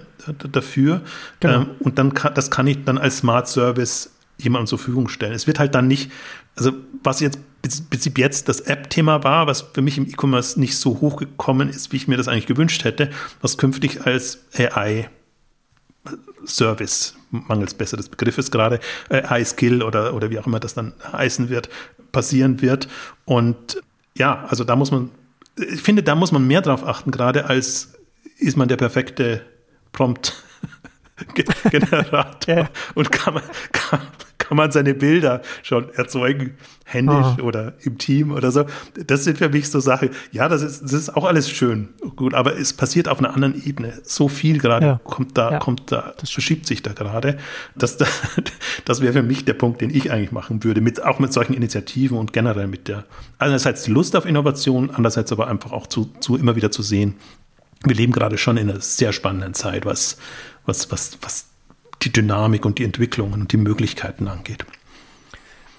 dafür. 0.52 1.02
Genau. 1.40 1.62
Ähm, 1.62 1.68
und 1.80 1.98
dann 1.98 2.14
kann, 2.14 2.34
das 2.34 2.52
kann 2.52 2.68
ich 2.68 2.84
dann 2.84 2.98
als 2.98 3.20
Smart 3.20 3.48
Service 3.48 4.12
jemandem 4.38 4.68
zur 4.68 4.80
Verfügung 4.80 5.08
stellen. 5.08 5.34
Es 5.34 5.48
wird 5.48 5.60
halt 5.60 5.76
dann 5.76 5.88
nicht, 5.88 6.12
also 6.56 6.74
was 7.04 7.20
jetzt 7.20 7.40
Prinzip 7.90 8.18
jetzt 8.18 8.50
das 8.50 8.60
App-Thema 8.62 9.24
war, 9.24 9.48
was 9.48 9.62
für 9.62 9.82
mich 9.82 9.98
im 9.98 10.08
E-Commerce 10.08 10.60
nicht 10.60 10.78
so 10.78 11.00
hochgekommen 11.00 11.70
ist, 11.70 11.92
wie 11.92 11.98
ich 11.98 12.08
mir 12.08 12.18
das 12.18 12.28
eigentlich 12.28 12.46
gewünscht 12.46 12.84
hätte, 12.84 13.10
was 13.42 13.58
künftig 13.58 14.06
als 14.06 14.40
AI 14.58 15.10
Service, 16.46 17.16
mangels 17.32 17.74
besseres 17.74 18.10
Begriffes 18.10 18.52
gerade, 18.52 18.80
AI-Skill 19.10 19.82
oder, 19.82 20.14
oder 20.14 20.30
wie 20.30 20.40
auch 20.40 20.46
immer 20.46 20.60
das 20.60 20.74
dann 20.74 20.94
heißen 21.12 21.48
wird, 21.48 21.70
passieren 22.12 22.62
wird. 22.62 22.90
Und 23.24 23.82
ja, 24.18 24.44
also 24.50 24.66
da 24.66 24.76
muss 24.76 24.92
man, 24.92 25.12
ich 25.56 25.82
finde, 25.82 26.04
da 26.04 26.16
muss 26.16 26.34
man 26.34 26.46
mehr 26.46 26.62
drauf 26.62 26.86
achten, 26.86 27.12
gerade 27.12 27.46
als 27.46 27.94
ist 28.38 28.58
man 28.58 28.68
der 28.68 28.78
perfekte 28.78 29.42
Prompt 29.94 30.44
Generator 31.70 32.56
ja. 32.56 32.70
und 32.96 33.12
kann 33.12 33.36
man, 33.36 33.44
kann, 33.72 34.00
kann 34.40 34.58
man 34.58 34.72
seine 34.72 34.94
Bilder 34.94 35.42
schon 35.62 35.94
erzeugen, 35.94 36.58
händisch 36.86 37.38
oh. 37.40 37.44
oder 37.44 37.74
im 37.84 37.98
Team 37.98 38.32
oder 38.32 38.52
so. 38.52 38.66
Das 39.08 39.24
sind 39.24 39.38
für 39.38 39.50
mich 39.50 39.70
so 39.70 39.80
Sachen, 39.80 40.10
ja, 40.32 40.50
das 40.50 40.62
ist, 40.62 40.84
das 40.84 40.94
ist 40.94 41.16
auch 41.16 41.26
alles 41.26 41.50
schön, 41.50 41.90
gut, 42.16 42.34
aber 42.34 42.58
es 42.58 42.74
passiert 42.74 43.08
auf 43.08 43.20
einer 43.20 43.34
anderen 43.34 43.64
Ebene. 43.66 43.94
So 44.04 44.28
viel 44.28 44.58
gerade 44.58 44.86
ja. 44.86 45.02
kommt 45.04 45.38
da, 45.38 45.52
ja. 45.52 45.60
kommt 45.60 45.92
da, 45.92 46.14
das 46.20 46.32
verschiebt 46.32 46.66
sich 46.66 46.82
da 46.82 46.94
gerade. 46.94 47.38
Das, 47.76 47.98
das, 47.98 48.10
das 48.86 49.02
wäre 49.02 49.14
für 49.14 49.24
mich 49.24 49.46
der 49.46 49.54
Punkt, 49.54 49.82
den 49.82 49.92
ich 49.92 50.12
eigentlich 50.12 50.32
machen 50.32 50.64
würde, 50.64 50.82
mit, 50.82 51.04
auch 51.04 51.20
mit 51.20 51.32
solchen 51.32 51.54
Initiativen 51.54 52.18
und 52.18 52.34
generell 52.34 52.68
mit 52.68 52.88
der, 52.88 53.06
einerseits 53.38 53.84
die 53.84 53.92
Lust 53.92 54.16
auf 54.16 54.26
Innovation, 54.26 54.90
andererseits 54.90 55.32
aber 55.32 55.48
einfach 55.48 55.72
auch 55.72 55.88
zu, 55.88 56.12
zu 56.20 56.38
immer 56.38 56.56
wieder 56.56 56.72
zu 56.72 56.82
sehen, 56.82 57.16
wir 57.86 57.96
leben 57.96 58.14
gerade 58.14 58.38
schon 58.38 58.58
in 58.58 58.70
einer 58.70 58.80
sehr 58.80 59.12
spannenden 59.12 59.54
Zeit, 59.54 59.86
was, 59.86 60.18
was, 60.66 60.92
was, 60.92 61.18
was 61.22 61.46
die 62.02 62.12
Dynamik 62.12 62.66
und 62.66 62.80
die 62.80 62.84
Entwicklungen 62.84 63.42
und 63.42 63.52
die 63.52 63.58
Möglichkeiten 63.58 64.28
angeht. 64.28 64.66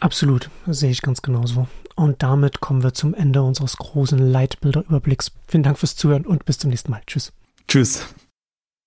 Absolut, 0.01 0.51
sehe 0.67 0.91
ich 0.91 1.03
ganz 1.03 1.23
genauso. 1.23 1.69
Und 1.97 2.23
damit 2.23 2.61
kommen 2.61 2.83
wir 2.83 2.93
zum 2.93 3.15
Ende 3.15 3.43
unseres 3.43 3.77
großen 3.77 4.19
Leitbilderüberblicks. 4.19 5.31
Vielen 5.47 5.63
Dank 5.63 5.79
fürs 5.79 5.97
Zuhören 5.97 6.27
und 6.27 6.45
bis 6.45 6.59
zum 6.59 6.71
nächsten 6.71 6.91
Mal. 6.91 7.03
Tschüss. 7.07 7.33
Tschüss. 7.69 8.07